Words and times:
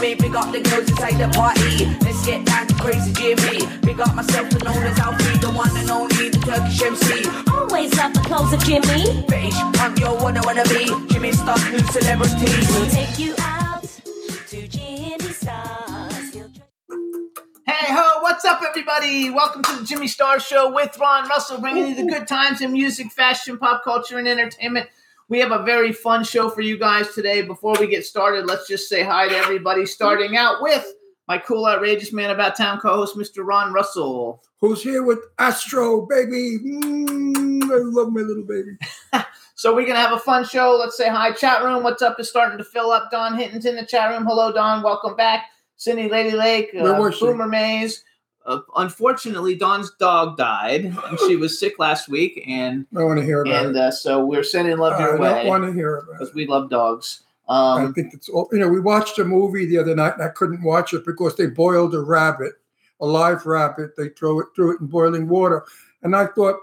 Me. 0.00 0.14
Big 0.14 0.34
up 0.34 0.50
the 0.52 0.60
girls 0.60 0.88
inside 0.90 1.18
the 1.18 1.28
party. 1.36 1.86
Let's 2.04 2.24
get 2.24 2.44
down 2.46 2.66
to 2.66 2.74
crazy 2.74 3.12
Jimmy. 3.12 3.66
Big 3.82 4.00
up 4.00 4.14
myself, 4.14 4.50
and 4.52 4.64
known 4.64 4.82
as 4.84 4.98
Alfie, 4.98 5.38
the 5.38 5.50
one 5.50 5.76
and 5.76 5.90
only, 5.90 6.30
the 6.30 6.38
Turkish 6.40 6.82
MC. 6.82 7.28
Always 7.52 7.94
love 7.96 8.14
the 8.14 8.20
clothes 8.20 8.52
of 8.52 8.60
Jimmy. 8.64 9.24
British 9.28 9.58
punk, 9.74 10.00
yo, 10.00 10.14
what 10.14 10.36
I 10.36 10.40
wanna 10.46 10.64
be. 10.64 10.86
Jimmy 11.12 11.32
Star, 11.32 11.58
new 11.70 11.78
celebrity. 11.92 12.50
We'll 12.72 12.90
take 12.90 13.18
you 13.18 13.34
out 13.40 13.84
to 14.48 14.68
Jimmy 14.68 15.32
Stars. 15.32 16.34
Hey 17.66 17.92
ho, 17.94 18.22
what's 18.22 18.44
up, 18.44 18.62
everybody? 18.66 19.30
Welcome 19.30 19.62
to 19.64 19.76
the 19.76 19.84
Jimmy 19.84 20.08
Star 20.08 20.40
Show 20.40 20.72
with 20.72 20.98
Ron 20.98 21.28
Russell, 21.28 21.60
bringing 21.60 21.88
you 21.88 21.94
the 21.94 22.06
good 22.10 22.26
times 22.28 22.60
in 22.60 22.72
music, 22.72 23.12
fashion, 23.12 23.58
pop 23.58 23.84
culture, 23.84 24.18
and 24.18 24.28
entertainment. 24.28 24.88
We 25.30 25.38
have 25.38 25.52
a 25.52 25.62
very 25.62 25.92
fun 25.92 26.24
show 26.24 26.50
for 26.50 26.60
you 26.60 26.76
guys 26.76 27.14
today. 27.14 27.42
Before 27.42 27.76
we 27.78 27.86
get 27.86 28.04
started, 28.04 28.46
let's 28.46 28.66
just 28.66 28.88
say 28.88 29.04
hi 29.04 29.28
to 29.28 29.36
everybody, 29.36 29.86
starting 29.86 30.36
out 30.36 30.60
with 30.60 30.84
my 31.28 31.38
cool, 31.38 31.66
outrageous 31.66 32.12
man 32.12 32.30
about 32.30 32.56
town 32.56 32.80
co 32.80 32.96
host, 32.96 33.16
Mr. 33.16 33.46
Ron 33.46 33.72
Russell. 33.72 34.42
who's 34.60 34.82
here 34.82 35.04
with 35.04 35.20
Astro, 35.38 36.04
baby. 36.04 36.58
Mm, 36.58 37.62
I 37.62 37.76
love 37.76 38.12
my 38.12 38.20
little 38.20 38.42
baby. 38.44 38.76
So 39.54 39.74
we're 39.74 39.86
gonna 39.86 40.00
have 40.00 40.14
a 40.14 40.18
fun 40.18 40.46
show. 40.46 40.74
Let's 40.80 40.96
say 40.96 41.10
hi. 41.10 41.32
Chat 41.32 41.62
room, 41.62 41.82
what's 41.82 42.00
up? 42.00 42.18
Is 42.18 42.30
starting 42.30 42.56
to 42.56 42.64
fill 42.64 42.92
up. 42.92 43.10
Don 43.10 43.36
Hinton's 43.36 43.66
in 43.66 43.76
the 43.76 43.84
chat 43.84 44.10
room. 44.10 44.24
Hello, 44.24 44.50
Don. 44.50 44.82
Welcome 44.82 45.16
back. 45.16 45.48
Cindy 45.76 46.08
Lady 46.08 46.34
Lake, 46.34 46.70
uh. 46.74 47.10
Boomer 47.20 47.46
Maze. 47.46 48.02
Uh, 48.50 48.60
unfortunately, 48.76 49.54
Dawn's 49.54 49.92
dog 50.00 50.36
died, 50.36 50.94
she 51.26 51.36
was 51.36 51.58
sick 51.58 51.78
last 51.78 52.08
week, 52.08 52.42
and 52.46 52.86
I 52.96 53.04
want 53.04 53.18
to 53.20 53.24
hear 53.24 53.42
about 53.42 53.66
and 53.66 53.76
it. 53.76 53.80
uh, 53.80 53.90
so 53.90 54.24
we're 54.24 54.42
sending 54.42 54.76
love 54.78 54.98
your 54.98 55.18
way. 55.18 55.28
I 55.28 55.34
don't 55.42 55.46
want 55.46 55.64
to 55.64 55.72
hear 55.72 55.98
about 55.98 56.18
because 56.18 56.34
we 56.34 56.46
love 56.46 56.68
dogs. 56.70 57.22
I 57.48 57.82
Um, 57.82 57.94
think 57.94 58.14
it's 58.14 58.28
all, 58.28 58.48
you 58.52 58.58
know, 58.58 58.68
we 58.68 58.80
watched 58.80 59.18
a 59.18 59.24
movie 59.24 59.66
the 59.66 59.78
other 59.78 59.94
night 59.94 60.14
and 60.14 60.22
I 60.22 60.28
couldn't 60.28 60.62
watch 60.62 60.94
it 60.94 61.04
because 61.04 61.36
they 61.36 61.46
boiled 61.46 61.94
a 61.94 62.00
rabbit, 62.00 62.52
a 63.00 63.06
live 63.06 63.44
rabbit. 63.46 63.96
They 63.96 64.10
throw 64.10 64.40
it, 64.40 64.46
threw 64.54 64.74
it 64.74 64.80
in 64.80 64.86
boiling 64.86 65.28
water. 65.28 65.64
And 66.02 66.14
I 66.14 66.26
thought, 66.26 66.56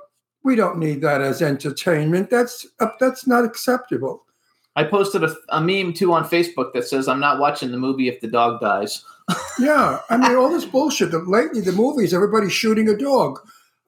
we 0.43 0.55
don't 0.55 0.77
need 0.77 1.01
that 1.01 1.21
as 1.21 1.41
entertainment. 1.41 2.29
That's 2.29 2.65
uh, 2.79 2.87
that's 3.01 3.27
not 3.27 3.43
acceptable. 3.43 4.23
I 4.77 4.83
posted 4.85 5.23
a, 5.23 5.35
a 5.49 5.59
meme 5.59 5.91
too 5.93 6.13
on 6.13 6.23
Facebook 6.23 6.71
that 6.73 6.85
says, 6.85 7.09
"I'm 7.09 7.19
not 7.19 7.39
watching 7.39 7.71
the 7.71 7.77
movie 7.77 8.07
if 8.07 8.21
the 8.21 8.27
dog 8.27 8.61
dies." 8.61 9.03
Yeah, 9.59 9.99
I 10.09 10.17
mean, 10.17 10.35
all 10.35 10.49
this 10.49 10.65
bullshit. 10.65 11.11
That 11.11 11.27
lately, 11.27 11.61
the 11.61 11.71
movies, 11.71 12.13
everybody's 12.13 12.53
shooting 12.53 12.89
a 12.89 12.97
dog. 12.97 13.39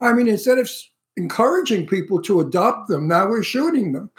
I 0.01 0.13
mean, 0.13 0.27
instead 0.27 0.57
of 0.57 0.69
encouraging 1.17 1.87
people 1.87 2.21
to 2.23 2.41
adopt 2.41 2.87
them, 2.89 3.07
now 3.07 3.27
we're 3.29 3.43
shooting 3.43 3.91
them. 3.93 4.09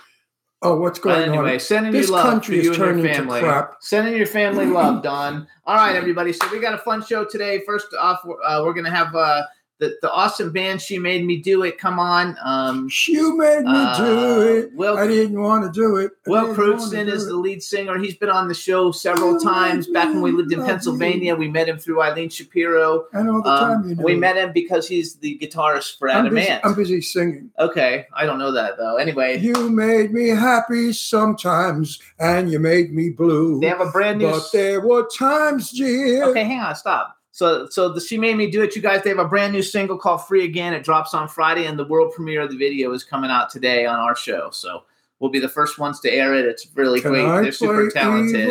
Oh, 0.63 0.77
what's 0.77 0.99
going 0.99 1.29
anyway, 1.31 1.55
on? 1.55 1.61
sending 1.61 1.93
This 1.93 2.09
you 2.09 2.13
love 2.13 2.27
country 2.27 2.59
is 2.59 2.65
you 2.65 2.71
your 2.71 2.77
turning 2.79 3.03
to 3.05 3.15
family. 3.15 3.41
crap. 3.41 3.77
Sending 3.81 4.15
your 4.17 4.27
family 4.27 4.67
love, 4.79 5.03
Don. 5.03 5.47
All 5.67 5.77
right, 5.77 5.97
everybody. 5.97 6.33
So 6.33 6.47
we 6.53 6.59
got 6.61 6.75
a 6.75 6.79
fun 6.79 7.05
show 7.05 7.25
today. 7.25 7.63
First 7.67 7.89
off, 7.99 8.21
uh, 8.45 8.63
we're 8.65 8.75
gonna 8.75 8.91
have 8.91 9.15
uh, 9.15 9.43
the 9.81 9.97
the 10.03 10.13
awesome 10.13 10.53
band. 10.53 10.81
She 10.81 10.99
made 10.99 11.25
me 11.25 11.39
do 11.39 11.63
it. 11.65 11.79
Come 11.79 11.99
on. 11.99 12.37
Um, 12.45 12.89
You 13.09 13.37
made 13.37 13.63
me 13.65 13.73
uh, 13.75 13.97
do 13.99 14.43
it. 14.43 14.73
Will 14.75 14.97
I 14.97 15.07
didn't 15.09 15.41
want 15.41 15.65
to 15.65 15.73
do 15.73 15.97
it. 15.97 16.13
I 16.27 16.31
Will 16.31 16.55
Crewdson 16.55 17.09
is 17.09 17.25
it. 17.25 17.29
the 17.31 17.35
lead 17.37 17.63
singer. 17.63 17.99
He's 17.99 18.15
been 18.17 18.29
on 18.31 18.47
the 18.47 18.55
show 18.55 18.93
several 18.93 19.37
Oh, 19.37 19.39
times. 19.41 19.89
Back 19.89 20.07
when 20.09 20.23
we 20.23 20.31
lived 20.31 20.53
in 20.53 20.61
you. 20.61 20.65
Pennsylvania, 20.67 21.35
we 21.35 21.49
met 21.49 21.69
him 21.69 21.79
through 21.79 22.03
Eileen 22.03 22.29
Shapiro. 22.29 23.07
And 23.13 23.29
all 23.29 23.43
the 23.43 23.51
Um, 23.51 23.59
time, 23.83 23.89
you 23.89 23.95
know. 23.97 24.05
we 24.05 24.15
met 24.15 24.37
him 24.37 24.53
because 24.53 24.87
he's 24.87 25.17
the 25.17 25.37
guitarist 25.39 25.99
for 25.99 26.09
I'm 26.11 26.25
busy, 26.29 26.41
Adam 26.43 26.53
Ant. 26.53 26.65
I'm 26.67 26.75
busy 26.75 27.01
singing. 27.01 27.51
Okay, 27.59 28.07
I 28.15 28.27
don't 28.27 28.39
know 28.39 28.53
that 28.53 28.77
though. 28.77 28.97
Anyway, 28.97 29.39
You 29.39 29.71
made 29.71 30.13
me 30.13 30.29
happy 30.29 30.93
sometimes, 30.93 32.01
and 32.19 32.51
you 32.51 32.59
made 32.59 32.93
me 32.93 33.09
blue. 33.11 33.61
they 33.61 33.69
have 33.69 33.81
a 33.81 33.91
brand 33.91 34.19
new. 34.19 34.31
But 34.31 34.51
there 34.53 34.81
were 34.81 35.09
times, 35.09 35.71
dear. 35.71 36.25
Okay, 36.25 36.45
hang 36.45 36.61
on, 36.61 36.75
stop. 36.75 37.17
So, 37.41 37.67
so 37.71 37.89
the, 37.89 38.03
she 38.03 38.19
made 38.19 38.37
me 38.37 38.51
do 38.51 38.61
it. 38.61 38.77
You 38.77 38.83
guys, 38.83 39.03
they 39.03 39.09
have 39.09 39.19
a 39.19 39.25
brand 39.25 39.55
new 39.55 39.63
single 39.63 39.97
called 39.97 40.27
"Free 40.27 40.45
Again." 40.45 40.75
It 40.75 40.85
drops 40.85 41.15
on 41.15 41.27
Friday, 41.27 41.65
and 41.65 41.79
the 41.79 41.87
world 41.87 42.13
premiere 42.15 42.43
of 42.43 42.51
the 42.51 42.57
video 42.59 42.93
is 42.93 43.03
coming 43.03 43.31
out 43.31 43.49
today 43.49 43.87
on 43.87 43.99
our 43.99 44.15
show. 44.15 44.51
So 44.51 44.83
we'll 45.21 45.31
be 45.31 45.39
the 45.39 45.49
first 45.49 45.79
ones 45.79 46.01
to 46.01 46.13
air 46.13 46.35
it. 46.35 46.45
It's 46.45 46.67
really 46.75 47.01
Can 47.01 47.13
great. 47.13 47.25
I 47.25 47.41
They're 47.41 47.53
super 47.53 47.91
talented. 47.91 48.51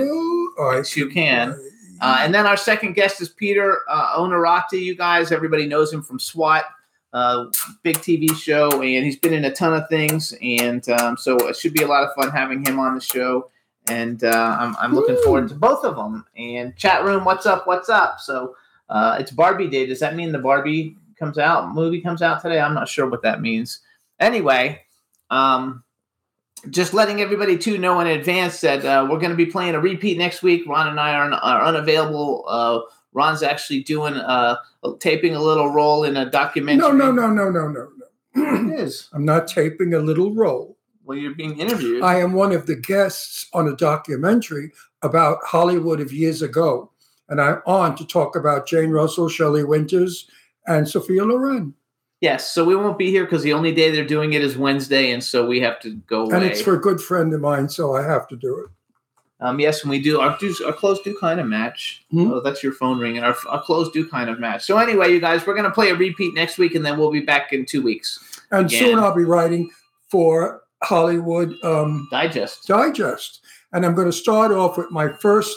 Yes, 0.58 0.98
you 0.98 1.06
can 1.06 1.50
can. 1.50 1.54
play 1.54 1.70
Uh, 2.02 2.18
and 2.22 2.34
then 2.34 2.48
our 2.48 2.58
second 2.58 2.94
guest 2.94 3.22
is 3.22 3.30
Peter 3.30 3.82
uh, 3.88 4.18
Onorati. 4.18 4.82
You 4.82 4.96
guys, 4.96 5.32
everybody 5.32 5.68
knows 5.68 5.94
him 5.94 6.02
from 6.02 6.18
SWAT, 6.18 6.66
uh, 7.14 7.46
big 7.84 7.98
TV 7.98 8.36
show, 8.36 8.82
and 8.82 9.06
he's 9.06 9.18
been 9.18 9.34
in 9.34 9.46
a 9.46 9.54
ton 9.54 9.76
of 9.76 9.88
things. 9.88 10.34
And 10.42 10.90
um, 10.90 11.16
so 11.16 11.38
it 11.48 11.56
should 11.56 11.76
be 11.76 11.84
a 11.84 11.88
lot 11.88 12.06
of 12.06 12.16
fun 12.16 12.32
having 12.32 12.66
him 12.66 12.80
on 12.80 12.96
the 12.96 13.02
show. 13.02 13.52
And 13.88 14.24
uh, 14.24 14.58
I'm, 14.60 14.76
I'm 14.80 14.96
looking 14.96 15.14
Woo. 15.14 15.24
forward 15.26 15.50
to 15.50 15.54
both 15.54 15.86
of 15.86 15.96
them. 15.96 16.26
And 16.36 16.76
chat 16.76 17.06
room, 17.06 17.24
what's 17.24 17.46
up? 17.46 17.68
What's 17.68 17.90
up? 17.90 18.20
So 18.20 18.56
uh, 18.90 19.18
it's 19.20 19.32
Barbie 19.32 19.68
Day. 19.68 19.86
Does 19.86 20.00
that 20.00 20.16
mean 20.16 20.32
the 20.32 20.40
Barbie 20.40 20.98
comes 21.18 21.38
out? 21.38 21.74
Movie 21.74 22.02
comes 22.02 22.22
out 22.22 22.42
today? 22.42 22.60
I'm 22.60 22.74
not 22.74 22.88
sure 22.88 23.08
what 23.08 23.22
that 23.24 23.42
means. 23.42 23.82
Anyway, 24.20 24.82
um, 25.30 25.84
just 26.70 26.94
letting 26.94 27.22
everybody 27.22 27.58
too 27.58 27.78
know 27.78 28.00
in 28.00 28.08
advance 28.08 28.62
that 28.62 28.84
uh, 28.84 29.08
we're 29.10 29.20
going 29.20 29.32
to 29.32 29.36
be 29.36 29.46
playing 29.46 29.76
a 29.76 29.80
repeat 29.80 30.18
next 30.18 30.44
week. 30.44 30.68
Ron 30.68 30.88
and 30.88 31.00
I 31.00 31.14
are, 31.14 31.32
are 31.32 31.64
unavailable. 31.64 32.46
Uh, 32.48 32.82
Ron's 33.14 33.44
actually 33.44 33.84
doing 33.84 34.16
uh, 34.16 34.58
taping 35.00 35.36
a 35.36 35.42
little 35.42 35.72
role 35.72 36.04
in 36.04 36.18
a 36.18 36.30
documentary. 36.30 36.88
No, 36.88 36.92
no, 36.92 37.12
no, 37.12 37.30
no, 37.30 37.50
no, 37.50 37.68
no, 37.68 37.90
no. 37.98 38.74
It 38.74 38.80
is. 38.80 39.10
I'm 39.14 39.26
not 39.26 39.48
taping 39.48 39.94
a 39.94 40.00
little 40.00 40.34
role. 40.34 40.78
Well, 41.04 41.18
you're 41.18 41.34
being 41.34 41.60
interviewed. 41.60 42.04
I 42.04 42.20
am 42.20 42.34
one 42.34 42.52
of 42.52 42.68
the 42.68 42.76
guests 42.76 43.48
on 43.54 43.68
a 43.68 43.76
documentary 43.76 44.72
about 45.02 45.40
Hollywood 45.44 46.02
of 46.02 46.14
years 46.14 46.42
ago. 46.44 46.92
And 47.30 47.40
I'm 47.40 47.62
on 47.66 47.96
to 47.98 48.06
talk 48.06 48.36
about 48.36 48.68
Jane 48.68 48.90
Russell, 48.90 49.30
Shelley 49.30 49.64
Winters, 49.64 50.28
and 50.68 50.88
Sophia 50.88 51.24
Loren. 51.24 51.74
yes. 52.22 52.52
So 52.52 52.64
we 52.66 52.76
won't 52.76 52.98
be 52.98 53.12
here 53.12 53.24
because 53.26 53.44
the 53.44 53.54
only 53.54 53.74
day 53.74 53.92
they're 53.92 54.06
doing 54.06 54.34
it 54.34 54.44
is 54.44 54.58
Wednesday, 54.58 55.12
and 55.12 55.24
so 55.24 55.46
we 55.46 55.60
have 55.62 55.80
to 55.82 55.96
go 56.08 56.24
away. 56.24 56.36
And 56.36 56.46
it's 56.46 56.62
for 56.62 56.74
a 56.74 56.82
good 56.82 57.00
friend 57.00 57.34
of 57.34 57.42
mine, 57.42 57.70
so 57.70 57.96
I 57.96 58.04
have 58.04 58.28
to 58.30 58.36
do 58.36 58.60
it. 58.60 58.68
Um, 59.42 59.60
yes, 59.60 59.84
and 59.84 59.90
we 59.90 60.02
do 60.02 60.20
our 60.20 60.38
do 60.38 60.54
our 60.66 60.74
clothes 60.74 61.00
do 61.02 61.18
kind 61.18 61.40
of 61.40 61.48
match. 61.48 62.04
Hmm? 62.12 62.30
Oh, 62.30 62.42
that's 62.42 62.62
your 62.62 62.74
phone 62.74 63.00
ringing. 63.00 63.24
Our, 63.24 63.36
our 63.48 63.62
clothes 63.64 63.90
do 63.92 64.06
kind 64.08 64.30
of 64.30 64.38
match. 64.38 64.66
So 64.66 64.78
anyway, 64.78 65.14
you 65.14 65.22
guys, 65.22 65.48
we're 65.48 65.56
gonna 65.56 65.72
play 65.72 65.92
a 65.92 65.96
repeat 65.96 66.34
next 66.34 66.58
week, 66.58 66.76
and 66.76 66.86
then 66.86 66.98
we'll 66.98 67.12
be 67.12 67.22
back 67.22 67.54
in 67.54 67.66
two 67.66 67.82
weeks. 67.82 68.20
And 68.52 68.66
Again. 68.66 68.80
soon 68.84 69.00
I'll 69.00 69.16
be 69.16 69.24
writing 69.24 69.70
for 70.10 70.64
Hollywood 70.84 71.54
um, 71.64 72.08
Digest. 72.12 72.68
Digest. 72.68 73.42
And 73.72 73.86
I'm 73.86 73.94
going 73.94 74.08
to 74.08 74.14
start 74.14 74.52
off 74.52 74.78
with 74.78 74.92
my 74.92 75.10
first 75.10 75.56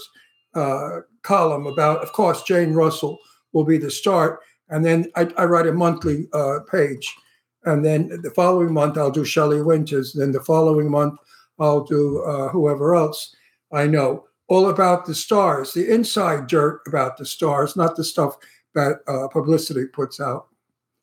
uh, 0.54 1.00
column 1.22 1.66
about, 1.66 2.02
of 2.02 2.12
course, 2.12 2.42
Jane 2.42 2.72
Russell 2.72 3.18
will 3.52 3.64
be 3.64 3.78
the 3.78 3.90
start. 3.90 4.40
And 4.68 4.84
then 4.84 5.10
I, 5.16 5.28
I 5.36 5.44
write 5.44 5.66
a 5.66 5.72
monthly 5.72 6.28
uh, 6.32 6.60
page. 6.70 7.14
And 7.64 7.84
then 7.84 8.20
the 8.22 8.30
following 8.30 8.72
month, 8.72 8.98
I'll 8.98 9.10
do 9.10 9.24
Shelley 9.24 9.62
Winters. 9.62 10.12
Then 10.12 10.32
the 10.32 10.40
following 10.40 10.90
month, 10.90 11.18
I'll 11.58 11.84
do 11.84 12.22
uh, 12.22 12.48
whoever 12.48 12.94
else 12.94 13.34
I 13.72 13.86
know. 13.86 14.24
All 14.48 14.68
about 14.68 15.06
the 15.06 15.14
stars, 15.14 15.72
the 15.72 15.90
inside 15.90 16.46
dirt 16.46 16.80
about 16.86 17.16
the 17.16 17.24
stars, 17.24 17.76
not 17.76 17.96
the 17.96 18.04
stuff 18.04 18.36
that 18.74 18.98
uh, 19.06 19.28
publicity 19.28 19.86
puts 19.86 20.20
out. 20.20 20.48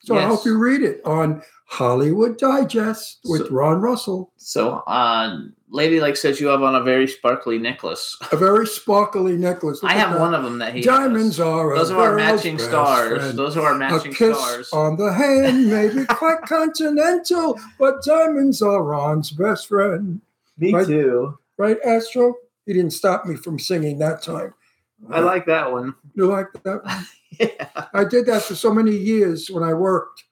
So 0.01 0.17
I 0.17 0.25
hope 0.25 0.45
you 0.45 0.57
read 0.57 0.81
it 0.81 1.01
on 1.03 1.41
Hollywood 1.71 2.37
Digest 2.39 3.19
with 3.25 3.45
So- 3.47 3.49
Ron 3.53 3.79
Russell. 3.79 4.31
So, 4.37 4.77
uh, 4.87 5.37
Lady 5.69 6.01
Like 6.01 6.17
says 6.17 6.39
you 6.41 6.47
have 6.47 6.63
on 6.63 6.73
a 6.73 6.81
very 6.81 7.07
sparkly 7.07 7.59
necklace. 7.59 8.17
A 8.31 8.35
very 8.37 8.65
sparkly 8.65 9.37
necklace. 9.37 9.83
Look 9.83 9.91
I 9.91 9.95
have 9.95 10.13
that. 10.13 10.19
one 10.19 10.33
of 10.33 10.43
them 10.43 10.57
that 10.57 10.73
he 10.73 10.81
Diamonds 10.81 11.37
has. 11.37 11.45
are 11.45 11.73
a 11.73 11.77
Those 11.77 11.91
are 11.91 11.99
our 12.09 12.15
matching 12.15 12.57
stars. 12.57 13.19
friend. 13.19 13.37
Those 13.37 13.55
are 13.55 13.67
our 13.67 13.79
A 13.95 13.99
kiss 14.01 14.35
stars. 14.35 14.69
on 14.73 14.97
the 14.97 15.13
hand 15.13 15.69
may 15.69 15.89
be 15.89 16.05
quite 16.05 16.41
continental, 16.47 17.59
but 17.77 18.03
diamonds 18.03 18.63
are 18.63 18.81
Ron's 18.83 19.29
best 19.29 19.67
friend. 19.67 20.21
Me 20.57 20.73
right- 20.73 20.87
too. 20.87 21.37
Right, 21.57 21.77
Astro? 21.85 22.33
he 22.65 22.73
didn't 22.73 22.91
stop 22.93 23.25
me 23.27 23.35
from 23.35 23.59
singing 23.59 23.99
that 23.99 24.23
time. 24.23 24.53
I 25.09 25.19
like 25.19 25.45
that 25.45 25.71
one. 25.71 25.93
You 26.15 26.25
like 26.25 26.47
that? 26.63 26.83
one? 26.83 27.05
Yeah. 27.39 27.69
I 27.93 28.03
did 28.05 28.25
that 28.25 28.41
for 28.41 28.55
so 28.55 28.73
many 28.73 28.91
years 28.97 29.49
when 29.51 29.63
I 29.63 29.73
worked. 29.73 30.23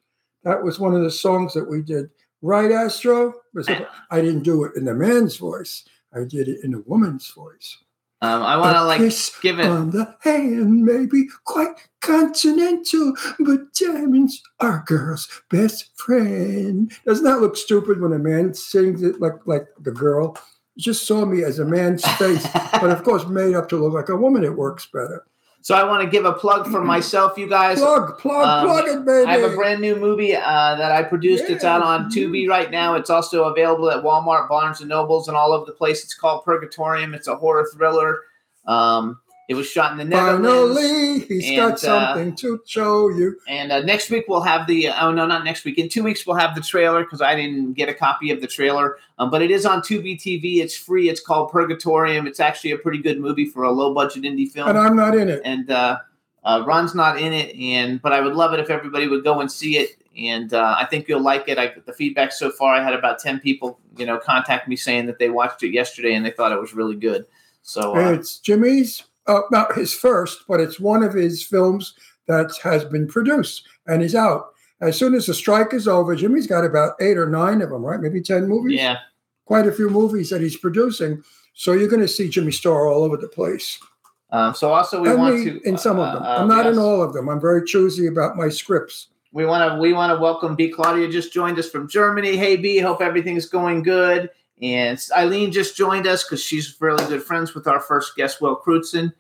That 0.48 0.64
was 0.64 0.80
one 0.80 0.96
of 0.96 1.04
the 1.04 1.12
songs 1.12 1.54
that 1.56 1.70
we 1.70 1.82
did. 1.82 2.10
Right, 2.42 2.72
Astro? 2.72 3.34
I 4.10 4.22
didn't 4.22 4.44
do 4.44 4.64
it 4.64 4.78
in 4.78 4.86
the 4.86 4.94
man's 4.94 5.36
voice. 5.36 5.84
I 6.16 6.24
did 6.24 6.48
it 6.48 6.64
in 6.64 6.74
a 6.74 6.80
woman's 6.86 7.28
voice. 7.32 7.78
Um, 8.22 8.42
I 8.44 8.56
want 8.56 8.78
to 8.78 8.84
like 8.86 9.02
give 9.42 9.60
it. 9.60 9.66
on 9.66 9.92
the 9.92 10.16
hand 10.22 10.86
may 10.86 11.06
be 11.06 11.28
quite 11.44 11.76
continental, 12.00 13.14
but 13.40 13.74
diamonds 13.74 14.42
are 14.62 14.86
girl's 14.88 15.28
best 15.50 15.92
friend. 15.98 16.94
Doesn't 17.06 17.26
that 17.26 17.42
look 17.42 17.58
stupid 17.58 18.00
when 18.00 18.14
a 18.14 18.18
man 18.18 18.54
sings 18.54 19.04
it 19.04 19.20
like 19.20 19.46
like 19.46 19.68
the 19.82 19.92
girl? 19.92 20.38
You 20.76 20.84
just 20.84 21.06
saw 21.06 21.26
me 21.26 21.44
as 21.44 21.60
a 21.60 21.66
man's 21.66 22.08
face, 22.14 22.48
but 22.72 22.90
of 22.90 23.04
course 23.04 23.28
made 23.28 23.54
up 23.54 23.68
to 23.70 23.76
look 23.76 23.94
like 23.94 24.10
a 24.10 24.16
woman. 24.16 24.46
It 24.46 24.56
works 24.58 24.88
better. 24.88 25.26
So 25.68 25.76
I 25.76 25.84
want 25.84 26.02
to 26.02 26.10
give 26.10 26.24
a 26.24 26.32
plug 26.32 26.72
for 26.72 26.82
myself, 26.96 27.38
you 27.38 27.46
guys. 27.46 27.78
Plug, 27.80 28.18
plug, 28.20 28.48
Um, 28.48 28.68
plug 28.68 28.88
it, 28.88 29.06
baby. 29.06 29.28
I 29.28 29.38
have 29.38 29.52
a 29.52 29.54
brand 29.54 29.82
new 29.82 29.98
movie 29.98 30.34
uh, 30.34 30.76
that 30.76 30.94
I 30.94 31.04
produced. 31.04 31.50
It's 31.50 31.66
out 31.66 31.82
on 31.82 32.10
Tubi 32.10 32.48
right 32.48 32.72
now. 32.72 32.96
It's 32.96 33.10
also 33.10 33.44
available 33.50 33.92
at 33.92 34.02
Walmart, 34.02 34.48
Barnes 34.48 34.80
and 34.80 34.88
Nobles, 34.88 35.28
and 35.28 35.36
all 35.36 35.52
over 35.52 35.66
the 35.66 35.74
place. 35.74 36.06
It's 36.06 36.14
called 36.14 36.46
Purgatorium. 36.46 37.14
It's 37.14 37.28
a 37.28 37.36
horror 37.36 37.68
thriller. 37.74 38.22
Um, 38.66 39.20
it 39.48 39.54
was 39.54 39.70
shot 39.70 39.92
in 39.94 39.98
the 39.98 40.04
Netherlands. 40.04 40.48
Finally, 40.48 41.20
he's 41.28 41.48
and, 41.48 41.56
got 41.56 41.74
uh, 41.74 41.78
something 41.78 42.36
to 42.36 42.62
show 42.66 43.10
you. 43.10 43.40
And 43.48 43.72
uh, 43.72 43.80
next 43.82 44.10
week 44.10 44.26
we'll 44.28 44.42
have 44.42 44.68
the 44.68 44.90
oh 44.90 45.12
no 45.12 45.26
not 45.26 45.46
next 45.46 45.64
week 45.66 45.78
in 45.78 45.88
two 45.90 46.04
weeks 46.04 46.26
we'll 46.28 46.36
have 46.36 46.56
the 46.56 46.62
trailer 46.62 47.04
because 47.04 47.22
I 47.22 47.36
didn't 47.36 47.74
get 47.74 47.90
a 47.90 47.94
copy 47.94 48.32
of 48.32 48.42
the 48.42 48.48
trailer 48.48 48.98
um, 49.20 49.32
but 49.32 49.42
it 49.42 49.52
is 49.52 49.66
on 49.66 49.82
Tubi 49.82 50.18
TV 50.18 50.58
it's 50.58 50.76
free 50.76 51.10
it's 51.10 51.22
called 51.22 51.52
Purgatorium 51.52 52.28
it's 52.28 52.40
actually 52.40 52.72
a 52.72 52.78
pretty 52.78 53.00
good 53.00 53.20
movie 53.20 53.46
for 53.46 53.64
a 53.64 53.72
low 53.72 53.94
budget 53.94 54.24
indie 54.24 54.52
film 54.52 54.68
And 54.70 54.78
I'm 54.78 54.96
not 54.96 55.16
in 55.16 55.30
it. 55.30 55.42
and 55.46 55.70
uh, 55.72 56.00
uh, 56.48 56.64
Ron's 56.66 56.96
not 56.96 57.20
in 57.20 57.34
it, 57.34 57.54
and 57.58 58.02
but 58.02 58.14
I 58.14 58.22
would 58.22 58.34
love 58.34 58.54
it 58.54 58.62
if 58.62 58.70
everybody 58.70 59.10
would 59.10 59.26
go 59.26 59.42
and 59.42 59.52
see 59.52 59.78
it, 59.78 60.02
and 60.18 60.54
uh, 60.54 60.78
I 60.80 60.86
think 60.86 61.10
you'll 61.10 61.22
like 61.22 61.50
it. 61.50 61.58
I, 61.60 61.74
the 61.86 61.92
feedback 61.92 62.32
so 62.32 62.50
far, 62.50 62.74
I 62.74 62.82
had 62.82 62.94
about 62.94 63.20
ten 63.20 63.42
people, 63.42 63.82
you 63.98 64.06
know, 64.06 64.18
contact 64.18 64.66
me 64.70 64.78
saying 64.78 65.08
that 65.08 65.20
they 65.20 65.30
watched 65.30 65.62
it 65.64 65.74
yesterday 65.74 66.14
and 66.14 66.26
they 66.26 66.32
thought 66.32 66.54
it 66.54 66.60
was 66.60 66.74
really 66.74 66.96
good. 66.96 67.26
So 67.64 67.98
uh, 67.98 68.14
It's 68.14 68.40
Jimmy's, 68.40 69.04
uh, 69.28 69.42
not 69.52 69.76
his 69.76 69.94
first, 69.94 70.44
but 70.48 70.60
it's 70.60 70.80
one 70.80 71.04
of 71.04 71.14
his 71.14 71.44
films 71.44 71.94
that 72.28 72.52
has 72.64 72.84
been 72.86 73.08
produced 73.08 73.68
and 73.88 74.02
is 74.04 74.16
out. 74.16 74.48
As 74.82 74.98
soon 74.98 75.16
as 75.16 75.26
the 75.26 75.34
strike 75.34 75.74
is 75.74 75.88
over, 75.88 76.16
Jimmy's 76.16 76.48
got 76.48 76.64
about 76.66 76.94
eight 77.02 77.18
or 77.18 77.28
nine 77.30 77.62
of 77.62 77.70
them, 77.70 77.84
right? 77.84 78.00
Maybe 78.00 78.22
10 78.22 78.48
movies? 78.48 78.76
yeah, 78.80 78.98
Quite 79.46 79.66
a 79.68 79.72
few 79.72 79.90
movies 79.90 80.30
that 80.30 80.42
he's 80.42 80.58
producing. 80.58 81.24
So 81.54 81.74
you're 81.74 81.88
going 81.88 82.02
to 82.02 82.08
see 82.08 82.30
Jimmy 82.30 82.52
Star 82.52 82.88
all 82.88 83.04
over 83.04 83.18
the 83.18 83.28
place. 83.28 83.80
um, 84.32 84.54
so 84.54 84.72
also 84.74 85.02
we 85.02 85.10
And 85.10 85.18
want 85.20 85.44
to 85.44 85.60
in 85.62 85.78
some 85.78 86.00
uh, 86.00 86.06
of 86.08 86.14
them. 86.14 86.24
uh, 86.24 86.36
I'm 86.38 86.48
not 86.48 86.68
in 86.68 86.78
all 86.78 87.02
of 87.02 87.14
them. 87.14 87.28
I'm 87.30 87.42
very 87.42 87.66
choosy 87.66 88.08
about 88.08 88.36
my 88.36 88.50
scripts. 88.50 89.08
We 89.32 89.46
want 89.46 89.72
to 89.74 89.80
we 89.80 89.94
want 89.94 90.16
to 90.16 90.22
welcome 90.22 90.56
B. 90.56 90.70
Claudia 90.70 91.08
just 91.10 91.34
joined 91.34 91.58
us 91.60 91.70
from 91.70 91.88
Germany. 91.90 92.36
Hey 92.38 92.56
B, 92.56 92.78
hope 92.78 93.02
everything's 93.02 93.46
going 93.48 93.84
good. 93.84 94.30
And 94.62 95.00
Eileen 95.16 95.52
just 95.52 95.78
joined 95.78 96.08
us 96.08 96.24
because 96.24 96.42
she's 96.42 96.76
really 96.80 97.06
good 97.06 97.24
friends 97.24 97.54
with 97.54 97.68
our 97.68 97.80
first 97.80 98.16
guest, 98.16 98.42
Will 98.42 98.60
Crewdson. 98.60 99.14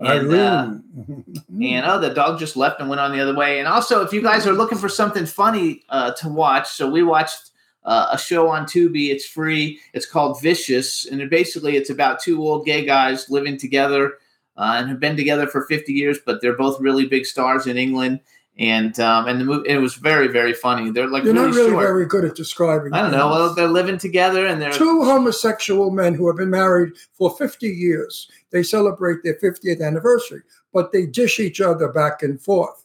And, 0.00 0.32
uh, 0.32 0.74
and 1.62 1.86
oh, 1.86 1.98
the 1.98 2.14
dog 2.14 2.38
just 2.38 2.56
left 2.56 2.80
and 2.80 2.88
went 2.88 3.00
on 3.00 3.12
the 3.12 3.20
other 3.20 3.34
way. 3.34 3.58
And 3.58 3.68
also, 3.68 4.02
if 4.02 4.12
you 4.12 4.22
guys 4.22 4.46
are 4.46 4.52
looking 4.52 4.78
for 4.78 4.88
something 4.88 5.26
funny 5.26 5.82
uh, 5.88 6.12
to 6.12 6.28
watch, 6.28 6.68
so 6.68 6.88
we 6.88 7.02
watched 7.02 7.50
uh, 7.84 8.08
a 8.12 8.18
show 8.18 8.48
on 8.48 8.64
Tubi. 8.64 9.10
It's 9.10 9.26
free. 9.26 9.80
It's 9.94 10.06
called 10.06 10.40
Vicious, 10.42 11.06
and 11.06 11.20
it 11.20 11.30
basically 11.30 11.76
it's 11.76 11.90
about 11.90 12.20
two 12.20 12.40
old 12.40 12.66
gay 12.66 12.84
guys 12.84 13.30
living 13.30 13.56
together 13.56 14.18
uh, 14.58 14.74
and 14.76 14.88
have 14.88 15.00
been 15.00 15.16
together 15.16 15.46
for 15.46 15.64
50 15.66 15.92
years, 15.92 16.18
but 16.24 16.40
they're 16.42 16.56
both 16.56 16.80
really 16.80 17.06
big 17.06 17.24
stars 17.24 17.66
in 17.66 17.78
England. 17.78 18.20
And 18.58 18.98
um, 18.98 19.28
and 19.28 19.40
the 19.40 19.44
movie 19.44 19.68
it 19.68 19.78
was 19.78 19.94
very 19.94 20.26
very 20.26 20.52
funny. 20.52 20.90
They're 20.90 21.06
like 21.06 21.22
You're 21.22 21.32
really, 21.32 21.46
not 21.46 21.54
really 21.54 21.70
short. 21.70 21.84
very 21.86 22.06
good 22.06 22.24
at 22.24 22.34
describing. 22.34 22.92
I 22.92 23.02
don't 23.02 23.12
know. 23.12 23.28
Well, 23.28 23.54
they're 23.54 23.68
living 23.68 23.98
together 23.98 24.46
and 24.46 24.60
they're 24.60 24.72
two 24.72 25.04
homosexual 25.04 25.92
men 25.92 26.14
who 26.14 26.26
have 26.26 26.36
been 26.36 26.50
married 26.50 26.94
for 27.12 27.30
50 27.36 27.68
years. 27.68 28.28
They 28.50 28.64
celebrate 28.64 29.22
their 29.22 29.38
50th 29.38 29.80
anniversary, 29.80 30.42
but 30.72 30.90
they 30.90 31.06
dish 31.06 31.38
each 31.38 31.60
other 31.60 31.88
back 31.92 32.22
and 32.22 32.40
forth. 32.40 32.84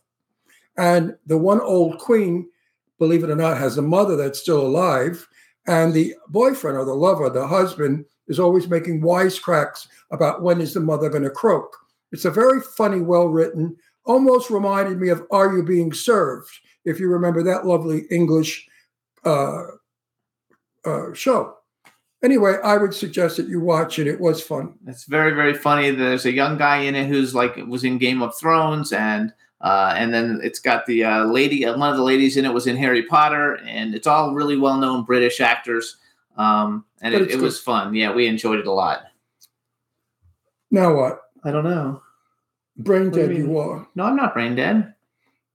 And 0.78 1.16
the 1.26 1.38
one 1.38 1.62
old 1.62 1.98
queen, 1.98 2.50
believe 3.00 3.24
it 3.24 3.30
or 3.30 3.36
not, 3.36 3.58
has 3.58 3.78
a 3.78 3.82
mother 3.82 4.16
that's 4.16 4.40
still 4.40 4.62
alive. 4.62 5.28
And 5.66 5.94
the 5.94 6.16
boyfriend 6.28 6.78
or 6.78 6.86
the 6.86 6.94
lover, 6.94 7.30
the 7.30 7.48
husband, 7.48 8.06
is 8.28 8.40
always 8.40 8.68
making 8.68 9.02
wisecracks 9.02 9.88
about 10.12 10.42
when 10.42 10.62
is 10.62 10.74
the 10.74 10.80
mother 10.80 11.10
going 11.10 11.24
to 11.24 11.30
croak. 11.30 11.76
It's 12.12 12.26
a 12.26 12.32
very 12.32 12.62
funny, 12.62 13.02
well 13.02 13.28
written, 13.28 13.76
almost 14.06 14.50
reminded 14.50 15.00
me 15.00 15.10
of 15.10 15.24
Are 15.32 15.56
You 15.56 15.64
Being 15.64 15.94
Served? 15.94 16.50
If 16.86 17.00
you 17.00 17.08
remember 17.08 17.44
that 17.44 17.66
lovely 17.66 18.06
English 18.12 18.68
uh, 19.26 19.64
uh, 20.86 21.14
show. 21.14 21.56
Anyway, 22.24 22.56
I 22.64 22.78
would 22.78 22.94
suggest 22.94 23.38
that 23.38 23.48
you 23.50 23.60
watch 23.60 24.00
it. 24.00 24.08
It 24.08 24.20
was 24.20 24.42
fun. 24.42 24.76
It's 24.88 25.04
very 25.04 25.34
very 25.34 25.54
funny. 25.54 25.92
There's 25.92 26.26
a 26.26 26.32
young 26.32 26.58
guy 26.58 26.78
in 26.78 26.96
it 26.96 27.08
who's 27.08 27.36
like 27.36 27.58
was 27.68 27.84
in 27.84 27.98
Game 27.98 28.22
of 28.22 28.38
Thrones, 28.38 28.94
and 28.94 29.34
uh, 29.60 29.94
and 29.98 30.14
then 30.14 30.40
it's 30.42 30.60
got 30.60 30.86
the 30.86 31.04
uh, 31.04 31.26
lady. 31.26 31.66
Uh, 31.66 31.78
one 31.78 31.90
of 31.90 31.98
the 31.98 32.04
ladies 32.04 32.38
in 32.38 32.46
it 32.46 32.54
was 32.54 32.68
in 32.68 32.78
Harry 32.78 33.04
Potter, 33.04 33.56
and 33.66 33.94
it's 33.94 34.08
all 34.08 34.34
really 34.34 34.58
well 34.58 34.78
known 34.78 35.04
British 35.04 35.42
actors. 35.42 35.98
Um, 36.38 36.86
and 37.02 37.14
But 37.14 37.24
it, 37.24 37.32
it 37.32 37.40
was 37.40 37.60
fun. 37.60 37.94
Yeah, 37.94 38.14
we 38.14 38.28
enjoyed 38.28 38.60
it 38.60 38.68
a 38.68 38.72
lot. 38.72 39.04
Now 40.72 40.96
what? 40.96 41.22
I 41.44 41.52
don't 41.52 41.66
know. 41.66 42.02
Brain 42.78 43.06
you 43.06 43.12
dead 43.12 43.32
you, 43.38 43.46
mean? 43.48 43.58
are. 43.58 43.88
No, 43.96 44.06
I'm 44.06 44.16
not 44.16 44.34
brain 44.34 44.56
dead. 44.56 44.94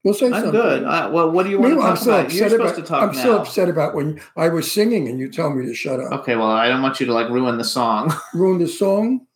Well, 0.03 0.13
say 0.13 0.27
I'm 0.27 0.31
something. 0.33 0.51
good. 0.51 0.83
Uh, 0.85 1.09
well, 1.11 1.29
what 1.29 1.43
do 1.43 1.49
you 1.49 1.59
want 1.59 1.71
Meanwhile, 1.73 1.91
I'm 1.91 1.97
to 1.97 2.03
talk 2.05 2.05
still 2.05 2.13
about? 2.19 2.33
You're 2.33 2.49
supposed 2.49 2.73
about. 2.75 2.85
to 2.85 2.89
talk 2.89 3.01
I'm 3.09 3.15
now. 3.15 3.19
still 3.19 3.37
upset 3.39 3.69
about 3.69 3.95
when 3.95 4.21
I 4.37 4.47
was 4.47 4.71
singing 4.71 5.09
and 5.09 5.19
you 5.19 5.29
tell 5.29 5.49
me 5.49 5.65
to 5.65 5.73
shut 5.73 5.99
up. 5.99 6.11
Okay, 6.21 6.37
well, 6.37 6.49
I 6.49 6.69
don't 6.69 6.81
want 6.81 6.99
you 7.01 7.05
to 7.07 7.13
like 7.13 7.29
ruin 7.29 7.57
the 7.57 7.65
song. 7.65 8.13
ruin 8.33 8.59
the 8.59 8.67
song. 8.67 9.27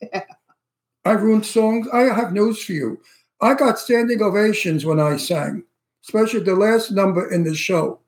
I 1.05 1.11
ruined 1.11 1.45
songs. 1.45 1.87
I 1.91 2.03
have 2.03 2.31
news 2.31 2.63
for 2.63 2.71
you. 2.71 3.01
I 3.41 3.55
got 3.55 3.77
standing 3.77 4.21
ovations 4.21 4.85
when 4.85 5.01
I 5.01 5.17
sang, 5.17 5.63
especially 6.05 6.39
the 6.39 6.55
last 6.55 6.91
number 6.91 7.29
in 7.33 7.43
the 7.43 7.53
show 7.53 7.99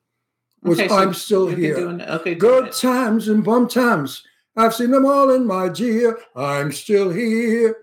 was 0.62 0.78
Okay, 0.80 0.88
so 0.88 0.96
"I'm 0.96 1.12
Still 1.12 1.46
Here." 1.48 1.74
do 1.76 1.88
an- 1.90 2.00
okay, 2.00 2.34
Good 2.34 2.72
times 2.72 3.28
and 3.28 3.44
bum 3.44 3.68
times. 3.68 4.22
I've 4.56 4.74
seen 4.74 4.90
them 4.92 5.04
all 5.04 5.28
in 5.30 5.46
my 5.46 5.68
dear. 5.68 6.18
I'm 6.34 6.72
still 6.72 7.10
here. 7.10 7.76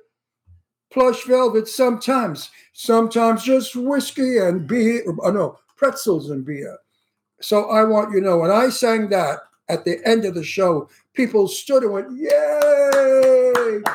Plush 0.94 1.24
velvet 1.25 1.68
sometimes, 1.68 2.52
sometimes 2.73 3.44
just 3.44 3.76
whiskey 3.76 4.38
and 4.38 4.68
beer. 4.68 5.04
Oh 5.23 5.31
no, 5.31 5.57
pretzels 5.76 6.30
and 6.30 6.45
beer. 6.45 6.78
So 7.42 7.69
I 7.71 7.83
want 7.83 8.12
you 8.14 8.19
to 8.19 8.26
know 8.26 8.38
when 8.38 8.52
I 8.52 8.69
sang 8.69 9.09
that 9.09 9.40
at 9.69 9.83
the 9.85 10.00
end 10.07 10.23
of 10.23 10.35
the 10.35 10.44
show, 10.44 10.88
people 11.14 11.47
stood 11.47 11.81
and 11.83 11.94
went, 11.94 12.12
Yay! 12.12 12.30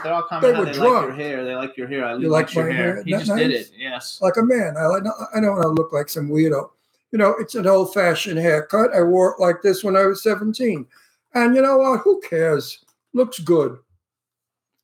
They're 0.03 0.13
all 0.13 0.27
They 0.41 0.53
coming 0.53 0.55
out. 0.57 0.59
were 0.59 0.73
They 0.73 0.79
like 0.81 1.03
your 1.07 1.13
hair. 1.13 1.45
They 1.45 1.55
like 1.55 1.77
your 1.77 1.87
hair. 1.89 2.05
I 2.05 2.17
You 2.17 2.29
like 2.29 2.47
like 2.49 2.55
your 2.57 2.71
hair. 2.71 2.95
hair? 2.97 3.05
Just 3.05 3.35
did 3.37 3.51
it. 3.53 3.71
Yes. 3.77 4.19
Like 4.21 4.37
a 4.37 4.43
man. 4.43 4.77
I 4.77 4.87
like 4.87 5.05
I 5.35 5.41
don't 5.41 5.53
want 5.53 5.63
to 5.63 5.69
look 5.69 5.93
like 5.93 6.09
some 6.09 6.29
weirdo. 6.29 6.71
You 7.13 7.19
know, 7.19 7.35
it's 7.39 7.55
an 7.55 7.67
old-fashioned 7.67 8.39
haircut. 8.39 8.93
I 8.95 9.03
wore 9.03 9.31
it 9.39 9.41
like 9.43 9.63
this 9.63 9.83
when 9.83 9.97
I 9.97 10.05
was 10.05 10.23
17. 10.23 10.87
And 11.35 11.55
you 11.55 11.63
know 11.63 11.79
what? 11.79 12.01
Who 12.01 12.21
cares? 12.21 12.85
Looks 13.15 13.39
good. 13.39 13.79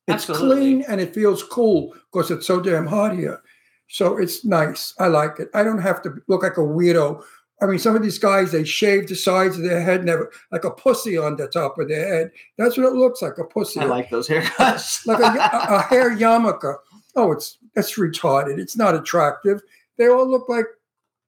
It's 0.07 0.29
Absolutely. 0.29 0.55
clean 0.55 0.85
and 0.87 1.01
it 1.01 1.15
feels 1.15 1.43
cool 1.43 1.95
because 2.11 2.29
it's 2.29 2.45
so 2.45 2.61
damn 2.61 2.85
hot 2.85 3.15
here. 3.15 3.41
So 3.87 4.17
it's 4.17 4.45
nice. 4.45 4.93
I 4.99 5.07
like 5.07 5.39
it. 5.39 5.49
I 5.53 5.63
don't 5.63 5.81
have 5.81 6.01
to 6.03 6.15
look 6.27 6.43
like 6.43 6.57
a 6.57 6.61
weirdo. 6.61 7.23
I 7.61 7.65
mean, 7.65 7.79
some 7.79 7.95
of 7.95 8.03
these 8.03 8.19
guys, 8.19 8.51
they 8.51 8.63
shave 8.65 9.07
the 9.07 9.15
sides 9.15 9.57
of 9.57 9.63
their 9.63 9.81
head 9.81 10.03
never 10.03 10.31
like 10.51 10.65
a 10.65 10.71
pussy 10.71 11.17
on 11.17 11.37
the 11.37 11.47
top 11.47 11.79
of 11.79 11.87
their 11.87 12.07
head. 12.07 12.31
That's 12.57 12.77
what 12.77 12.87
it 12.87 12.93
looks 12.93 13.21
like, 13.21 13.37
a 13.37 13.45
pussy. 13.45 13.79
I 13.79 13.85
like 13.85 14.09
those 14.09 14.27
haircuts. 14.27 15.05
like 15.07 15.19
a, 15.19 15.23
a, 15.23 15.75
a 15.75 15.81
hair 15.83 16.15
yarmulke. 16.15 16.75
Oh, 17.15 17.31
it's 17.31 17.57
that's 17.73 17.97
retarded. 17.97 18.59
It's 18.59 18.75
not 18.75 18.95
attractive. 18.95 19.61
They 19.97 20.07
all 20.07 20.29
look 20.29 20.49
like 20.49 20.65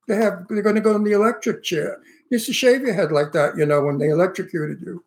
they 0.07 0.15
have 0.17 0.46
they're 0.50 0.62
going 0.62 0.75
to 0.75 0.81
go 0.81 0.96
in 0.96 1.03
the 1.03 1.13
electric 1.13 1.63
chair. 1.63 2.00
You 2.29 2.36
used 2.36 2.48
to 2.48 2.53
shave 2.53 2.81
your 2.81 2.93
head 2.93 3.12
like 3.12 3.31
that, 3.31 3.57
you 3.57 3.65
know, 3.65 3.81
when 3.81 3.98
they 3.98 4.10
electrocuted 4.10 4.81
you. 4.81 5.03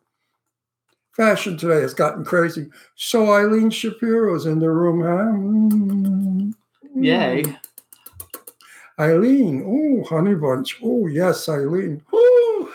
Fashion 1.13 1.57
today 1.57 1.81
has 1.81 1.93
gotten 1.93 2.23
crazy. 2.23 2.69
So 2.95 3.33
Eileen 3.33 3.69
Shapiro's 3.69 4.45
in 4.45 4.59
the 4.59 4.69
room, 4.69 5.01
huh? 5.01 5.31
Mm. 5.37 6.53
Yay. 6.95 7.43
Eileen, 8.99 9.63
oh, 9.65 10.07
honey 10.07 10.35
bunch. 10.35 10.79
Oh, 10.83 11.07
yes, 11.07 11.49
Eileen. 11.49 12.01
Ooh. 12.13 12.30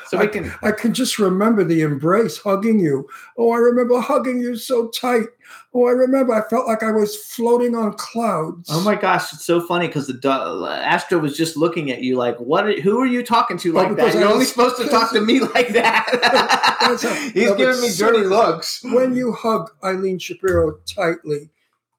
So 0.08 0.18
we 0.18 0.28
can. 0.28 0.52
I 0.62 0.72
can 0.72 0.94
just 0.94 1.18
remember 1.18 1.64
the 1.64 1.82
embrace, 1.82 2.38
hugging 2.38 2.78
you. 2.78 3.08
Oh, 3.36 3.52
I 3.52 3.58
remember 3.58 4.00
hugging 4.00 4.40
you 4.40 4.56
so 4.56 4.88
tight. 4.88 5.26
Oh, 5.74 5.86
I 5.86 5.90
remember 5.90 6.32
I 6.34 6.48
felt 6.48 6.66
like 6.66 6.82
I 6.82 6.90
was 6.90 7.16
floating 7.16 7.74
on 7.74 7.92
clouds. 7.94 8.68
Oh 8.72 8.82
my 8.82 8.94
gosh, 8.94 9.32
it's 9.32 9.44
so 9.44 9.60
funny 9.60 9.86
because 9.88 10.06
the 10.06 10.80
Astro 10.84 11.18
was 11.18 11.36
just 11.36 11.56
looking 11.56 11.90
at 11.90 12.02
you 12.02 12.16
like, 12.16 12.38
"What? 12.38 12.66
Are, 12.66 12.80
who 12.80 13.00
are 13.00 13.06
you 13.06 13.24
talking 13.24 13.58
to 13.58 13.72
oh, 13.72 13.82
like 13.82 13.96
that? 13.96 14.14
Oh, 14.14 14.18
I 14.18 14.20
You're 14.20 14.28
only 14.28 14.38
was- 14.38 14.50
supposed 14.50 14.76
to 14.78 14.88
talk 14.88 15.12
to 15.12 15.20
me 15.20 15.40
like 15.40 15.68
that." 15.68 16.76
That's 16.80 17.04
a- 17.04 17.14
He's 17.30 17.52
giving 17.54 17.80
me 17.80 17.90
dirty 17.96 18.24
looks. 18.26 18.82
When 18.84 19.14
you 19.14 19.32
hug 19.32 19.70
Eileen 19.84 20.18
Shapiro 20.18 20.78
tightly, 20.86 21.50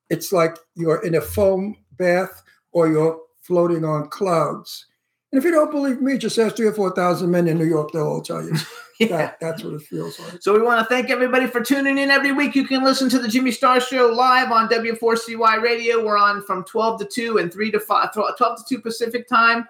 it's 0.09 0.31
like 0.31 0.57
you're 0.75 1.03
in 1.05 1.15
a 1.15 1.21
foam 1.21 1.77
bath 1.97 2.43
or 2.71 2.89
you're 2.89 3.19
floating 3.41 3.85
on 3.85 4.09
clouds. 4.09 4.86
And 5.31 5.39
if 5.39 5.43
you 5.43 5.51
don't 5.51 5.71
believe 5.71 6.01
me, 6.01 6.17
just 6.17 6.37
ask 6.39 6.55
three 6.55 6.67
or 6.67 6.73
four 6.73 6.91
thousand 6.91 7.31
men 7.31 7.47
in 7.47 7.57
New 7.57 7.65
York; 7.65 7.91
they'll 7.91 8.07
all 8.07 8.21
tell 8.21 8.43
you 8.43 8.55
Yeah. 8.99 9.07
that 9.07 9.39
that's 9.39 9.63
what 9.63 9.73
it 9.73 9.81
feels 9.81 10.19
like. 10.19 10.41
So 10.41 10.53
we 10.53 10.61
want 10.61 10.79
to 10.79 10.85
thank 10.93 11.09
everybody 11.09 11.47
for 11.47 11.61
tuning 11.61 11.97
in 11.97 12.09
every 12.09 12.31
week. 12.31 12.55
You 12.55 12.65
can 12.65 12.83
listen 12.83 13.09
to 13.09 13.19
the 13.19 13.27
Jimmy 13.27 13.51
Star 13.51 13.79
Show 13.79 14.07
live 14.07 14.51
on 14.51 14.69
W4CY 14.69 15.61
Radio. 15.61 16.03
We're 16.03 16.17
on 16.17 16.41
from 16.43 16.63
12 16.63 17.01
to 17.01 17.05
2 17.05 17.37
and 17.37 17.51
3 17.53 17.71
to 17.71 17.79
5, 17.79 18.13
12 18.13 18.35
to 18.37 18.63
2 18.67 18.81
Pacific 18.81 19.27
time 19.27 19.67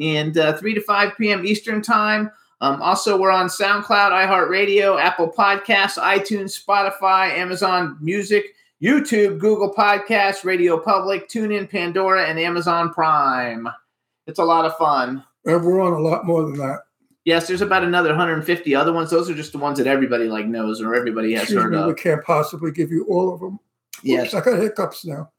and 0.00 0.38
uh, 0.38 0.56
3 0.56 0.74
to 0.74 0.80
5 0.80 1.16
p.m. 1.18 1.44
Eastern 1.44 1.82
time. 1.82 2.30
Um, 2.62 2.80
also, 2.82 3.18
we're 3.18 3.30
on 3.30 3.48
SoundCloud, 3.48 4.12
iHeartRadio, 4.12 5.00
Apple 5.00 5.30
Podcasts, 5.30 5.98
iTunes, 5.98 6.58
Spotify, 6.62 7.30
Amazon 7.30 7.96
Music, 8.00 8.54
YouTube, 8.82 9.38
Google 9.38 9.74
Podcasts, 9.74 10.44
Radio 10.44 10.78
Public, 10.78 11.28
TuneIn, 11.28 11.68
Pandora, 11.70 12.26
and 12.26 12.38
Amazon 12.38 12.92
Prime. 12.92 13.68
It's 14.30 14.38
a 14.38 14.44
lot 14.44 14.64
of 14.64 14.76
fun. 14.76 15.24
And 15.44 15.64
we're 15.64 15.80
on 15.80 15.92
a 15.92 15.98
lot 15.98 16.24
more 16.24 16.42
than 16.42 16.54
that. 16.58 16.82
Yes, 17.24 17.48
there's 17.48 17.60
about 17.62 17.82
another 17.82 18.10
150 18.10 18.74
other 18.76 18.92
ones. 18.92 19.10
Those 19.10 19.28
are 19.28 19.34
just 19.34 19.50
the 19.52 19.58
ones 19.58 19.78
that 19.78 19.88
everybody 19.88 20.24
like 20.28 20.46
knows 20.46 20.80
or 20.80 20.94
everybody 20.94 21.32
has 21.32 21.42
Excuse 21.42 21.62
heard 21.64 21.72
me, 21.72 21.84
we 21.84 21.94
can't 21.94 22.24
possibly 22.24 22.70
give 22.70 22.92
you 22.92 23.04
all 23.08 23.34
of 23.34 23.40
them. 23.40 23.58
Yes. 24.04 24.32
Oops, 24.32 24.34
I 24.34 24.50
got 24.50 24.60
hiccups 24.60 25.04
now. 25.04 25.30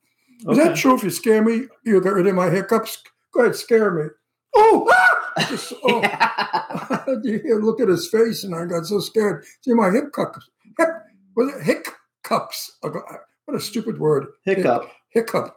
Is 0.42 0.48
Okay. 0.48 0.64
that 0.66 0.76
true? 0.76 0.96
If 0.96 1.04
you 1.04 1.10
scare 1.10 1.42
me, 1.42 1.68
you'll 1.86 2.02
get 2.02 2.14
rid 2.14 2.28
of 2.28 2.36
my 2.36 2.50
hiccups. 2.50 3.02
Go 3.34 3.42
ahead, 3.42 3.56
scare 3.56 3.92
me. 3.92 4.10
Oh, 4.56 4.88
ah! 4.92 5.46
Just, 5.50 5.74
oh. 5.84 6.02
Yeah. 6.02 7.56
look 7.62 7.80
at 7.80 7.88
his 7.88 8.10
face, 8.10 8.44
and 8.44 8.54
I 8.54 8.66
got 8.66 8.86
so 8.86 9.00
scared. 9.00 9.46
See 9.62 9.74
my 9.74 9.90
hip 9.90 10.12
cups. 10.12 10.50
Hip, 10.78 10.90
was 11.36 11.54
it 11.56 11.64
hiccups? 11.64 12.78
What 12.82 13.56
a 13.56 13.60
stupid 13.60 13.98
word. 13.98 14.28
Hiccup. 14.44 14.92
Hiccup. 15.10 15.56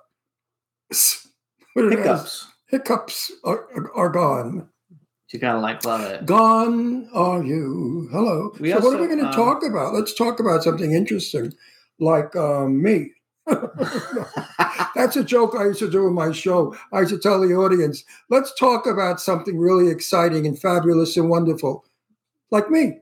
Hiccups. 1.75 2.47
Hiccups 2.75 3.31
are, 3.45 3.69
are, 3.77 3.93
are 3.95 4.09
gone. 4.09 4.69
You 5.31 5.39
gotta 5.39 5.61
like 5.61 5.85
love 5.85 6.01
it. 6.01 6.27
Gone 6.27 7.09
are 7.15 7.41
you. 7.45 8.09
Hello. 8.11 8.53
We 8.59 8.73
so, 8.73 8.81
what 8.81 8.95
are 8.95 9.01
we 9.01 9.07
going 9.07 9.21
to 9.21 9.27
um, 9.27 9.33
talk 9.33 9.65
about? 9.65 9.95
Let's 9.95 10.13
talk 10.13 10.41
about 10.41 10.65
something 10.65 10.93
interesting, 10.93 11.53
like 12.01 12.35
um, 12.35 12.83
me. 12.83 13.13
That's 14.97 15.15
a 15.15 15.23
joke 15.23 15.55
I 15.57 15.67
used 15.67 15.79
to 15.81 15.91
do 15.91 16.09
in 16.09 16.15
my 16.15 16.33
show. 16.33 16.77
I 16.93 17.01
used 17.01 17.13
to 17.13 17.19
tell 17.19 17.41
the 17.41 17.55
audience, 17.55 18.03
let's 18.29 18.53
talk 18.55 18.87
about 18.87 19.21
something 19.21 19.57
really 19.57 19.89
exciting 19.89 20.45
and 20.45 20.61
fabulous 20.61 21.17
and 21.17 21.31
wonderful, 21.31 21.85
like 22.51 22.71
me. 22.71 22.99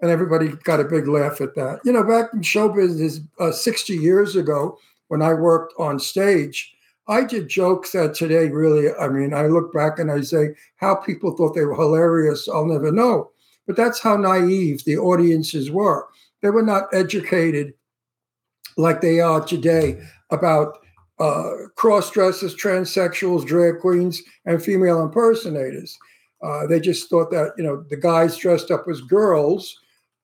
And 0.00 0.10
everybody 0.10 0.48
got 0.64 0.80
a 0.80 0.84
big 0.84 1.06
laugh 1.06 1.40
at 1.40 1.54
that. 1.54 1.78
You 1.84 1.92
know, 1.92 2.02
back 2.02 2.30
in 2.34 2.42
show 2.42 2.68
business 2.68 3.20
uh, 3.38 3.52
60 3.52 3.94
years 3.94 4.34
ago, 4.34 4.78
when 5.06 5.22
I 5.22 5.32
worked 5.34 5.74
on 5.78 6.00
stage, 6.00 6.71
I 7.08 7.24
did 7.24 7.48
jokes 7.48 7.92
that 7.92 8.14
today 8.14 8.48
really, 8.48 8.94
I 8.94 9.08
mean, 9.08 9.34
I 9.34 9.46
look 9.46 9.72
back 9.72 9.98
and 9.98 10.10
I 10.10 10.20
say, 10.20 10.50
how 10.76 10.94
people 10.94 11.36
thought 11.36 11.54
they 11.54 11.64
were 11.64 11.74
hilarious, 11.74 12.48
I'll 12.48 12.66
never 12.66 12.92
know. 12.92 13.30
But 13.66 13.76
that's 13.76 14.00
how 14.00 14.16
naive 14.16 14.84
the 14.84 14.98
audiences 14.98 15.70
were. 15.70 16.06
They 16.42 16.50
were 16.50 16.62
not 16.62 16.92
educated 16.92 17.74
like 18.76 19.00
they 19.00 19.20
are 19.20 19.44
today 19.44 20.02
about 20.30 20.78
uh, 21.18 21.68
cross 21.76 22.10
dressers, 22.10 22.54
transsexuals, 22.54 23.46
drag 23.46 23.80
queens, 23.80 24.22
and 24.46 24.62
female 24.62 25.02
impersonators. 25.02 25.96
Uh, 26.42 26.66
they 26.66 26.80
just 26.80 27.08
thought 27.08 27.30
that 27.30 27.52
you 27.56 27.62
know 27.62 27.84
the 27.90 27.96
guys 27.96 28.36
dressed 28.36 28.70
up 28.70 28.86
as 28.90 29.00
girls 29.02 29.78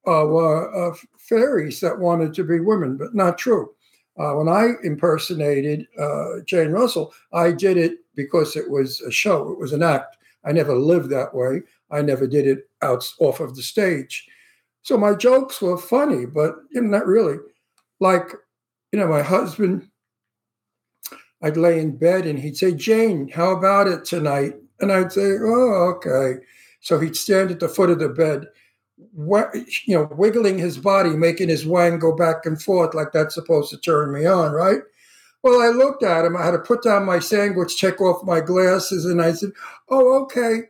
uh, 0.07 0.25
were 0.25 0.75
uh, 0.75 0.97
fairies 1.19 1.79
that 1.81 1.97
wanted 1.97 2.35
to 2.35 2.43
be 2.43 2.59
women, 2.59 2.97
but 2.97 3.15
not 3.15 3.39
true. 3.39 3.73
Uh, 4.19 4.33
when 4.33 4.49
I 4.49 4.73
impersonated 4.83 5.87
uh, 5.99 6.41
Jane 6.45 6.71
Russell, 6.71 7.15
I 7.33 7.53
did 7.53 7.77
it 7.77 7.99
because 8.17 8.57
it 8.57 8.69
was 8.69 9.01
a 9.03 9.13
show, 9.13 9.53
it 9.53 9.59
was 9.59 9.73
an 9.73 9.83
act. 9.83 10.17
I 10.45 10.53
never 10.53 10.75
lived 10.75 11.11
that 11.11 11.35
way. 11.35 11.63
I 11.91 12.03
never 12.03 12.27
did 12.27 12.47
it 12.47 12.69
out 12.83 13.09
off 13.21 13.41
of 13.41 13.55
the 13.55 13.63
stage. 13.63 14.27
So 14.83 14.97
my 14.97 15.15
jokes 15.15 15.61
were 15.61 15.79
funny, 15.79 16.27
but 16.27 16.57
you 16.73 16.81
know, 16.81 16.99
not 16.99 17.07
really. 17.07 17.37
Like, 18.01 18.33
you 18.93 18.99
know, 18.99 19.09
my 19.09 19.23
husband, 19.23 19.89
I'd 21.43 21.57
lay 21.57 21.79
in 21.79 21.97
bed 21.97 22.27
and 22.27 22.39
he'd 22.39 22.57
say, 22.57 22.73
Jane, 22.73 23.29
how 23.29 23.51
about 23.51 23.87
it 23.87 24.05
tonight? 24.05 24.55
And 24.81 24.93
I'd 24.93 25.13
say, 25.13 25.37
oh, 25.41 25.95
okay. 25.97 26.41
So 26.81 26.99
he'd 26.99 27.17
stand 27.17 27.51
at 27.51 27.61
the 27.61 27.69
foot 27.69 27.91
of 27.91 27.99
the 27.99 28.09
bed, 28.09 28.47
you 29.17 29.95
know, 29.95 30.09
wiggling 30.13 30.59
his 30.59 30.79
body, 30.79 31.11
making 31.11 31.49
his 31.49 31.67
wang 31.67 31.99
go 31.99 32.15
back 32.15 32.47
and 32.47 32.61
forth 32.61 32.95
like 32.95 33.13
that's 33.13 33.35
supposed 33.35 33.71
to 33.71 33.79
turn 33.79 34.13
me 34.13 34.27
on, 34.27 34.53
right? 34.53 34.81
Well, 35.43 35.63
I 35.63 35.69
looked 35.69 36.03
at 36.03 36.25
him. 36.25 36.37
I 36.37 36.45
had 36.45 36.53
to 36.53 36.59
put 36.59 36.83
down 36.83 37.05
my 37.05 37.21
sandwich, 37.21 37.81
take 37.81 38.01
off 38.01 38.25
my 38.25 38.41
glasses, 38.41 39.05
and 39.05 39.23
I 39.23 39.33
said, 39.33 39.53
"Oh, 39.89 40.23
okay. 40.23 40.63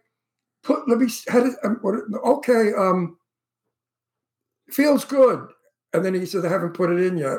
Put 0.63 0.89
let 0.89 0.99
me. 0.99 1.09
How 1.29 1.45
um, 1.65 1.81
okay. 2.25 2.73
Um, 2.75 3.17
feels 4.71 5.05
good." 5.05 5.49
And 5.95 6.05
then 6.05 6.15
he 6.15 6.27
said, 6.27 6.45
"I 6.45 6.51
haven't 6.51 6.75
put 6.75 6.91
it 6.91 7.03
in 7.03 7.17
yet." 7.17 7.39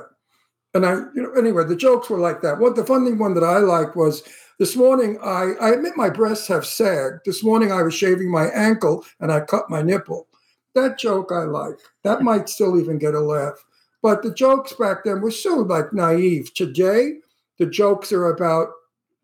And 0.73 0.85
I, 0.85 0.93
you 1.15 1.23
know, 1.23 1.31
anyway, 1.33 1.65
the 1.65 1.75
jokes 1.75 2.09
were 2.09 2.19
like 2.19 2.41
that. 2.41 2.59
What 2.59 2.75
the 2.75 2.85
funny 2.85 3.13
one 3.13 3.33
that 3.35 3.43
I 3.43 3.59
liked 3.59 3.95
was 3.95 4.23
this 4.59 4.75
morning. 4.75 5.17
I, 5.23 5.53
I 5.59 5.71
admit 5.71 5.93
my 5.95 6.09
breasts 6.09 6.47
have 6.47 6.65
sagged. 6.65 7.21
This 7.25 7.43
morning 7.43 7.71
I 7.71 7.81
was 7.81 7.93
shaving 7.93 8.29
my 8.29 8.47
ankle 8.49 9.05
and 9.19 9.31
I 9.31 9.39
cut 9.39 9.69
my 9.69 9.81
nipple. 9.81 10.27
That 10.75 10.97
joke 10.99 11.31
I 11.31 11.43
like. 11.43 11.79
That 12.03 12.21
might 12.21 12.49
still 12.49 12.79
even 12.79 12.99
get 12.99 13.15
a 13.15 13.19
laugh. 13.19 13.63
But 14.01 14.23
the 14.23 14.33
jokes 14.33 14.73
back 14.73 15.03
then 15.03 15.21
were 15.21 15.31
so 15.31 15.55
like 15.57 15.93
naive. 15.93 16.53
Today, 16.53 17.15
the 17.57 17.65
jokes 17.65 18.11
are 18.11 18.29
about 18.29 18.69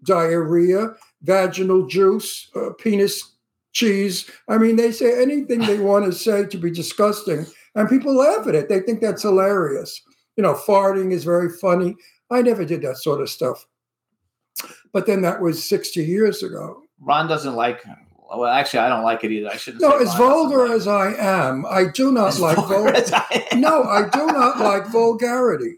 diarrhea, 0.04 0.94
vaginal 1.24 1.88
juice, 1.88 2.50
uh, 2.56 2.72
penis 2.78 3.36
cheese. 3.72 4.30
I 4.50 4.58
mean, 4.58 4.76
they 4.76 4.92
say 4.92 5.22
anything 5.22 5.60
they 5.60 5.80
want 5.80 6.06
to 6.06 6.12
say 6.12 6.46
to 6.46 6.58
be 6.58 6.72
disgusting, 6.72 7.46
and 7.76 7.90
people 7.90 8.16
laugh 8.16 8.48
at 8.48 8.56
it. 8.56 8.70
They 8.70 8.80
think 8.82 9.02
that's 9.02 9.24
hilarious. 9.24 10.02
You 10.36 10.44
know, 10.44 10.54
farting 10.54 11.12
is 11.12 11.24
very 11.24 11.50
funny. 11.50 11.96
I 12.32 12.42
never 12.42 12.66
did 12.66 12.82
that 12.82 12.98
sort 12.98 13.22
of 13.22 13.30
stuff. 13.30 13.66
But 14.92 15.06
then 15.06 15.22
that 15.22 15.42
was 15.42 15.68
60 15.68 16.04
years 16.04 16.42
ago. 16.44 16.84
Ron 17.00 17.28
doesn't 17.28 17.56
like. 17.56 17.84
Well, 18.34 18.46
actually, 18.46 18.80
I 18.80 18.90
don't 18.90 19.04
like 19.04 19.24
it 19.24 19.32
either. 19.32 19.50
I 19.50 19.58
shouldn't. 19.58 19.82
No, 19.82 19.98
as 19.98 20.14
vulgar 20.16 20.72
as 20.72 20.88
I 20.88 21.14
am, 21.14 21.66
I 21.66 21.86
do 21.94 22.12
not 22.12 22.30
As 22.30 22.40
like 22.40 22.58
vulgar 22.58 22.96
as 22.96 23.12
I. 23.14 23.48
No, 23.56 23.84
I 23.84 24.10
do 24.10 24.26
not 24.28 24.60
like 24.60 24.88
vulgarity. 24.88 25.78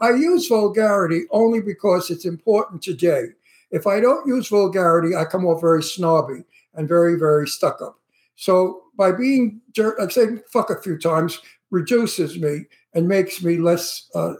I 0.00 0.10
use 0.10 0.48
vulgarity 0.48 1.24
only 1.30 1.60
because 1.60 2.10
it's 2.10 2.24
important 2.24 2.82
today. 2.82 3.26
If 3.70 3.86
I 3.86 4.00
don't 4.00 4.26
use 4.26 4.48
vulgarity, 4.48 5.14
I 5.14 5.24
come 5.24 5.46
off 5.46 5.60
very 5.60 5.82
snobby 5.82 6.44
and 6.74 6.88
very, 6.88 7.18
very 7.18 7.46
stuck 7.46 7.80
up. 7.80 7.98
So 8.36 8.82
by 8.96 9.12
being, 9.12 9.60
dir- 9.72 9.96
like 9.98 10.10
saying 10.10 10.40
fuck 10.52 10.70
a 10.70 10.80
few 10.80 10.98
times, 10.98 11.40
reduces 11.70 12.38
me 12.38 12.64
and 12.94 13.08
makes 13.08 13.42
me 13.42 13.58
less 13.58 14.08
uh, 14.14 14.34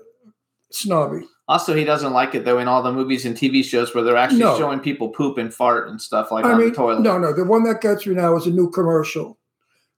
snobby. 0.70 1.26
Also, 1.48 1.74
he 1.74 1.84
doesn't 1.84 2.12
like 2.12 2.34
it 2.34 2.44
though 2.44 2.58
in 2.58 2.68
all 2.68 2.82
the 2.82 2.92
movies 2.92 3.26
and 3.26 3.36
TV 3.36 3.64
shows 3.64 3.94
where 3.94 4.04
they're 4.04 4.16
actually 4.16 4.38
No. 4.40 4.56
showing 4.58 4.80
people 4.80 5.08
poop 5.08 5.38
and 5.38 5.52
fart 5.52 5.88
and 5.88 6.00
stuff 6.00 6.30
like 6.30 6.44
I 6.44 6.52
on 6.52 6.58
mean, 6.58 6.68
the 6.68 6.74
toilet. 6.74 7.00
no, 7.00 7.18
no. 7.18 7.32
The 7.32 7.44
one 7.44 7.64
that 7.64 7.80
gets 7.80 8.06
me 8.06 8.14
now 8.14 8.36
is 8.36 8.46
a 8.46 8.50
new 8.50 8.70
commercial. 8.70 9.38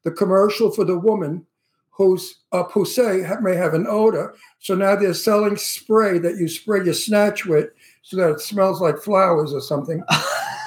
The 0.04 0.10
commercial 0.10 0.70
for 0.70 0.84
the 0.84 0.98
woman 0.98 1.46
whose 1.90 2.40
uh, 2.50 2.64
poussée 2.64 3.40
may 3.42 3.54
have 3.54 3.72
an 3.74 3.86
odor. 3.88 4.34
So 4.58 4.74
now 4.74 4.96
they're 4.96 5.14
selling 5.14 5.56
spray 5.56 6.18
that 6.18 6.36
you 6.38 6.48
spray 6.48 6.84
your 6.84 6.94
snatch 6.94 7.46
with 7.46 7.68
so 8.02 8.16
that 8.16 8.30
it 8.30 8.40
smells 8.40 8.80
like 8.80 8.98
flowers 8.98 9.52
or 9.52 9.60
something. 9.60 10.02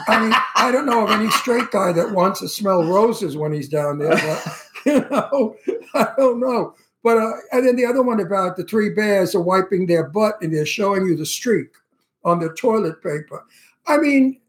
I 0.07 0.21
mean, 0.21 0.33
I 0.55 0.71
don't 0.71 0.85
know 0.85 1.03
of 1.05 1.11
any 1.11 1.29
straight 1.31 1.69
guy 1.71 1.91
that 1.91 2.11
wants 2.13 2.39
to 2.39 2.47
smell 2.47 2.83
roses 2.83 3.35
when 3.35 3.51
he's 3.51 3.67
down 3.67 3.97
there. 3.99 4.11
But, 4.15 4.57
you 4.85 4.99
know, 5.09 5.55
I 5.95 6.07
don't 6.17 6.39
know. 6.39 6.75
But 7.03 7.17
uh, 7.17 7.31
and 7.51 7.65
then 7.65 7.75
the 7.75 7.85
other 7.85 8.01
one 8.01 8.19
about 8.19 8.57
the 8.57 8.63
three 8.63 8.89
bears 8.89 9.33
are 9.35 9.41
wiping 9.41 9.85
their 9.85 10.03
butt 10.09 10.41
and 10.41 10.53
they're 10.53 10.65
showing 10.65 11.05
you 11.05 11.15
the 11.15 11.25
streak 11.25 11.69
on 12.23 12.39
the 12.39 12.49
toilet 12.53 13.01
paper. 13.01 13.45
I 13.87 13.97
mean, 13.97 14.39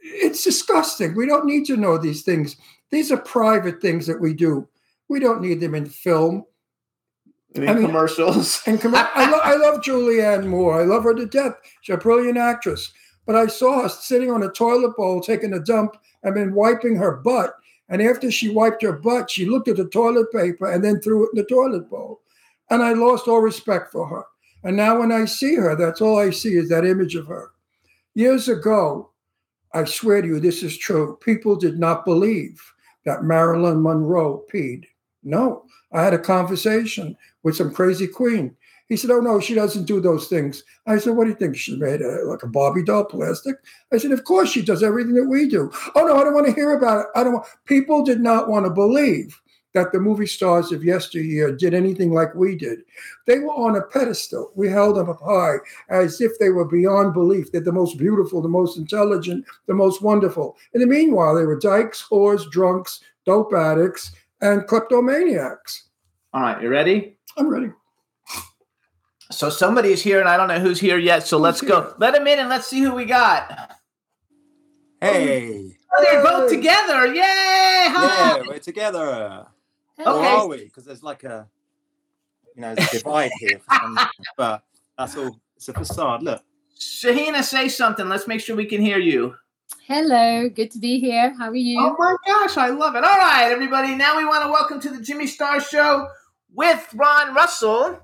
it's 0.00 0.42
disgusting. 0.44 1.14
We 1.14 1.26
don't 1.26 1.44
need 1.44 1.66
to 1.66 1.76
know 1.76 1.98
these 1.98 2.22
things. 2.22 2.56
These 2.90 3.12
are 3.12 3.18
private 3.18 3.82
things 3.82 4.06
that 4.06 4.20
we 4.20 4.32
do. 4.32 4.66
We 5.08 5.20
don't 5.20 5.42
need 5.42 5.60
them 5.60 5.74
in 5.74 5.86
film. 5.86 6.44
in 7.54 7.68
I 7.68 7.74
mean- 7.74 7.86
commercials. 7.86 8.62
And 8.66 8.80
com- 8.80 8.94
I, 8.94 9.30
lo- 9.30 9.40
I 9.42 9.56
love 9.56 9.80
Julianne 9.82 10.46
Moore. 10.46 10.80
I 10.80 10.84
love 10.84 11.02
her 11.04 11.14
to 11.14 11.26
death. 11.26 11.54
She's 11.82 11.94
a 11.94 11.98
brilliant 11.98 12.38
actress. 12.38 12.92
But 13.26 13.36
I 13.36 13.46
saw 13.46 13.82
her 13.82 13.88
sitting 13.90 14.30
on 14.30 14.42
a 14.44 14.48
toilet 14.50 14.96
bowl 14.96 15.20
taking 15.20 15.52
a 15.52 15.58
dump 15.60 15.96
and 16.22 16.34
then 16.34 16.54
wiping 16.54 16.96
her 16.96 17.16
butt. 17.16 17.54
And 17.88 18.02
after 18.02 18.30
she 18.30 18.48
wiped 18.48 18.82
her 18.82 18.92
butt, 18.92 19.30
she 19.30 19.46
looked 19.46 19.68
at 19.68 19.76
the 19.76 19.88
toilet 19.88 20.30
paper 20.32 20.70
and 20.70 20.84
then 20.84 21.00
threw 21.00 21.24
it 21.24 21.30
in 21.34 21.38
the 21.38 21.48
toilet 21.48 21.88
bowl. 21.88 22.20
And 22.70 22.82
I 22.82 22.92
lost 22.92 23.28
all 23.28 23.40
respect 23.40 23.92
for 23.92 24.06
her. 24.06 24.24
And 24.64 24.76
now 24.76 24.98
when 24.98 25.12
I 25.12 25.24
see 25.24 25.54
her, 25.54 25.74
that's 25.74 26.00
all 26.00 26.18
I 26.18 26.30
see 26.30 26.54
is 26.54 26.68
that 26.68 26.84
image 26.84 27.14
of 27.14 27.26
her. 27.26 27.50
Years 28.14 28.48
ago, 28.48 29.10
I 29.72 29.84
swear 29.84 30.20
to 30.22 30.28
you, 30.28 30.40
this 30.40 30.62
is 30.62 30.76
true. 30.76 31.18
People 31.22 31.56
did 31.56 31.78
not 31.78 32.04
believe 32.04 32.60
that 33.04 33.22
Marilyn 33.22 33.82
Monroe 33.82 34.44
peed. 34.52 34.84
No, 35.22 35.64
I 35.92 36.02
had 36.02 36.14
a 36.14 36.18
conversation 36.18 37.16
with 37.42 37.56
some 37.56 37.72
crazy 37.72 38.06
queen. 38.06 38.56
He 38.88 38.96
said, 38.96 39.10
"Oh 39.10 39.20
no, 39.20 39.40
she 39.40 39.54
doesn't 39.54 39.84
do 39.84 40.00
those 40.00 40.28
things." 40.28 40.64
I 40.86 40.98
said, 40.98 41.14
"What 41.16 41.24
do 41.24 41.30
you 41.30 41.36
think? 41.36 41.56
She 41.56 41.76
made 41.76 42.00
a, 42.00 42.24
like 42.24 42.42
a 42.42 42.48
Barbie 42.48 42.84
doll, 42.84 43.04
plastic?" 43.04 43.56
I 43.92 43.98
said, 43.98 44.12
"Of 44.12 44.24
course 44.24 44.50
she 44.50 44.62
does 44.62 44.82
everything 44.82 45.14
that 45.14 45.28
we 45.28 45.48
do." 45.48 45.70
Oh 45.94 46.06
no, 46.06 46.16
I 46.16 46.24
don't 46.24 46.34
want 46.34 46.46
to 46.46 46.52
hear 46.52 46.74
about 46.74 47.00
it. 47.00 47.06
I 47.14 47.22
don't. 47.22 47.34
Want... 47.34 47.46
People 47.66 48.04
did 48.04 48.20
not 48.20 48.48
want 48.48 48.66
to 48.66 48.70
believe 48.70 49.40
that 49.74 49.92
the 49.92 50.00
movie 50.00 50.26
stars 50.26 50.72
of 50.72 50.82
yesteryear 50.82 51.54
did 51.54 51.74
anything 51.74 52.12
like 52.12 52.34
we 52.34 52.56
did. 52.56 52.80
They 53.26 53.38
were 53.38 53.52
on 53.52 53.76
a 53.76 53.82
pedestal. 53.82 54.50
We 54.54 54.68
held 54.68 54.96
them 54.96 55.10
up 55.10 55.20
high 55.20 55.56
as 55.90 56.20
if 56.20 56.38
they 56.38 56.48
were 56.48 56.64
beyond 56.64 57.12
belief. 57.12 57.52
They're 57.52 57.60
the 57.60 57.72
most 57.72 57.98
beautiful, 57.98 58.40
the 58.40 58.48
most 58.48 58.78
intelligent, 58.78 59.44
the 59.66 59.74
most 59.74 60.02
wonderful. 60.02 60.56
In 60.72 60.80
the 60.80 60.86
meanwhile, 60.86 61.34
they 61.34 61.44
were 61.44 61.58
dykes, 61.58 62.04
whores, 62.10 62.50
drunks, 62.50 63.00
dope 63.26 63.52
addicts, 63.52 64.12
and 64.40 64.66
kleptomaniacs. 64.66 65.84
All 66.32 66.42
right, 66.42 66.62
you 66.62 66.68
ready? 66.68 67.16
I'm 67.36 67.48
ready. 67.48 67.70
So 69.30 69.50
somebody's 69.50 70.02
here, 70.02 70.20
and 70.20 70.28
I 70.28 70.36
don't 70.36 70.48
know 70.48 70.58
who's 70.58 70.80
here 70.80 70.98
yet. 70.98 71.26
So 71.26 71.38
let's 71.38 71.60
go. 71.60 71.94
Let 71.98 72.14
him 72.14 72.26
in, 72.26 72.38
and 72.38 72.48
let's 72.48 72.66
see 72.66 72.80
who 72.80 72.94
we 72.94 73.04
got. 73.04 73.76
Hey, 75.00 75.76
Oh, 75.90 76.04
they're 76.04 76.22
both 76.22 76.50
together! 76.50 77.06
Yay! 77.06 77.22
Hi. 77.22 78.36
yeah, 78.36 78.42
we're 78.46 78.58
together. 78.58 79.46
Or 79.98 80.06
are 80.06 80.46
we? 80.46 80.64
Because 80.64 80.84
there's 80.84 81.02
like 81.02 81.24
a, 81.24 81.48
you 82.54 82.60
know, 82.62 82.72
a 82.72 82.86
divide 82.92 83.30
here. 83.38 83.58
For 83.58 83.74
some 83.74 83.94
reason. 83.96 84.08
But 84.36 84.62
that's 84.98 85.16
all. 85.16 85.40
It's 85.56 85.68
a 85.68 85.72
facade. 85.72 86.22
Look. 86.22 86.42
Shaheena, 86.78 87.42
say 87.42 87.68
something. 87.68 88.08
Let's 88.08 88.28
make 88.28 88.40
sure 88.40 88.54
we 88.54 88.66
can 88.66 88.80
hear 88.80 88.98
you. 88.98 89.34
Hello, 89.86 90.48
good 90.48 90.70
to 90.72 90.78
be 90.78 91.00
here. 91.00 91.34
How 91.38 91.48
are 91.48 91.54
you? 91.54 91.80
Oh 91.80 91.96
my 91.98 92.14
gosh, 92.26 92.56
I 92.56 92.68
love 92.68 92.94
it. 92.94 93.02
All 93.04 93.16
right, 93.16 93.48
everybody. 93.50 93.94
Now 93.96 94.16
we 94.16 94.24
want 94.24 94.44
to 94.44 94.50
welcome 94.52 94.78
to 94.80 94.90
the 94.90 95.02
Jimmy 95.02 95.26
Star 95.26 95.60
Show 95.60 96.06
with 96.54 96.88
Ron 96.94 97.34
Russell, 97.34 97.98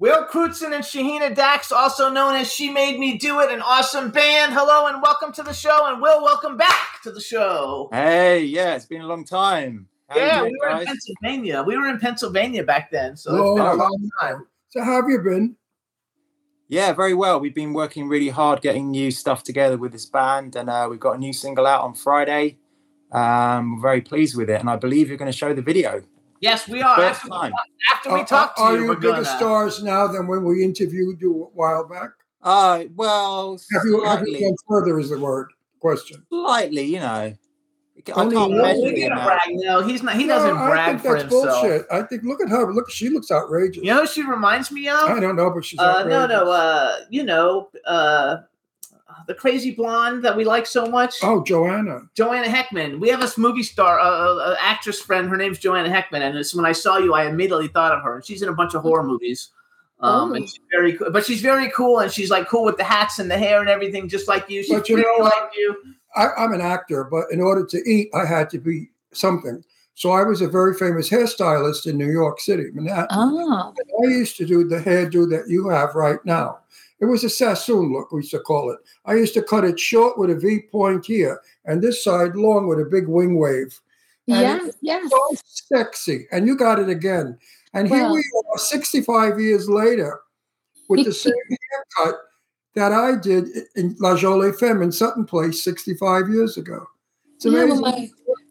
Will 0.00 0.24
Crewdson, 0.24 0.74
and 0.74 0.82
Shaheena 0.82 1.34
Dax, 1.34 1.70
also 1.70 2.08
known 2.08 2.34
as 2.34 2.50
She 2.50 2.70
Made 2.70 2.98
Me 2.98 3.18
Do 3.18 3.38
It, 3.40 3.52
an 3.52 3.60
awesome 3.60 4.10
band. 4.10 4.54
Hello 4.54 4.86
and 4.86 5.02
welcome 5.02 5.30
to 5.34 5.42
the 5.42 5.52
show. 5.52 5.92
And 5.92 6.00
Will, 6.00 6.24
welcome 6.24 6.56
back 6.56 7.02
to 7.02 7.12
the 7.12 7.20
show. 7.20 7.90
Hey, 7.92 8.44
yeah, 8.44 8.76
it's 8.76 8.86
been 8.86 9.02
a 9.02 9.06
long 9.06 9.26
time. 9.26 9.88
How 10.08 10.16
yeah, 10.16 10.40
doing, 10.40 10.52
we 10.52 10.58
were 10.66 10.80
in? 10.80 10.86
Pennsylvania. 10.86 11.62
We 11.66 11.76
were 11.76 11.86
in 11.86 11.98
Pennsylvania 11.98 12.64
back 12.64 12.90
then, 12.90 13.14
so 13.14 13.30
Long 13.30 13.58
it's 13.58 13.58
been 13.58 13.66
a 13.66 13.68
time 13.68 13.78
long 13.78 14.10
time. 14.18 14.46
So 14.70 14.82
how 14.82 15.02
have 15.02 15.10
you 15.10 15.20
been? 15.20 15.56
Yeah, 16.68 16.94
very 16.94 17.12
well. 17.12 17.38
We've 17.38 17.54
been 17.54 17.74
working 17.74 18.08
really 18.08 18.30
hard 18.30 18.62
getting 18.62 18.90
new 18.90 19.10
stuff 19.10 19.42
together 19.42 19.76
with 19.76 19.92
this 19.92 20.06
band, 20.06 20.56
and 20.56 20.70
uh, 20.70 20.86
we've 20.88 20.98
got 20.98 21.16
a 21.16 21.18
new 21.18 21.34
single 21.34 21.66
out 21.66 21.82
on 21.82 21.92
Friday. 21.92 22.56
Um, 23.12 23.76
we're 23.76 23.82
very 23.82 24.00
pleased 24.00 24.34
with 24.34 24.48
it, 24.48 24.60
and 24.60 24.70
I 24.70 24.76
believe 24.76 25.08
you're 25.08 25.18
going 25.18 25.30
to 25.30 25.36
show 25.36 25.52
the 25.52 25.60
video. 25.60 26.02
Yes, 26.40 26.66
we 26.68 26.80
are. 26.82 26.96
First 26.96 27.20
After, 27.20 27.28
time. 27.28 27.52
after 27.92 28.12
we 28.14 28.20
Are- 28.20 28.26
talk 28.26 28.56
to 28.56 28.62
are, 28.62 28.74
you, 28.76 28.82
you 28.82 28.88
we're 28.88 28.96
bigger 28.96 29.12
gonna. 29.12 29.24
stars 29.26 29.82
now 29.82 30.06
than 30.06 30.26
when 30.26 30.42
we 30.44 30.64
interviewed 30.64 31.20
you 31.20 31.44
a 31.44 31.46
while 31.56 31.84
back? 31.86 32.10
Uh, 32.42 32.84
well, 32.96 33.58
Have 33.72 33.82
you, 33.84 34.02
have 34.04 34.20
you 34.20 34.26
slightly, 34.28 34.40
gone 34.40 34.56
further? 34.66 34.98
Is 34.98 35.10
the 35.10 35.18
word 35.18 35.52
question? 35.80 36.24
slightly, 36.30 36.82
you 36.84 37.00
know. 37.00 37.06
I 37.06 38.12
Only 38.14 38.34
can't 38.36 38.50
one 38.52 38.56
measure 38.62 38.80
He's 38.80 38.94
the 38.94 39.00
gonna 39.02 39.14
amount. 39.20 39.26
brag. 39.44 39.56
No, 39.56 39.82
he's 39.82 40.02
not. 40.02 40.16
He 40.16 40.26
doesn't 40.26 40.54
No, 40.56 40.62
I 40.62 40.70
brag 40.70 40.88
think 40.88 41.02
for 41.02 41.12
that's 41.18 41.22
himself. 41.24 41.60
bullshit. 41.62 41.86
I 41.92 42.02
think 42.04 42.22
look 42.22 42.40
at 42.40 42.48
her. 42.48 42.72
Look, 42.72 42.88
she 42.90 43.10
looks 43.10 43.30
outrageous. 43.30 43.84
You 43.84 43.92
know, 43.92 44.00
who 44.00 44.06
she 44.06 44.22
reminds 44.22 44.70
me 44.72 44.88
of. 44.88 45.00
I 45.10 45.20
don't 45.20 45.36
know, 45.36 45.50
but 45.50 45.62
she's 45.66 45.78
Uh, 45.78 45.82
outrageous. 45.98 46.10
no, 46.10 46.26
no. 46.26 46.50
Uh, 46.50 46.96
you 47.10 47.24
know, 47.24 47.68
uh, 47.86 48.36
the 49.26 49.34
crazy 49.34 49.72
blonde 49.72 50.24
that 50.24 50.36
we 50.36 50.44
like 50.44 50.66
so 50.66 50.86
much, 50.86 51.14
oh, 51.22 51.42
Joanna. 51.44 52.02
Joanna 52.14 52.48
Heckman. 52.48 52.98
We 53.00 53.08
have 53.08 53.20
this 53.20 53.36
movie 53.38 53.62
star, 53.62 53.98
uh, 54.00 54.04
uh, 54.04 54.56
actress 54.60 55.00
friend. 55.00 55.28
Her 55.28 55.36
name's 55.36 55.58
Joanna 55.58 55.88
Heckman, 55.88 56.20
and 56.22 56.36
it's, 56.36 56.54
when 56.54 56.64
I 56.64 56.72
saw 56.72 56.98
you, 56.98 57.14
I 57.14 57.26
immediately 57.26 57.68
thought 57.68 57.92
of 57.92 58.02
her. 58.02 58.16
And 58.16 58.24
she's 58.24 58.42
in 58.42 58.48
a 58.48 58.54
bunch 58.54 58.74
of 58.74 58.82
horror 58.82 59.04
movies. 59.04 59.50
Um, 60.00 60.30
Oh. 60.30 60.34
and 60.34 60.48
she's 60.48 60.60
very 60.70 60.94
cool, 60.94 61.10
but 61.10 61.26
she's 61.26 61.42
very 61.42 61.70
cool, 61.72 61.98
and 61.98 62.10
she's 62.10 62.30
like 62.30 62.48
cool 62.48 62.64
with 62.64 62.78
the 62.78 62.84
hats 62.84 63.18
and 63.18 63.30
the 63.30 63.36
hair 63.36 63.60
and 63.60 63.68
everything, 63.68 64.08
just 64.08 64.28
like 64.28 64.48
you. 64.48 64.62
She's 64.62 64.72
But 64.72 64.88
you 64.88 64.94
pretty 64.96 65.08
know 65.18 65.24
like 65.24 65.50
you. 65.54 65.76
I, 66.16 66.28
I'm 66.38 66.52
an 66.54 66.60
actor, 66.62 67.04
but 67.04 67.26
in 67.30 67.40
order 67.40 67.66
to 67.66 67.78
eat, 67.88 68.08
I 68.14 68.24
had 68.24 68.48
to 68.50 68.58
be 68.58 68.90
something. 69.12 69.62
So 69.94 70.12
I 70.12 70.22
was 70.22 70.40
a 70.40 70.48
very 70.48 70.72
famous 70.72 71.10
hairstylist 71.10 71.86
in 71.86 71.98
New 71.98 72.10
York 72.10 72.40
City, 72.40 72.68
Manhattan. 72.72 73.08
Ah, 73.10 73.70
I 74.02 74.06
used 74.06 74.38
to 74.38 74.46
do 74.46 74.64
the 74.66 74.78
hairdo 74.78 75.28
that 75.28 75.48
you 75.48 75.68
have 75.68 75.94
right 75.94 76.24
now. 76.24 76.60
It 77.00 77.06
was 77.06 77.24
a 77.24 77.30
Sassoon 77.30 77.92
look, 77.92 78.12
we 78.12 78.20
used 78.20 78.30
to 78.32 78.40
call 78.40 78.70
it. 78.70 78.78
I 79.06 79.14
used 79.14 79.34
to 79.34 79.42
cut 79.42 79.64
it 79.64 79.80
short 79.80 80.18
with 80.18 80.30
a 80.30 80.34
V 80.34 80.60
point 80.70 81.06
here, 81.06 81.40
and 81.64 81.80
this 81.82 82.04
side 82.04 82.36
long 82.36 82.66
with 82.66 82.78
a 82.80 82.84
big 82.84 83.08
wing 83.08 83.38
wave. 83.38 83.80
And 84.28 84.40
yes, 84.62 84.76
yes. 84.82 85.10
so 85.10 85.36
sexy. 85.44 86.26
And 86.30 86.46
you 86.46 86.56
got 86.56 86.78
it 86.78 86.88
again. 86.88 87.38
And 87.74 87.88
here 87.88 88.08
we 88.10 88.18
are 88.52 88.58
65 88.58 89.40
years 89.40 89.68
later 89.68 90.20
with 90.88 91.04
the 91.04 91.12
same 91.24 91.32
haircut 91.96 92.20
that 92.74 92.92
I 92.92 93.16
did 93.16 93.48
in 93.76 93.96
La 93.98 94.16
Jolie 94.16 94.52
Femme 94.52 94.82
in 94.82 94.92
Sutton 94.92 95.24
Place 95.24 95.64
65 95.64 96.28
years 96.28 96.56
ago. 96.56 96.86
It's 97.36 97.44
Yeah, 97.46 97.62
amazing. 97.62 97.80
well, 97.82 97.92
my, 97.92 98.10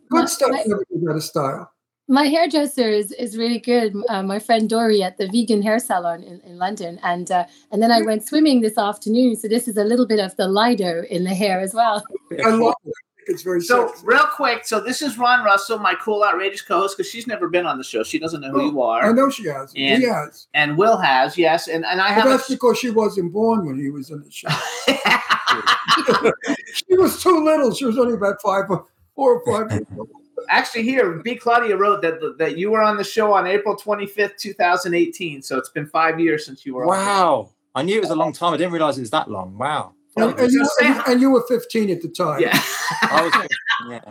Good 0.10 0.22
my- 0.22 0.26
stuff 0.26 0.52
my- 0.52 1.10
out 1.10 1.16
of 1.16 1.24
style. 1.24 1.72
My 2.10 2.26
hairdresser 2.26 2.90
is, 2.90 3.12
is 3.14 3.38
really 3.38 3.60
good. 3.60 3.94
Uh, 4.10 4.24
my 4.24 4.40
friend 4.40 4.68
Dory 4.70 5.02
at 5.04 5.18
the 5.18 5.28
vegan 5.28 5.62
hair 5.62 5.80
salon 5.80 6.24
in, 6.24 6.42
in 6.42 6.58
London. 6.58 7.00
And 7.04 7.32
uh, 7.32 7.46
and 7.72 7.82
then 7.82 7.92
I 7.92 8.02
went 8.02 8.28
swimming 8.28 8.62
this 8.62 8.78
afternoon. 8.78 9.36
So 9.38 9.48
this 9.48 9.68
is 9.68 9.78
a 9.78 9.84
little 9.84 10.08
bit 10.08 10.20
of 10.20 10.36
the 10.36 10.48
Lido 10.48 11.04
in 11.10 11.24
the 11.24 11.34
hair 11.36 11.60
as 11.62 11.74
well. 11.74 12.04
I 12.46 12.50
love 12.50 12.74
it. 12.86 12.94
It's 13.28 13.44
very 13.44 13.62
So 13.62 13.90
sexy. 13.90 14.08
real 14.08 14.26
quick, 14.36 14.66
so 14.66 14.80
this 14.80 15.04
is 15.04 15.20
Ron 15.20 15.46
Russell, 15.46 15.78
my 15.78 15.94
cool, 16.04 16.24
outrageous 16.24 16.64
co-host, 16.64 16.98
because 16.98 17.12
she's 17.12 17.28
never 17.28 17.48
been 17.48 17.68
on 17.68 17.78
the 17.78 17.84
show. 17.84 18.02
She 18.02 18.18
doesn't 18.18 18.42
know 18.42 18.50
who 18.50 18.72
you 18.72 18.82
are. 18.82 19.06
I 19.06 19.12
know 19.12 19.30
she 19.30 19.46
has. 19.46 19.72
And- 19.76 20.02
he 20.02 20.10
has. 20.10 20.48
and 20.56 20.76
Will 20.80 20.98
has, 20.98 21.38
yes, 21.38 21.68
and 21.68 21.86
and 21.86 22.02
I 22.02 22.08
But 22.16 22.22
have. 22.24 22.30
that's 22.32 22.50
because 22.50 22.80
she 22.80 22.90
wasn't 22.90 23.32
born 23.32 23.68
when 23.68 23.78
he 23.80 23.92
was 23.92 24.10
in 24.10 24.24
the 24.24 24.32
show. 24.32 24.50
she 26.74 26.98
was 26.98 27.22
too 27.22 27.44
little. 27.44 27.72
She 27.74 27.86
was 27.86 28.00
only 28.00 28.14
about 28.16 28.42
five, 28.42 28.66
or 28.70 28.86
four 29.16 29.40
or 29.40 29.46
five. 29.46 29.72
years 29.74 29.86
old. 29.96 30.10
Actually, 30.50 30.84
here, 30.84 31.22
B. 31.24 31.36
Claudia 31.36 31.76
wrote 31.76 32.02
that 32.02 32.36
that 32.38 32.58
you 32.58 32.72
were 32.72 32.82
on 32.82 32.98
the 32.98 33.04
show 33.04 33.34
on 33.34 33.46
April 33.48 33.76
twenty 33.76 34.06
fifth, 34.08 34.38
two 34.38 34.54
thousand 34.54 34.94
eighteen. 34.94 35.42
So 35.42 35.58
it's 35.58 35.70
been 35.70 35.86
five 35.88 36.20
years 36.20 36.46
since 36.46 36.66
you 36.66 36.76
were. 36.76 36.84
on. 36.84 36.90
Wow. 36.90 37.50
I 37.76 37.84
knew 37.84 37.98
it 37.98 38.02
was 38.02 38.10
a 38.10 38.16
long 38.16 38.34
time. 38.34 38.54
I 38.54 38.58
didn't 38.58 38.74
realize 38.74 38.98
it 38.98 39.02
was 39.02 39.12
that 39.12 39.30
long. 39.30 39.58
Wow. 39.58 39.94
And, 40.18 40.38
and 40.40 40.52
you, 40.52 40.68
and, 40.84 41.02
and 41.08 41.22
you 41.22 41.30
were 41.30 41.44
15 41.48 41.92
at 41.92 42.02
the 42.02 42.10
time. 42.10 42.42
Yeah. 42.42 42.60
I 43.04 43.22
was, 43.22 43.48
yeah. 43.90 44.02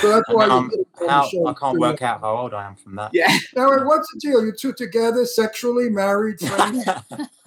So 0.00 0.08
that's 0.10 0.28
why 0.28 0.46
Um, 0.46 0.64
you 0.64 0.70
did 0.70 0.80
it 0.80 0.86
on 1.00 1.06
the 1.06 1.12
How, 1.12 1.28
show. 1.28 1.46
I 1.46 1.54
can't 1.54 1.78
work 1.78 2.02
out 2.02 2.20
how 2.20 2.36
old 2.36 2.52
I 2.52 2.66
am 2.66 2.74
from 2.74 2.96
that. 2.96 3.12
yeah. 3.14 3.34
Now, 3.56 3.68
what's 3.86 4.06
the 4.12 4.20
deal? 4.20 4.44
You 4.44 4.52
two 4.52 4.74
together, 4.74 5.24
sexually, 5.24 5.88
married, 5.88 6.40
friends? 6.40 6.84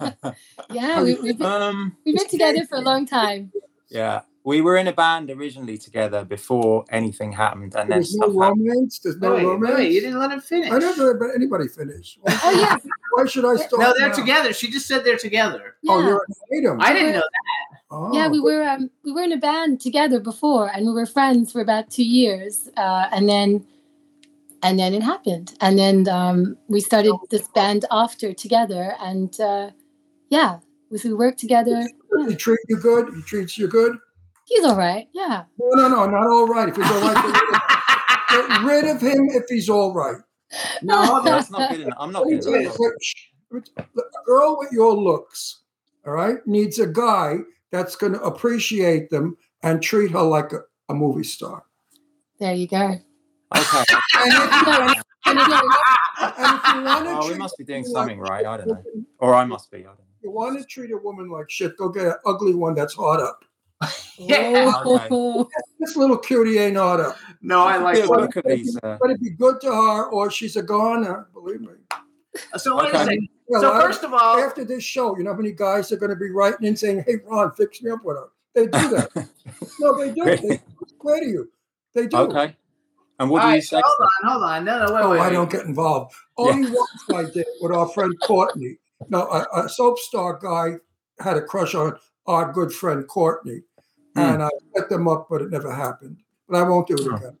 Yeah, 0.72 1.02
we, 1.02 1.14
we've, 1.16 1.38
been, 1.38 1.46
um, 1.46 1.96
we've 2.04 2.16
been 2.16 2.28
together 2.28 2.64
for 2.66 2.76
a 2.78 2.80
long 2.80 3.06
time. 3.06 3.52
yeah, 3.90 4.22
we 4.44 4.60
were 4.60 4.76
in 4.76 4.88
a 4.88 4.92
band 4.92 5.30
originally 5.30 5.78
together 5.78 6.24
before 6.24 6.84
anything 6.90 7.32
happened, 7.32 7.74
and 7.76 7.88
then 7.90 7.98
There's 7.98 8.14
no 8.16 8.28
stuff 8.30 8.42
happened. 8.42 8.66
romance. 8.68 8.98
There's 8.98 9.16
no 9.18 9.34
wait, 9.34 9.44
romance. 9.44 9.74
wait, 9.76 9.92
you 9.92 10.00
didn't 10.00 10.18
let 10.18 10.32
him 10.32 10.40
finish. 10.40 10.70
I 10.72 10.78
never 10.78 11.14
let 11.18 11.34
anybody 11.36 11.68
finish. 11.68 12.18
Why, 12.22 12.38
Oh, 12.44 12.60
yeah. 12.60 12.76
why 13.12 13.26
should 13.26 13.44
I 13.44 13.56
stop? 13.56 13.78
No, 13.80 13.94
they're 13.96 14.08
now? 14.08 14.14
together. 14.14 14.52
She 14.52 14.70
just 14.70 14.86
said 14.86 15.04
they're 15.04 15.16
together. 15.18 15.76
yeah. 15.82 15.92
Oh, 15.92 16.00
you're 16.00 16.26
an 16.30 16.58
item. 16.64 16.80
I 16.80 16.92
didn't 16.92 17.12
know 17.12 17.18
that. 17.20 17.78
Oh. 17.90 18.12
Yeah, 18.14 18.28
we 18.28 18.40
were 18.40 18.62
um, 18.64 18.90
we 19.04 19.12
were 19.12 19.22
in 19.22 19.32
a 19.32 19.36
band 19.36 19.80
together 19.80 20.18
before, 20.18 20.68
and 20.74 20.86
we 20.86 20.92
were 20.92 21.06
friends 21.06 21.52
for 21.52 21.60
about 21.60 21.90
two 21.90 22.04
years, 22.04 22.68
uh, 22.76 23.06
and 23.12 23.28
then 23.28 23.64
and 24.62 24.78
then 24.78 24.94
it 24.94 25.02
happened, 25.02 25.54
and 25.60 25.78
then 25.78 26.08
um, 26.08 26.56
we 26.68 26.80
started 26.80 27.14
this 27.30 27.46
band 27.48 27.84
after 27.90 28.32
together, 28.32 28.94
and 29.00 29.38
uh, 29.40 29.70
yeah, 30.30 30.58
we, 30.90 30.98
we 31.04 31.12
worked 31.12 31.38
together. 31.38 31.86
Yeah. 32.16 32.28
He 32.28 32.34
treat 32.34 32.60
you 32.68 32.78
good. 32.78 33.12
He 33.14 33.22
treats 33.22 33.58
you 33.58 33.68
good. 33.68 33.98
He's 34.46 34.64
all 34.64 34.76
right. 34.76 35.06
Yeah, 35.12 35.44
No, 35.58 35.68
no, 35.74 35.88
no, 35.88 36.06
not 36.06 36.26
all 36.26 36.46
right. 36.46 36.68
If 36.68 36.76
he's 36.76 36.90
all 36.90 37.00
right, 37.00 37.14
get 37.14 37.42
rid 37.42 37.54
of- 37.54 37.60
get 38.28 38.64
rid 38.64 38.84
of 38.96 39.00
him 39.00 39.28
if 39.30 39.44
he's 39.48 39.68
all 39.68 39.92
right. 39.94 40.16
No, 40.82 41.22
that's 41.22 41.50
not 41.50 41.70
good 41.70 41.80
enough. 41.80 41.96
I'm 41.98 42.12
not 42.12 42.24
good 42.24 42.44
enough. 42.44 42.76
A 43.78 43.92
girl 44.26 44.56
with 44.58 44.72
your 44.72 44.94
looks, 44.94 45.60
all 46.06 46.12
right, 46.14 46.36
needs 46.46 46.78
a 46.78 46.86
guy 46.86 47.38
that's 47.70 47.96
going 47.96 48.12
to 48.12 48.20
appreciate 48.22 49.10
them 49.10 49.36
and 49.62 49.82
treat 49.82 50.10
her 50.10 50.22
like 50.22 50.52
a, 50.52 50.60
a 50.88 50.94
movie 50.94 51.24
star. 51.24 51.62
there 52.38 52.54
you 52.54 52.66
go. 52.66 52.98
Okay. 53.56 53.84
And 54.18 54.32
if, 54.32 54.66
No, 54.66 54.94
and 55.26 55.38
again, 55.38 55.60
and 56.18 56.56
if 56.56 56.74
you 56.74 56.82
want 56.82 57.04
to 57.06 57.18
Oh, 57.20 57.28
we 57.30 57.34
must 57.38 57.56
be 57.58 57.64
doing 57.64 57.84
something 57.84 58.18
right. 58.18 58.44
I 58.46 58.56
don't 58.56 58.66
know. 58.68 58.82
Or 59.18 59.34
I 59.34 59.44
must 59.44 59.70
be. 59.70 59.78
I 59.78 59.82
don't 59.82 59.98
know. 59.98 60.04
you 60.22 60.30
want 60.30 60.58
to 60.58 60.64
treat 60.66 60.90
a 60.90 60.96
woman 60.96 61.30
like 61.30 61.50
shit, 61.50 61.76
go 61.76 61.88
get 61.90 62.06
an 62.06 62.14
ugly 62.26 62.54
one 62.54 62.74
that's 62.74 62.94
hard 62.94 63.20
up. 63.20 63.44
Yeah. 64.18 64.72
Oh. 64.84 65.48
This 65.80 65.96
little 65.96 66.16
cutie 66.18 66.58
ain't 66.58 66.76
oughta. 66.76 67.16
No, 67.40 67.60
I 67.64 67.76
like. 67.78 67.96
Feel 67.96 68.08
look 68.08 68.36
at 68.36 68.44
these. 68.44 68.76
Uh, 68.82 68.96
But 69.00 69.10
it'd 69.10 69.20
be 69.22 69.30
good 69.30 69.60
to 69.62 69.66
her, 69.72 70.04
or 70.10 70.30
she's 70.30 70.56
a 70.56 70.62
goner. 70.62 71.28
Believe 71.32 71.60
me. 71.60 71.68
So 72.56 72.76
wait 72.76 72.86
a 72.86 72.88
Okay. 72.88 72.98
second. 73.04 73.28
Well, 73.48 73.60
So 73.60 73.72
I- 73.72 73.80
first 73.82 74.04
of 74.04 74.12
all, 74.14 74.38
after 74.38 74.64
this 74.64 74.84
show, 74.84 75.16
you 75.16 75.24
know 75.24 75.32
how 75.32 75.36
many 75.36 75.52
guys 75.52 75.90
are 75.92 75.96
going 75.96 76.10
to 76.10 76.16
be 76.16 76.30
writing 76.30 76.66
and 76.66 76.78
saying, 76.78 77.04
"Hey, 77.06 77.16
Ron, 77.26 77.50
fix 77.52 77.82
me 77.82 77.90
up 77.90 78.04
with 78.04 78.16
her." 78.16 78.28
They 78.54 78.64
do 78.66 78.88
that. 78.90 79.10
no, 79.80 79.98
they 79.98 80.12
do. 80.12 80.24
Really? 80.24 80.48
They 80.48 80.60
swear 81.00 81.20
to 81.20 81.26
you. 81.26 81.50
They 81.94 82.06
do. 82.06 82.16
okay. 82.18 82.56
And 83.18 83.28
what 83.30 83.42
do 83.42 83.48
you 83.48 83.52
right, 83.54 83.62
say? 83.62 83.80
hold 83.84 84.08
on, 84.24 84.30
hold 84.30 84.42
on. 84.44 84.64
No, 84.64 84.86
no, 84.86 84.94
wait, 84.94 85.02
Oh, 85.02 85.10
wait. 85.10 85.18
I 85.20 85.26
wait. 85.28 85.32
don't 85.34 85.50
get 85.50 85.66
involved. 85.66 86.14
Only 86.38 86.70
once 86.70 87.04
I 87.14 87.24
did 87.30 87.46
with 87.60 87.72
our 87.72 87.88
friend 87.88 88.14
Courtney. 88.20 88.78
Now, 89.08 89.28
a, 89.28 89.64
a 89.64 89.68
soap 89.68 89.98
star 89.98 90.38
guy 90.42 90.76
had 91.18 91.36
a 91.36 91.42
crush 91.42 91.74
on 91.74 91.96
our 92.26 92.52
good 92.52 92.72
friend 92.72 93.06
Courtney, 93.06 93.62
Hmm. 94.14 94.20
and 94.20 94.42
I 94.42 94.48
set 94.76 94.88
them 94.88 95.08
up, 95.08 95.26
but 95.30 95.42
it 95.42 95.50
never 95.50 95.72
happened. 95.72 96.18
But 96.48 96.58
I 96.58 96.68
won't 96.68 96.86
do 96.86 96.94
it 96.94 97.06
again. 97.06 97.38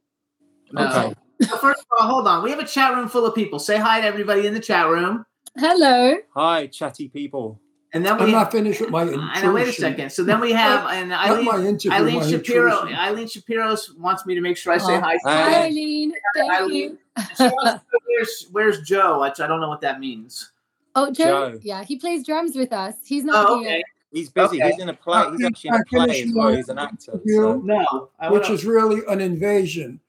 No. 0.72 0.86
Okay. 0.88 1.14
So 1.42 1.56
first 1.58 1.80
of 1.80 1.86
all, 2.00 2.06
hold 2.08 2.26
on. 2.28 2.42
We 2.42 2.50
have 2.50 2.60
a 2.60 2.66
chat 2.66 2.94
room 2.94 3.08
full 3.08 3.26
of 3.26 3.34
people. 3.34 3.58
Say 3.58 3.76
hi 3.76 4.00
to 4.00 4.06
everybody 4.06 4.46
in 4.46 4.54
the 4.54 4.60
chat 4.60 4.88
room, 4.88 5.26
Hello. 5.58 6.16
Hi, 6.34 6.66
chatty 6.68 7.08
people. 7.10 7.60
and 7.92 8.06
then 8.06 8.14
we 8.16 8.20
I'm 8.22 8.26
we. 8.28 8.32
not 8.32 8.50
finished 8.52 8.80
with 8.80 8.88
my 8.90 9.02
intrusion. 9.02 9.28
I. 9.34 9.52
Wait 9.52 9.68
a 9.68 9.72
second. 9.72 10.10
So 10.12 10.24
then 10.24 10.40
we 10.40 10.52
have 10.52 10.86
and 10.90 11.10
Not 11.10 11.28
Eileen. 11.28 11.44
my 11.44 11.56
interview, 11.58 11.90
Eileen 11.92 12.20
my 12.20 12.30
Shapiro. 12.30 12.72
intrusion. 12.76 12.96
Eileen 12.98 13.28
Shapiro 13.28 13.76
wants 13.98 14.24
me 14.24 14.34
to 14.34 14.40
make 14.40 14.56
sure 14.56 14.72
I 14.72 14.78
say 14.78 14.96
Oh. 14.96 15.00
hi. 15.00 15.18
Hi. 15.24 15.42
Hi, 15.42 15.64
Eileen. 15.66 16.14
Thank 16.36 16.52
Eileen. 16.52 16.74
you. 16.74 16.98
She 17.36 17.42
wants 17.42 17.52
to 17.60 17.74
know 17.74 17.80
where's 18.06 18.46
Where's 18.52 18.80
Joe? 18.80 19.20
Which 19.20 19.40
I 19.40 19.46
don't 19.46 19.60
know 19.60 19.68
what 19.68 19.82
that 19.82 20.00
means. 20.00 20.52
Oh, 20.94 21.10
Joe. 21.10 21.50
Joe. 21.52 21.58
Yeah, 21.62 21.84
he 21.84 21.96
plays 21.98 22.24
drums 22.24 22.54
with 22.56 22.72
us. 22.72 22.94
He's 23.04 23.24
not 23.24 23.46
Oh, 23.46 23.58
here. 23.60 23.68
okay. 23.68 23.82
He's 24.12 24.28
busy. 24.30 24.62
Okay. 24.62 24.72
He's 24.72 24.80
in 24.82 24.88
a 24.90 24.94
play. 24.94 25.24
He's 25.36 25.44
actually 25.46 25.68
in 25.68 25.74
a 25.76 25.84
play 25.86 26.22
as 26.22 26.32
well. 26.34 26.54
He's 26.54 26.68
an 26.68 26.78
actor. 26.78 27.12
interview. 27.12 27.36
So. 27.36 27.60
No, 27.64 28.10
which 28.30 28.50
is 28.50 28.64
really 28.64 29.00
an 29.08 29.20
invasion. 29.20 30.00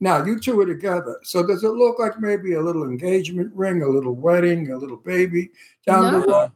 Now 0.00 0.24
you 0.24 0.40
two 0.40 0.58
are 0.60 0.66
together. 0.66 1.18
So 1.22 1.46
does 1.46 1.62
it 1.62 1.68
look 1.68 2.00
like 2.00 2.18
maybe 2.20 2.54
a 2.54 2.60
little 2.60 2.82
engagement 2.84 3.52
ring, 3.54 3.82
a 3.82 3.88
little 3.88 4.14
wedding, 4.16 4.72
a 4.72 4.76
little 4.76 4.96
baby 4.96 5.50
down 5.86 6.12
the 6.12 6.26
No. 6.26 6.26
road? 6.26 6.52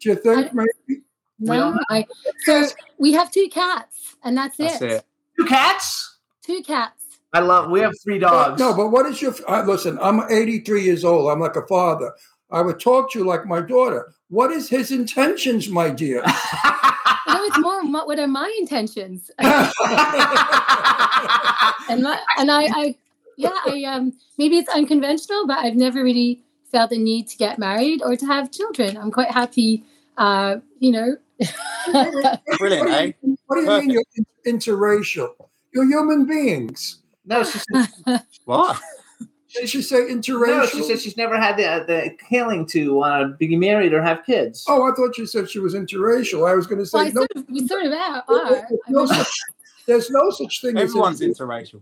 Do 0.00 0.08
you 0.10 0.14
think 0.16 0.48
I- 0.48 0.50
maybe? 0.52 1.02
No. 1.38 1.78
I, 1.88 2.04
so 2.40 2.66
we 2.98 3.12
have 3.12 3.30
two 3.30 3.48
cats, 3.48 4.16
and 4.24 4.36
that's, 4.36 4.56
That's 4.58 4.82
it. 4.82 4.90
it. 4.90 5.04
two 5.38 5.46
cats. 5.46 6.18
Two 6.42 6.62
cats. 6.62 7.04
I 7.32 7.38
love. 7.40 7.70
We 7.70 7.80
have 7.80 7.94
three 8.02 8.18
dogs. 8.18 8.58
No, 8.60 8.74
but 8.74 8.88
what 8.88 9.06
is 9.06 9.22
your? 9.22 9.34
Uh, 9.48 9.62
listen, 9.64 9.98
I'm 10.02 10.20
83 10.28 10.82
years 10.82 11.04
old. 11.04 11.30
I'm 11.30 11.38
like 11.40 11.54
a 11.56 11.66
father. 11.66 12.12
I 12.50 12.60
would 12.60 12.80
talk 12.80 13.12
to 13.12 13.20
you 13.20 13.24
like 13.24 13.46
my 13.46 13.60
daughter. 13.60 14.12
What 14.30 14.52
is 14.52 14.68
his 14.68 14.90
intentions, 14.92 15.68
my 15.68 15.90
dear? 15.90 16.24
No, 17.26 17.44
it's 17.44 17.58
more 17.58 17.82
mo- 17.84 18.06
what 18.06 18.18
are 18.18 18.26
my 18.26 18.52
intentions? 18.58 19.30
and 19.38 19.48
my, 22.02 22.18
and 22.38 22.50
I, 22.50 22.64
I, 22.64 22.96
yeah, 23.36 23.52
I 23.66 23.84
um 23.84 24.14
maybe 24.36 24.56
it's 24.56 24.68
unconventional, 24.68 25.46
but 25.46 25.58
I've 25.58 25.76
never 25.76 26.02
really 26.02 26.42
felt 26.72 26.90
the 26.90 26.98
need 26.98 27.28
to 27.28 27.36
get 27.36 27.58
married 27.58 28.02
or 28.02 28.16
to 28.16 28.26
have 28.26 28.50
children. 28.50 28.96
I'm 28.96 29.12
quite 29.12 29.30
happy, 29.30 29.84
uh, 30.16 30.56
you 30.80 30.90
know. 30.90 31.16
Brilliant, 32.58 32.88
what, 32.88 32.98
eh? 32.98 33.06
do 33.06 33.14
you, 33.22 33.36
what 33.46 33.56
do 33.56 33.62
you 33.62 33.78
mean 33.78 33.90
you're 33.90 34.02
interracial? 34.44 35.34
You're 35.72 35.86
human 35.86 36.26
beings. 36.26 36.98
no, 37.24 37.44
she 37.44 37.58
said, 37.72 38.22
What? 38.44 38.80
Did 39.54 39.68
she 39.68 39.82
say 39.82 40.02
interracial? 40.08 40.46
no. 40.58 40.66
She 40.66 40.82
said 40.82 41.00
she's 41.00 41.16
never 41.16 41.36
had 41.38 41.56
the 41.56 41.84
the 41.86 42.16
feeling 42.28 42.66
to 42.66 43.00
uh, 43.02 43.28
be 43.38 43.56
married 43.56 43.92
or 43.92 44.00
have 44.02 44.24
kids. 44.24 44.64
Oh, 44.68 44.90
I 44.90 44.94
thought 44.94 45.18
you 45.18 45.26
said 45.26 45.50
she 45.50 45.58
was 45.58 45.74
interracial. 45.74 46.48
I 46.48 46.54
was 46.54 46.66
going 46.66 46.78
to 46.78 46.86
say 46.86 46.98
Well, 46.98 47.12
no. 47.12 47.20
sort 47.20 47.30
of, 47.36 47.44
we 47.48 47.66
sort 47.66 47.86
of 47.86 47.92
are. 47.92 48.24
There's 48.68 48.80
no 48.88 49.06
such, 49.06 49.38
there's 49.86 50.10
no 50.10 50.30
such 50.30 50.60
thing 50.60 50.76
Everyone's 50.78 51.20
as 51.20 51.36
interracial. 51.36 51.80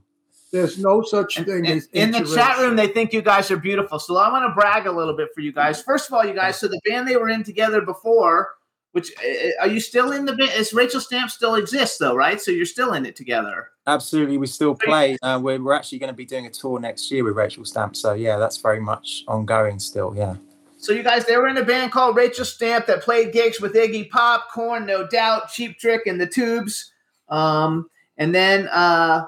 there's 0.50 0.78
no 0.78 1.02
such 1.02 1.36
thing 1.36 1.66
and- 1.66 1.78
as 1.78 1.88
in 1.92 2.10
the 2.10 2.24
chat 2.24 2.58
room, 2.58 2.74
they 2.76 2.88
think 2.88 3.12
you 3.12 3.20
guys 3.22 3.50
are 3.50 3.56
beautiful. 3.58 3.98
So 3.98 4.16
I 4.16 4.30
want 4.30 4.48
to 4.48 4.54
brag 4.54 4.86
a 4.86 4.92
little 4.92 5.14
bit 5.14 5.28
for 5.34 5.40
you 5.42 5.52
guys. 5.52 5.82
First 5.82 6.08
of 6.08 6.14
all, 6.14 6.24
you 6.24 6.34
guys, 6.34 6.58
so 6.58 6.68
the 6.68 6.80
band 6.86 7.06
they 7.06 7.16
were 7.16 7.28
in 7.28 7.44
together 7.44 7.82
before, 7.82 8.54
which 8.98 9.12
uh, 9.18 9.62
are 9.62 9.68
you 9.68 9.78
still 9.78 10.10
in 10.10 10.24
the? 10.24 10.34
Is 10.56 10.72
Rachel 10.72 11.00
Stamp 11.00 11.30
still 11.30 11.54
exists 11.54 11.98
though, 11.98 12.16
right? 12.16 12.40
So 12.40 12.50
you're 12.50 12.66
still 12.66 12.94
in 12.94 13.06
it 13.06 13.14
together. 13.14 13.70
Absolutely, 13.86 14.38
we 14.38 14.46
still 14.48 14.74
play. 14.74 15.16
Uh, 15.22 15.38
we're, 15.40 15.62
we're 15.62 15.72
actually 15.72 15.98
going 15.98 16.12
to 16.12 16.16
be 16.16 16.26
doing 16.26 16.46
a 16.46 16.50
tour 16.50 16.80
next 16.80 17.10
year 17.10 17.22
with 17.22 17.36
Rachel 17.36 17.64
Stamp. 17.64 17.94
So 17.94 18.14
yeah, 18.14 18.36
that's 18.38 18.56
very 18.56 18.80
much 18.80 19.24
ongoing 19.28 19.78
still. 19.78 20.14
Yeah. 20.16 20.34
So 20.78 20.92
you 20.92 21.02
guys, 21.02 21.26
they 21.26 21.36
were 21.36 21.48
in 21.48 21.56
a 21.56 21.64
band 21.64 21.92
called 21.92 22.16
Rachel 22.16 22.44
Stamp 22.44 22.86
that 22.86 23.02
played 23.02 23.32
gigs 23.32 23.60
with 23.60 23.74
Iggy 23.74 24.10
Pop, 24.10 24.48
Korn, 24.52 24.84
No 24.84 25.06
Doubt, 25.06 25.50
Cheap 25.50 25.78
Trick, 25.78 26.06
and 26.06 26.20
the 26.20 26.26
Tubes. 26.26 26.92
Um, 27.28 27.88
and 28.16 28.34
then, 28.34 28.68
uh, 28.68 29.26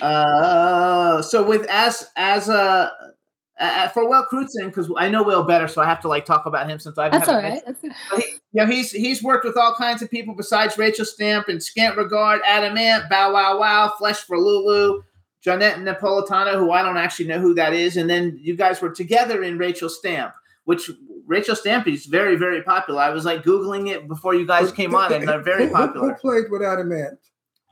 uh, 0.00 1.22
so 1.22 1.42
with 1.42 1.66
as 1.68 2.08
as 2.16 2.48
uh, 2.48 2.90
uh 3.60 3.88
for 3.88 4.08
Will 4.08 4.24
Crewdson, 4.32 4.66
because 4.66 4.90
I 4.96 5.08
know 5.08 5.22
Will 5.22 5.42
better, 5.44 5.68
so 5.68 5.80
I 5.82 5.86
have 5.86 6.00
to 6.00 6.08
like 6.08 6.24
talk 6.24 6.46
about 6.46 6.68
him 6.68 6.78
since 6.78 6.96
I 6.98 7.08
that's 7.08 7.26
haven't 7.28 7.44
all 7.44 7.50
met. 7.50 7.64
That's 7.66 7.80
But 8.10 8.20
he- 8.20 8.32
you 8.52 8.64
know, 8.64 8.66
he's 8.66 8.90
he's 8.92 9.22
worked 9.22 9.44
with 9.44 9.56
all 9.56 9.74
kinds 9.74 10.00
of 10.02 10.10
people 10.10 10.34
besides 10.34 10.78
Rachel 10.78 11.04
Stamp 11.04 11.48
and 11.48 11.62
Scant 11.62 11.96
Regard, 11.96 12.40
Adam 12.46 12.78
Ant, 12.78 13.08
Bow 13.10 13.32
Wow 13.34 13.58
Wow, 13.60 13.92
Flesh 13.98 14.18
for 14.20 14.38
Lulu, 14.38 15.02
Johnette 15.44 15.76
Napolitano, 15.76 16.54
who 16.54 16.70
I 16.72 16.82
don't 16.82 16.96
actually 16.96 17.26
know 17.28 17.38
who 17.40 17.54
that 17.54 17.72
is, 17.74 17.96
and 17.96 18.08
then 18.08 18.38
you 18.40 18.56
guys 18.56 18.80
were 18.80 18.90
together 18.90 19.42
in 19.42 19.58
Rachel 19.58 19.88
Stamp, 19.90 20.32
which 20.64 20.90
Rachel 21.26 21.54
Stamp 21.56 21.86
is 21.88 22.06
very 22.06 22.36
very 22.36 22.62
popular. 22.62 23.02
I 23.02 23.10
was 23.10 23.24
like 23.26 23.42
googling 23.44 23.88
it 23.90 24.08
before 24.08 24.34
you 24.34 24.46
guys 24.46 24.72
came 24.72 24.94
on, 24.94 25.12
and 25.12 25.28
they're 25.28 25.42
very 25.42 25.66
Who- 25.68 25.74
who- 25.74 25.82
Who, 25.82 25.86
popular. 25.88 26.14
played 26.20 26.50
with 26.50 26.62
Adam 26.62 26.90
Ant? 26.92 27.18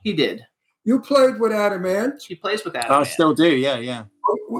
He 0.03 0.13
did. 0.13 0.45
You 0.85 1.01
played 1.01 1.39
with 1.39 1.51
Adam 1.51 1.85
Ant. 1.85 2.21
He 2.25 2.35
plays 2.35 2.63
with 2.63 2.75
Adam. 2.75 2.91
I 2.91 2.97
Ant. 2.99 3.07
still 3.07 3.33
do. 3.33 3.49
Yeah, 3.49 3.77
yeah. 3.77 4.03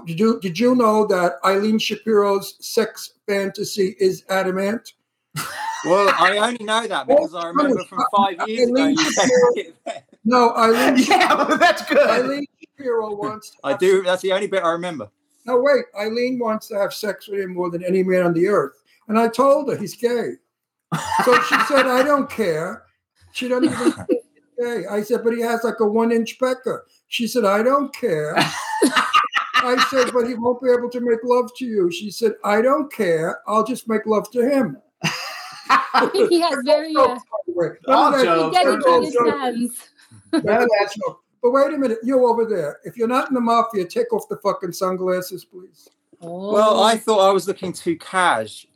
Did 0.06 0.20
you 0.20 0.40
did 0.40 0.60
you 0.60 0.76
know 0.76 1.06
that 1.08 1.34
Eileen 1.46 1.80
Shapiro's 1.80 2.56
sex 2.60 3.14
fantasy 3.28 3.96
is 4.00 4.24
Adam 4.30 4.60
Ant? 4.60 4.94
Well, 5.86 6.14
I 6.18 6.38
only 6.38 6.64
know 6.66 6.88
that 6.88 7.08
because 7.08 7.34
I 7.36 7.48
remember 7.48 7.84
from 7.86 8.04
five 8.16 8.48
years 8.48 8.70
ago. 8.70 8.88
You. 9.56 9.74
No, 10.26 10.54
Eileen. 10.56 11.06
yeah, 11.10 11.34
well, 11.34 11.58
that's 11.58 11.86
good. 11.86 12.08
Eileen 12.08 12.46
Shapiro 12.60 13.16
wants. 13.16 13.52
To 13.52 13.58
I 13.64 13.78
do. 13.78 14.04
That's 14.04 14.22
the 14.22 14.34
only 14.34 14.48
bit 14.48 14.64
I 14.64 14.72
remember. 14.72 15.10
No, 15.46 15.62
wait. 15.62 15.86
Eileen 15.98 16.40
wants 16.40 16.68
to 16.68 16.76
have 16.76 16.94
sex 16.94 17.28
with 17.28 17.40
him 17.40 17.54
more 17.54 17.70
than 17.70 17.84
any 17.84 18.04
man 18.04 18.24
on 18.24 18.34
the 18.34 18.48
earth. 18.48 18.82
And 19.08 19.18
I 19.18 19.30
told 19.30 19.70
her 19.70 19.78
he's 19.78 19.96
gay. 19.96 20.34
So 21.24 21.42
she 21.44 21.56
said, 21.68 21.88
I 21.88 22.04
don't 22.04 22.30
care. 22.30 22.84
She 23.32 23.48
doesn't 23.48 23.72
even 23.72 23.92
think 23.94 24.24
he's 24.34 24.66
gay. 24.66 24.86
I 24.88 25.02
said, 25.02 25.24
but 25.24 25.34
he 25.34 25.42
has 25.42 25.64
like 25.64 25.80
a 25.80 25.88
one 25.88 26.12
inch 26.12 26.38
pecker. 26.40 26.86
She 27.08 27.28
said, 27.28 27.46
I 27.46 27.64
don't 27.64 27.96
care. 27.96 28.36
I 29.64 29.88
said, 29.90 30.12
but 30.14 30.28
he 30.28 30.36
won't 30.36 30.62
be 30.62 30.70
able 30.70 30.90
to 30.90 31.00
make 31.02 31.20
love 31.24 31.50
to 31.58 31.66
you. 31.66 31.92
She 31.92 32.12
said, 32.12 32.34
I 32.44 32.62
don't 32.62 32.92
care. 32.92 33.40
I'll 33.48 33.64
just 33.66 33.88
make 33.88 34.06
love 34.06 34.30
to 34.32 34.42
him. 34.50 34.78
He 36.30 36.40
has 36.42 36.56
very 36.64 36.96
uh, 36.96 37.18
Wait, 37.48 37.72
All 37.88 38.12
none 38.12 38.28
of 38.28 38.54
that- 38.54 38.64
dedicated 38.64 39.14
jokes. 39.14 39.32
fans. 39.32 39.90
none 40.32 40.62
of 40.64 40.70
that 40.70 40.94
joke. 40.96 41.22
But 41.42 41.52
wait 41.52 41.74
a 41.74 41.78
minute, 41.78 41.98
you're 42.04 42.24
over 42.24 42.46
there. 42.46 42.80
If 42.84 42.98
you're 42.98 43.08
not 43.08 43.30
in 43.30 43.34
the 43.34 43.42
mafia, 43.42 43.86
take 43.86 44.14
off 44.14 44.30
the 44.30 44.38
fucking 44.38 44.74
sunglasses, 44.74 45.44
please. 45.46 45.88
Well, 46.20 46.84
I 46.84 46.98
thought 46.98 47.28
I 47.28 47.32
was 47.32 47.48
looking 47.48 47.74
too 47.74 47.98
cash. 47.98 48.68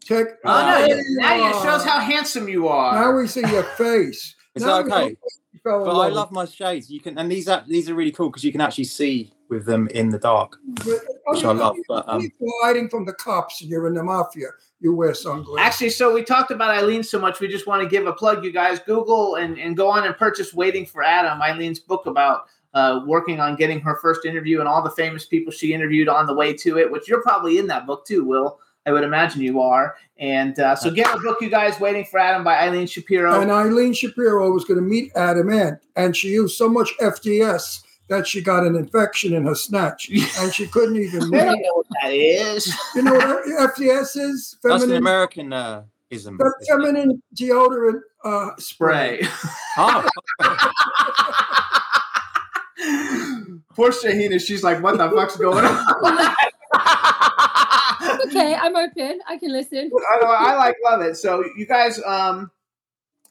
Take. 0.00 0.26
Oh 0.44 0.66
no! 0.66 0.86
You- 0.86 1.04
Now 1.18 1.34
you 1.36 1.46
it 1.48 1.62
shows 1.62 1.84
how 1.84 2.00
handsome 2.00 2.48
you 2.48 2.68
are. 2.68 2.94
Now 2.94 3.16
we 3.16 3.26
see 3.26 3.40
your 3.40 3.62
face. 3.64 4.34
Is 4.54 4.62
Now 4.62 4.82
that 4.82 4.86
okay? 4.86 4.90
know 4.90 5.06
you 5.08 5.16
But 5.64 5.70
I 5.70 5.92
love. 5.92 6.12
love 6.12 6.32
my 6.32 6.44
shades. 6.44 6.90
You 6.90 7.00
can, 7.00 7.18
and 7.18 7.30
these 7.32 7.48
are 7.48 7.64
these 7.66 7.88
are 7.88 7.94
really 7.94 8.12
cool 8.12 8.28
because 8.30 8.44
you 8.44 8.52
can 8.52 8.60
actually 8.60 8.84
see 8.84 9.32
with 9.48 9.64
them 9.66 9.88
in 9.88 10.10
the 10.10 10.18
dark. 10.18 10.56
But- 10.84 11.00
Which 11.26 11.44
I 11.44 11.52
love, 11.52 11.76
but, 11.88 12.08
um, 12.08 12.22
you're 12.40 12.50
hiding 12.64 12.88
from 12.88 13.04
the 13.04 13.12
cops 13.12 13.60
and 13.60 13.70
you're 13.70 13.86
in 13.86 13.94
the 13.94 14.02
mafia, 14.02 14.48
you 14.80 14.94
wear 14.94 15.12
sunglasses. 15.14 15.58
Actually, 15.60 15.90
so 15.90 16.12
we 16.12 16.22
talked 16.22 16.50
about 16.50 16.70
Eileen 16.70 17.02
so 17.02 17.18
much, 17.18 17.40
we 17.40 17.48
just 17.48 17.66
want 17.66 17.82
to 17.82 17.88
give 17.88 18.06
a 18.06 18.12
plug, 18.12 18.44
you 18.44 18.52
guys. 18.52 18.78
Google 18.80 19.34
and, 19.36 19.58
and 19.58 19.76
go 19.76 19.88
on 19.90 20.06
and 20.06 20.16
purchase 20.16 20.54
Waiting 20.54 20.86
for 20.86 21.02
Adam, 21.02 21.40
Eileen's 21.42 21.80
book 21.80 22.06
about 22.06 22.46
uh, 22.74 23.00
working 23.06 23.40
on 23.40 23.56
getting 23.56 23.80
her 23.80 23.96
first 24.00 24.24
interview 24.24 24.60
and 24.60 24.68
all 24.68 24.82
the 24.82 24.90
famous 24.90 25.24
people 25.26 25.50
she 25.52 25.72
interviewed 25.72 26.08
on 26.08 26.26
the 26.26 26.34
way 26.34 26.52
to 26.54 26.78
it, 26.78 26.90
which 26.90 27.08
you're 27.08 27.22
probably 27.22 27.58
in 27.58 27.66
that 27.66 27.86
book 27.86 28.06
too, 28.06 28.24
Will. 28.24 28.58
I 28.86 28.92
would 28.92 29.04
imagine 29.04 29.42
you 29.42 29.60
are. 29.60 29.96
And 30.18 30.58
uh, 30.58 30.74
so 30.74 30.90
get 30.90 31.06
her 31.08 31.20
book, 31.20 31.42
you 31.42 31.50
guys, 31.50 31.78
Waiting 31.78 32.06
for 32.06 32.18
Adam 32.18 32.42
by 32.42 32.56
Eileen 32.58 32.86
Shapiro. 32.86 33.40
and 33.40 33.50
Eileen 33.50 33.92
Shapiro 33.92 34.50
was 34.50 34.64
going 34.64 34.80
to 34.80 34.86
meet 34.86 35.12
Adam 35.14 35.50
Ant, 35.52 35.78
and 35.96 36.16
she 36.16 36.28
used 36.28 36.56
so 36.56 36.68
much 36.70 36.96
FDS 36.98 37.82
that 38.08 38.26
she 38.26 38.40
got 38.40 38.66
an 38.66 38.74
infection 38.74 39.34
in 39.34 39.44
her 39.46 39.54
snatch, 39.54 40.08
and 40.38 40.52
she 40.54 40.66
couldn't 40.66 40.96
even 40.96 41.34
I 41.34 41.44
don't 41.44 41.60
know 41.60 41.72
what 41.74 41.86
that 42.02 42.12
is. 42.12 42.74
You 42.94 43.02
know 43.02 43.14
what 43.14 43.44
FDS 43.76 44.16
is? 44.16 44.56
That's 44.62 44.82
an 44.82 44.88
Feminine, 44.88 44.96
American 44.98 45.52
uh, 45.52 45.82
ism. 46.10 46.38
fe- 46.38 46.66
feminine 46.68 47.22
deodorant 47.34 48.00
uh, 48.24 48.50
spray. 48.58 49.22
Spray. 49.22 49.50
Oh, 49.78 50.08
Poor 53.74 53.90
Shaheena, 53.90 54.40
she's 54.40 54.62
like, 54.64 54.82
what 54.82 54.96
the 54.98 55.08
fuck's 55.10 55.36
going 55.36 55.64
on? 55.64 55.84
okay, 58.26 58.54
I'm 58.54 58.74
open. 58.74 59.20
I 59.28 59.36
can 59.38 59.52
listen. 59.52 59.90
I, 60.10 60.18
I 60.24 60.56
like 60.56 60.74
love 60.84 61.00
it. 61.02 61.16
So 61.16 61.44
you 61.56 61.66
guys, 61.66 62.00
um, 62.04 62.50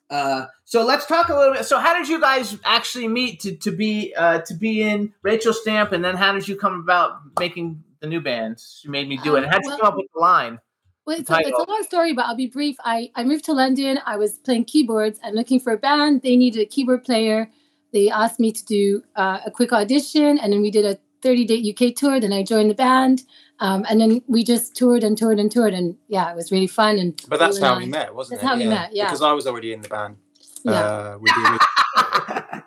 Uh, 0.09 0.45
so 0.65 0.85
let's 0.85 1.05
talk 1.05 1.29
a 1.29 1.35
little 1.35 1.53
bit. 1.53 1.65
So 1.65 1.79
how 1.79 1.97
did 1.97 2.07
you 2.07 2.21
guys 2.21 2.57
actually 2.63 3.07
meet 3.07 3.41
to, 3.41 3.55
to 3.57 3.71
be 3.71 4.13
uh, 4.15 4.39
to 4.39 4.53
be 4.53 4.81
in 4.81 5.13
Rachel 5.21 5.53
Stamp, 5.53 5.91
and 5.91 6.03
then 6.03 6.15
how 6.15 6.31
did 6.33 6.47
you 6.47 6.55
come 6.55 6.79
about 6.79 7.19
making 7.39 7.83
the 7.99 8.07
new 8.07 8.21
band? 8.21 8.61
You 8.83 8.91
made 8.91 9.09
me 9.09 9.17
do 9.17 9.35
it. 9.35 9.43
And 9.43 9.51
how 9.51 9.59
did 9.59 9.65
you 9.65 9.77
come 9.77 9.87
up 9.87 9.97
with 9.97 10.07
the 10.13 10.19
line? 10.19 10.59
Well, 11.05 11.19
it's 11.19 11.29
a, 11.29 11.39
it's 11.39 11.57
a 11.57 11.69
long 11.69 11.83
story, 11.83 12.13
but 12.13 12.25
I'll 12.25 12.35
be 12.35 12.47
brief. 12.47 12.75
I, 12.83 13.09
I 13.15 13.23
moved 13.23 13.45
to 13.45 13.53
London. 13.53 13.99
I 14.05 14.17
was 14.17 14.37
playing 14.39 14.65
keyboards 14.65 15.19
and 15.23 15.35
looking 15.35 15.59
for 15.59 15.71
a 15.71 15.77
band. 15.77 16.21
They 16.21 16.35
needed 16.35 16.61
a 16.61 16.65
keyboard 16.65 17.05
player. 17.05 17.49
They 17.93 18.09
asked 18.09 18.41
me 18.41 18.51
to 18.51 18.65
do 18.65 19.03
uh, 19.15 19.39
a 19.45 19.51
quick 19.51 19.71
audition, 19.71 20.37
and 20.37 20.51
then 20.51 20.61
we 20.61 20.69
did 20.69 20.85
a 20.85 20.97
30 21.21 21.45
day 21.45 21.73
UK 21.73 21.95
tour. 21.95 22.19
Then 22.19 22.33
I 22.33 22.43
joined 22.43 22.69
the 22.69 22.75
band, 22.75 23.23
um, 23.59 23.85
and 23.89 23.99
then 23.99 24.21
we 24.27 24.43
just 24.43 24.75
toured 24.75 25.03
and 25.03 25.17
toured 25.17 25.39
and 25.39 25.51
toured. 25.51 25.73
And 25.73 25.95
yeah, 26.07 26.31
it 26.31 26.35
was 26.35 26.51
really 26.51 26.67
fun. 26.67 26.97
And 26.97 27.19
But 27.27 27.39
that's 27.39 27.59
how 27.59 27.77
we 27.77 27.83
I- 27.83 27.87
met, 27.87 28.13
wasn't 28.15 28.41
That's 28.41 28.45
it? 28.45 28.47
how 28.53 28.57
we 28.57 28.67
met, 28.67 28.93
yeah. 28.95 29.05
Because 29.05 29.21
I 29.21 29.31
was 29.33 29.47
already 29.47 29.73
in 29.73 29.81
the 29.81 29.89
band. 29.89 30.17
Yeah. 30.63 30.71
Uh, 30.73 31.17
with 31.19 31.31
the 31.33 31.41
original- 31.41 32.63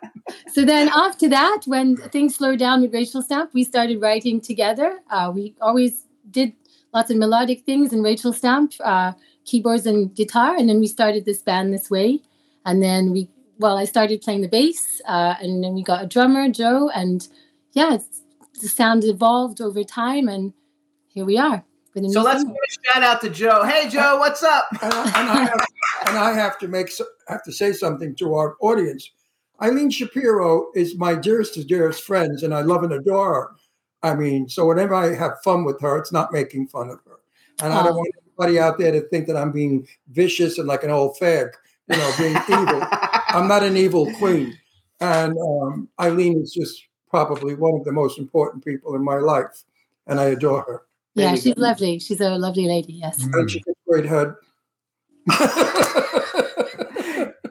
So 0.53 0.65
then 0.65 0.89
after 0.89 1.29
that, 1.29 1.61
when 1.65 1.95
things 1.95 2.35
slowed 2.35 2.59
down 2.59 2.81
with 2.81 2.93
Rachel 2.93 3.21
Stamp, 3.21 3.51
we 3.53 3.63
started 3.63 4.01
writing 4.01 4.41
together. 4.41 4.99
Uh, 5.09 5.31
we 5.33 5.55
always 5.61 6.03
did 6.29 6.53
lots 6.93 7.09
of 7.09 7.15
melodic 7.17 7.65
things 7.65 7.93
in 7.93 8.01
Rachel 8.03 8.33
Stamp, 8.33 8.73
uh, 8.83 9.13
keyboards 9.45 9.85
and 9.85 10.13
guitar, 10.13 10.55
and 10.57 10.67
then 10.67 10.79
we 10.81 10.87
started 10.87 11.23
this 11.23 11.41
band 11.41 11.73
this 11.73 11.89
way. 11.89 12.19
And 12.65 12.83
then 12.83 13.11
we, 13.11 13.29
well, 13.59 13.77
I 13.77 13.85
started 13.85 14.21
playing 14.21 14.41
the 14.41 14.49
bass, 14.49 15.01
uh, 15.07 15.35
and 15.41 15.63
then 15.63 15.73
we 15.73 15.83
got 15.83 16.03
a 16.03 16.07
drummer, 16.07 16.49
Joe, 16.49 16.89
and 16.93 17.25
yeah, 17.71 17.93
it's, 17.95 18.20
the 18.61 18.69
sound 18.69 19.03
evolved 19.03 19.61
over 19.61 19.83
time, 19.83 20.27
and 20.29 20.53
here 21.09 21.25
we 21.25 21.37
are. 21.37 21.63
With 21.93 22.05
a 22.05 22.09
So 22.09 22.21
let's 22.23 22.39
single. 22.41 22.55
give 22.55 22.61
a 22.63 22.93
shout 22.93 23.03
out 23.03 23.21
to 23.21 23.29
Joe. 23.29 23.63
Hey 23.63 23.89
Joe, 23.89 24.17
what's 24.19 24.43
up? 24.43 24.65
and 24.81 24.93
I, 24.93 25.03
and 25.19 25.29
I 25.29 25.39
have, 25.41 25.65
and 26.07 26.17
I 26.17 26.33
have 26.33 26.57
to 26.59 26.67
make 26.67 26.89
so- 26.89 27.05
have 27.27 27.43
to 27.43 27.51
say 27.51 27.73
something 27.73 28.15
to 28.15 28.33
our 28.35 28.55
audience. 28.61 29.11
Eileen 29.61 29.89
Shapiro 29.91 30.67
is 30.73 30.97
my 30.97 31.13
dearest 31.15 31.57
of 31.57 31.67
dearest 31.67 32.03
friends, 32.03 32.43
and 32.43 32.53
I 32.53 32.61
love 32.61 32.83
and 32.83 32.93
adore 32.93 33.33
her. 33.33 33.51
I 34.03 34.15
mean, 34.15 34.49
so 34.49 34.65
whenever 34.65 34.95
I 34.95 35.13
have 35.13 35.33
fun 35.43 35.63
with 35.65 35.79
her, 35.81 35.97
it's 35.97 36.11
not 36.11 36.31
making 36.33 36.67
fun 36.67 36.89
of 36.89 36.99
her. 37.05 37.17
And 37.61 37.71
I 37.73 37.83
don't 37.83 37.93
Oh. 37.93 37.97
want 37.97 38.09
anybody 38.25 38.57
out 38.59 38.79
there 38.79 38.91
to 38.91 39.01
think 39.09 39.27
that 39.27 39.37
I'm 39.37 39.51
being 39.51 39.85
vicious 40.09 40.57
and 40.57 40.67
like 40.67 40.83
an 40.83 40.89
old 40.89 41.15
fag, 41.19 41.51
you 41.87 41.97
know, 41.97 42.11
being 42.17 42.35
evil. 42.49 42.81
I'm 43.27 43.47
not 43.47 43.61
an 43.63 43.77
evil 43.77 44.11
queen. 44.15 44.57
And 44.99 45.35
um, 45.37 45.89
Eileen 45.99 46.41
is 46.41 46.51
just 46.53 46.83
probably 47.11 47.53
one 47.53 47.75
of 47.75 47.83
the 47.85 47.91
most 47.91 48.17
important 48.17 48.65
people 48.65 48.95
in 48.95 49.03
my 49.03 49.17
life, 49.17 49.63
and 50.07 50.19
I 50.19 50.25
adore 50.29 50.61
her. 50.63 50.81
Yeah, 51.13 51.27
There 51.27 51.37
she's 51.37 51.53
go. 51.53 51.61
lovely. 51.61 51.99
She's 51.99 52.21
a 52.21 52.29
lovely 52.37 52.67
lady. 52.67 52.93
Yes. 52.93 53.21
And 53.23 53.51
she's 53.51 53.61
a 53.67 53.73
great 53.87 54.05
head. 54.05 54.33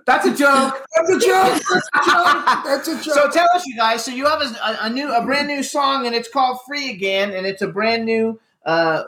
That's 0.07 0.27
a 0.27 0.35
joke. 0.35 0.85
That's 0.97 1.11
a 1.11 1.19
joke. 1.21 1.63
That's 1.71 1.89
a 1.95 2.11
joke. 2.11 2.65
That's 2.65 2.89
a 2.89 2.95
joke. 2.97 3.15
So 3.15 3.31
tell 3.31 3.47
us, 3.55 3.65
you 3.67 3.77
guys. 3.77 4.05
So 4.05 4.11
you 4.11 4.27
have 4.27 4.41
a, 4.43 4.55
a 4.81 4.91
new, 4.91 5.13
a 5.13 5.25
brand 5.25 5.47
new 5.47 5.63
song, 5.63 6.07
and 6.07 6.15
it's 6.17 6.29
called 6.29 6.59
"Free 6.67 6.91
Again," 6.91 7.31
and 7.33 7.47
it's 7.47 7.63
a 7.63 7.69
brand 7.69 8.05
new, 8.07 8.41
uh, 8.67 9.05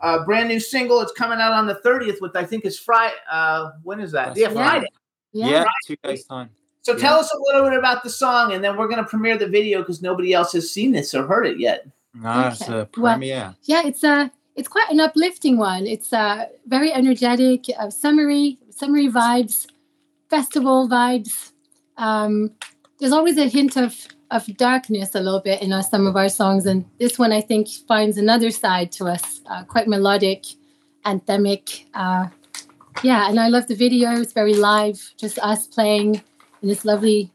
a 0.00 0.20
brand 0.24 0.48
new 0.48 0.60
single. 0.60 1.00
It's 1.00 1.10
coming 1.12 1.40
out 1.40 1.52
on 1.52 1.66
the 1.66 1.74
thirtieth, 1.76 2.20
which 2.20 2.32
I 2.36 2.44
think 2.44 2.64
is 2.66 2.78
Friday. 2.78 3.16
Uh, 3.28 3.70
when 3.82 3.98
is 4.00 4.12
that? 4.12 4.28
That's 4.28 4.38
Yeah, 4.40 4.46
right. 4.48 4.54
Friday. 4.54 4.86
yeah. 5.32 5.64
two 5.86 5.96
days 6.04 6.24
time. 6.24 6.50
So 6.88 6.96
tell 6.96 7.18
us 7.20 7.30
a 7.34 7.38
little 7.52 7.68
bit 7.68 7.78
about 7.78 8.02
the 8.02 8.08
song, 8.08 8.54
and 8.54 8.64
then 8.64 8.74
we're 8.78 8.88
going 8.88 9.04
to 9.04 9.04
premiere 9.04 9.36
the 9.36 9.46
video 9.46 9.80
because 9.80 10.00
nobody 10.00 10.32
else 10.32 10.52
has 10.54 10.70
seen 10.70 10.92
this 10.92 11.14
or 11.14 11.26
heard 11.26 11.46
it 11.46 11.60
yet. 11.60 11.86
No, 12.14 12.48
it's 12.48 12.62
Okay. 12.62 12.72
a 12.72 12.88
Well- 12.96 13.12
premiere. 13.16 13.54
Yeah, 13.64 13.82
it's 13.84 14.02
a 14.02 14.30
it's 14.56 14.68
quite 14.68 14.90
an 14.90 14.98
uplifting 14.98 15.58
one. 15.58 15.86
It's 15.86 16.12
uh, 16.14 16.46
very 16.66 16.90
energetic, 16.90 17.66
uh, 17.78 17.90
summery, 17.90 18.58
summery 18.70 19.08
vibes, 19.08 19.66
festival 20.30 20.88
vibes. 20.88 21.52
Um, 21.98 22.52
there's 22.98 23.12
always 23.12 23.36
a 23.36 23.48
hint 23.48 23.76
of 23.76 23.94
of 24.30 24.46
darkness 24.56 25.14
a 25.14 25.20
little 25.20 25.40
bit 25.40 25.60
in 25.60 25.72
uh, 25.74 25.82
some 25.82 26.06
of 26.06 26.16
our 26.16 26.30
songs, 26.30 26.64
and 26.64 26.86
this 26.98 27.18
one 27.18 27.32
I 27.32 27.42
think 27.42 27.68
finds 27.86 28.16
another 28.16 28.50
side 28.50 28.92
to 28.92 29.04
us, 29.08 29.42
uh, 29.50 29.62
quite 29.64 29.88
melodic, 29.88 30.42
anthemic. 31.04 31.84
Uh, 31.92 32.28
yeah, 33.02 33.28
and 33.28 33.38
I 33.38 33.48
love 33.48 33.66
the 33.66 33.74
video. 33.76 34.12
It's 34.22 34.32
very 34.32 34.54
live, 34.54 35.12
just 35.18 35.38
us 35.40 35.66
playing 35.66 36.22
in 36.62 36.68
this 36.68 36.84
lovely 36.84 37.32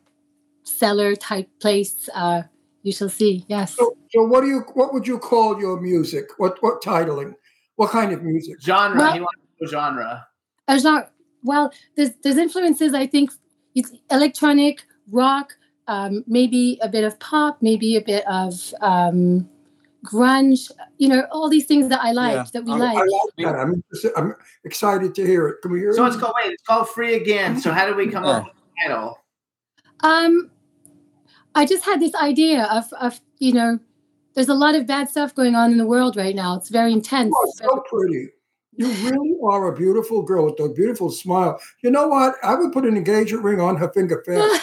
cellar 0.64 1.16
type 1.16 1.50
place. 1.60 2.10
Uh, 2.14 2.44
you 2.84 2.92
shall 2.92 3.10
see. 3.10 3.46
Yes. 3.48 3.76
So, 3.76 3.96
so 4.12 4.24
what 4.24 4.42
do 4.42 4.48
you 4.48 4.60
what 4.74 4.94
would 4.94 5.08
you 5.08 5.18
call 5.20 5.60
your 5.60 5.80
music? 5.80 6.26
What 6.38 6.62
what 6.62 6.82
titling? 6.82 7.36
What 7.76 7.92
kind 7.92 8.12
of 8.12 8.24
music? 8.24 8.62
Genre. 8.62 8.98
Well- 8.98 9.14
he 9.14 9.20
wants 9.22 9.40
to 9.60 9.66
know 9.66 9.72
genre. 9.72 10.28
a 10.68 10.80
genre. 10.80 11.10
Well, 11.44 11.74
there's 11.96 12.12
there's 12.24 12.38
influences. 12.38 12.94
I 12.94 13.08
think 13.08 13.32
it's 13.76 13.92
electronic, 14.12 14.84
rock, 15.12 15.54
um, 15.88 16.24
maybe 16.28 16.78
a 16.82 16.88
bit 16.90 17.04
of 17.04 17.20
pop, 17.20 17.62
maybe 17.62 17.96
a 17.98 18.02
bit 18.02 18.26
of 18.28 18.74
um, 18.82 19.50
grunge. 20.06 20.72
You 20.98 21.10
know, 21.10 21.26
all 21.32 21.50
these 21.50 21.66
things 21.66 21.90
that 21.90 22.00
I 22.02 22.12
like, 22.12 22.34
Yeah. 22.34 22.46
that 22.54 22.64
we 22.66 22.72
I- 22.72 22.76
I 22.76 22.80
like. 22.80 22.96
like 22.98 23.46
that. 23.46 23.56
I'm 23.56 23.84
I'm 24.16 24.36
excited 24.66 25.16
to 25.16 25.26
hear 25.26 25.48
it. 25.48 25.62
Can 25.62 25.72
we 25.72 25.80
hear 25.80 25.94
So 25.94 26.06
it? 26.06 26.10
it's 26.10 26.18
called. 26.18 26.34
Wait, 26.38 26.52
it's 26.52 26.64
called 26.64 26.90
"Free 26.90 27.16
Again." 27.16 27.60
So 27.60 27.72
how 27.72 27.86
did 27.86 27.96
we 27.96 28.08
come 28.08 28.24
up 28.26 28.46
with 28.78 28.88
the 28.88 28.90
title? 28.90 29.20
Um, 30.02 30.52
I 31.56 31.66
just 31.66 31.84
had 31.84 32.00
this 32.00 32.16
idea 32.16 32.64
of 32.66 32.92
of 32.94 33.20
you 33.40 33.54
know, 33.54 33.80
there's 34.36 34.50
a 34.50 34.54
lot 34.54 34.76
of 34.76 34.88
bad 34.88 35.10
stuff 35.10 35.36
going 35.36 35.56
on 35.56 35.72
in 35.72 35.78
the 35.78 35.86
world 35.86 36.16
right 36.16 36.36
now. 36.36 36.56
It's 36.56 36.70
very 36.70 36.94
intense. 36.94 37.34
Are 37.34 37.68
so 37.68 37.84
pretty. 37.90 38.30
You 38.76 38.88
really 39.10 39.36
are 39.44 39.68
a 39.68 39.76
beautiful 39.76 40.22
girl 40.24 40.46
with 40.46 40.60
a 40.60 40.70
beautiful 40.74 41.12
smile. 41.12 41.60
You 41.84 41.92
know 41.92 42.08
what? 42.08 42.36
I 42.44 42.56
would 42.56 42.72
put 42.74 42.86
an 42.86 42.98
engagement 42.98 43.44
ring 43.44 43.60
on 43.62 43.76
her 43.78 43.90
finger 43.90 44.24
fast. 44.26 44.62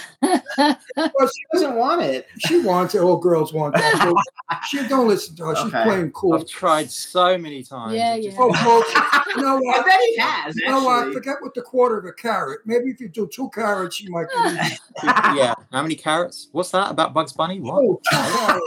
Because 0.97 1.33
She 1.35 1.45
doesn't 1.53 1.77
want 1.77 2.03
it. 2.03 2.27
she 2.47 2.61
wants 2.61 2.95
it. 2.95 3.03
All 3.03 3.17
girls 3.19 3.53
want 3.53 3.75
that. 3.75 4.15
She 4.69 4.87
don't 4.89 5.07
listen 5.07 5.37
to 5.37 5.45
her. 5.47 5.55
She's 5.57 5.67
Okay. 5.67 5.85
playing 5.85 6.11
cool. 6.11 6.35
I've 6.35 6.47
tried 6.47 6.91
so 6.91 7.39
many 7.39 7.63
times. 7.63 7.95
Yeah, 7.95 8.17
It 8.17 8.25
just- 8.25 8.37
Oh, 8.39 8.49
bullshit. 8.65 9.37
You 9.37 9.43
know 9.43 9.57
what? 9.59 9.77
I 9.77 9.79
what? 9.79 9.87
bet 9.87 10.01
he 10.01 10.17
has. 10.19 10.57
You 10.57 10.67
know 10.69 10.83
what? 10.85 11.13
Forget 11.13 11.37
with 11.41 11.55
the 11.55 11.63
quarter 11.63 11.99
of 11.99 12.05
a 12.05 12.13
carrot. 12.13 12.61
Maybe 12.67 12.91
if 12.91 13.01
you 13.01 13.09
do 13.09 13.29
two 13.29 13.49
carrots, 13.51 13.95
she 13.97 14.09
might 14.09 14.27
get 14.35 14.73
it. 14.73 14.79
yeah. 15.05 15.55
How 15.73 15.83
many 15.83 15.95
carrots? 15.95 16.49
What's 16.51 16.73
that 16.73 16.91
about 16.91 17.15
Bugs 17.15 17.33
Bunny? 17.33 17.61
What? 17.61 18.01
Oh, 18.13 18.61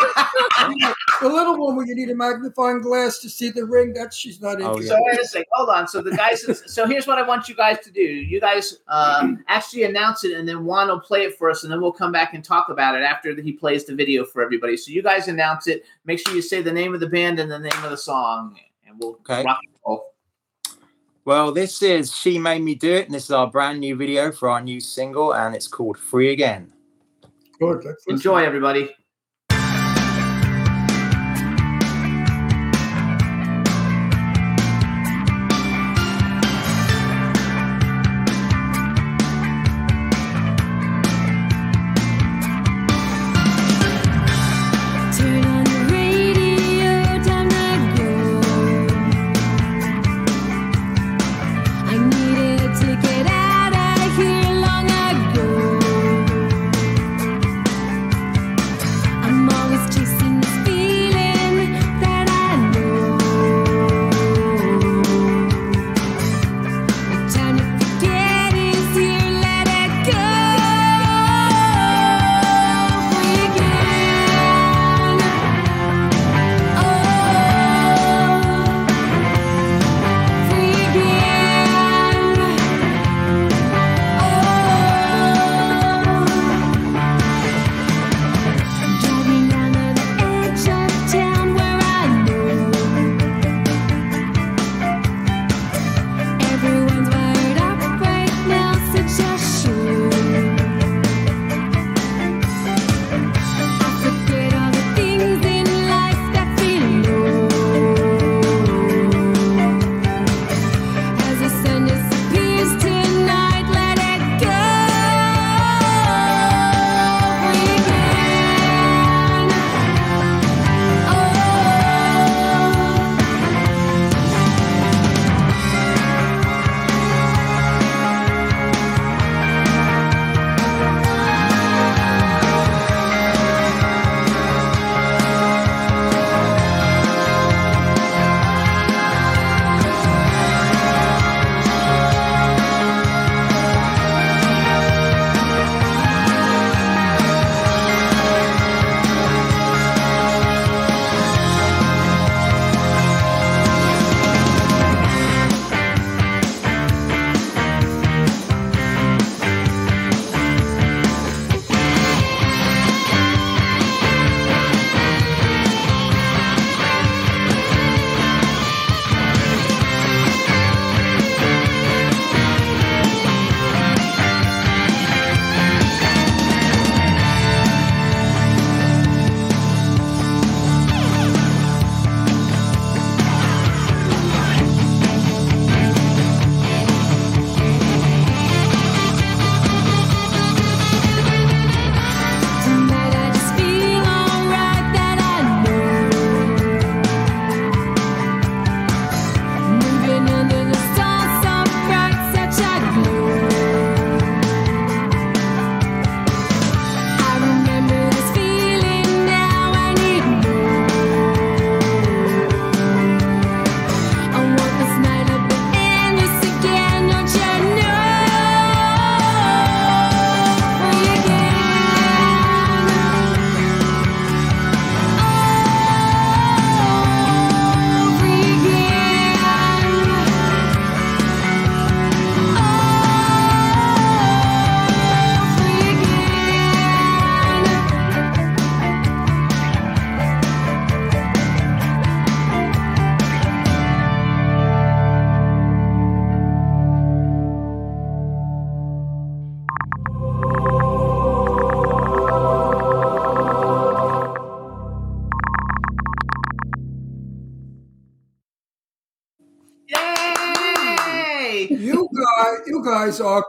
the 1.22 1.28
little 1.30 1.58
one 1.58 1.76
where 1.76 1.86
you 1.86 1.96
need 1.96 2.10
a 2.10 2.16
magnifying 2.16 2.82
glass 2.82 3.20
to 3.20 3.30
see 3.30 3.50
the 3.50 3.66
ring, 3.66 3.94
that 3.94 4.14
she's 4.14 4.42
not 4.42 4.62
Oh, 4.62 4.78
interested. 4.78 4.88
So 4.90 4.98
wait 5.06 5.20
a 5.20 5.26
second. 5.34 5.48
Hold 5.52 5.70
on. 5.70 5.88
So 5.88 6.02
the 6.02 6.12
guys. 6.12 6.46
so 6.74 6.88
here's 6.88 7.06
what 7.08 7.18
I 7.18 7.22
want 7.22 7.50
you 7.50 7.56
guys 7.56 7.80
to 7.80 7.92
do. 7.92 8.02
You 8.02 8.40
guys 8.40 8.80
um, 8.88 9.44
actually 9.48 9.84
announce 9.84 10.24
it, 10.24 10.38
and 10.38 10.48
then 10.48 10.66
Juan 10.66 10.88
will 10.88 11.00
play 11.00 11.24
it 11.24 11.38
for 11.38 11.50
us, 11.50 11.64
and 11.64 11.72
then 11.72 11.82
we'll 11.82 11.92
come 11.92 12.12
back 12.12 12.34
and 12.34 12.44
talk 12.44 12.70
about 12.70 12.96
it 12.96 13.04
after 13.04 13.34
he 13.42 13.52
plays 13.52 13.86
the 13.86 13.96
video 13.96 14.24
for 14.24 14.42
everybody. 14.42 14.78
So 14.78 14.92
you 14.92 15.02
guys 15.04 15.28
announce 15.28 15.68
it. 15.68 15.84
Make 16.06 16.20
sure 16.20 16.36
you 16.36 16.42
say 16.42 16.62
the 16.62 16.72
name 16.72 16.94
of 16.94 17.00
the 17.00 17.10
band 17.10 17.40
and 17.40 17.52
the 17.52 17.60
name 17.60 17.84
of 17.84 17.92
the 17.92 17.98
song, 17.98 18.58
and 18.88 18.98
we'll 19.00 19.20
Okay. 19.30 19.44
rock 19.44 19.60
and 19.64 19.74
roll. 19.86 20.14
Well, 21.26 21.54
this 21.54 21.82
is 21.82 22.14
She 22.14 22.38
Made 22.38 22.62
Me 22.62 22.76
Do 22.76 22.94
It, 22.94 23.06
and 23.06 23.16
this 23.16 23.26
is 23.26 23.32
our 23.32 23.48
brand 23.50 23.80
new 23.80 23.96
video 23.96 24.32
for 24.32 24.50
our 24.50 24.62
new 24.62 24.82
single, 24.82 25.34
and 25.34 25.56
it's 25.56 25.68
called 25.68 25.98
Free 25.98 26.32
Again. 26.34 26.72
Good. 27.60 27.86
Enjoy, 28.08 28.44
everybody. 28.44 28.94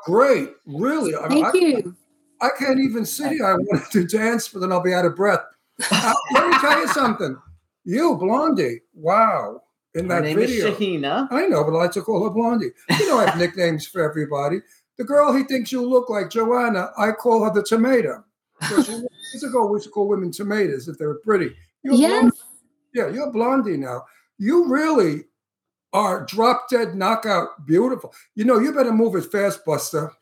Great. 0.05 0.51
Really. 0.67 1.15
I, 1.17 1.29
mean, 1.29 1.45
Thank 1.45 1.55
I, 1.55 1.59
you. 1.59 1.97
I 2.41 2.51
can't 2.59 2.81
even 2.81 3.05
sit 3.07 3.33
here. 3.33 3.47
I 3.47 3.55
wanted 3.55 3.91
to 3.91 4.07
dance, 4.07 4.49
but 4.49 4.61
then 4.61 4.73
I'll 4.73 4.83
be 4.83 4.95
out 4.95 5.05
of 5.07 5.17
breath. 5.17 5.41
Uh, 5.91 6.13
let 6.35 6.49
me 6.49 6.59
tell 6.59 6.81
you 6.81 6.89
something. 6.89 7.37
You, 7.85 8.17
Blondie. 8.17 8.81
Wow. 8.95 9.63
In 9.95 10.09
Her 10.09 10.17
that 10.17 10.23
name 10.25 10.37
video. 10.39 10.69
is 10.69 10.75
Shaheena. 10.77 11.29
I 11.31 11.47
know, 11.47 11.63
but 11.65 11.71
I 11.75 11.79
like 11.85 11.93
to 11.93 12.03
call 12.03 12.25
her 12.25 12.31
Blondie. 12.31 12.71
You 12.99 13.09
know, 13.09 13.19
I 13.19 13.27
have 13.31 13.39
nicknames 13.39 13.87
for 13.87 14.03
everybody. 14.03 14.61
The 14.99 15.05
girl 15.05 15.33
he 15.33 15.45
thinks 15.45 15.73
you 15.73 15.89
look 15.89 16.09
like, 16.11 16.27
Johnette, 16.31 16.91
I 16.99 17.13
call 17.13 17.45
her 17.45 17.51
the 17.53 17.63
tomato. 17.63 18.25
Because 18.61 18.89
Years 18.89 19.43
ago, 19.45 19.67
we 19.67 19.77
used 19.77 19.85
to 19.87 19.91
call 19.91 20.09
women 20.09 20.31
tomatoes 20.31 20.87
if 20.89 20.99
they 20.99 21.07
were 21.07 21.21
pretty. 21.25 21.55
You're 21.83 21.95
Yes. 21.95 22.21
Blondie. 22.21 22.37
Yeah, 22.95 23.09
you're 23.09 23.33
Blondie 23.33 23.77
now. 23.77 24.03
You 24.39 24.69
really 24.69 25.25
are 25.95 26.27
drop 26.27 26.69
dead 26.69 26.95
knockout 26.95 27.65
beautiful. 27.67 28.13
You 28.35 28.45
know, 28.45 28.59
you 28.59 28.73
better 28.73 28.93
move 28.93 29.15
it 29.17 29.33
fast, 29.33 29.65
Buster. 29.65 30.13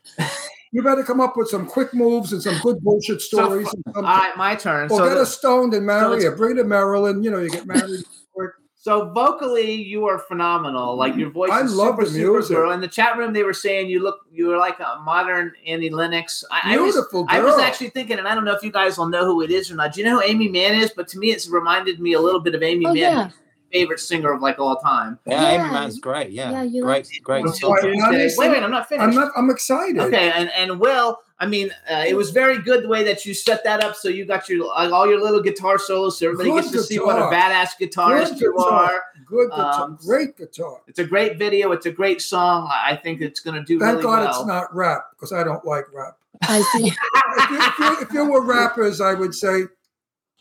You 0.70 0.82
better 0.82 1.02
come 1.02 1.20
up 1.20 1.36
with 1.36 1.48
some 1.48 1.66
quick 1.66 1.92
moves 1.92 2.32
and 2.32 2.42
some 2.42 2.58
good 2.62 2.80
bullshit 2.82 3.20
stories. 3.20 3.68
and 3.72 4.06
All 4.06 4.32
my 4.36 4.54
turn. 4.54 4.84
or 4.90 4.96
So, 4.98 5.04
get 5.04 5.10
the- 5.14 5.16
her 5.20 5.24
stoned 5.26 5.74
and 5.74 5.84
marry 5.84 6.18
it's- 6.18 6.24
her. 6.24 6.36
Bring 6.36 6.56
her 6.56 6.62
to 6.62 6.68
Maryland. 6.68 7.24
You 7.24 7.30
know, 7.30 7.40
you 7.40 7.50
get 7.50 7.66
married 7.66 8.04
so 8.74 9.10
vocally, 9.12 9.74
you 9.74 10.06
are 10.06 10.18
phenomenal. 10.18 10.96
Like 10.96 11.14
your 11.14 11.30
voice 11.30 11.50
I 11.52 11.60
is 11.62 11.74
love 11.74 11.96
super, 11.96 12.06
the 12.06 12.18
music. 12.18 12.56
girl. 12.56 12.72
In 12.72 12.80
the 12.80 12.88
chat 12.88 13.16
room, 13.16 13.32
they 13.32 13.44
were 13.44 13.52
saying 13.52 13.88
you 13.90 14.02
look, 14.02 14.18
you 14.32 14.46
were 14.48 14.56
like 14.56 14.80
a 14.80 15.00
modern 15.04 15.52
Annie 15.66 15.90
Lennox. 15.90 16.42
I, 16.50 16.74
I 16.74 16.78
was, 16.78 16.94
Beautiful 16.94 17.26
I 17.28 17.40
was 17.40 17.58
actually 17.60 17.90
thinking, 17.90 18.18
and 18.18 18.26
I 18.26 18.34
don't 18.34 18.44
know 18.44 18.54
if 18.54 18.62
you 18.62 18.72
guys 18.72 18.98
will 18.98 19.08
know 19.08 19.24
who 19.24 19.40
it 19.42 19.50
is 19.52 19.70
or 19.70 19.76
not. 19.76 19.92
Do 19.92 20.00
you 20.00 20.06
know 20.06 20.16
who 20.20 20.22
Aimee 20.22 20.48
Mann 20.48 20.74
is? 20.74 20.90
But 20.96 21.06
to 21.08 21.18
me, 21.18 21.30
it's 21.30 21.48
reminded 21.48 22.00
me 22.00 22.14
a 22.14 22.20
little 22.20 22.40
bit 22.40 22.54
of 22.56 22.62
Aimee 22.62 22.86
Oh 22.86 22.94
Mann, 22.94 22.96
yeah. 22.96 23.30
Favorite 23.72 24.00
singer 24.00 24.32
of 24.32 24.42
like 24.42 24.58
all 24.58 24.76
time. 24.76 25.18
Yeah, 25.26 25.42
Aimee 25.48 25.64
Yeah. 25.64 25.70
Mann's 25.72 25.98
great. 25.98 26.30
Yeah, 26.30 26.50
Yeah, 26.50 26.62
you 26.64 26.82
great, 26.82 27.06
like- 27.06 27.22
great 27.22 27.44
Well, 27.44 27.52
song. 27.54 27.70
why- 27.70 27.80
Tuesday. 27.80 28.00
honestly, 28.02 28.48
Wait, 28.48 28.54
wait, 28.56 28.62
I'm 28.62 28.70
not 28.70 28.88
finished. 28.88 29.08
I'm 29.08 29.14
not. 29.14 29.32
I'm 29.36 29.50
excited. 29.50 29.98
Okay, 29.98 30.30
and 30.32 30.50
and 30.52 30.78
Will, 30.78 31.18
I 31.40 31.46
mean, 31.46 31.70
uh, 31.90 32.04
it 32.06 32.14
was 32.14 32.30
very 32.30 32.58
good 32.58 32.84
the 32.84 32.88
way 32.88 33.02
that 33.04 33.24
you 33.24 33.32
set 33.34 33.64
that 33.64 33.82
up. 33.82 33.96
So 33.96 34.08
you 34.08 34.24
got 34.26 34.48
your 34.48 34.66
like, 34.68 34.92
all 34.92 35.08
your 35.08 35.20
little 35.22 35.40
guitar 35.42 35.78
solos, 35.78 36.18
so 36.18 36.26
everybody 36.26 36.50
Good 36.50 36.62
gets 36.64 36.72
to 36.72 36.82
see 36.82 36.98
what 36.98 37.18
a 37.18 37.22
badass 37.34 37.70
guitarist 37.80 38.32
Good 38.34 38.40
you 38.40 38.52
guitar. 38.56 38.72
are. 38.72 39.02
Good 39.26 39.50
guitar. 39.50 39.82
Um, 39.84 39.98
Great 40.04 40.36
guitar. 40.36 40.80
It's 40.86 40.98
a 40.98 41.04
great 41.04 41.38
video. 41.38 41.72
It's 41.72 41.86
a 41.86 41.90
great 41.90 42.20
song. 42.20 42.68
I 42.70 42.92
I 42.92 42.96
think 42.96 43.22
it's 43.22 43.40
going 43.40 43.54
to 43.56 43.64
do 43.64 43.78
Thank 43.78 43.92
really 43.92 44.02
God 44.02 44.20
well. 44.24 44.38
it's 44.40 44.46
not 44.46 44.74
rap 44.76 45.06
because 45.12 45.32
I 45.32 45.42
don't 45.42 45.64
like 45.64 45.86
rap. 45.94 46.18
I 46.42 46.60
see. 46.72 46.88
if, 46.88 46.96
you, 47.50 47.58
if, 47.58 47.78
you, 47.78 48.06
if 48.06 48.12
you 48.12 48.24
were 48.30 48.42
rappers, 48.44 49.00
I 49.00 49.14
would 49.14 49.34
say, 49.34 49.62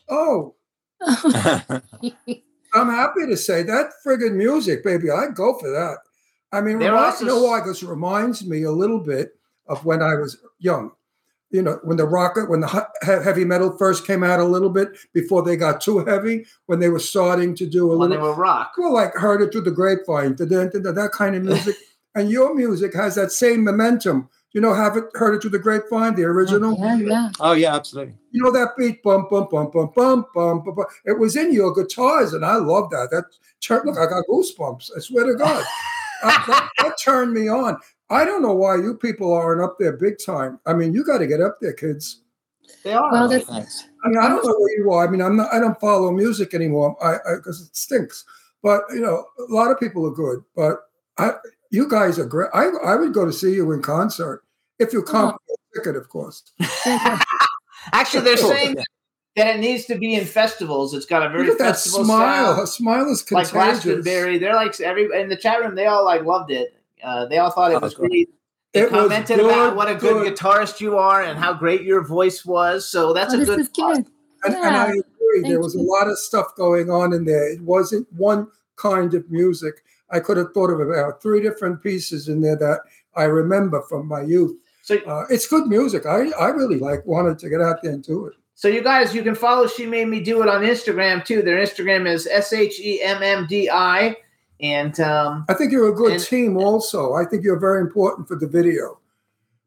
"Oh, 0.09 0.55
I'm 2.73 2.87
happy 2.89 3.25
to 3.27 3.37
say 3.37 3.63
that 3.63 3.91
friggin' 4.05 4.33
music, 4.35 4.83
baby. 4.83 5.09
I'd 5.11 5.35
go 5.35 5.57
for 5.57 5.69
that." 5.69 5.97
I 6.51 6.61
mean, 6.61 6.77
remi- 6.77 6.97
also 6.97 7.25
you 7.25 7.31
know 7.31 7.43
why? 7.43 7.59
Because 7.59 7.81
it 7.81 7.87
reminds 7.87 8.45
me 8.45 8.63
a 8.63 8.71
little 8.71 8.99
bit 8.99 9.35
of 9.67 9.85
when 9.85 10.01
I 10.01 10.15
was 10.15 10.37
young. 10.59 10.91
You 11.49 11.61
know, 11.61 11.79
when 11.83 11.97
the 11.97 12.05
rocket, 12.07 12.49
when 12.49 12.61
the 12.61 12.67
he- 12.67 13.05
he- 13.05 13.23
heavy 13.23 13.43
metal 13.45 13.75
first 13.77 14.05
came 14.07 14.23
out 14.23 14.39
a 14.39 14.45
little 14.45 14.69
bit 14.69 14.97
before 15.13 15.43
they 15.43 15.57
got 15.57 15.81
too 15.81 15.99
heavy, 15.99 16.45
when 16.67 16.79
they 16.79 16.87
were 16.89 16.99
starting 16.99 17.53
to 17.55 17.65
do 17.65 17.91
a 17.91 17.97
when 17.97 18.09
they 18.09 18.15
little, 18.15 18.31
were 18.31 18.41
rock. 18.41 18.71
well, 18.77 18.93
like 18.93 19.13
heard 19.15 19.41
it 19.41 19.51
through 19.51 19.61
the 19.61 19.71
grapevine, 19.71 20.35
that 20.35 21.09
kind 21.13 21.35
of 21.35 21.43
music. 21.43 21.75
and 22.15 22.29
your 22.29 22.53
music 22.55 22.93
has 22.93 23.15
that 23.15 23.31
same 23.33 23.63
momentum. 23.63 24.29
You 24.53 24.59
know, 24.61 24.73
have 24.73 24.97
it 24.97 25.05
heard 25.13 25.35
it 25.35 25.41
through 25.41 25.51
the 25.51 25.59
grapevine, 25.59 26.15
the 26.15 26.23
original. 26.23 26.77
yeah, 26.77 26.97
yeah. 26.97 27.29
oh 27.39 27.53
yeah, 27.53 27.73
absolutely. 27.75 28.15
You 28.31 28.43
know 28.43 28.51
that 28.51 28.69
beat, 28.77 29.01
bum 29.01 29.27
bum 29.29 29.47
bum 29.49 29.71
bum 29.71 29.91
bum 29.95 30.25
bum 30.33 30.63
bum. 30.63 30.75
bum. 30.75 30.85
It 31.05 31.17
was 31.17 31.35
in 31.35 31.53
your 31.53 31.73
guitars, 31.73 32.33
and 32.33 32.45
I 32.45 32.55
love 32.55 32.89
that. 32.89 33.09
That 33.11 33.25
turn, 33.61 33.85
look, 33.85 33.97
I 33.97 34.07
got 34.07 34.25
goosebumps. 34.29 34.91
I 34.95 34.99
swear 34.99 35.25
to 35.25 35.35
God, 35.35 35.63
Uh, 36.23 36.45
that, 36.47 36.69
that 36.77 36.97
turned 36.99 37.33
me 37.33 37.49
on. 37.49 37.77
I 38.09 38.25
don't 38.25 38.41
know 38.41 38.53
why 38.53 38.75
you 38.75 38.95
people 38.95 39.33
aren't 39.33 39.61
up 39.61 39.77
there 39.79 39.93
big 39.93 40.15
time. 40.23 40.59
I 40.65 40.73
mean, 40.73 40.93
you 40.93 41.03
got 41.03 41.19
to 41.19 41.27
get 41.27 41.41
up 41.41 41.57
there, 41.61 41.73
kids. 41.73 42.21
They 42.83 42.93
are. 42.93 43.11
Well, 43.11 43.27
that's 43.27 43.45
Thanks. 43.45 43.87
I 44.03 44.09
mean, 44.09 44.17
I 44.17 44.27
don't 44.27 44.45
know 44.45 44.55
where 44.57 44.77
you 44.77 44.91
are. 44.91 45.07
I 45.07 45.09
mean, 45.09 45.21
I'm 45.21 45.35
not. 45.35 45.53
I 45.53 45.59
don't 45.59 45.79
follow 45.79 46.11
music 46.11 46.53
anymore. 46.53 46.95
I 47.03 47.35
because 47.35 47.61
it 47.61 47.75
stinks. 47.75 48.25
But 48.63 48.83
you 48.89 49.01
know, 49.01 49.25
a 49.39 49.53
lot 49.53 49.71
of 49.71 49.79
people 49.79 50.05
are 50.05 50.11
good. 50.11 50.43
But 50.55 50.77
I, 51.17 51.33
you 51.71 51.89
guys 51.89 52.19
are 52.19 52.25
great. 52.25 52.49
I 52.53 52.67
I 52.83 52.95
would 52.95 53.13
go 53.13 53.25
to 53.25 53.33
see 53.33 53.53
you 53.53 53.71
in 53.71 53.81
concert 53.81 54.43
if 54.79 54.93
you 54.93 55.01
come 55.01 55.37
ticket, 55.75 55.95
of 55.95 56.09
course. 56.09 56.43
Actually, 57.93 58.23
they're 58.23 58.37
saying 58.37 58.75
that 59.35 59.55
it 59.55 59.59
needs 59.59 59.85
to 59.85 59.95
be 59.97 60.15
in 60.15 60.25
festivals. 60.25 60.93
It's 60.93 61.05
got 61.05 61.25
a 61.25 61.29
very 61.29 61.43
Look 61.47 61.53
at 61.53 61.59
that 61.59 61.75
festival 61.75 62.05
smile. 62.05 62.45
sound. 62.45 62.59
Her 62.59 62.65
smile 62.65 63.09
is 63.09 63.21
contagious. 63.23 63.53
like 63.53 63.63
contagious. 63.65 63.83
Glastonbury. 64.03 64.37
They're 64.37 64.55
like 64.55 64.79
every 64.81 65.09
in 65.19 65.29
the 65.29 65.37
chat 65.37 65.59
room. 65.61 65.75
They 65.75 65.87
all 65.87 66.05
like 66.05 66.23
loved 66.23 66.51
it. 66.51 66.75
Uh, 67.03 67.25
they 67.25 67.37
all 67.39 67.49
thought 67.49 67.71
it 67.71 67.77
Oh, 67.77 67.79
was 67.79 67.95
great. 67.95 68.09
great. 68.09 68.29
They 68.73 68.81
It 68.81 68.89
commented 68.89 69.37
good, 69.37 69.45
about 69.45 69.75
what 69.75 69.89
a 69.89 69.95
good, 69.95 70.23
good. 70.23 70.35
guitarist 70.35 70.79
you 70.79 70.97
are 70.97 71.23
and 71.23 71.37
how 71.37 71.53
great 71.53 71.81
your 71.81 72.03
voice 72.05 72.45
was. 72.45 72.87
So 72.87 73.13
that's 73.13 73.33
oh, 73.33 73.41
a 73.41 73.45
good. 73.45 73.59
is 73.59 73.69
good. 73.69 74.05
And, 74.43 74.55
and 74.55 74.75
I 74.75 74.87
Yeah, 74.87 74.91
agree. 74.91 75.41
There 75.41 75.51
thank 75.51 75.63
was 75.63 75.75
a 75.75 75.81
lot 75.81 76.07
of 76.07 76.17
stuff 76.17 76.55
going 76.55 76.89
on 76.89 77.13
in 77.13 77.25
there. 77.25 77.51
It 77.51 77.61
wasn't 77.61 78.11
one 78.13 78.47
kind 78.75 79.13
of 79.13 79.29
music. 79.29 79.83
I 80.11 80.19
could 80.19 80.37
have 80.37 80.53
thought 80.53 80.69
of 80.71 80.79
about 80.79 81.21
three 81.21 81.41
different 81.41 81.81
pieces 81.81 82.27
in 82.27 82.41
there 82.41 82.55
that 82.57 82.79
I 83.15 83.23
remember 83.23 83.81
from 83.89 84.07
my 84.07 84.21
youth. 84.21 84.55
So, 84.83 84.95
Uh, 85.05 85.25
it's 85.29 85.47
good 85.47 85.67
music. 85.67 86.05
I, 86.05 86.31
I 86.31 86.47
really 86.49 86.79
like 86.79 87.05
wanted 87.05 87.37
to 87.39 87.49
get 87.49 87.61
out 87.61 87.77
there 87.83 87.91
and 87.93 88.03
do 88.03 88.25
it. 88.27 88.33
so 88.55 88.67
you 88.67 88.81
guys, 88.83 89.13
you 89.15 89.23
can 89.23 89.35
follow. 89.35 89.67
She 89.67 89.85
made 89.85 90.07
me 90.07 90.19
do 90.21 90.41
it 90.43 90.49
on 90.49 90.61
Instagram 90.63 91.23
too. 91.23 91.41
Their 91.41 91.59
Instagram 91.65 92.07
is 92.07 92.27
s 92.27 92.51
h 92.53 92.79
e 92.79 93.01
m 93.01 93.21
m 93.23 93.45
d 93.47 93.69
i, 93.69 94.15
and 94.61 94.99
um, 94.99 95.45
I 95.49 95.53
think 95.53 95.71
you're 95.71 95.89
a 95.89 95.93
good 96.03 96.13
And- 96.13 96.23
team. 96.23 96.57
Also, 96.57 97.13
I 97.13 97.23
think 97.25 97.43
you're 97.43 97.59
very 97.69 97.81
important 97.81 98.27
for 98.27 98.35
the 98.35 98.47
video. 98.47 98.99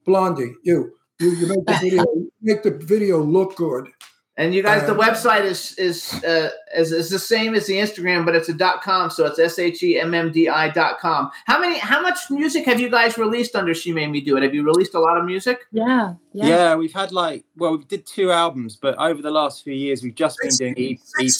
Blondie, 0.07 0.55
you 0.62 0.92
you, 1.20 1.30
you 1.38 1.47
make 1.47 1.64
the 1.66 1.78
video 1.86 2.05
make 2.42 2.62
the 2.62 2.70
video 2.95 3.16
look 3.36 3.57
good. 3.57 3.88
And 4.37 4.53
you 4.55 4.62
guys, 4.64 4.82
the 4.85 4.93
Um, 4.93 4.99
website 4.99 5.45
is 5.45 5.74
is 5.78 6.12
uh, 6.24 6.51
is 6.76 6.91
is 6.93 7.09
the 7.11 7.18
same 7.18 7.55
as 7.55 7.66
the 7.66 7.74
Instagram, 7.74 8.24
but 8.26 8.35
it's 8.35 8.49
a 8.49 8.55
dot 8.55 8.82
com. 8.82 9.09
So 9.11 9.26
it's 9.26 9.39
s 9.39 9.59
h 9.59 9.82
e 9.82 9.99
m 10.01 10.12
m 10.14 10.32
d 10.32 10.49
i 10.49 10.68
dot 10.70 10.99
com. 10.99 11.30
How 11.47 11.61
many? 11.61 11.78
How 11.78 12.01
much 12.03 12.18
music 12.30 12.64
have 12.66 12.80
you 12.80 12.91
guys 12.91 13.16
released 13.16 13.55
under 13.55 13.74
She 13.74 13.93
Made 13.93 14.09
Me 14.11 14.20
Do 14.20 14.37
It? 14.37 14.43
Have 14.43 14.55
you 14.55 14.64
released 14.64 14.95
a 14.95 15.01
lot 15.01 15.16
of 15.16 15.24
music? 15.24 15.61
Yeah, 15.72 16.14
Yeah. 16.32 16.47
yeah. 16.49 16.74
we've 16.74 16.93
had 16.93 17.12
like 17.12 17.45
well, 17.57 17.76
we 17.78 17.85
did 17.85 18.07
two 18.07 18.32
albums, 18.32 18.76
but 18.76 18.97
over 18.99 19.22
the 19.22 19.30
last 19.30 19.62
few 19.62 19.74
years, 19.74 20.03
we've 20.03 20.16
just 20.16 20.37
been 20.43 20.51
doing 20.57 20.74
E- 20.78 20.99
EPs. 21.20 21.39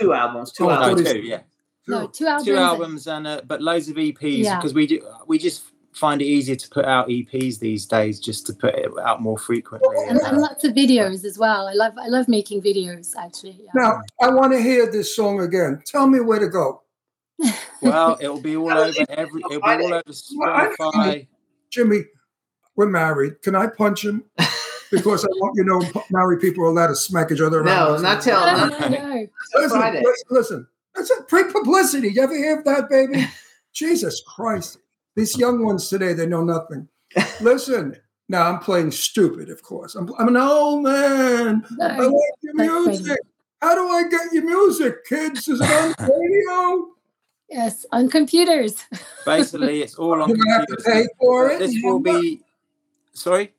Two 0.00 0.12
albums. 0.12 0.52
Two 0.52 0.64
Oh, 0.66 0.70
I 0.70 0.74
No, 0.76 0.82
albums. 0.90 1.12
two, 1.12 1.18
yeah, 1.20 1.40
No, 1.86 2.06
two 2.08 2.26
albums. 2.26 2.46
two 2.48 2.56
albums 2.56 3.06
and 3.06 3.26
uh, 3.28 3.40
but 3.46 3.62
loads 3.62 3.88
of 3.88 3.96
EPs 3.96 4.38
Yeah. 4.44 4.56
because 4.56 4.74
we 4.74 4.86
do 4.88 5.00
we 5.28 5.38
just 5.38 5.62
find 5.96 6.20
it 6.20 6.26
easier 6.26 6.56
to 6.56 6.68
put 6.68 6.84
out 6.84 7.08
EPs 7.08 7.58
these 7.58 7.86
days, 7.86 8.20
just 8.20 8.46
to 8.46 8.52
put 8.52 8.74
it 8.74 8.90
out 9.02 9.22
more 9.22 9.38
frequently. 9.38 9.88
And, 10.08 10.18
And, 10.18 10.20
and 10.20 10.36
uh, 10.36 10.40
lots 10.40 10.62
of 10.64 10.72
videos 10.74 11.24
as 11.24 11.38
well. 11.38 11.66
I 11.66 11.72
love 11.72 11.94
I 11.98 12.08
love 12.08 12.28
making 12.28 12.62
videos 12.62 13.14
actually. 13.18 13.58
Yeah. 13.64 13.70
Now 13.74 14.00
I 14.22 14.28
want 14.30 14.52
to 14.52 14.60
hear 14.62 14.90
this 14.90 15.16
song 15.16 15.40
again. 15.40 15.82
Tell 15.86 16.06
me 16.06 16.20
where 16.20 16.38
to 16.38 16.48
go. 16.48 16.82
well, 17.82 18.16
it'll 18.20 18.40
be 18.40 18.56
all 18.56 18.70
over 18.70 19.04
every. 19.10 19.42
It'll 19.50 19.60
be 19.60 19.84
all 19.84 19.94
over 19.94 20.02
Spotify. 20.10 21.26
Jimmy, 21.70 22.04
we're 22.76 22.86
married. 22.88 23.42
Can 23.42 23.54
I 23.54 23.66
punch 23.66 24.04
him? 24.04 24.24
Because 24.90 25.24
I 25.24 25.28
want 25.28 25.56
you 25.56 25.64
know 25.64 25.82
married 26.10 26.40
people 26.40 26.64
are 26.64 26.68
allowed 26.68 26.88
to 26.88 26.94
smack 26.96 27.32
each 27.32 27.40
other 27.40 27.60
around. 27.60 27.96
No, 28.02 28.08
not 28.08 28.22
till- 28.22 28.38
No, 28.40 28.68
no, 28.68 28.88
no. 28.88 29.26
Listen, 29.56 29.80
listen, 29.80 30.24
listen. 30.30 30.66
That's 30.94 31.10
a 31.10 31.22
pre 31.24 31.44
publicity. 31.50 32.08
You 32.12 32.22
ever 32.22 32.34
hear 32.36 32.58
of 32.58 32.64
that, 32.64 32.88
baby? 32.88 33.26
Jesus 33.72 34.22
Christ. 34.26 34.78
These 35.16 35.38
young 35.38 35.64
ones 35.64 35.88
today, 35.88 36.12
they 36.12 36.26
know 36.26 36.44
nothing. 36.44 36.88
Listen, 37.40 37.96
now 38.28 38.42
I'm 38.50 38.58
playing 38.60 38.90
stupid, 38.90 39.48
of 39.50 39.62
course. 39.62 39.94
I'm, 39.94 40.12
I'm 40.18 40.28
an 40.28 40.36
old 40.36 40.82
man. 40.84 41.64
No, 41.72 41.86
I 41.86 41.96
like 41.96 42.12
your 42.42 42.84
music. 42.86 43.18
How 43.62 43.74
do 43.74 43.88
I 43.88 44.04
get 44.08 44.32
your 44.32 44.44
music, 44.44 45.04
kids? 45.06 45.48
Is 45.48 45.60
it 45.60 45.70
on 45.70 45.94
the 45.98 46.12
radio? 46.12 46.92
Yes, 47.48 47.86
on 47.92 48.10
computers. 48.10 48.84
Basically, 49.24 49.80
it's 49.82 49.94
all 49.94 50.20
on 50.20 50.28
Do 50.28 50.36
I 50.48 50.52
have 50.52 50.66
to 50.66 50.76
computers. 50.76 50.92
pay 51.06 51.08
for 51.18 51.50
it. 51.50 51.58
This 51.60 51.76
will 51.82 52.00
be. 52.00 52.42
Sorry. 53.12 53.52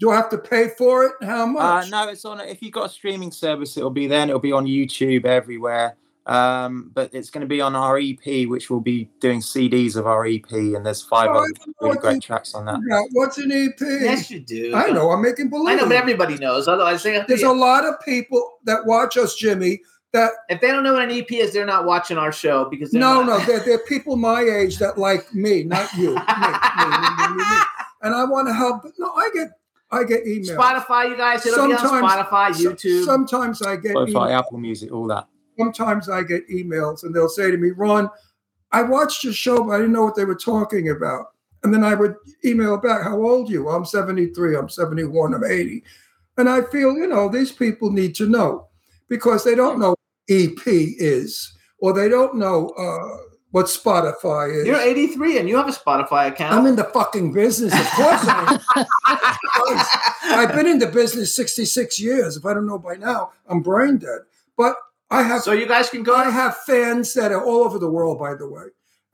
Do 0.00 0.10
I 0.10 0.16
have 0.16 0.28
to 0.30 0.38
pay 0.38 0.68
for 0.76 1.04
it? 1.04 1.12
How 1.22 1.44
Uh, 1.44 1.46
much? 1.46 1.90
no, 1.90 2.08
it's 2.08 2.24
on. 2.24 2.40
If 2.40 2.60
you've 2.62 2.72
got 2.72 2.86
a 2.86 2.88
streaming 2.88 3.30
service, 3.30 3.76
it'll 3.76 3.90
be 3.90 4.08
there. 4.08 4.20
And 4.20 4.30
it'll 4.30 4.40
be 4.40 4.50
on 4.50 4.66
YouTube 4.66 5.24
everywhere. 5.26 5.94
Um, 6.26 6.90
but 6.94 7.12
it's 7.12 7.28
going 7.28 7.42
to 7.42 7.46
be 7.46 7.60
on 7.60 7.76
our 7.76 7.98
EP, 7.98 8.48
which 8.48 8.70
will 8.70 8.80
be 8.80 9.10
doing 9.20 9.40
CDs 9.40 9.94
of 9.96 10.06
our 10.06 10.24
EP, 10.24 10.50
and 10.50 10.84
there's 10.84 11.02
five 11.02 11.28
Oh, 11.30 11.38
other 11.38 11.48
really 11.80 11.98
great 11.98 12.22
tracks 12.22 12.54
on 12.54 12.64
that. 12.64 12.80
Now, 12.82 13.02
what's 13.12 13.36
an 13.36 13.52
EP? 13.52 13.78
Yes, 13.80 14.30
you 14.30 14.40
do. 14.40 14.74
I 14.74 14.90
know. 14.90 15.10
I'm 15.10 15.20
making 15.20 15.50
believe. 15.50 15.68
I 15.68 15.74
know, 15.74 15.86
but 15.86 15.96
everybody 15.96 16.36
knows. 16.36 16.66
Otherwise, 16.66 17.02
they 17.02 17.22
There's 17.28 17.42
a 17.42 17.52
lot 17.52 17.84
of 17.84 17.94
people 18.04 18.58
that 18.64 18.86
watch 18.86 19.16
us, 19.18 19.36
Jimmy. 19.36 19.80
That 20.12 20.30
if 20.48 20.60
they 20.60 20.68
don't 20.68 20.84
know 20.84 20.92
what 20.92 21.02
an 21.02 21.10
EP 21.10 21.30
is, 21.32 21.52
they're 21.52 21.66
not 21.66 21.86
watching 21.86 22.16
our 22.16 22.30
show 22.30 22.66
because 22.70 22.92
no, 22.92 23.22
not. 23.22 23.26
no, 23.26 23.44
they're, 23.46 23.60
they're 23.60 23.78
people 23.80 24.16
my 24.16 24.42
age 24.42 24.78
that 24.78 24.96
like 24.96 25.34
me, 25.34 25.64
not 25.64 25.92
you. 25.94 26.14
Me, 26.14 26.20
me, 26.20 26.46
me, 26.78 26.86
me, 26.86 27.26
me, 27.30 27.36
me. 27.36 27.56
And 28.02 28.14
I 28.14 28.24
want 28.24 28.46
to 28.46 28.54
help. 28.54 28.84
But 28.84 28.92
no, 28.96 29.12
I 29.12 29.28
get, 29.34 29.48
I 29.90 30.04
get 30.04 30.24
emails. 30.24 30.56
Spotify, 30.56 31.10
you 31.10 31.16
guys, 31.16 31.44
it'll 31.44 31.66
be 31.66 31.74
on 31.74 31.80
Spotify, 31.80 32.50
YouTube. 32.50 33.04
Sometimes 33.04 33.60
I 33.60 33.74
get 33.74 33.96
Spotify, 33.96 34.12
emails. 34.12 34.38
Apple 34.38 34.58
Music, 34.58 34.92
all 34.92 35.08
that. 35.08 35.26
Sometimes 35.58 36.08
I 36.08 36.22
get 36.22 36.48
emails 36.48 37.04
and 37.04 37.14
they'll 37.14 37.28
say 37.28 37.50
to 37.50 37.56
me, 37.56 37.70
Ron, 37.70 38.10
I 38.72 38.82
watched 38.82 39.24
your 39.24 39.32
show, 39.32 39.62
but 39.62 39.72
I 39.72 39.78
didn't 39.78 39.92
know 39.92 40.04
what 40.04 40.16
they 40.16 40.24
were 40.24 40.34
talking 40.34 40.90
about. 40.90 41.26
And 41.62 41.72
then 41.72 41.84
I 41.84 41.94
would 41.94 42.16
email 42.44 42.76
back, 42.76 43.04
How 43.04 43.22
old 43.22 43.48
are 43.48 43.52
you? 43.52 43.68
I'm 43.68 43.84
73, 43.84 44.56
I'm 44.56 44.68
71, 44.68 45.34
I'm 45.34 45.44
80. 45.44 45.82
And 46.36 46.48
I 46.48 46.62
feel, 46.62 46.94
you 46.94 47.06
know, 47.06 47.28
these 47.28 47.52
people 47.52 47.90
need 47.90 48.14
to 48.16 48.28
know 48.28 48.68
because 49.08 49.44
they 49.44 49.54
don't 49.54 49.78
know 49.78 49.90
what 49.90 49.98
EP 50.28 50.60
is 50.66 51.56
or 51.78 51.92
they 51.92 52.08
don't 52.08 52.36
know 52.36 52.70
uh, 52.70 53.18
what 53.52 53.66
Spotify 53.66 54.52
is. 54.60 54.66
You're 54.66 54.80
83 54.80 55.38
and 55.38 55.48
you 55.48 55.56
have 55.56 55.68
a 55.68 55.72
Spotify 55.72 56.28
account. 56.28 56.54
I'm 56.54 56.66
in 56.66 56.74
the 56.74 56.84
fucking 56.84 57.32
business. 57.32 57.72
Of 57.72 57.86
course 57.92 58.20
I. 58.26 58.58
I've 60.24 60.54
been 60.54 60.66
in 60.66 60.80
the 60.80 60.88
business 60.88 61.36
66 61.36 62.00
years. 62.00 62.36
If 62.36 62.44
I 62.44 62.54
don't 62.54 62.66
know 62.66 62.78
by 62.78 62.96
now, 62.96 63.30
I'm 63.46 63.62
brain 63.62 63.98
dead. 63.98 64.20
But 64.56 64.76
I 65.10 65.22
have 65.22 65.42
so 65.42 65.52
you 65.52 65.66
guys 65.66 65.90
can 65.90 66.02
go. 66.02 66.14
I 66.14 66.30
have 66.30 66.56
fans 66.58 67.12
that 67.14 67.30
are 67.32 67.44
all 67.44 67.64
over 67.64 67.78
the 67.78 67.90
world, 67.90 68.18
by 68.18 68.34
the 68.34 68.48
way. 68.48 68.64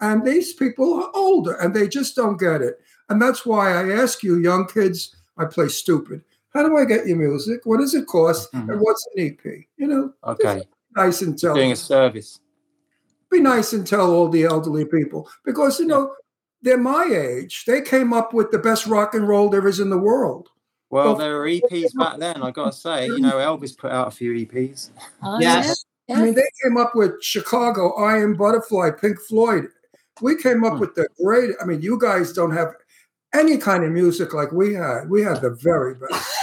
And 0.01 0.25
these 0.25 0.55
people 0.55 0.95
are 0.95 1.11
older 1.15 1.55
and 1.55 1.75
they 1.75 1.89
just 1.89 2.17
don't 2.17 2.39
get 2.39 2.63
it. 2.63 2.81
And 3.09 3.21
that's 3.21 3.45
why 3.45 3.73
I 3.73 3.93
ask 3.93 4.23
you, 4.23 4.39
young 4.39 4.67
kids, 4.67 5.15
I 5.37 5.45
play 5.45 5.69
stupid. 5.69 6.23
How 6.55 6.63
do 6.67 6.77
I 6.77 6.85
get 6.85 7.07
your 7.07 7.19
music? 7.19 7.61
What 7.65 7.79
does 7.81 7.95
it 7.95 8.07
cost? 8.07 8.53
Mhm. 8.53 8.71
And 8.73 8.81
what's 8.81 9.07
an 9.15 9.23
EP? 9.27 9.69
You 9.77 9.87
know, 9.89 10.13
Okay. 10.25 10.63
nice 10.97 11.23
and 11.23 11.39
tell 11.39 11.55
Doing 11.55 11.73
a 11.73 11.77
service. 11.77 12.41
be 13.31 13.41
nice 13.41 13.73
and 13.73 13.87
tell 13.87 14.11
all 14.11 14.29
the 14.29 14.45
elderly 14.45 14.85
people 14.85 15.29
because 15.45 15.79
you 15.79 15.87
know 15.87 16.15
they're 16.63 16.77
my 16.79 17.05
age. 17.05 17.65
They 17.67 17.81
came 17.83 18.13
up 18.13 18.33
with 18.35 18.51
the 18.51 18.59
best 18.59 18.87
rock 18.87 19.15
and 19.15 19.29
roll 19.29 19.49
there 19.49 19.67
is 19.69 19.81
in 19.81 19.91
the 19.91 19.99
world. 19.99 20.49
Well, 20.91 21.07
Well, 21.07 21.15
there 21.17 21.37
were 21.39 21.47
EPs 21.49 21.95
back 21.97 22.19
then. 22.19 22.43
I 22.43 22.51
gotta 22.51 22.73
say, 22.73 23.07
you 23.07 23.21
know, 23.21 23.37
Elvis 23.37 23.77
put 23.77 23.93
out 23.93 24.09
a 24.09 24.11
few 24.11 24.33
EPs. 24.33 24.91
Oh, 25.23 25.39
Yes. 25.41 25.85
yeah, 26.09 26.19
I 26.19 26.23
mean, 26.23 26.35
they 26.35 26.49
came 26.63 26.77
up 26.77 26.95
with 26.95 27.23
Chicago, 27.23 27.95
Iron 27.95 28.35
Butterfly, 28.35 28.91
Pink 29.01 29.19
Floyd. 29.21 29.69
We 30.21 30.37
came 30.37 30.65
up 30.65 30.75
Hmm. 30.75 30.81
with 30.81 30.95
the 30.97 31.09
great. 31.23 31.53
I 31.63 31.65
mean, 31.65 31.81
you 31.83 31.99
guys 31.99 32.33
don't 32.33 32.51
have 32.53 32.75
any 33.33 33.57
kind 33.59 33.85
of 33.85 33.91
music 33.93 34.35
like 34.35 34.51
we 34.53 34.75
had. 34.75 35.09
We 35.09 35.23
had 35.23 35.41
the 35.41 35.51
very 35.51 35.95
best. 35.95 36.37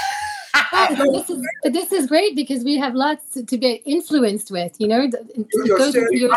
But 0.71 0.89
this 1.11 1.29
is 1.29 1.45
but 1.63 1.73
this 1.73 1.91
is 1.91 2.07
great 2.07 2.35
because 2.35 2.63
we 2.63 2.77
have 2.77 2.95
lots 2.95 3.31
to, 3.33 3.43
to 3.45 3.57
be 3.57 3.73
influenced 3.85 4.49
with. 4.51 4.73
You 4.79 4.87
know, 4.87 5.09
You're 5.65 5.79
standing 5.91 6.17
your. 6.17 6.31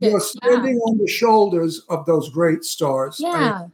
You're 0.00 0.20
subconscious. 0.20 0.32
standing 0.32 0.78
on 0.78 0.98
the 0.98 1.06
shoulders 1.06 1.80
of 1.88 2.04
those 2.06 2.28
great 2.30 2.64
stars. 2.64 3.18
Yeah. 3.20 3.28
I 3.30 3.32
mean, 3.38 3.42
yeah. 3.42 3.66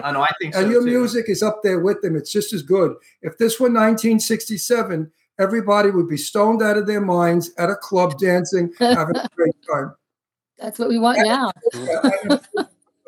I 0.00 0.12
know. 0.12 0.22
I 0.22 0.30
think 0.40 0.54
so. 0.54 0.60
and 0.60 0.70
your 0.70 0.82
too. 0.84 0.90
music 0.90 1.26
is 1.28 1.42
up 1.42 1.62
there 1.62 1.80
with 1.80 2.02
them. 2.02 2.16
It's 2.16 2.32
just 2.32 2.52
as 2.52 2.62
good. 2.62 2.94
If 3.22 3.38
this 3.38 3.60
were 3.60 3.66
1967, 3.68 5.10
everybody 5.38 5.90
would 5.90 6.08
be 6.08 6.16
stoned 6.16 6.62
out 6.62 6.76
of 6.76 6.86
their 6.86 7.00
minds 7.00 7.52
at 7.58 7.70
a 7.70 7.76
club 7.76 8.18
dancing, 8.18 8.72
having 8.78 9.16
a 9.16 9.28
great 9.34 9.54
time. 9.70 9.94
That's 10.58 10.78
what 10.78 10.88
we 10.88 10.98
want 10.98 11.18
now. 11.18 11.52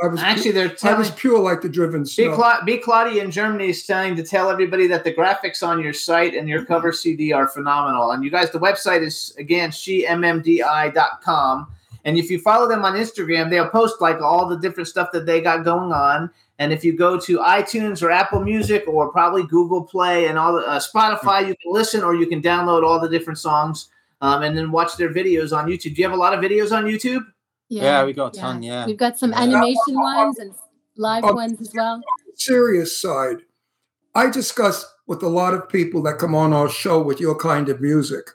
I 0.02 0.08
was 0.08 0.20
Actually, 0.20 0.50
they're 0.50 0.76
I 0.82 0.92
was 0.92 1.10
pure 1.12 1.38
like 1.38 1.62
the 1.62 1.70
driven 1.70 2.02
B. 2.02 2.08
snow. 2.08 2.34
Cla- 2.34 2.62
B. 2.66 2.76
Claudia 2.76 3.24
in 3.24 3.30
Germany 3.30 3.70
is 3.70 3.86
telling 3.86 4.14
to 4.16 4.22
tell 4.22 4.50
everybody 4.50 4.86
that 4.88 5.04
the 5.04 5.14
graphics 5.14 5.66
on 5.66 5.82
your 5.82 5.94
site 5.94 6.34
and 6.34 6.46
your 6.48 6.66
cover 6.66 6.92
CD 6.92 7.32
are 7.32 7.48
phenomenal. 7.48 8.10
And 8.10 8.22
you 8.22 8.30
guys, 8.30 8.50
the 8.50 8.58
website 8.58 9.02
is 9.02 9.34
again 9.38 9.70
shemmdi.com. 9.70 11.68
And 12.04 12.18
if 12.18 12.30
you 12.30 12.38
follow 12.38 12.68
them 12.68 12.84
on 12.84 12.92
Instagram, 12.92 13.48
they'll 13.48 13.70
post 13.70 14.02
like 14.02 14.20
all 14.20 14.46
the 14.46 14.58
different 14.58 14.88
stuff 14.88 15.08
that 15.12 15.24
they 15.24 15.40
got 15.40 15.64
going 15.64 15.92
on. 15.92 16.30
And 16.58 16.72
if 16.72 16.84
you 16.84 16.96
go 16.96 17.20
to 17.20 17.38
iTunes 17.38 18.02
or 18.02 18.10
Apple 18.10 18.40
Music 18.40 18.84
or 18.88 19.10
probably 19.12 19.44
Google 19.46 19.84
Play 19.84 20.26
and 20.28 20.38
all 20.38 20.54
the 20.54 20.60
uh, 20.66 20.80
Spotify, 20.80 21.40
you 21.46 21.54
can 21.62 21.72
listen 21.72 22.02
or 22.02 22.14
you 22.14 22.26
can 22.26 22.40
download 22.40 22.82
all 22.82 22.98
the 22.98 23.08
different 23.08 23.38
songs 23.38 23.88
um, 24.22 24.42
and 24.42 24.56
then 24.56 24.70
watch 24.72 24.96
their 24.96 25.12
videos 25.12 25.54
on 25.56 25.66
YouTube. 25.68 25.94
Do 25.94 26.02
you 26.02 26.04
have 26.04 26.14
a 26.14 26.20
lot 26.20 26.32
of 26.32 26.40
videos 26.40 26.72
on 26.74 26.84
YouTube? 26.84 27.24
Yeah, 27.68 28.04
we 28.04 28.12
got 28.14 28.34
a 28.36 28.40
ton, 28.40 28.62
yeah. 28.62 28.86
We've 28.86 28.96
got 28.96 29.18
some 29.18 29.32
Yeah. 29.32 29.42
animation 29.42 29.94
ones 29.96 30.38
and 30.38 30.54
live 30.96 31.24
Oh. 31.24 31.34
ones 31.34 31.60
as 31.60 31.72
well. 31.74 32.00
serious 32.36 33.00
side, 33.00 33.38
I 34.14 34.30
discuss 34.30 34.84
with 35.06 35.22
a 35.22 35.28
lot 35.28 35.54
of 35.54 35.68
people 35.68 36.02
that 36.02 36.18
come 36.18 36.34
on 36.34 36.52
our 36.52 36.68
show 36.68 37.02
with 37.02 37.20
your 37.20 37.34
kind 37.34 37.68
of 37.68 37.80
music. 37.80 38.30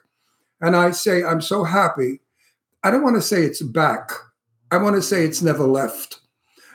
And 0.60 0.74
I 0.76 0.90
say, 0.92 1.24
I'm 1.24 1.40
so 1.40 1.64
happy. 1.64 2.20
I 2.84 2.90
don't 2.90 3.02
want 3.02 3.16
to 3.16 3.22
say 3.22 3.42
it's 3.42 3.62
back. 3.62 4.10
I 4.70 4.76
want 4.78 4.96
to 4.96 5.02
say 5.02 5.24
it's 5.24 5.42
never 5.42 5.64
left. 5.64 6.20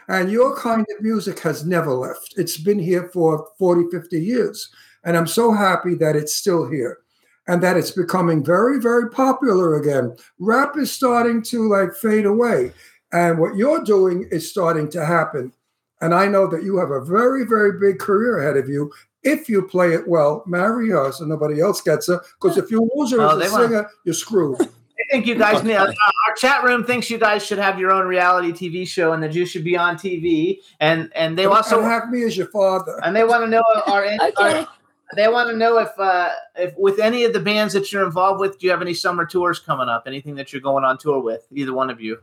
And 0.08 0.32
your 0.32 0.56
kind 0.56 0.86
of 0.96 1.04
music 1.04 1.40
has 1.40 1.66
never 1.66 1.94
left. 1.94 2.36
It's 2.38 2.58
been 2.58 2.80
here 2.80 3.10
for 3.14 3.48
40, 3.60 3.90
50 3.92 4.20
years. 4.22 4.70
And 5.04 5.18
I'm 5.18 5.28
so 5.28 5.52
happy 5.52 5.96
that 5.96 6.16
it's 6.16 6.36
still 6.36 6.70
here 6.70 7.00
and 7.48 7.62
that 7.64 7.78
it's 7.78 7.92
becoming 7.92 8.44
very, 8.44 8.80
very 8.80 9.10
popular 9.10 9.76
again. 9.76 10.16
Rap 10.40 10.78
is 10.78 10.92
starting 10.92 11.42
to 11.44 11.68
like 11.70 11.94
fade 11.94 12.26
away. 12.26 12.74
And 13.14 13.40
what 13.40 13.56
you're 13.56 13.84
doing 13.84 14.28
is 14.32 14.50
starting 14.50 14.90
to 14.92 15.06
happen. 15.06 15.54
And 16.02 16.14
I 16.14 16.28
know 16.28 16.48
that 16.48 16.64
you 16.64 16.78
have 16.78 16.92
a 16.92 17.04
very, 17.04 17.46
very 17.46 17.80
big 17.80 18.00
career 18.00 18.40
ahead 18.40 18.58
of 18.58 18.70
you. 18.70 18.92
If 19.24 19.50
you 19.50 19.64
play 19.64 19.94
it 19.94 20.08
well, 20.08 20.44
marry 20.46 20.90
her 20.90 21.12
so 21.12 21.26
nobody 21.26 21.60
else 21.60 21.82
gets 21.82 22.08
her. 22.08 22.22
Because 22.40 22.58
if 22.58 22.70
you 22.70 22.90
lose 22.96 23.12
her 23.12 23.22
Oh, 23.22 23.40
as 23.40 23.52
a 23.52 23.56
singer, 23.56 23.90
you're 24.04 24.14
screwed. 24.14 24.60
I 25.00 25.04
think 25.12 25.28
you 25.28 25.36
guys 25.36 25.64
need. 25.64 25.76
Uh, 25.76 25.86
our 26.28 26.34
chat 26.36 26.64
room 26.64 26.84
thinks 26.84 27.10
you 27.10 27.18
guys 27.18 27.46
should 27.46 27.60
have 27.60 27.80
your 27.80 27.92
own 27.92 28.08
reality 28.08 28.52
TV 28.52 28.88
show, 28.88 29.14
and 29.14 29.22
that 29.22 29.34
you 29.34 29.46
should 29.46 29.64
be 29.64 29.78
on 29.78 29.96
TV. 29.96 30.60
And 30.80 31.12
and 31.16 31.38
they 31.38 31.46
also 31.46 31.78
and 31.80 31.88
have 31.88 32.10
me 32.10 32.24
as 32.24 32.36
your 32.36 32.48
father. 32.48 33.00
and 33.04 33.16
they 33.16 33.24
want 33.24 33.44
to 33.44 33.50
know 33.50 33.64
our, 33.86 34.06
Okay. 34.22 34.32
our 34.38 34.68
they 35.16 35.28
want 35.28 35.50
to 35.50 35.56
know 35.56 35.78
if 35.78 35.90
uh, 36.00 36.30
if 36.56 36.74
with 36.78 37.00
any 37.00 37.24
of 37.24 37.34
the 37.34 37.40
bands 37.40 37.74
that 37.74 37.92
you're 37.92 38.06
involved 38.06 38.40
with, 38.40 38.60
do 38.60 38.66
you 38.66 38.72
have 38.72 38.82
any 38.82 38.94
summer 38.94 39.26
tours 39.26 39.60
coming 39.60 39.88
up? 39.88 40.04
Anything 40.08 40.36
that 40.36 40.52
you're 40.52 40.62
going 40.62 40.84
on 40.84 40.98
tour 40.98 41.20
with, 41.20 41.46
either 41.52 41.74
one 41.74 41.90
of 41.90 42.02
you, 42.02 42.18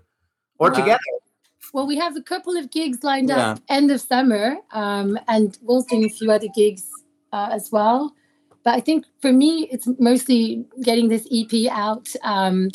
or 0.58 0.70
Uh, 0.70 0.74
together? 0.74 0.98
Well, 1.72 1.86
we 1.86 1.96
have 1.96 2.16
a 2.16 2.22
couple 2.22 2.56
of 2.56 2.70
gigs 2.70 3.02
lined 3.02 3.30
Yeah. 3.30 3.52
up 3.52 3.60
end 3.68 3.90
of 3.90 4.00
summer, 4.00 4.58
um, 4.72 5.18
and 5.28 5.56
we'll 5.62 5.82
do 5.82 6.04
a 6.04 6.08
few 6.08 6.30
other 6.30 6.48
gigs 6.54 6.88
uh, 7.32 7.48
as 7.52 7.70
well. 7.72 8.14
But 8.64 8.74
I 8.74 8.80
think 8.80 9.04
for 9.20 9.32
me, 9.32 9.68
it's 9.70 9.86
mostly 9.98 10.64
getting 10.82 11.08
this 11.08 11.28
EP 11.30 11.70
out 11.70 12.08
um, 12.22 12.70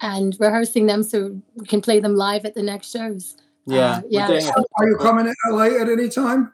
and 0.00 0.34
rehearsing 0.40 0.86
them 0.86 1.02
so 1.02 1.38
we 1.54 1.66
can 1.66 1.80
play 1.82 2.00
them 2.00 2.14
live 2.16 2.44
at 2.46 2.54
the 2.54 2.62
next 2.62 2.90
shows. 2.90 3.36
Yeah, 3.66 3.96
Uh, 3.96 4.00
yeah. 4.08 4.28
we're 4.28 4.40
doing. 4.40 4.52
Are 4.78 4.88
you 4.88 4.96
coming 4.96 5.26
to 5.26 5.34
LA 5.50 5.80
at 5.80 5.88
any 5.88 6.08
time? 6.08 6.52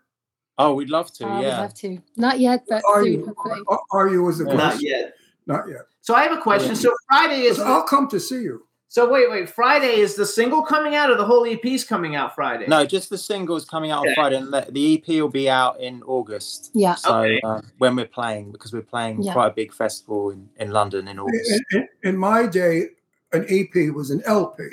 oh, 0.58 0.74
we'd 0.74 0.90
love 0.90 1.10
to. 1.14 1.26
Uh, 1.26 1.38
we'd 1.40 1.46
love 1.46 1.72
to. 1.74 1.98
Not 2.16 2.38
yet, 2.38 2.64
but 2.68 2.82
Are 2.84 3.02
soon, 3.02 3.12
you? 3.12 3.26
hopefully. 3.26 3.60
Are- 3.68 3.80
Are 3.92 4.08
you 4.08 4.28
as 4.28 4.40
a 4.40 4.44
Yeah. 4.44 4.50
guest? 4.56 4.58
Not 4.58 4.82
yet. 4.82 5.14
Not 5.46 5.68
yet. 5.68 5.82
So 6.02 6.14
I 6.14 6.22
have 6.24 6.32
a 6.36 6.40
question. 6.42 6.76
So 6.76 6.92
Friday 7.08 7.42
is 7.42 7.58
I'll 7.58 7.82
come 7.84 8.08
to 8.08 8.20
see 8.20 8.42
you. 8.42 8.66
So 8.92 9.08
wait 9.08 9.30
wait 9.30 9.48
Friday 9.48 10.00
is 10.00 10.16
the 10.16 10.26
single 10.26 10.62
coming 10.62 10.96
out 10.96 11.10
or 11.10 11.16
the 11.16 11.24
whole 11.24 11.46
EP's 11.46 11.84
coming 11.84 12.16
out 12.16 12.34
Friday? 12.34 12.66
No, 12.66 12.84
just 12.84 13.08
the 13.08 13.16
singles 13.18 13.64
coming 13.64 13.92
out 13.92 14.04
on 14.06 14.12
Friday, 14.14 14.36
and 14.36 14.52
the, 14.52 14.66
the 14.70 14.94
EP 14.96 15.06
will 15.22 15.28
be 15.28 15.48
out 15.48 15.78
in 15.80 16.02
August. 16.02 16.70
Yeah. 16.74 16.96
So 16.96 17.18
Okay. 17.20 17.40
uh, 17.44 17.60
when 17.78 17.94
we're 17.94 18.06
playing, 18.06 18.50
because 18.50 18.72
we're 18.72 18.82
playing 18.82 19.22
Yeah. 19.22 19.32
quite 19.32 19.46
a 19.46 19.54
big 19.54 19.72
festival 19.72 20.30
in, 20.30 20.48
in 20.56 20.72
London 20.72 21.06
in 21.06 21.20
August. 21.20 21.50
In, 21.70 21.78
in- 21.80 21.88
in 22.02 22.16
my 22.16 22.46
day, 22.46 22.88
an 23.32 23.46
EP 23.48 23.94
was 23.94 24.10
an 24.10 24.22
LP. 24.26 24.64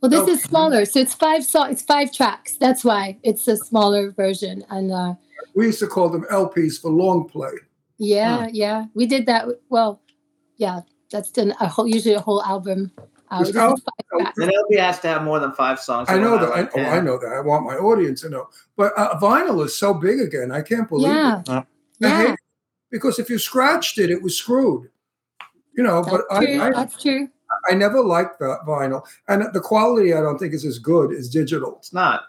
Well, 0.00 0.10
this 0.10 0.28
is 0.28 0.42
smaller, 0.44 0.84
so 0.84 1.00
it's 1.00 1.14
five 1.14 1.44
so 1.44 1.64
it's 1.64 1.82
five 1.82 2.12
tracks. 2.12 2.56
That's 2.58 2.84
why 2.84 3.16
it's 3.22 3.48
a 3.48 3.56
smaller 3.56 4.12
version. 4.12 4.64
And 4.70 4.92
uh, 4.92 5.14
We 5.54 5.66
used 5.66 5.80
to 5.80 5.86
call 5.88 6.10
them 6.10 6.26
LPs 6.30 6.80
for 6.80 6.90
long 6.90 7.26
play. 7.28 7.54
yeah, 7.98 8.46
yeah, 8.52 8.84
we 8.94 9.06
did 9.06 9.24
that. 9.26 9.46
Well, 9.70 10.00
yeah, 10.58 10.80
that's 11.10 11.30
done 11.30 11.54
a 11.60 11.68
whole 11.68 11.86
usually 11.86 12.14
a 12.14 12.20
whole 12.20 12.42
album. 12.42 12.90
Uh, 13.30 13.38
It's 13.40 13.48
this 13.48 13.50
is 13.50 13.56
al- 13.56 13.76
five 13.76 14.22
tracks. 14.24 14.38
An 14.38 14.50
LP 14.54 14.76
has 14.76 15.00
to 15.00 15.08
have 15.08 15.22
more 15.24 15.40
than 15.40 15.52
five 15.52 15.80
songs. 15.80 16.08
I 16.10 16.18
know 16.18 16.38
that. 16.38 16.50
I, 16.52 16.68
oh, 16.80 16.84
I 16.84 17.00
know 17.00 17.18
that. 17.18 17.32
I 17.32 17.40
want 17.40 17.64
my 17.64 17.74
audience 17.76 18.20
to 18.22 18.28
know. 18.28 18.48
But 18.76 18.92
uh, 18.96 19.18
vinyl 19.18 19.64
is 19.64 19.76
so 19.78 19.94
big 19.94 20.20
again. 20.20 20.52
I 20.52 20.62
can't 20.62 20.88
believe 20.88 21.08
Yeah, 21.08 21.40
it. 21.40 21.48
I 21.48 21.64
yeah, 22.00 22.32
it. 22.32 22.38
Because 22.90 23.18
if 23.18 23.28
you 23.30 23.38
scratched 23.38 23.98
it, 23.98 24.10
it 24.10 24.22
was 24.22 24.36
screwed. 24.36 24.90
You 25.76 25.82
know, 25.82 26.02
that's 26.04 26.16
but 26.16 26.24
I, 26.30 26.44
true. 26.44 26.60
I, 26.60 26.70
that's 26.70 27.02
true. 27.02 27.28
I 27.70 27.74
never 27.74 28.00
liked 28.02 28.38
that 28.40 28.60
vinyl. 28.66 29.02
And 29.28 29.46
the 29.52 29.60
quality, 29.60 30.12
I 30.12 30.20
don't 30.20 30.38
think, 30.38 30.52
is 30.54 30.64
as 30.64 30.78
good 30.78 31.12
as 31.12 31.28
digital. 31.28 31.76
It's 31.78 31.92
not. 31.92 32.22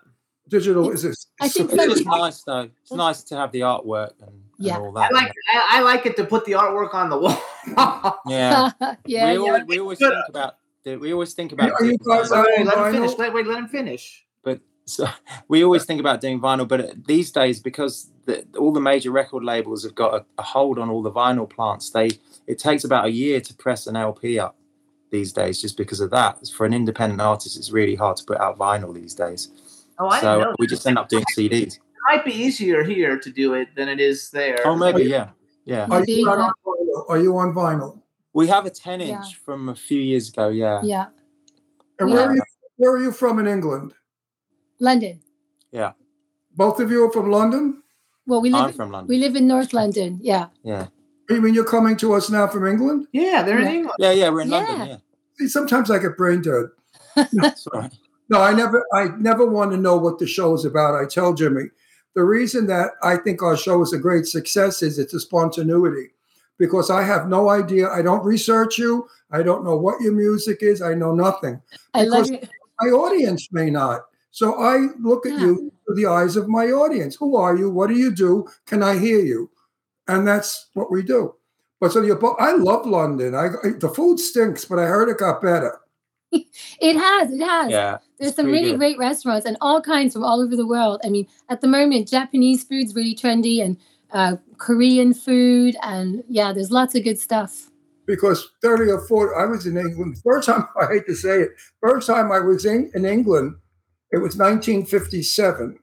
Digital 0.48 0.92
is. 0.92 1.04
is 1.04 1.28
I 1.42 1.48
think 1.50 1.72
It's 1.72 1.76
some 1.82 1.90
just 1.90 2.04
people- 2.04 2.18
nice 2.18 2.42
though. 2.44 2.70
It's 2.82 2.92
nice 2.92 3.24
to 3.24 3.36
have 3.36 3.52
the 3.52 3.62
artwork 3.62 4.12
and, 4.22 4.30
and 4.30 4.45
Yeah. 4.58 4.78
all 4.78 4.98
I 4.98 5.10
like 5.10 5.34
I, 5.54 5.80
I 5.80 5.82
like 5.82 6.06
it 6.06 6.16
to 6.18 6.26
put 6.26 6.46
the 6.46 6.54
artwork 6.54 6.94
on 6.94 7.10
the 7.10 7.18
wall. 7.18 7.42
yeah. 8.28 8.72
yeah, 9.06 9.32
we, 9.32 9.34
yeah. 9.34 9.38
always, 9.38 9.64
we 9.66 9.80
always 9.80 10.00
think 10.00 10.30
about 10.30 10.56
we 10.86 11.14
always 11.14 11.34
think 11.34 11.52
about 11.52 11.72
Are 11.72 11.86
you 11.86 11.98
guys 11.98 12.30
vinyl, 12.30 12.66
let 12.66 12.78
him 12.78 12.94
finish. 12.94 13.18
Wait, 13.18 13.34
wait, 13.34 13.48
let 13.48 13.58
him 13.58 13.68
finish. 13.68 14.26
but 14.44 14.60
so, 14.86 15.08
we 15.48 15.64
always 15.64 15.86
think 15.86 16.00
about 16.00 16.22
doing 16.22 16.40
vinyl. 16.40 16.68
But 16.68 16.82
uh, 16.82 16.94
these 17.06 17.32
days, 17.32 17.60
because 17.60 18.12
the, 18.26 18.46
all 18.58 18.72
the 18.72 18.80
major 18.80 19.12
record 19.12 19.44
labels 19.44 19.84
have 19.84 19.96
got 19.96 20.14
a, 20.14 20.26
a 20.38 20.44
hold 20.44 20.78
on 20.78 20.90
all 20.90 21.02
the 21.02 21.12
vinyl 21.12 21.50
plants, 21.50 21.90
they 21.90 22.12
it 22.48 22.60
takes 22.60 22.84
about 22.84 23.06
a 23.06 23.12
year 23.12 23.42
to 23.42 23.54
press 23.56 23.88
an 23.88 23.96
LP 23.96 24.38
up 24.38 24.56
these 25.12 25.34
days, 25.34 25.60
just 25.60 25.78
because 25.78 26.00
of 26.00 26.12
that. 26.12 26.48
For 26.56 26.66
an 26.66 26.74
independent 26.74 27.22
artist, 27.22 27.58
it's 27.58 27.72
really 27.72 27.96
hard 27.96 28.18
to 28.18 28.24
put 28.24 28.38
out 28.38 28.58
vinyl 28.58 28.94
these 28.94 29.16
days. 29.16 29.50
Oh, 29.98 30.08
I 30.08 30.22
so 30.22 30.36
didn't 30.36 30.50
know. 30.50 30.56
we 30.60 30.68
just 30.68 30.86
end 30.86 30.98
up 31.00 31.10
doing 31.10 31.26
CDs. 31.36 31.80
It 32.08 32.18
might 32.18 32.26
be 32.26 32.34
easier 32.34 32.84
here 32.84 33.18
to 33.20 33.30
do 33.32 33.54
it 33.56 33.70
than 33.76 33.90
it 33.90 34.00
is 34.00 34.30
there. 34.30 34.60
Oh, 34.66 34.76
maybe 34.76 35.04
yeah, 35.06 35.30
yeah. 35.66 35.88
Are 35.90 36.04
you, 36.04 36.30
on 36.30 36.52
vinyl? 36.66 37.06
Are 37.10 37.18
you 37.20 37.38
on 37.38 37.54
vinyl? 37.54 38.02
We 38.34 38.48
have 38.48 38.66
a 38.66 38.70
10 38.70 39.02
inch 39.02 39.10
Yeah. 39.10 39.22
from 39.44 39.70
a 39.70 39.76
few 39.76 40.00
years 40.00 40.30
ago. 40.30 40.50
Yeah. 40.50 40.82
yeah. 40.84 41.06
And 42.00 42.10
Yeah. 42.10 42.16
where, 42.16 42.30
are 42.30 42.36
you, 42.36 42.42
where 42.78 42.92
are 42.94 43.02
you 43.02 43.12
from 43.12 43.40
in 43.40 43.48
England? 43.48 43.94
London. 44.80 45.20
Yeah. 45.72 45.94
Both 46.56 46.80
of 46.80 46.92
you 46.92 47.06
are 47.06 47.12
from 47.12 47.32
London? 47.32 47.82
Well, 48.28 48.42
we 48.42 48.50
I'm 48.54 48.66
live 48.66 48.76
from 48.76 48.92
London. 48.92 49.08
we 49.08 49.18
live 49.18 49.36
in 49.36 49.48
North 49.48 49.74
London. 49.74 50.20
Yeah. 50.22 50.48
Yeah, 50.64 50.88
You 51.30 51.42
mean 51.42 51.54
you're 51.54 51.66
coming 51.66 51.98
to 51.98 52.14
us 52.14 52.30
now 52.30 52.48
from 52.48 52.68
England? 52.68 53.08
Yeah, 53.14 53.42
they're 53.44 53.58
in 53.60 53.64
Yeah. 53.66 53.72
England. 53.74 53.96
yeah, 54.00 54.12
yeah. 54.12 54.30
We're 54.30 54.42
in 54.42 54.50
Yeah. 54.52 54.58
London. 54.58 54.88
Yeah, 54.90 54.98
See, 55.40 55.48
sometimes 55.48 55.90
I 55.90 55.98
get 56.00 56.18
brain 56.18 56.42
dead. 56.42 56.66
that's 57.34 57.66
all 57.68 57.80
right. 57.82 57.94
No, 58.30 58.42
I 58.42 58.54
never 58.54 58.84
I 58.94 59.10
never 59.20 59.46
want 59.46 59.72
to 59.72 59.78
know 59.78 59.98
what 59.98 60.18
the 60.20 60.28
show 60.28 60.54
is 60.56 60.66
about. 60.66 60.96
I 60.96 61.06
tell 61.06 61.34
Jimmy. 61.34 61.70
The 62.16 62.24
reason 62.24 62.66
that 62.68 62.92
I 63.04 63.18
think 63.18 63.44
our 63.44 63.58
show 63.58 63.82
is 63.82 63.94
a 63.94 63.98
great 63.98 64.26
success 64.26 64.82
is 64.82 64.98
it's 64.98 65.14
a 65.14 65.20
spontaneity. 65.20 66.12
Because 66.58 66.90
I 66.90 67.04
have 67.04 67.28
no 67.28 67.50
idea. 67.50 67.90
I 67.90 68.02
don't 68.02 68.24
research 68.24 68.78
you. 68.78 69.10
I 69.30 69.44
don't 69.44 69.66
know 69.66 69.76
what 69.76 70.00
your 70.00 70.14
music 70.14 70.60
is. 70.62 70.82
I 70.82 70.94
know 70.94 71.14
nothing. 71.14 71.62
I 71.94 72.04
love. 72.04 72.30
My 72.80 72.88
audience 72.88 73.50
may 73.52 73.70
not. 73.70 74.06
So 74.32 74.56
I 74.56 74.88
look 75.00 75.26
at 75.26 75.34
Yeah. 75.34 75.40
you 75.40 75.72
through 75.86 75.96
the 75.96 76.06
eyes 76.06 76.38
of 76.38 76.48
my 76.48 76.68
audience. 76.68 77.16
Who 77.16 77.36
are 77.36 77.58
you? 77.58 77.70
What 77.70 77.88
do 77.88 77.96
you 77.96 78.10
do? 78.10 78.46
Can 78.66 78.84
I 78.84 78.98
hear 78.98 79.20
you? 79.20 79.50
And 80.08 80.26
that's 80.26 80.68
what 80.74 80.92
we 80.92 81.04
do. 81.04 81.36
But 81.82 81.92
so 81.92 82.02
you 82.02 82.18
I 82.40 82.54
love 82.54 82.86
London. 82.86 83.36
I 83.36 83.50
the 83.78 83.90
food 83.90 84.20
stinks, 84.20 84.64
but 84.64 84.80
I 84.80 84.86
heard 84.86 85.10
it 85.10 85.18
got 85.18 85.42
better. 85.42 85.78
It 86.82 86.98
has. 86.98 87.32
It 87.32 87.40
has. 87.42 87.72
Yeah, 87.72 87.98
There's 88.20 88.36
some 88.36 88.48
really 88.48 88.72
good. 88.72 88.80
great 88.80 88.98
restaurants 88.98 89.46
and 89.46 89.56
all 89.62 89.82
kinds 89.82 90.14
from 90.14 90.24
all 90.24 90.42
over 90.42 90.56
the 90.56 90.68
world. 90.68 91.00
I 91.06 91.10
mean, 91.10 91.28
at 91.50 91.62
the 91.62 91.68
moment, 91.68 92.08
Japanese 92.10 92.64
food's 92.66 92.94
really 92.94 93.16
trendy 93.16 93.64
and 93.64 93.78
uh, 94.12 94.36
Korean 94.58 95.14
food. 95.14 95.76
And 95.82 96.24
yeah, 96.28 96.52
there's 96.54 96.72
lots 96.72 96.94
of 96.96 97.04
good 97.04 97.18
stuff. 97.20 97.70
because 98.08 98.50
30 98.62 98.92
or 98.92 99.00
40, 99.08 99.34
I 99.36 99.46
was 99.46 99.66
in 99.66 99.78
England. 99.78 100.18
First 100.24 100.48
time, 100.48 100.68
I 100.82 100.86
hate 100.94 101.06
to 101.08 101.16
say 101.16 101.42
it, 101.42 101.52
first 101.82 102.08
time 102.08 102.32
I 102.32 102.40
was 102.40 102.66
in, 102.66 102.92
in 102.94 103.06
England, 103.06 103.56
it 104.12 104.18
was 104.18 104.36
1957. 104.38 105.80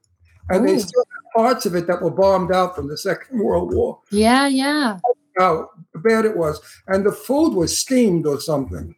And 0.50 0.68
they 0.68 0.78
still 0.78 1.04
have 1.04 1.44
parts 1.44 1.66
of 1.66 1.74
it 1.74 1.86
that 1.86 2.02
were 2.02 2.10
bombed 2.10 2.52
out 2.52 2.74
from 2.76 2.88
the 2.88 2.96
Second 2.98 3.40
World 3.44 3.72
War. 3.74 4.00
Yeah, 4.10 4.46
yeah. 4.46 4.98
How 5.38 5.70
bad 5.94 6.24
it 6.26 6.36
was. 6.36 6.60
And 6.88 7.04
the 7.06 7.12
food 7.12 7.54
was 7.54 7.76
steamed 7.78 8.26
or 8.26 8.40
something. 8.40 8.94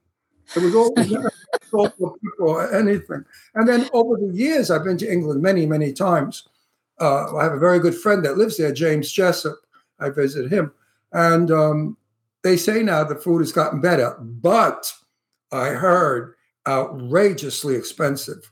It 0.57 0.63
was 0.63 0.75
all 0.75 0.93
pepper 0.93 1.31
or 2.39 2.75
anything. 2.75 3.25
And 3.55 3.69
then 3.69 3.89
over 3.93 4.17
the 4.17 4.33
years, 4.33 4.71
I've 4.71 4.85
been 4.85 4.99
to 4.99 5.11
England 5.11 5.43
many, 5.43 5.67
many 5.67 5.93
times. 5.93 6.49
Uh, 7.01 7.37
I 7.37 7.45
have 7.45 7.53
a 7.53 7.59
very 7.59 7.81
good 7.81 7.95
friend 7.95 8.25
that 8.25 8.39
lives 8.39 8.57
there, 8.57 8.73
James 8.73 9.11
Jessup. 9.11 9.57
I 10.01 10.11
visit 10.11 10.51
him. 10.51 10.73
And 11.13 11.51
um, 11.51 11.97
they 12.43 12.57
say 12.57 12.83
now 12.83 13.05
the 13.05 13.17
food 13.17 13.41
has 13.41 13.53
gotten 13.53 13.81
better, 13.81 14.17
but 14.21 14.93
I 15.53 15.69
heard 15.69 16.35
outrageously 16.67 17.75
expensive. 17.75 18.51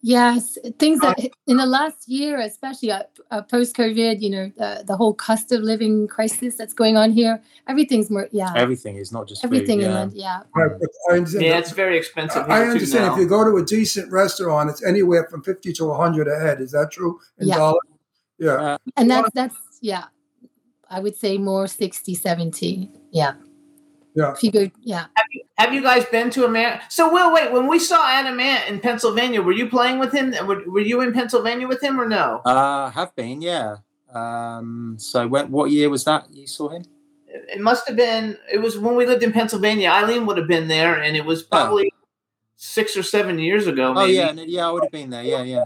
Yes, 0.00 0.56
things 0.78 1.00
that 1.00 1.18
in 1.48 1.56
the 1.56 1.66
last 1.66 2.08
year, 2.08 2.38
especially 2.38 2.92
uh, 2.92 3.02
uh, 3.32 3.42
post 3.42 3.74
COVID, 3.76 4.20
you 4.20 4.30
know, 4.30 4.52
the, 4.56 4.84
the 4.86 4.96
whole 4.96 5.12
cost 5.12 5.50
of 5.50 5.62
living 5.62 6.06
crisis 6.06 6.54
that's 6.54 6.72
going 6.72 6.96
on 6.96 7.10
here, 7.10 7.42
everything's 7.66 8.08
more, 8.08 8.28
yeah, 8.30 8.52
Everything 8.54 8.96
is 8.96 9.10
not 9.10 9.26
just 9.26 9.44
everything 9.44 9.80
food, 9.80 9.86
in 9.86 9.90
yeah. 9.90 9.98
London, 9.98 10.18
yeah. 10.18 10.40
Right, 10.54 10.70
I 11.10 11.14
Yeah, 11.40 11.58
it's 11.58 11.72
very 11.72 11.98
expensive. 11.98 12.44
I 12.48 12.60
here, 12.60 12.70
understand 12.70 13.12
if 13.14 13.18
you 13.18 13.26
go 13.26 13.42
to 13.44 13.56
a 13.56 13.64
decent 13.64 14.12
restaurant, 14.12 14.70
it's 14.70 14.84
anywhere 14.84 15.26
from 15.28 15.42
50 15.42 15.72
to 15.72 15.86
100 15.86 16.28
a 16.28 16.38
head. 16.38 16.60
Is 16.60 16.70
that 16.72 16.92
true? 16.92 17.18
In 17.38 17.48
Yeah. 17.48 17.56
dollars? 17.56 17.80
Yeah. 18.38 18.76
And 18.96 19.10
that's, 19.10 19.30
that's, 19.34 19.56
yeah, 19.80 20.04
I 20.88 21.00
would 21.00 21.16
say 21.16 21.38
more 21.38 21.66
60, 21.66 22.14
70. 22.14 22.88
Yeah. 23.10 23.32
Yeah. 24.18 24.32
If 24.32 24.42
you 24.42 24.50
go, 24.50 24.68
yeah. 24.82 25.06
Have 25.58 25.72
you 25.72 25.80
guys 25.80 26.04
been 26.06 26.28
to 26.30 26.44
America? 26.44 26.82
So, 26.88 27.12
Will, 27.12 27.32
wait. 27.32 27.52
When 27.52 27.68
we 27.68 27.78
saw 27.78 28.04
Adam 28.08 28.40
Ant 28.40 28.68
in 28.68 28.80
Pennsylvania, 28.80 29.40
were 29.40 29.52
you 29.52 29.68
playing 29.68 30.00
with 30.00 30.12
him? 30.12 30.34
Were, 30.44 30.62
were 30.66 30.80
you 30.80 31.00
in 31.02 31.12
Pennsylvania 31.12 31.68
with 31.68 31.80
him 31.80 32.00
or 32.00 32.08
no? 32.08 32.40
Uh, 32.44 32.90
have 32.90 33.14
been, 33.14 33.40
yeah. 33.40 33.76
Um, 34.12 34.96
so 34.98 35.28
when 35.28 35.50
what 35.52 35.70
year 35.70 35.88
was 35.88 36.02
that 36.04 36.26
you 36.32 36.48
saw 36.48 36.68
him? 36.68 36.84
It 37.28 37.60
must 37.60 37.86
have 37.86 37.96
been. 37.96 38.36
It 38.52 38.58
was 38.58 38.76
when 38.76 38.96
we 38.96 39.06
lived 39.06 39.22
in 39.22 39.32
Pennsylvania. 39.32 39.90
Eileen 39.90 40.26
would 40.26 40.38
have 40.38 40.48
been 40.48 40.66
there, 40.66 41.00
and 41.00 41.16
it 41.16 41.24
was 41.24 41.42
probably 41.42 41.92
six 42.56 42.96
or 42.96 43.04
seven 43.04 43.38
years 43.38 43.66
ago. 43.66 43.94
Oh 43.96 44.06
yeah, 44.06 44.32
yeah, 44.32 44.66
I 44.66 44.72
would 44.72 44.82
have 44.82 44.92
been 44.92 45.10
there. 45.10 45.22
Yeah, 45.22 45.42
yeah, 45.42 45.64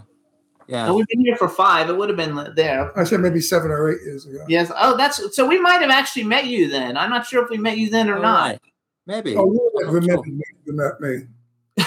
yeah. 0.67 0.85
And 0.87 0.95
we've 0.95 1.07
been 1.07 1.21
here 1.21 1.35
for 1.35 1.47
five. 1.49 1.89
It 1.89 1.97
would 1.97 2.09
have 2.09 2.17
been 2.17 2.53
there. 2.55 2.97
I 2.97 3.03
said 3.03 3.19
maybe 3.19 3.41
seven 3.41 3.71
or 3.71 3.91
eight 3.91 4.01
years 4.03 4.25
ago. 4.25 4.45
Yes. 4.47 4.71
Oh, 4.77 4.97
that's 4.97 5.35
so. 5.35 5.45
We 5.47 5.59
might 5.59 5.81
have 5.81 5.89
actually 5.89 6.23
met 6.23 6.45
you 6.45 6.69
then. 6.69 6.97
I'm 6.97 7.09
not 7.09 7.25
sure 7.25 7.43
if 7.43 7.49
we 7.49 7.57
met 7.57 7.77
you 7.77 7.89
then 7.89 8.09
or 8.09 8.17
All 8.17 8.21
not. 8.21 8.51
right. 8.51 8.61
Maybe. 9.05 9.35
Oh, 9.35 9.51
you 9.51 9.71
I'm 9.79 9.85
not 9.85 9.93
remember 9.93 10.23
sure. 10.23 10.33
me. 10.33 10.43
You 10.65 10.73
met 10.73 11.01
me. 11.01 11.27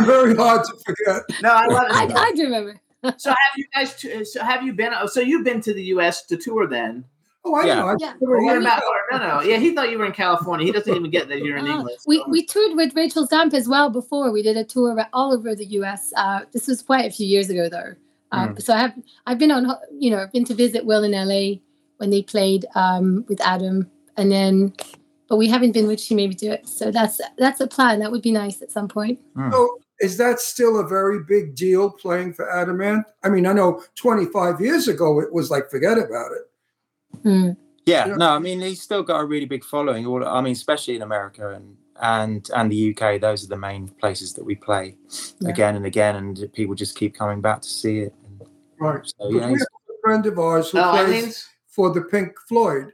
I'm 0.00 0.06
very 0.06 0.36
hard 0.36 0.64
to 0.64 0.76
forget. 0.86 1.22
no, 1.42 1.50
I 1.50 1.66
love 1.66 1.86
I, 1.90 2.04
it. 2.04 2.12
I 2.16 2.32
do 2.32 2.44
remember. 2.44 2.80
So 3.16 3.30
have 3.30 3.38
you 3.56 3.64
guys? 3.74 4.32
So 4.32 4.42
have 4.42 4.62
you 4.62 4.72
been? 4.72 4.92
Oh, 4.94 5.06
so 5.06 5.20
you've 5.20 5.44
been 5.44 5.60
to 5.62 5.72
the 5.72 5.84
U.S. 5.84 6.26
to 6.26 6.36
tour 6.36 6.66
then? 6.66 7.04
Oh, 7.44 7.54
I 7.54 7.66
Yeah. 7.66 7.74
know. 7.76 7.86
I 7.88 7.96
Yeah. 7.98 8.12
never 8.20 8.36
Or 8.36 8.56
about? 8.58 8.82
no, 9.12 9.18
no. 9.18 9.40
Yeah, 9.42 9.56
he 9.58 9.74
thought 9.74 9.90
you 9.90 9.98
were 9.98 10.04
in 10.06 10.12
California. 10.12 10.66
He 10.66 10.72
doesn't 10.72 10.92
even 10.94 11.10
get 11.10 11.28
that 11.28 11.38
you're 11.38 11.56
in 11.56 11.66
Ah, 11.66 11.74
England. 11.78 11.98
we, 12.06 12.18
so- 12.18 12.24
we 12.28 12.44
toured 12.44 12.76
with 12.76 12.94
Rachel 12.94 13.26
Stamp 13.26 13.54
as 13.54 13.68
well 13.68 13.90
before. 13.90 14.30
We 14.32 14.42
did 14.42 14.56
a 14.56 14.64
tour 14.64 14.96
all 15.12 15.32
over 15.32 15.54
the 15.54 15.66
U.S. 15.66 16.12
Uh, 16.16 16.40
this 16.52 16.66
was 16.66 16.82
quite 16.82 17.06
a 17.06 17.10
few 17.10 17.26
years 17.26 17.48
ago, 17.50 17.68
though. 17.68 17.94
Uh, 18.32 18.54
So 18.58 18.74
I 18.74 18.78
have 18.78 18.94
I've 19.26 19.38
been 19.38 19.50
on 19.50 19.72
you 19.98 20.10
know 20.10 20.18
I've 20.18 20.32
been 20.32 20.44
to 20.46 20.54
visit 20.54 20.84
Will 20.84 21.02
in 21.02 21.14
L.A. 21.14 21.62
when 21.96 22.10
they 22.10 22.22
played 22.22 22.66
um, 22.74 23.24
with 23.28 23.40
Adam, 23.40 23.90
and 24.18 24.30
then 24.30 24.74
but 25.30 25.36
we 25.36 25.48
haven't 25.48 25.72
been 25.72 25.86
with 25.86 25.98
She 26.00 26.14
Maybe 26.14 26.34
Do 26.34 26.50
It. 26.52 26.68
So 26.68 26.90
that's 26.90 27.20
that's 27.38 27.60
a 27.60 27.66
plan. 27.66 28.00
That 28.00 28.12
would 28.12 28.20
be 28.22 28.32
nice 28.32 28.60
at 28.60 28.70
some 28.70 28.86
point. 28.88 29.18
So 29.50 29.78
is 30.00 30.18
that 30.18 30.40
still 30.40 30.78
a 30.78 30.86
very 30.86 31.20
big 31.24 31.54
deal 31.54 31.88
playing 31.90 32.34
for 32.34 32.50
Adam 32.52 32.80
Ant? 32.82 33.06
I 33.24 33.30
mean, 33.30 33.46
I 33.46 33.52
know 33.54 33.82
25 33.96 34.60
years 34.60 34.88
ago 34.88 35.20
it 35.20 35.32
was 35.32 35.50
like 35.50 35.70
forget 35.70 35.96
about 35.96 36.32
it. 36.32 36.42
Hmm. 37.22 37.50
Yeah, 37.86 38.06
Yeah. 38.08 38.14
no, 38.16 38.30
I 38.30 38.38
mean 38.38 38.60
he's 38.60 38.82
still 38.82 39.02
got 39.02 39.20
a 39.20 39.24
really 39.24 39.46
big 39.46 39.64
following. 39.64 40.06
All 40.06 40.24
I 40.26 40.40
mean, 40.40 40.52
especially 40.52 40.96
in 40.96 41.02
America 41.02 41.50
and 41.54 41.76
and 42.00 42.48
and 42.54 42.70
the 42.70 42.94
UK. 42.94 43.20
Those 43.20 43.44
are 43.44 43.48
the 43.48 43.56
main 43.56 43.88
places 43.88 44.32
that 44.34 44.44
we 44.44 44.54
play 44.54 44.96
Yeah. 45.40 45.48
again 45.50 45.74
and 45.76 45.86
again, 45.86 46.16
and 46.16 46.52
people 46.52 46.74
just 46.74 46.96
keep 46.96 47.14
coming 47.14 47.40
back 47.40 47.62
to 47.62 47.68
see 47.68 48.00
it. 48.00 48.14
Right. 48.78 49.00
So 49.18 49.30
yeah, 49.30 49.46
we 49.50 49.58
have 49.58 49.62
a 49.90 49.92
friend 50.02 50.26
of 50.26 50.38
ours 50.38 50.70
who 50.70 50.78
Oh, 50.78 50.90
plays 50.90 51.08
Eileen's. 51.08 51.48
for 51.66 51.90
the 51.92 52.02
Pink 52.02 52.38
Floyd. 52.48 52.90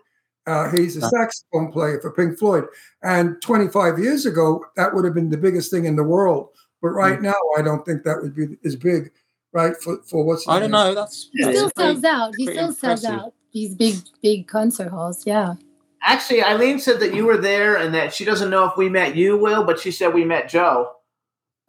Uh, 0.46 0.70
he's 0.70 0.96
a 0.96 1.04
Uh. 1.04 1.08
saxophone 1.10 1.72
player 1.72 1.98
for 2.00 2.10
Pink 2.12 2.38
Floyd. 2.38 2.66
And 3.02 3.40
25 3.42 3.98
years 3.98 4.26
ago, 4.26 4.64
that 4.76 4.94
would 4.94 5.04
have 5.04 5.14
been 5.14 5.28
the 5.30 5.36
biggest 5.38 5.70
thing 5.70 5.84
in 5.86 5.96
the 5.96 6.04
world. 6.04 6.48
But 6.80 6.90
right 6.90 7.16
Hmm. 7.18 7.24
now, 7.24 7.40
I 7.58 7.62
don't 7.62 7.84
think 7.84 8.04
that 8.04 8.20
would 8.22 8.34
be 8.34 8.56
as 8.64 8.76
big, 8.76 9.10
right? 9.52 9.74
For, 9.82 9.98
for 10.04 10.22
what's 10.24 10.46
I 10.48 10.54
don't 10.60 10.70
name? 10.70 10.70
know. 10.72 10.94
That's 10.94 11.28
He 11.32 11.42
still 11.42 11.70
sells 11.76 12.04
out. 12.04 12.34
He 12.36 12.44
pretty 12.44 12.58
still 12.58 12.72
sells 12.72 13.04
out 13.04 13.32
these 13.54 13.74
big 13.74 13.94
big 14.22 14.46
concert 14.46 14.90
halls. 14.90 15.24
Yeah. 15.26 15.54
Actually, 16.02 16.42
Eileen 16.42 16.78
said 16.78 17.00
that 17.00 17.14
you 17.14 17.24
were 17.24 17.38
there 17.38 17.76
and 17.76 17.94
that 17.94 18.12
she 18.12 18.26
doesn't 18.26 18.50
know 18.50 18.66
if 18.66 18.76
we 18.76 18.90
met 18.90 19.16
you, 19.16 19.38
Will, 19.38 19.64
but 19.64 19.80
she 19.80 19.90
said 19.90 20.12
we 20.12 20.24
met 20.24 20.50
Joe. 20.50 20.90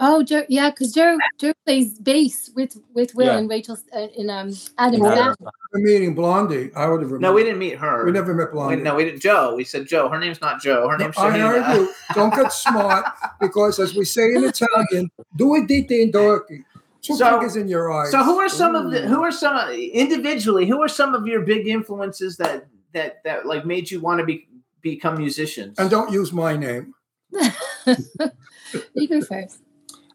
Oh, 0.01 0.23
Joe, 0.23 0.43
yeah, 0.49 0.71
because 0.71 0.91
Joe 0.91 1.17
Joe 1.39 1.53
plays 1.65 1.97
bass 1.99 2.51
with 2.53 2.75
with 2.93 3.15
Will 3.15 3.27
Yeah. 3.27 3.37
and 3.37 3.49
Rachel 3.49 3.77
uh, 3.95 4.07
in 4.17 4.29
um 4.29 4.51
Adam's 4.77 5.03
Yeah. 5.05 5.15
band. 5.15 5.35
The 5.71 5.79
meeting 5.79 6.13
Blondie, 6.15 6.69
I 6.75 6.87
would 6.89 7.01
have 7.01 7.11
remembered. 7.11 7.21
No, 7.21 7.31
we 7.33 7.43
didn't 7.43 7.59
meet 7.59 7.77
her. 7.77 8.03
We 8.05 8.11
never 8.11 8.33
met 8.33 8.47
We- 8.47 8.53
Blondie. 8.55 8.81
no, 8.83 8.95
we 8.95 9.05
didn't. 9.05 9.21
Joe. 9.21 9.55
We 9.55 9.63
said 9.63 9.87
Joe. 9.87 10.09
Her 10.09 10.19
name's 10.19 10.41
not 10.41 10.61
Joe. 10.61 10.89
Her 10.89 10.97
name's 10.97 11.17
I 11.17 11.37
heard 11.37 11.77
you. 11.77 11.93
Don't 12.13 12.33
get 12.33 12.51
smart 12.65 13.05
because, 13.39 13.79
as 13.79 13.95
we 13.95 14.03
say 14.03 14.33
in 14.33 14.43
Italian, 14.43 15.09
do 15.37 15.55
it 15.55 15.67
dite 15.67 15.91
in 15.91 16.11
dorky. 16.11 16.65
Two 17.05 17.15
So- 17.15 17.29
fingers 17.29 17.55
in 17.55 17.67
your 17.67 17.91
eyes. 17.91 18.11
So 18.11 18.23
who 18.23 18.39
are 18.39 18.49
some 18.49 18.73
of 18.75 18.89
the 18.91 19.01
who 19.01 19.21
are 19.21 19.31
some 19.31 19.71
individually 19.71 20.65
who 20.65 20.81
are 20.81 20.87
some 20.87 21.13
of 21.13 21.27
your 21.27 21.41
big 21.41 21.67
influences 21.67 22.35
that 22.37 22.67
that 22.93 23.23
that 23.23 23.45
like 23.45 23.65
made 23.65 23.91
you 23.91 23.99
want 23.99 24.19
to 24.19 24.25
be 24.25 24.47
become 24.81 25.17
musicians? 25.17 25.77
And 25.77 25.89
don't 25.89 26.11
use 26.11 26.33
my 26.33 26.55
name. 26.55 26.93
you 28.93 29.07
go 29.07 29.21
first. 29.21 29.59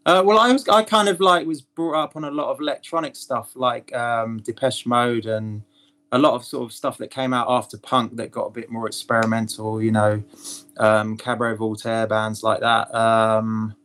Uh, 0.07 0.23
well, 0.25 0.39
I 0.39 0.53
was 0.53 0.67
I 0.69 0.83
kind 0.83 1.09
of 1.09 1.21
like 1.21 1.47
was 1.47 1.61
brought 1.61 2.03
up 2.03 2.17
on 2.17 2.25
a 2.25 2.31
lot 2.31 2.51
of 2.51 2.61
electronic 2.61 3.15
stuff 3.15 3.53
like 3.55 3.95
um, 3.95 4.39
Depeche 4.39 4.87
Mode 4.87 5.27
and 5.27 5.63
a 6.13 6.19
lot 6.19 6.35
of 6.35 6.45
sort 6.45 6.65
of 6.65 6.73
stuff 6.73 6.99
that 6.99 7.11
came 7.11 7.33
out 7.33 7.47
after 7.49 7.79
punk 7.79 8.17
that 8.17 8.33
got 8.33 8.47
a 8.47 8.51
bit 8.51 8.71
more 8.71 8.87
experimental. 8.87 9.81
You 9.83 9.93
know, 9.93 10.23
um, 10.79 11.17
Cabaret 11.17 11.57
Voltaire 11.57 12.07
bands 12.07 12.43
like 12.43 12.61
that. 12.61 12.93
Um, 12.95 13.77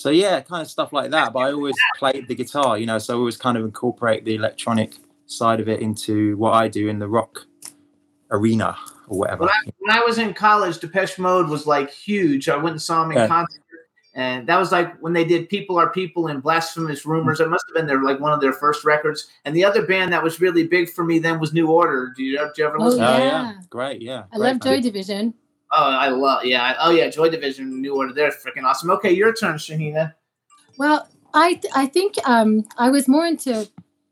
so 0.00 0.08
yeah, 0.08 0.40
kind 0.40 0.62
of 0.62 0.70
stuff 0.70 0.94
like 0.94 1.10
that. 1.10 1.34
But 1.34 1.40
I 1.40 1.52
always 1.52 1.76
played 1.98 2.26
the 2.26 2.34
guitar. 2.34 2.78
You 2.78 2.86
know, 2.86 2.98
so 2.98 3.14
I 3.14 3.16
always 3.18 3.36
kind 3.36 3.58
of 3.58 3.64
incorporate 3.64 4.24
the 4.24 4.34
electronic 4.34 4.94
side 5.26 5.60
of 5.60 5.68
it 5.68 5.80
into 5.80 6.36
what 6.38 6.54
I 6.54 6.68
do 6.68 6.88
in 6.88 6.98
the 6.98 7.06
rock 7.06 7.44
arena 8.30 8.76
or 9.08 9.18
whatever. 9.18 9.40
When 9.42 9.50
I, 9.50 9.60
when 9.78 9.90
I 9.98 10.00
was 10.00 10.16
in 10.18 10.32
college, 10.32 10.78
Depeche 10.78 11.18
Mode 11.18 11.48
was 11.50 11.66
like 11.66 11.90
huge. 11.90 12.48
I 12.48 12.56
went 12.56 12.70
and 12.70 12.82
saw 12.82 13.02
them 13.02 13.12
in 13.12 13.18
Yeah. 13.18 13.26
concert, 13.28 13.62
and 14.14 14.46
that 14.48 14.58
was 14.58 14.72
like 14.72 14.96
when 15.02 15.12
they 15.12 15.24
did 15.24 15.50
"People 15.50 15.76
Are 15.78 15.90
People" 15.90 16.28
and 16.28 16.42
"Blasphemous 16.42 17.04
Rumors." 17.04 17.40
It 17.40 17.50
must 17.50 17.64
have 17.68 17.74
been 17.76 17.86
their 17.86 18.02
like 18.02 18.20
one 18.20 18.32
of 18.32 18.40
their 18.40 18.54
first 18.54 18.84
records. 18.86 19.26
And 19.44 19.54
the 19.54 19.64
other 19.64 19.82
band 19.84 20.12
that 20.14 20.22
was 20.22 20.40
really 20.40 20.66
big 20.66 20.88
for 20.88 21.04
me 21.04 21.18
then 21.18 21.38
was 21.38 21.52
New 21.52 21.70
Order. 21.70 22.14
Do 22.16 22.22
you, 22.24 22.38
did 22.38 22.56
you 22.56 22.66
ever 22.66 22.78
Oh, 22.80 22.84
listen? 22.86 23.02
Oh 23.04 23.18
to 23.18 23.22
yeah, 23.22 23.42
Yeah. 23.42 23.54
great. 23.68 24.00
Yeah, 24.00 24.24
I 24.32 24.38
great 24.38 24.52
love 24.52 24.60
band. 24.60 24.62
Joy 24.62 24.80
Division. 24.80 25.34
Oh, 25.72 25.90
I 25.90 26.08
love 26.08 26.44
yeah. 26.44 26.74
Oh 26.80 26.90
yeah, 26.90 27.08
Joy 27.08 27.30
Division, 27.30 27.80
New 27.80 27.96
Order. 27.96 28.12
They're 28.12 28.30
freaking 28.30 28.64
awesome. 28.64 28.90
Okay, 28.90 29.12
your 29.12 29.32
turn, 29.32 29.54
Shaheena. 29.56 30.14
Well, 30.78 31.08
I 31.32 31.54
th- 31.54 31.72
I 31.74 31.86
think 31.86 32.16
um, 32.24 32.64
I 32.76 32.90
was 32.90 33.06
more 33.06 33.26
into 33.26 33.68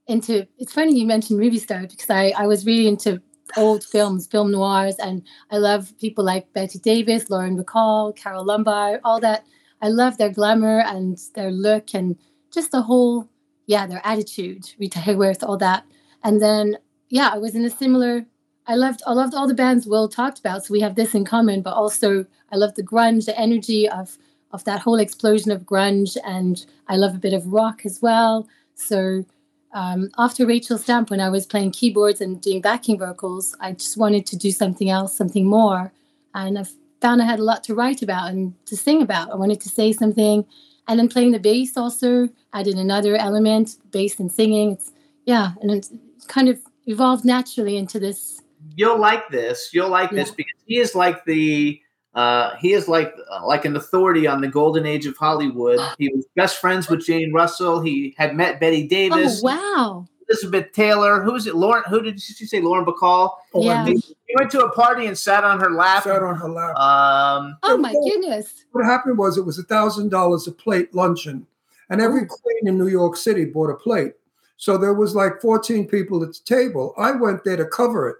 into. 0.07 0.47
It's 0.59 0.73
funny 0.73 0.99
you 0.99 1.07
mentioned 1.07 1.41
movie 1.41 1.59
stars 1.59 1.89
because 1.89 2.11
I 2.11 2.33
I 2.37 2.47
was 2.47 2.65
really 2.65 2.87
into 2.87 3.21
old 3.57 3.83
films, 3.83 4.27
film 4.27 4.53
noirs, 4.53 4.97
and 4.97 5.23
I 5.51 5.59
love 5.59 5.93
people 5.99 6.25
like 6.25 6.53
Bette 6.53 6.79
Davis, 6.79 7.31
Lauren 7.31 7.57
Bacall, 7.57 8.15
Carole 8.15 8.45
Lombard, 8.45 9.01
all 9.05 9.19
that. 9.21 9.45
I 9.81 9.89
love 9.89 10.19
their 10.19 10.31
glamour 10.31 10.81
and 10.81 11.19
their 11.35 11.51
look 11.51 11.95
and 11.95 12.17
just 12.53 12.71
the 12.71 12.83
whole 12.83 13.29
yeah 13.67 13.87
their 13.87 14.01
attitude, 14.05 14.71
Rita 14.79 15.01
Hayworth, 15.01 15.43
all 15.43 15.57
that. 15.59 15.85
And 16.23 16.41
then 16.41 16.79
yeah, 17.09 17.31
I 17.33 17.39
was 17.39 17.57
in 17.57 17.65
a 17.65 17.71
similar. 17.71 18.27
I 18.69 18.75
loved 18.75 19.03
I 19.07 19.15
loved 19.15 19.35
all 19.35 19.49
the 19.49 19.55
bands 19.55 19.87
Will 19.87 20.09
talked 20.09 20.39
about, 20.39 20.65
so 20.65 20.73
we 20.73 20.81
have 20.81 20.95
this 20.95 21.15
in 21.15 21.25
common. 21.25 21.63
But 21.63 21.73
also, 21.73 22.27
I 22.53 22.57
love 22.57 22.75
the 22.75 22.83
grunge, 22.83 23.25
the 23.25 23.39
energy 23.39 23.89
of 23.89 24.19
of 24.53 24.65
that 24.65 24.81
whole 24.81 24.99
explosion 24.99 25.51
of 25.51 25.63
grunge, 25.63 26.17
and 26.25 26.65
I 26.87 26.97
love 26.97 27.15
a 27.15 27.19
bit 27.19 27.33
of 27.33 27.47
rock 27.47 27.87
as 27.87 28.01
well. 28.03 28.47
So 28.75 29.25
um, 29.73 30.11
after 30.19 30.47
Rachel 30.47 30.79
Stamp, 30.79 31.11
when 31.11 31.21
I 31.21 31.31
was 31.31 31.47
playing 31.47 31.73
keyboards 31.73 32.21
and 32.21 32.41
doing 32.41 32.61
backing 32.61 32.99
vocals, 32.99 33.57
I 33.59 33.73
just 33.73 33.97
wanted 33.97 34.27
to 34.27 34.37
do 34.37 34.51
something 34.51 34.91
else, 34.91 35.17
something 35.17 35.47
more, 35.47 35.93
and 36.35 36.59
I 36.59 36.65
found 37.01 37.23
I 37.23 37.25
had 37.25 37.39
a 37.39 37.45
lot 37.45 37.65
to 37.65 37.75
write 37.75 38.03
about 38.03 38.31
and 38.31 38.55
to 38.67 38.77
sing 38.77 39.01
about. 39.01 39.31
I 39.31 39.37
wanted 39.37 39.63
to 39.63 39.71
say 39.71 39.93
something, 39.93 40.45
and 40.87 40.99
then 40.99 41.09
playing 41.09 41.33
the 41.33 41.39
bass 41.39 41.75
also 41.75 42.29
added 42.53 42.75
another 42.75 43.17
element, 43.17 43.77
bass 43.93 44.21
and 44.21 44.31
singing. 44.31 44.73
It's 44.73 44.93
yeah, 45.25 45.53
and 45.63 45.71
it's 45.71 45.91
kind 46.27 46.51
of 46.51 46.61
evolved 46.87 47.25
naturally 47.25 47.79
into 47.79 47.99
this. 47.99 48.38
You'll 48.77 48.99
like 48.99 49.29
this. 49.29 49.71
You'll 49.73 49.89
like 49.91 50.11
this 50.11 50.31
because 50.31 50.59
he 50.67 50.79
is 50.79 50.95
like 50.95 51.25
the 51.25 51.81
uh, 52.15 52.57
he 52.57 52.73
is 52.73 52.89
like 52.89 53.15
uh, 53.31 53.47
like 53.47 53.65
an 53.65 53.77
authority 53.77 54.27
on 54.27 54.41
the 54.41 54.49
golden 54.49 54.87
age 54.87 55.07
of 55.07 55.17
Hollywood. 55.17 55.79
He 55.99 56.09
was 56.09 56.27
best 56.37 56.59
friends 56.61 56.89
with 56.89 57.05
Jane 57.05 57.33
Russell. 57.33 57.81
He 57.81 58.15
had 58.19 58.35
met 58.37 58.61
Bette 58.61 58.87
Davis, 58.89 59.41
Oh 59.43 59.45
wow! 59.45 60.07
Elizabeth 60.29 60.73
Taylor. 60.73 61.23
Who 61.23 61.33
was 61.33 61.47
it? 61.47 61.55
Lauren. 61.55 61.85
Who 61.89 62.03
did 62.03 62.21
she 62.21 62.47
say? 62.47 62.61
Lauren 62.61 62.85
Bacall. 62.85 63.31
Oh, 63.55 63.63
Yeah. 63.63 63.81
and 63.81 63.89
He, 63.89 63.95
he 63.95 64.17
he 64.29 64.37
went 64.37 64.51
to 64.53 64.61
a 64.65 64.71
party 64.73 65.07
and 65.07 65.17
sat 65.17 65.45
on 65.45 65.59
her 65.61 65.71
lap. 65.71 66.05
sat 66.05 66.23
on 66.23 66.37
her 66.37 66.49
lap. 66.51 66.77
Um, 66.77 67.57
Oh 67.63 67.77
my 67.79 67.93
goodness! 67.93 68.65
what 68.73 68.85
happened 68.85 69.17
was 69.19 69.39
it 69.39 69.45
was 69.45 69.59
a 69.59 69.65
thousand 69.65 70.11
dollars 70.11 70.47
a 70.47 70.53
plate 70.53 70.95
luncheon, 70.95 71.47
and 71.91 72.01
every 72.01 72.27
queen 72.27 72.67
in 72.69 72.77
New 72.79 72.89
York 72.89 73.17
City 73.17 73.45
bought 73.45 73.71
a 73.71 73.75
plate. 73.75 74.15
So 74.57 74.77
there 74.77 74.93
was 74.95 75.15
like 75.15 75.41
14 75.41 75.87
people 75.87 76.21
at 76.25 76.31
the 76.31 76.41
table. 76.45 76.93
I 76.99 77.13
went 77.13 77.45
there 77.45 77.57
to 77.57 77.65
cover 77.67 78.09
it, 78.09 78.17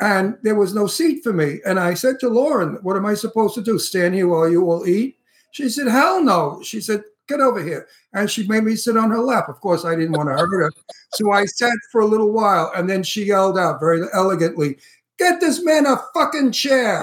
and 0.00 0.36
there 0.42 0.54
was 0.54 0.74
no 0.74 0.86
seat 0.86 1.22
for 1.22 1.32
me. 1.32 1.60
And 1.66 1.78
I 1.78 1.94
said 1.94 2.20
to 2.20 2.28
Lauren, 2.28 2.78
"What 2.82 2.96
am 2.96 3.06
I 3.06 3.14
supposed 3.14 3.54
to 3.54 3.62
do? 3.62 3.78
Stand 3.78 4.14
here 4.14 4.28
while 4.28 4.48
you 4.48 4.62
all 4.70 4.86
eat?" 4.86 5.16
She 5.50 5.68
said, 5.68 5.88
"Hell 5.88 6.22
no." 6.22 6.60
She 6.62 6.80
said, 6.80 7.02
"Get 7.26 7.40
over 7.40 7.62
here," 7.62 7.86
and 8.12 8.30
she 8.30 8.46
made 8.46 8.64
me 8.64 8.76
sit 8.76 8.96
on 8.96 9.10
her 9.10 9.20
lap. 9.20 9.48
Of 9.48 9.60
course, 9.60 9.84
I 9.84 9.94
didn't 9.94 10.16
want 10.16 10.28
to 10.28 10.34
hurt 10.34 10.52
her, 10.52 10.70
so 11.14 11.32
I 11.32 11.44
sat 11.46 11.76
for 11.90 12.00
a 12.00 12.06
little 12.06 12.32
while, 12.32 12.70
and 12.76 12.88
then 12.88 13.02
she 13.02 13.24
yelled 13.24 13.58
out 13.58 13.80
very 13.80 14.02
elegantly, 14.12 14.78
"Get 15.18 15.40
this 15.40 15.62
man 15.62 15.86
a 15.86 16.02
fucking 16.14 16.52
chair." 16.52 17.02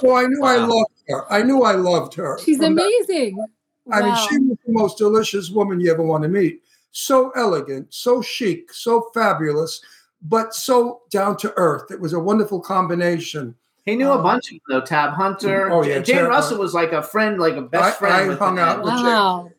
So 0.00 0.16
I 0.16 0.26
knew 0.26 0.42
I 0.42 0.56
loved 0.56 0.90
her. 1.08 1.32
I 1.32 1.42
knew 1.42 1.62
I 1.62 1.72
loved 1.72 2.14
her. 2.14 2.38
She's 2.42 2.56
From 2.56 2.74
that- 2.74 2.82
amazing. 2.82 3.44
I 3.90 4.02
mean, 4.02 4.16
she 4.28 4.38
was 4.38 4.58
the 4.66 4.72
most 4.72 4.98
delicious 4.98 5.50
woman 5.50 5.80
you 5.80 5.90
ever 5.92 6.02
want 6.02 6.22
to 6.22 6.28
meet. 6.28 6.62
So 6.92 7.30
elegant, 7.36 7.86
so 7.90 8.20
chic, 8.22 8.72
so 8.72 9.10
fabulous, 9.14 9.80
but 10.22 10.54
so 10.54 11.02
down 11.10 11.36
to 11.38 11.52
earth. 11.56 11.90
It 11.90 12.00
was 12.00 12.12
a 12.12 12.20
wonderful 12.20 12.60
combination. 12.60 13.54
he 13.84 13.96
knew 13.96 14.08
a 14.08 14.18
Oh. 14.18 14.22
bunch 14.22 14.46
of 14.46 14.50
them, 14.52 14.60
though. 14.68 14.80
Tab 14.86 15.14
Hunter. 15.14 15.68
Oh, 15.70 15.82
yeah, 15.82 15.98
Jane 15.98 16.18
Tab 16.18 16.28
Russell 16.28 16.50
Hunter. 16.50 16.62
was 16.62 16.72
like 16.74 16.92
a 16.92 17.02
friend, 17.02 17.38
like 17.40 17.56
a 17.56 17.62
best 17.62 17.96
I- 17.96 17.98
friend. 17.98 18.14
I 18.14 18.28
with 18.28 18.38
hung 18.38 18.54
the 18.54 18.62
out 18.62 18.82
with 18.84 18.92
Jane. 18.94 19.04
Wow. 19.04 19.50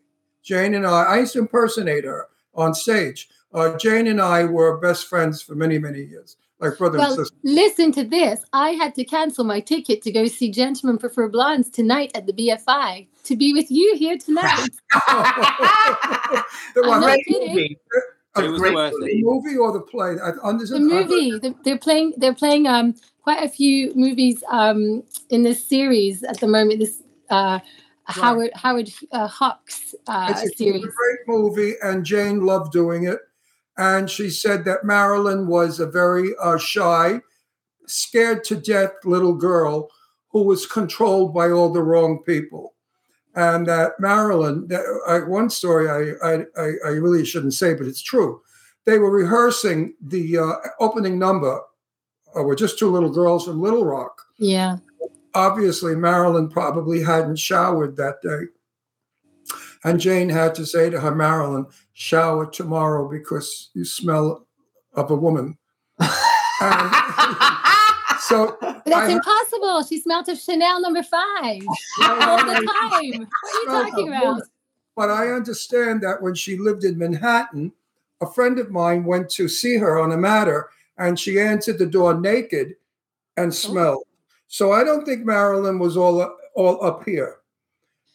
Jane 0.44 0.74
and 0.76 0.88
I, 0.88 1.04
I 1.04 1.18
used 1.20 1.34
to 1.34 1.40
impersonate 1.40 2.06
her 2.06 2.28
on 2.56 2.74
stage. 2.74 3.30
Uh, 3.54 3.78
Jane 3.78 4.08
and 4.08 4.22
I 4.22 4.46
were 4.46 4.78
best 4.78 5.08
friends 5.08 5.42
for 5.42 5.56
many, 5.56 5.78
many 5.78 6.02
years, 6.04 6.38
like 6.60 6.78
brother 6.78 6.98
and 7.00 7.08
Well, 7.08 7.16
sister. 7.18 7.36
listen 7.44 7.92
to 7.94 8.04
this. 8.06 8.40
I 8.54 8.72
had 8.72 8.96
to 8.96 9.04
cancel 9.04 9.44
my 9.44 9.60
ticket 9.60 10.02
to 10.04 10.12
go 10.12 10.26
see 10.28 10.52
Gentlemen 10.52 10.98
Prefer 10.98 11.28
Blondes 11.30 11.70
tonight 11.70 12.12
at 12.16 12.26
the 12.26 12.34
BFI 12.34 13.08
to 13.26 13.36
be 13.36 13.54
with 13.54 13.70
you 13.70 13.96
here 13.98 14.18
tonight. 14.18 14.70
the, 15.08 16.82
I'm 16.84 17.02
not 17.02 17.02
Great 17.02 17.26
kidding. 17.26 17.76
Movie. 18.36 18.48
a 18.48 18.50
It 18.50 18.52
was 18.52 18.62
great 18.62 18.76
worth 18.76 18.94
the 19.00 19.06
it. 19.06 19.24
movie 19.24 19.58
or 19.58 19.72
the 19.72 19.82
play? 19.82 20.18
I, 20.20 20.32
on 20.42 20.58
this, 20.58 20.70
the 20.70 20.80
movie. 20.80 21.38
They're, 21.40 21.56
they're 21.64 21.78
playing. 21.78 22.14
They're 22.18 22.34
playing 22.34 22.68
um 22.68 22.96
quite 23.22 23.44
a 23.44 23.50
few 23.50 23.94
movies 23.96 24.44
um 24.50 25.04
in 25.30 25.44
this 25.44 25.66
series 25.66 26.24
at 26.24 26.40
the 26.40 26.48
moment. 26.48 26.80
This 26.80 27.02
uh, 27.30 27.60
Howard 28.06 28.52
Howard 28.56 28.92
uh, 29.12 29.28
Hawks 29.28 29.96
uh, 30.08 30.28
It's 30.32 30.42
a, 30.42 30.46
it's 30.46 30.54
a 30.56 30.58
series. 30.58 30.82
great 30.86 31.20
movie, 31.28 31.74
and 31.84 32.06
Jane 32.06 32.46
loved 32.46 32.72
doing 32.72 33.06
it. 33.06 33.20
And 33.78 34.10
she 34.10 34.30
said 34.30 34.66
that 34.66 34.84
Marilyn 34.84 35.48
was 35.48 35.80
a 35.80 35.88
very 35.88 36.36
uh, 36.40 36.58
shy, 36.60 37.22
scared 37.88 38.44
to 38.46 38.56
death 38.56 38.92
little 39.04 39.34
girl 39.34 39.90
who 40.30 40.44
was 40.44 40.66
controlled 40.68 41.34
by 41.34 41.50
all 41.50 41.72
the 41.74 41.82
wrong 41.82 42.22
people. 42.24 42.73
And 43.36 43.66
that 43.68 44.00
Marilyn, 44.00 44.68
that, 44.68 44.82
I, 45.08 45.28
one 45.28 45.50
story 45.50 45.90
I, 45.90 46.14
I, 46.34 46.72
I, 46.86 46.90
really 46.90 47.26
shouldn't 47.26 47.56
say, 47.56 47.74
but 47.74 47.88
it's 47.88 48.02
true. 48.02 48.42
They 48.86 49.00
were 49.00 49.10
rehearsing 49.10 49.96
the 50.02 50.38
uh, 50.38 50.54
opening 50.80 51.18
number 51.18 51.60
uh, 52.38 52.44
with 52.44 52.60
just 52.60 52.78
two 52.78 52.92
little 52.92 53.10
girls 53.10 53.46
from 53.46 53.62
Little 53.62 53.86
Rock 53.86 54.22
Yeah. 54.38 54.78
obviously 55.34 55.96
Marilyn 55.96 56.48
probably 56.48 57.02
hadn't 57.02 57.38
showered 57.38 57.96
that 57.98 58.22
day. 58.22 58.46
And 59.84 60.00
Jane 60.00 60.30
had 60.30 60.56
to 60.56 60.66
say 60.66 60.90
to 60.90 61.00
her, 61.00 61.14
Marilyn, 61.14 61.66
shower 61.94 62.46
tomorrow 62.46 63.10
because 63.10 63.70
you 63.74 63.84
smell 63.84 64.48
of 64.94 65.12
a 65.12 65.16
woman. 65.16 65.58
And 66.62 66.92
so 68.28 68.58
But 68.60 68.84
that's 68.86 69.10
I- 69.10 69.14
impossible. 69.14 69.84
She 69.84 70.00
smelled 70.00 70.30
of 70.30 70.40
Chanel 70.40 70.82
number 70.82 71.04
five 71.04 71.62
all 72.04 72.38
the 72.38 72.54
time. 72.54 72.62
What 72.62 73.02
are 73.02 73.54
you 73.54 73.66
talking 73.66 74.08
about? 74.10 74.42
But 74.96 75.10
I 75.10 75.30
understand 75.30 76.02
that 76.04 76.22
when 76.22 76.36
she 76.36 76.58
lived 76.58 76.84
in 76.84 76.98
Manhattan, 76.98 77.72
a 78.22 78.32
friend 78.32 78.60
of 78.60 78.72
mine 78.72 79.04
went 79.04 79.30
to 79.32 79.48
see 79.48 79.78
her 79.78 80.00
on 80.00 80.12
a 80.12 80.18
matter 80.18 80.70
and 80.98 81.20
she 81.20 81.40
answered 81.40 81.80
the 81.80 81.86
door 81.86 82.14
naked 82.14 82.76
and 83.38 83.48
oh. 83.48 83.52
smelled. 83.52 84.04
So 84.48 84.72
I 84.72 84.84
don't 84.84 85.06
think 85.06 85.26
Marilyn 85.26 85.80
was 85.80 85.98
all 85.98 86.36
all 86.56 86.84
up 86.86 87.04
here. 87.06 87.38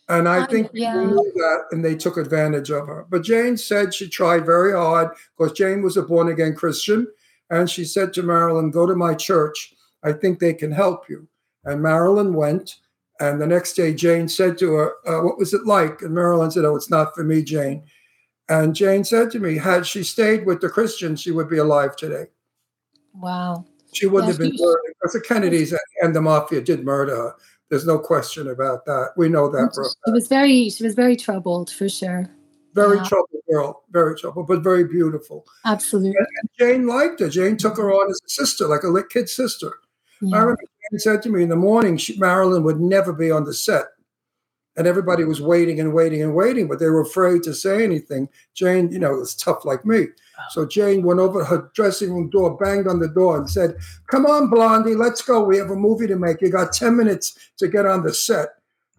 And 0.09 0.28
I 0.28 0.44
I- 0.44 0.46
think 0.46 0.70
yeah. 0.72 0.92
people 0.92 1.09
knew 1.09 1.32
that 1.34 1.64
and 1.72 1.84
they 1.84 1.96
took 1.96 2.16
advantage 2.16 2.70
of 2.70 2.86
her. 2.86 3.06
But 3.11 3.22
Jane 3.22 3.56
said 3.56 3.92
she 3.92 4.09
tried 4.09 4.46
very 4.46 4.72
hard 4.72 5.11
because 5.36 5.52
Jane 5.59 5.82
was 5.82 5.96
a 5.96 6.02
born 6.02 6.28
again 6.28 6.54
Christian. 6.54 7.06
And 7.50 7.68
she 7.68 7.84
said 7.84 8.12
to 8.12 8.22
Marilyn, 8.22 8.70
Go 8.70 8.86
to 8.86 8.94
my 8.94 9.14
church. 9.14 9.74
I 10.05 10.12
think 10.12 10.38
they 10.38 10.55
can 10.55 10.70
help 10.70 11.09
you. 11.09 11.26
And 11.64 11.82
Marilyn 11.82 12.34
went. 12.34 12.76
And 13.20 13.40
the 13.40 13.46
next 13.46 13.72
day, 13.74 13.92
Jane 13.92 14.28
said 14.28 14.57
to 14.59 14.72
her, 14.74 14.92
uh, 15.07 15.22
What 15.24 15.38
was 15.38 15.53
it 15.53 15.66
like? 15.66 16.03
And 16.03 16.14
Marilyn 16.14 16.51
said, 16.51 16.64
Oh, 16.64 16.76
it's 16.76 16.90
not 16.90 17.14
for 17.14 17.24
me, 17.24 17.42
Jane. 17.42 17.82
And 18.49 18.74
Jane 18.74 19.05
said 19.05 19.30
to 19.32 19.40
me, 19.40 19.57
Had 19.57 19.86
she 19.86 20.05
stayed 20.05 20.46
with 20.46 20.61
the 20.61 20.68
Christians, 20.68 21.20
she 21.20 21.32
would 21.32 21.49
be 21.49 21.59
alive 21.59 21.96
today. 21.96 22.26
Wow. 23.14 23.64
She 23.92 24.07
wouldn't 24.07 24.30
have 24.30 24.38
been 24.38 24.57
murdered 24.57 24.94
because 25.01 25.12
the 25.14 25.20
Kennedys 25.20 25.74
and 26.03 26.14
the 26.14 26.20
mafia 26.20 26.61
did 26.61 26.84
murder 26.84 27.16
her. 27.16 27.34
There's 27.70 27.86
no 27.86 27.99
question 27.99 28.49
about 28.49 28.84
that. 28.86 29.11
We 29.16 29.28
know 29.28 29.51
that 29.51 29.92
She 30.07 30.12
was 30.12 30.28
very 30.28 30.70
she 30.70 30.84
was 30.84 30.94
very 30.94 31.16
troubled 31.16 31.70
for 31.70 31.88
sure. 31.88 32.30
very 32.74 32.96
Yeah. 32.99 33.05
troubled 33.05 33.42
girl, 33.51 33.82
very 33.90 34.14
troubled, 34.16 34.46
but 34.46 34.62
very 34.62 34.84
beautiful. 34.84 35.44
Absolutely. 35.64 36.14
Jane 36.59 36.86
liked 36.86 37.20
her. 37.20 37.28
Jane 37.28 37.57
took 37.57 37.76
her 37.78 37.90
on 37.90 38.11
as 38.11 38.20
a 38.24 38.28
sister, 38.28 38.68
like 38.68 38.84
a 38.84 39.03
kid 39.05 39.28
sister. 39.28 39.72
I 40.23 40.39
remember 40.39 40.62
Jane 40.91 40.99
said 40.99 41.23
to 41.23 41.29
me 41.31 41.43
in 41.43 41.49
the 41.49 41.57
morning, 41.57 41.97
she, 41.97 42.19
Marilyn 42.19 42.64
would 42.64 42.81
never 42.81 43.12
be 43.12 43.31
on 43.31 43.45
the 43.45 43.55
set. 43.55 43.87
And 44.77 44.87
everybody 44.87 45.25
was 45.25 45.41
waiting 45.41 45.81
and 45.81 45.93
waiting 45.93 46.23
and 46.23 46.37
waiting, 46.37 46.69
but 46.69 46.79
they 46.79 46.89
were 46.89 47.01
afraid 47.01 47.43
to 47.43 47.55
say 47.55 47.83
anything. 47.83 48.29
Jane, 48.55 48.93
you 48.93 49.01
know, 49.01 49.11
was 49.11 49.35
tough 49.35 49.64
like 49.64 49.85
me. 49.85 50.07
Oh. 50.39 50.43
So 50.51 50.66
Jane 50.66 51.03
went 51.03 51.19
over 51.19 51.41
to 51.41 51.45
her 51.45 51.71
dressing 51.75 52.12
room 52.12 52.31
door, 52.31 52.57
banged 52.57 52.87
on 52.87 53.01
the 53.01 53.09
door, 53.09 53.39
and 53.39 53.51
said, 53.51 53.77
Come 54.09 54.25
on, 54.25 54.49
Blondie, 54.51 54.95
let's 54.95 55.21
go. 55.21 55.43
We 55.43 55.57
have 55.57 55.71
a 55.71 55.77
movie 55.77 56.07
to 56.07 56.16
make. 56.16 56.41
You 56.41 56.51
got 56.51 56.73
10 56.73 56.97
minutes 56.97 57.51
to 57.59 57.66
get 57.66 57.87
on 57.87 58.05
the 58.05 58.14
set. 58.14 58.51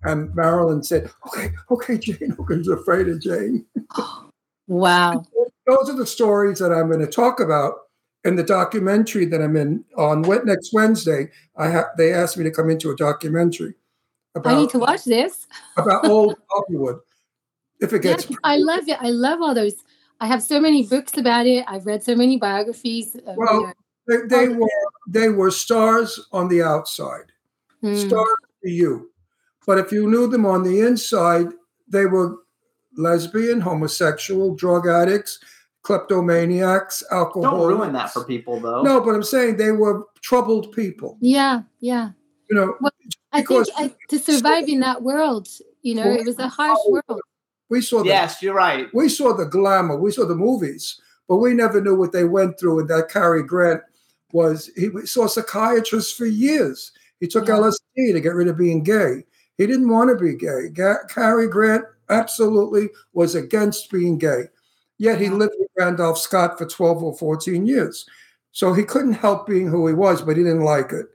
And 0.03 0.33
Marilyn 0.35 0.83
said, 0.83 1.09
Okay, 1.27 1.51
okay, 1.71 1.97
Jane. 1.97 2.35
Was 2.49 2.67
afraid 2.67 3.07
of 3.07 3.21
Jane. 3.21 3.65
Wow. 4.69 5.25
Those 5.65 5.89
are 5.89 5.95
the 5.95 6.05
stories 6.05 6.59
that 6.59 6.71
I'm 6.71 6.89
going 6.89 6.99
to 6.99 7.07
talk 7.07 7.39
about 7.39 7.88
in 8.25 8.35
the 8.35 8.43
documentary 8.43 9.25
that 9.25 9.41
I'm 9.41 9.55
in 9.55 9.83
on 9.97 10.21
next 10.45 10.73
Wednesday. 10.73 11.29
I 11.57 11.69
have 11.69 11.85
they 11.97 12.13
asked 12.13 12.37
me 12.37 12.43
to 12.43 12.51
come 12.51 12.69
into 12.69 12.91
a 12.91 12.95
documentary 12.95 13.75
I 14.35 14.55
need 14.55 14.63
about 14.63 14.71
to 14.71 14.79
watch 14.79 15.03
this. 15.05 15.47
about 15.77 16.05
old 16.05 16.35
Hollywood. 16.49 16.99
If 17.79 17.93
it 17.93 18.01
gets 18.01 18.27
I 18.43 18.57
love 18.57 18.87
it. 18.87 18.97
I 18.99 19.09
love 19.09 19.41
all 19.41 19.53
those. 19.53 19.75
I 20.19 20.27
have 20.27 20.43
so 20.43 20.59
many 20.59 20.85
books 20.85 21.17
about 21.17 21.47
it. 21.47 21.63
I've 21.67 21.85
read 21.85 22.03
so 22.03 22.15
many 22.15 22.37
biographies. 22.37 23.15
Of, 23.15 23.37
Well, 23.37 23.73
they, 24.07 24.17
they 24.27 24.47
were 24.49 24.67
they 25.07 25.29
were 25.29 25.51
stars 25.51 26.19
on 26.31 26.47
the 26.49 26.61
outside, 26.61 27.31
Hmm. 27.81 27.95
stars 27.95 28.27
to 28.63 28.69
you, 28.69 29.11
but 29.65 29.77
if 29.77 29.91
you 29.91 30.09
knew 30.09 30.27
them 30.27 30.45
on 30.45 30.63
the 30.63 30.81
inside, 30.81 31.47
they 31.87 32.05
were 32.05 32.35
lesbian, 32.97 33.61
homosexual, 33.61 34.55
drug 34.55 34.87
addicts, 34.87 35.39
kleptomaniacs, 35.83 37.03
alcohol. 37.11 37.57
Don't 37.59 37.67
ruin 37.67 37.93
that 37.93 38.11
for 38.13 38.23
people, 38.25 38.59
though. 38.59 38.81
No, 38.83 39.01
but 39.01 39.15
I'm 39.15 39.23
saying 39.23 39.57
they 39.57 39.71
were 39.71 40.03
troubled 40.21 40.71
people. 40.71 41.17
Yeah, 41.21 41.61
yeah. 41.79 42.11
You 42.49 42.55
know, 42.55 42.75
Well, 42.81 42.91
I 43.31 43.37
think 43.37 43.47
Because- 43.49 43.71
I, 43.77 43.93
to 44.09 44.19
survive 44.19 44.67
in 44.67 44.79
that 44.81 45.01
world, 45.03 45.47
you 45.81 45.95
know, 45.95 46.09
it 46.09 46.25
was 46.25 46.39
a 46.39 46.47
harsh 46.47 46.79
world. 46.87 47.21
we 47.69 47.81
saw 47.81 47.99
the 48.01 48.07
Yes, 48.09 48.41
you're 48.41 48.55
right. 48.55 48.87
we 48.93 49.07
saw 49.09 49.33
the 49.35 49.45
glamour, 49.45 49.95
we 49.97 50.11
saw 50.11 50.25
the 50.25 50.35
movies, 50.35 50.99
but 51.27 51.37
we 51.37 51.53
never 51.53 51.79
knew 51.79 51.95
what 51.95 52.11
they 52.11 52.23
went 52.25 52.59
through. 52.59 52.79
And 52.79 52.89
that 52.89 53.09
Cary 53.09 53.43
Grant 53.43 53.81
was 54.33 54.69
he 54.75 54.89
saw 55.05 55.27
psychiatrists 55.27 56.11
for 56.11 56.25
years. 56.25 56.91
He 57.19 57.27
took 57.27 57.47
Yeah. 57.47 57.55
LSD 57.57 58.11
to 58.13 58.19
get 58.21 58.33
rid 58.35 58.47
of 58.47 58.57
being 58.57 58.81
gay. 58.83 59.25
He 59.57 59.67
didn't 59.67 59.89
want 59.89 60.09
to 60.09 60.15
be 60.15 60.35
gay. 60.35 60.69
Ga- 60.73 61.05
Cary 61.09 61.47
Grant 61.47 61.83
absolutely 62.09 62.89
was 63.13 63.35
against 63.35 63.91
being 63.91 64.17
gay. 64.17 64.45
Yet 64.99 65.19
he 65.19 65.29
lived 65.29 65.53
with 65.57 65.69
Randolph 65.77 66.19
Scott 66.19 66.57
for 66.57 66.65
12 66.65 67.01
or 67.03 67.17
14 67.17 67.65
years. 67.65 68.05
So 68.51 68.73
he 68.73 68.83
couldn't 68.83 69.13
help 69.13 69.47
being 69.47 69.67
who 69.67 69.87
he 69.87 69.93
was, 69.93 70.21
but 70.21 70.37
he 70.37 70.43
didn't 70.43 70.63
like 70.63 70.91
it. 70.91 71.07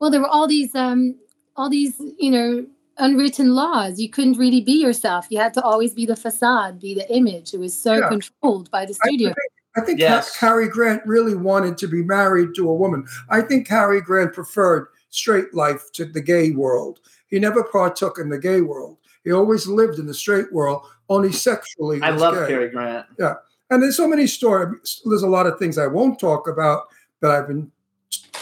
Well, 0.00 0.10
there 0.10 0.20
were 0.20 0.28
all 0.28 0.48
these, 0.48 0.74
um, 0.74 1.14
all 1.56 1.70
these, 1.70 1.94
you 2.18 2.30
know, 2.30 2.66
unwritten 2.98 3.54
laws. 3.54 4.00
You 4.00 4.10
couldn't 4.10 4.36
really 4.36 4.60
be 4.60 4.72
yourself. 4.82 5.26
You 5.30 5.38
had 5.38 5.54
to 5.54 5.62
always 5.62 5.94
be 5.94 6.06
the 6.06 6.16
facade, 6.16 6.80
be 6.80 6.94
the 6.94 7.10
image. 7.14 7.54
It 7.54 7.60
was 7.60 7.72
so 7.74 7.94
Yeah. 7.98 8.08
controlled 8.08 8.70
by 8.70 8.84
the 8.84 8.94
I 9.04 9.08
studio. 9.08 9.28
think, 9.28 9.52
I 9.76 9.80
think 9.82 10.00
Yes. 10.00 10.36
Ca- 10.36 10.46
Cary 10.48 10.68
Grant 10.68 11.02
really 11.06 11.34
wanted 11.36 11.78
to 11.78 11.86
be 11.86 12.02
married 12.02 12.54
to 12.56 12.68
a 12.68 12.74
woman. 12.74 13.06
I 13.28 13.42
think 13.42 13.68
Cary 13.68 14.00
Grant 14.00 14.32
preferred 14.32 14.88
straight 15.10 15.54
life 15.54 15.92
to 15.92 16.04
the 16.04 16.20
gay 16.20 16.50
world. 16.50 16.98
He 17.28 17.38
never 17.38 17.62
partook 17.62 18.18
in 18.18 18.28
the 18.30 18.38
gay 18.38 18.60
world. 18.62 18.96
He 19.24 19.32
always 19.32 19.66
lived 19.66 19.98
in 19.98 20.06
the 20.06 20.14
straight 20.14 20.52
world, 20.52 20.86
only 21.08 21.32
sexually. 21.48 22.00
I 22.02 22.10
love 22.10 22.34
gay. 22.34 22.46
Cary 22.48 22.68
Grant. 22.70 23.06
Yeah. 23.18 23.34
And 23.70 23.82
there's 23.82 23.96
so 23.96 24.08
many 24.08 24.26
stories. 24.26 25.00
There's 25.04 25.22
a 25.22 25.28
lot 25.28 25.46
of 25.46 25.58
things 25.58 25.78
I 25.78 25.86
won't 25.86 26.18
talk 26.18 26.48
about 26.48 26.84
that 27.20 27.30
I've 27.30 27.46
been 27.46 27.70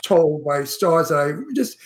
told 0.02 0.44
by 0.44 0.64
stars 0.64 1.08
that 1.10 1.18
I 1.18 1.52
just 1.54 1.76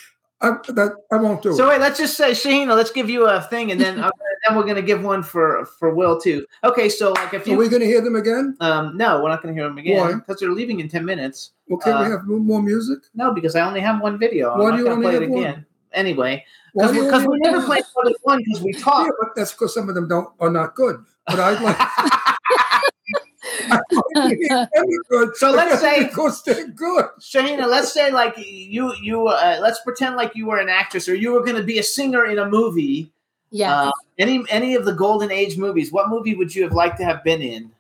I, 0.41 0.51
that 0.69 0.93
I 1.13 1.17
won't 1.17 1.43
do. 1.43 1.55
So 1.55 1.67
it. 1.67 1.71
wait, 1.71 1.81
let's 1.81 1.99
just 1.99 2.17
say 2.17 2.33
Shaheena, 2.33 2.75
let's 2.77 2.91
give 2.91 3.09
you 3.09 3.27
a 3.27 3.41
thing, 3.43 3.71
and 3.73 3.81
then 3.81 3.99
uh, 4.05 4.11
then 4.47 4.57
we're 4.57 4.65
gonna 4.65 4.83
give 4.83 5.03
one 5.03 5.23
for 5.23 5.65
for 5.79 5.95
Will 5.95 6.21
too. 6.21 6.45
Okay, 6.65 6.89
so 6.89 7.13
like 7.13 7.33
if 7.35 7.47
Are 7.49 7.57
we 7.57 7.69
going 7.69 7.81
to 7.81 7.87
hear 7.87 8.01
them 8.01 8.17
again? 8.17 8.57
um 8.61 8.97
no, 8.97 9.23
we're 9.23 9.29
not 9.29 9.41
gonna 9.43 9.55
hear 9.55 9.65
them 9.65 9.77
Why? 9.77 9.81
again 9.83 10.19
because 10.19 10.41
they're 10.41 10.51
leaving 10.53 10.81
in 10.81 10.89
ten 10.89 11.05
minutes. 11.05 11.53
Well, 11.69 11.79
can 11.79 11.99
we 12.01 12.07
Uh, 12.07 12.11
have 12.11 12.27
more 12.27 12.61
music? 12.63 12.99
No, 13.15 13.33
because 13.33 13.55
I 13.57 13.61
only 13.67 13.81
have 13.81 14.01
one 14.01 14.19
video. 14.19 14.51
I'm 14.53 14.59
Why 14.61 14.71
not 14.71 14.77
do 14.77 14.79
you 14.79 14.85
gonna 14.85 14.97
only 14.97 15.07
play 15.07 15.17
it 15.17 15.23
have 15.23 15.31
one? 15.57 15.67
Again. 15.93 16.07
Anyway, 16.07 16.45
because 16.75 16.91
do 16.93 16.97
you 16.97 17.05
because 17.05 17.23
we 17.23 17.27
only- 17.35 17.41
never 17.41 17.63
play 17.67 17.81
more 17.95 18.05
than 18.05 18.15
one 18.23 18.43
because 18.45 18.63
we 18.63 18.73
Yeah, 18.75 18.81
talk. 18.81 19.15
but 19.21 19.31
that's 19.37 19.53
because 19.53 19.75
some 19.75 19.89
of 19.89 19.95
them 19.95 20.09
don't 20.09 20.29
are 20.41 20.51
not 20.51 20.75
good. 20.75 21.05
But 21.27 21.39
I'd 21.41 21.61
like. 21.63 21.79
Good. 25.09 25.31
So 25.37 25.51
let's 25.51 25.81
say- 25.81 26.05
because 26.05 26.43
they're 26.43 26.69
good. 26.69 27.07
Shaheena, 27.21 27.67
let's 27.69 27.93
say 27.93 28.11
like 28.11 28.35
you 28.39 28.95
you 29.01 29.27
uh, 29.29 29.59
let's 29.61 29.81
pretend 29.81 30.17
like 30.17 30.35
you 30.35 30.47
were 30.47 30.59
an 30.59 30.69
actress 30.69 31.09
or 31.09 31.15
you 31.15 31.33
were 31.33 31.45
gonna 31.45 31.63
be 31.63 31.79
a 31.79 31.83
singer 31.83 32.27
in 32.27 32.39
a 32.39 32.49
movie. 32.49 33.13
yeah. 33.51 33.85
Uh, 33.85 33.91
any 34.19 34.45
any 34.51 34.75
of 34.75 34.85
the 34.85 34.93
golden 34.93 35.31
age 35.31 35.57
movies, 35.59 35.91
what 35.93 36.09
movie 36.09 36.35
would 36.35 36.55
you 36.55 36.63
have 36.63 36.73
liked 36.73 36.99
to 36.99 37.05
have 37.05 37.23
been 37.25 37.41
in? 37.43 37.71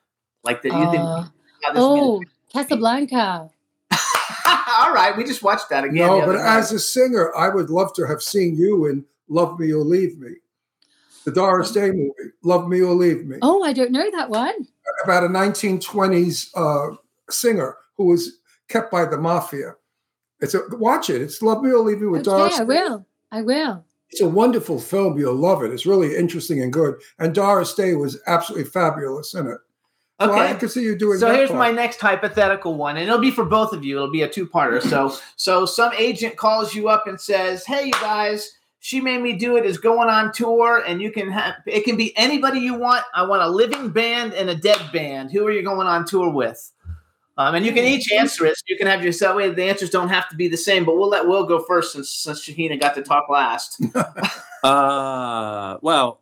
Like 0.44 0.62
that 0.62 0.72
you? 0.72 0.74
Uh, 0.78 1.26
"Yeah, 1.62 1.72
this 1.72 1.82
oh, 1.82 2.22
Casablanca. 2.52 3.48
All 4.92 4.98
right, 5.02 5.16
we 5.16 5.24
just 5.24 5.42
watched 5.42 5.70
that 5.70 5.84
again. 5.84 6.06
no, 6.06 6.20
but 6.26 6.34
night. 6.36 6.58
as 6.58 6.70
a 6.72 6.78
singer, 6.78 7.34
I 7.34 7.48
would 7.48 7.70
love 7.70 7.94
to 7.94 8.06
have 8.06 8.22
seen 8.22 8.56
you 8.56 8.84
in 8.86 9.04
"Love 9.28 9.58
Me 9.58 9.72
or 9.72 9.82
Leave 9.82 10.18
Me," 10.18 10.34
the 11.24 11.30
Doris 11.32 11.70
Day 11.72 11.90
movie. 11.90 12.12
"Love 12.42 12.68
Me 12.68 12.82
or 12.82 12.94
Leave 12.94 13.24
Me," 13.26 13.38
Oh, 13.40 13.62
I 13.62 13.72
don't 13.72 13.90
know 13.90 14.10
that 14.10 14.28
one. 14.28 14.52
about 15.04 15.24
a 15.24 15.28
1920s 15.28 16.50
uh, 16.54 16.94
singer 17.30 17.76
who 17.96 18.04
was 18.08 18.38
kept 18.68 18.90
by 18.90 19.04
the 19.06 19.16
mafia. 19.16 19.74
It's 20.40 20.52
a 20.54 20.60
watch 20.72 21.08
it. 21.08 21.22
It's 21.22 21.40
"Love 21.40 21.62
Me 21.62 21.70
or 21.70 21.78
Leave 21.78 22.00
Me" 22.02 22.08
with 22.08 22.24
Doris. 22.24 22.54
Okay, 22.54 22.62
I 22.62 22.66
Day. 22.66 22.82
will. 22.82 23.06
I 23.30 23.40
will. 23.42 23.84
It's 24.10 24.20
a 24.20 24.28
wonderful 24.28 24.78
film. 24.78 25.18
You'll 25.18 25.34
love 25.34 25.62
it. 25.62 25.72
It's 25.72 25.86
really 25.86 26.14
interesting 26.14 26.60
and 26.62 26.70
good. 26.70 27.00
And 27.18 27.34
Doris 27.34 27.72
Day 27.72 27.94
was 27.94 28.20
absolutely 28.26 28.68
fabulous 28.68 29.32
in 29.32 29.46
it. 29.46 29.56
So 30.22 30.32
I 30.32 30.52
Okay. 30.52 30.66
see 30.68 30.82
you 30.82 30.96
doing 30.96 31.18
So 31.18 31.26
that 31.26 31.36
here's 31.36 31.50
part. 31.50 31.58
my 31.58 31.70
next 31.70 32.00
hypothetical 32.00 32.74
one, 32.74 32.96
and 32.96 33.06
it'll 33.08 33.18
be 33.20 33.30
for 33.30 33.44
both 33.44 33.72
of 33.72 33.84
you. 33.84 33.96
It'll 33.96 34.10
be 34.10 34.22
a 34.22 34.28
two-parter. 34.28 34.80
So, 34.82 35.16
so 35.36 35.66
some 35.66 35.92
agent 35.98 36.36
calls 36.36 36.74
you 36.74 36.88
up 36.88 37.06
and 37.06 37.20
says, 37.20 37.64
"Hey, 37.66 37.86
you 37.86 37.92
guys, 37.92 38.52
she 38.80 39.00
made 39.00 39.20
me 39.22 39.32
do 39.32 39.56
it. 39.56 39.66
Is 39.66 39.78
going 39.78 40.08
on 40.08 40.32
tour, 40.32 40.84
and 40.86 41.02
you 41.02 41.10
can 41.10 41.30
have 41.30 41.54
it 41.66 41.84
can 41.84 41.96
be 41.96 42.16
anybody 42.16 42.60
you 42.60 42.74
want. 42.74 43.04
I 43.14 43.22
want 43.22 43.42
a 43.42 43.48
living 43.48 43.90
band 43.90 44.34
and 44.34 44.50
a 44.50 44.54
dead 44.54 44.80
band. 44.92 45.32
Who 45.32 45.46
are 45.46 45.52
you 45.52 45.62
going 45.62 45.86
on 45.86 46.04
tour 46.04 46.30
with?" 46.30 46.72
Um, 47.38 47.54
and 47.54 47.64
you 47.64 47.72
can 47.72 47.84
each 47.84 48.12
answer 48.12 48.44
it. 48.46 48.56
So 48.58 48.62
you 48.68 48.76
can 48.76 48.86
have 48.86 49.02
your 49.02 49.12
that 49.12 49.34
way. 49.34 49.50
The 49.50 49.64
answers 49.64 49.90
don't 49.90 50.10
have 50.10 50.28
to 50.28 50.36
be 50.36 50.48
the 50.48 50.56
same, 50.56 50.84
but 50.84 50.96
we'll 50.96 51.08
let 51.08 51.26
Will 51.26 51.44
go 51.46 51.60
first 51.64 51.92
since, 51.92 52.10
since 52.10 52.46
Shaheena 52.46 52.78
got 52.78 52.94
to 52.94 53.02
talk 53.02 53.28
last. 53.28 53.80
Uh, 54.62 55.76
well, 55.82 56.20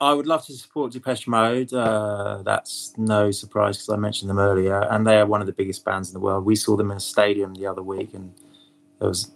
I 0.00 0.12
would 0.14 0.26
love 0.26 0.44
to 0.46 0.52
support 0.54 0.92
Depeche 0.92 1.26
Mode. 1.26 1.72
Uh, 1.72 2.42
that's 2.44 2.92
no 2.96 3.30
surprise 3.30 3.76
because 3.78 3.88
I 3.90 3.96
mentioned 3.96 4.30
them 4.30 4.38
earlier, 4.38 4.80
and 4.90 5.06
they 5.06 5.18
are 5.18 5.26
one 5.26 5.40
of 5.40 5.46
the 5.46 5.52
biggest 5.52 5.84
bands 5.84 6.08
in 6.10 6.14
the 6.14 6.20
world. 6.20 6.44
We 6.44 6.56
saw 6.56 6.76
them 6.76 6.90
in 6.90 6.96
a 6.98 7.00
stadium 7.00 7.54
the 7.54 7.66
other 7.66 7.82
week, 7.82 8.14
and 8.14 8.32
there 8.98 9.08
was 9.08 9.30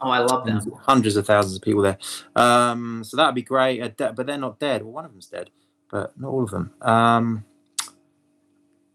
Oh, 0.00 0.10
I 0.10 0.18
love 0.18 0.44
them. 0.44 0.60
hundreds 0.82 1.16
of 1.16 1.26
thousands 1.26 1.56
of 1.56 1.62
people 1.62 1.80
there. 1.80 1.96
Um, 2.36 3.04
so 3.04 3.16
that 3.16 3.26
would 3.26 3.34
be 3.34 3.42
great. 3.42 3.80
Uh, 3.80 3.88
de- 3.88 4.12
but 4.12 4.26
they're 4.26 4.36
not 4.36 4.58
dead. 4.58 4.82
Well, 4.82 4.92
one 4.92 5.04
of 5.06 5.12
them's 5.12 5.28
dead, 5.28 5.50
but 5.90 6.18
not 6.20 6.28
all 6.28 6.42
of 6.44 6.50
them. 6.50 6.74
Um, 6.82 7.44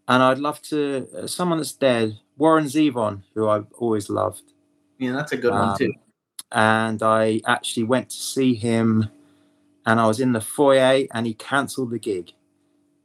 and 0.06 0.22
I'd 0.22 0.38
love 0.38 0.60
to 0.62 1.08
uh, 1.16 1.26
someone 1.26 1.58
that's 1.58 1.72
dead, 1.72 2.18
Warren 2.36 2.66
Zevon, 2.66 3.22
who 3.34 3.48
I've 3.48 3.66
always 3.78 4.08
loved. 4.08 4.52
Yeah, 4.98 5.12
that's 5.12 5.32
a 5.32 5.36
good 5.36 5.52
one 5.52 5.70
Um, 5.70 5.76
too. 5.76 5.92
and 6.52 7.02
I 7.02 7.40
actually 7.46 7.84
went 7.84 8.10
to 8.10 8.16
see 8.16 8.54
him, 8.54 9.08
and 9.86 9.98
I 10.00 10.06
was 10.06 10.20
in 10.20 10.32
the 10.32 10.40
foyer, 10.40 11.06
and 11.14 11.26
he 11.26 11.34
cancelled 11.34 11.90
the 11.90 11.98
gig 11.98 12.32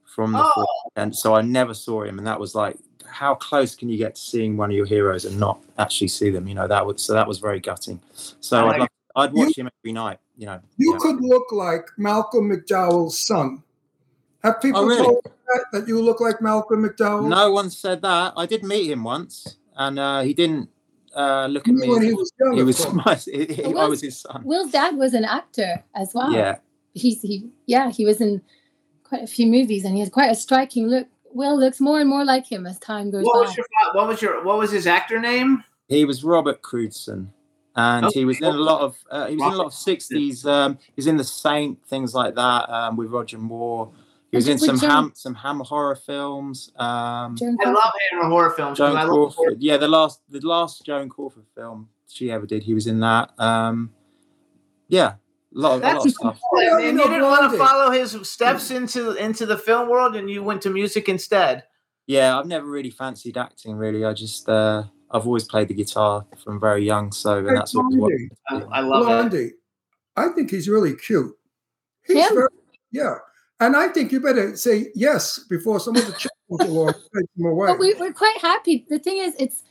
from 0.03 0.32
the 0.34 0.39
Oh. 0.43 0.51
foyer, 0.55 0.91
and 0.95 1.15
so 1.15 1.34
I 1.36 1.41
never 1.41 1.73
saw 1.73 2.03
him, 2.03 2.17
and 2.17 2.28
that 2.28 2.39
was 2.39 2.55
like, 2.55 2.78
how 3.05 3.36
close 3.36 3.76
can 3.76 3.88
you 3.89 3.97
get 3.97 4.15
to 4.15 4.21
seeing 4.21 4.57
one 4.57 4.69
of 4.71 4.76
your 4.76 4.86
heroes 4.86 5.26
and 5.26 5.39
not 5.39 5.61
actually 5.78 6.07
see 6.09 6.30
them? 6.30 6.47
You 6.47 6.55
know, 6.55 6.67
that 6.67 6.86
would 6.86 6.99
so 6.99 7.13
that 7.13 7.28
was 7.28 7.39
very 7.39 7.59
gutting. 7.59 7.99
So 8.41 8.65
I 8.67 8.71
I'd, 8.73 8.80
love, 8.80 8.89
I'd 9.15 9.34
watch 9.34 9.57
him 9.57 9.69
every 9.82 9.93
night. 9.93 10.19
You 10.38 10.47
know, 10.47 10.59
You 10.78 10.93
yeah. 10.93 10.99
could 10.99 11.21
look 11.21 11.51
like 11.51 11.88
Malcolm 11.97 12.49
McDowell's 12.51 13.17
son. 13.19 13.63
Have 14.43 14.61
people 14.61 14.82
Oh, 14.82 14.86
really? 14.86 15.03
told 15.03 15.21
you 15.26 15.32
that, 15.47 15.65
that 15.71 15.88
you 15.88 16.01
look 16.01 16.19
like 16.19 16.41
Malcolm 16.41 16.84
McDowell? 16.84 17.28
No 17.30 17.51
one 17.51 17.69
said 17.69 18.01
that. 18.01 18.34
I 18.36 18.45
did 18.45 18.63
meet 18.63 18.89
him 18.91 19.03
once, 19.03 19.55
and 19.78 19.97
uh, 19.97 20.21
he 20.21 20.34
didn't 20.34 20.69
uh, 21.15 21.47
look 21.47 21.67
at 21.67 21.73
me. 21.73 21.88
When 21.89 22.01
he 22.03 22.13
was 22.13 22.32
young, 22.39 22.57
he 22.57 22.63
was 22.63 22.93
my, 23.05 23.15
he- 23.15 23.45
he- 23.45 23.63
I 23.63 23.86
was 23.86 24.01
his 24.01 24.17
son. 24.19 24.41
Will's 24.43 24.71
dad 24.71 24.97
was 24.97 25.13
an 25.13 25.23
actor 25.23 25.82
as 25.95 26.13
well. 26.13 26.32
Yeah, 26.34 26.57
He's 26.95 27.21
he 27.21 27.49
yeah, 27.67 27.91
he 27.91 28.05
was 28.05 28.19
in 28.21 28.41
quite 29.03 29.21
a 29.23 29.27
few 29.27 29.45
movies 29.45 29.83
and 29.85 29.93
he 29.93 29.99
has 29.99 30.09
quite 30.09 30.31
a 30.31 30.35
striking 30.35 30.87
look. 30.87 31.07
Will 31.33 31.59
looks 31.59 31.79
more 31.81 31.99
and 31.99 32.09
more 32.09 32.23
like 32.25 32.49
him 32.49 32.65
as 32.65 32.79
time 32.79 33.11
goes 33.11 33.23
What 33.25 33.33
by. 33.33 33.39
was 33.41 33.57
your 33.57 33.65
what 33.93 34.07
was 34.07 34.21
your 34.21 34.43
what 34.43 34.57
was 34.57 34.71
his 34.71 34.87
actor 34.87 35.19
name? 35.19 35.63
he 35.89 36.03
was 36.05 36.23
Robert 36.23 36.61
Crewdson, 36.63 37.27
and 37.75 38.07
he 38.13 38.25
was 38.25 38.37
in 38.39 38.45
a 38.45 38.51
lot 38.51 38.81
of 38.81 38.97
uh, 39.11 39.27
he 39.27 39.35
was 39.35 39.45
in 39.45 39.53
a 39.53 39.57
lot 39.57 39.67
of 39.67 39.73
sixties. 39.73 40.45
Um, 40.47 40.77
he 40.81 40.93
was 40.95 41.05
in 41.07 41.17
the 41.17 41.23
Saint 41.25 41.85
things 41.87 42.15
like 42.15 42.33
that 42.35 42.69
um, 42.69 42.95
with 42.95 43.09
Roger 43.11 43.37
Moore. 43.37 43.91
He 44.31 44.37
was 44.37 44.47
in 44.47 44.57
some 44.57 44.79
Joan- 44.79 44.89
ham 44.89 45.11
some 45.13 45.35
ham 45.35 45.59
horror 45.59 45.95
films. 45.95 46.71
Um, 46.77 47.35
I 47.41 47.69
love 47.69 47.93
Hammer 48.11 48.29
horror 48.29 48.49
films. 48.51 48.77
'cause 48.77 48.89
Joan 48.93 48.97
I 48.97 49.03
love 49.03 49.35
horror. 49.35 49.55
Yeah, 49.59 49.75
the 49.77 49.87
last 49.89 50.21
the 50.29 50.39
last 50.39 50.85
Joan 50.85 51.09
Crawford 51.09 51.45
film 51.53 51.89
she 52.09 52.31
ever 52.31 52.45
did, 52.45 52.63
he 52.63 52.73
was 52.73 52.87
in 52.87 53.01
that. 53.01 53.37
Um, 53.39 53.91
yeah, 54.87 55.13
a 55.13 55.17
lot 55.60 55.76
of, 55.78 55.84
a 55.84 55.86
lot 55.88 55.97
of 55.97 56.03
That's 56.03 56.16
stuff. 56.16 56.39
cool. 56.49 56.62
Yeah, 56.62 56.78
And 56.78 56.97
you 56.97 57.03
you 57.03 57.10
didn't 57.10 57.24
want 57.24 57.51
to 57.51 57.58
follow 57.58 57.91
his 57.91 58.18
steps 58.30 58.72
into 58.72 59.12
into 59.14 59.45
the 59.45 59.58
film 59.58 59.89
world, 59.89 60.16
and 60.16 60.30
you 60.30 60.43
went 60.43 60.62
to 60.64 60.70
music 60.70 61.10
instead. 61.10 61.64
Yeah, 62.08 62.38
I've 62.38 62.45
never 62.45 62.68
really 62.68 62.91
fancied 62.91 63.38
acting. 63.38 63.76
Really, 63.76 64.06
I 64.06 64.14
just 64.14 64.47
uh, 64.49 64.84
I've 65.12 65.26
always 65.26 65.45
played 65.45 65.70
the 65.70 65.74
guitar 65.74 66.26
from 66.43 66.60
very 66.60 66.86
young, 66.86 67.12
so 67.12 67.38
and 67.38 67.56
that's 67.58 67.74
what. 67.74 67.86
what 67.93 68.12
Blondie. 68.12 68.30
I, 68.72 68.78
I 68.78 68.80
love 68.82 69.03
it. 69.03 69.06
Blondie. 69.06 69.51
I 70.18 70.28
think 70.30 70.51
he's 70.51 70.70
really 70.70 70.95
cute. 70.95 71.34
He's 72.06 72.18
Him? 72.18 72.36
very, 72.36 72.47
yeah. 72.91 73.16
And 73.60 73.76
I 73.76 73.88
think 73.88 74.12
you 74.12 74.20
better 74.20 74.56
say 74.56 74.91
yes 74.95 75.39
before 75.49 75.80
some 75.80 75.95
of 75.95 76.06
the 76.06 76.12
children 76.18 76.30
comes 76.60 76.70
along 76.70 76.93
take 77.16 77.26
him 77.38 77.45
away. 77.45 77.68
But 77.68 77.80
we, 77.80 77.93
we're 77.95 78.14
quite 78.14 78.38
happy. 78.41 78.86
The 78.89 78.99
thing 78.99 79.18
is, 79.18 79.34
it's 79.39 79.64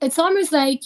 it's 0.00 0.18
almost 0.18 0.52
like 0.52 0.82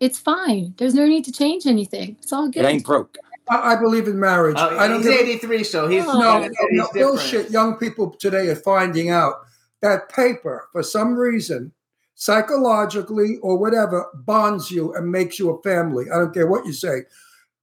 it's 0.00 0.18
fine. 0.18 0.74
There's 0.78 0.94
no 0.94 1.06
need 1.06 1.24
to 1.26 1.32
change 1.32 1.66
anything. 1.66 2.16
It's 2.22 2.32
all 2.32 2.46
good. 2.48 2.60
it 2.60 2.62
good. 2.62 2.68
ain't 2.70 2.84
broke. 2.84 3.16
I, 3.50 3.72
I 3.72 3.76
believe 3.76 4.06
in 4.08 4.18
marriage. 4.18 4.56
Uh, 4.56 4.76
I 4.78 4.88
don't 4.88 5.02
he's 5.02 5.10
83, 5.10 5.64
so 5.64 5.88
he's 5.88 6.04
Oh. 6.06 6.12
no, 6.18 6.38
no, 6.38 6.48
he's 6.70 6.78
no, 6.78 6.88
bullshit. 6.94 7.50
Young 7.50 7.76
people 7.76 8.10
today 8.10 8.48
are 8.48 8.56
finding 8.56 9.10
out 9.10 9.40
that 9.82 10.08
paper, 10.08 10.68
for 10.72 10.82
some 10.82 11.14
reason, 11.14 11.72
psychologically 12.14 13.38
or 13.42 13.58
whatever, 13.58 14.06
bonds 14.14 14.70
you 14.70 14.94
and 14.94 15.10
makes 15.10 15.38
you 15.38 15.50
a 15.50 15.62
family. 15.62 16.06
I 16.12 16.18
don't 16.18 16.32
care 16.32 16.46
what 16.46 16.64
you 16.66 16.72
say. 16.72 17.02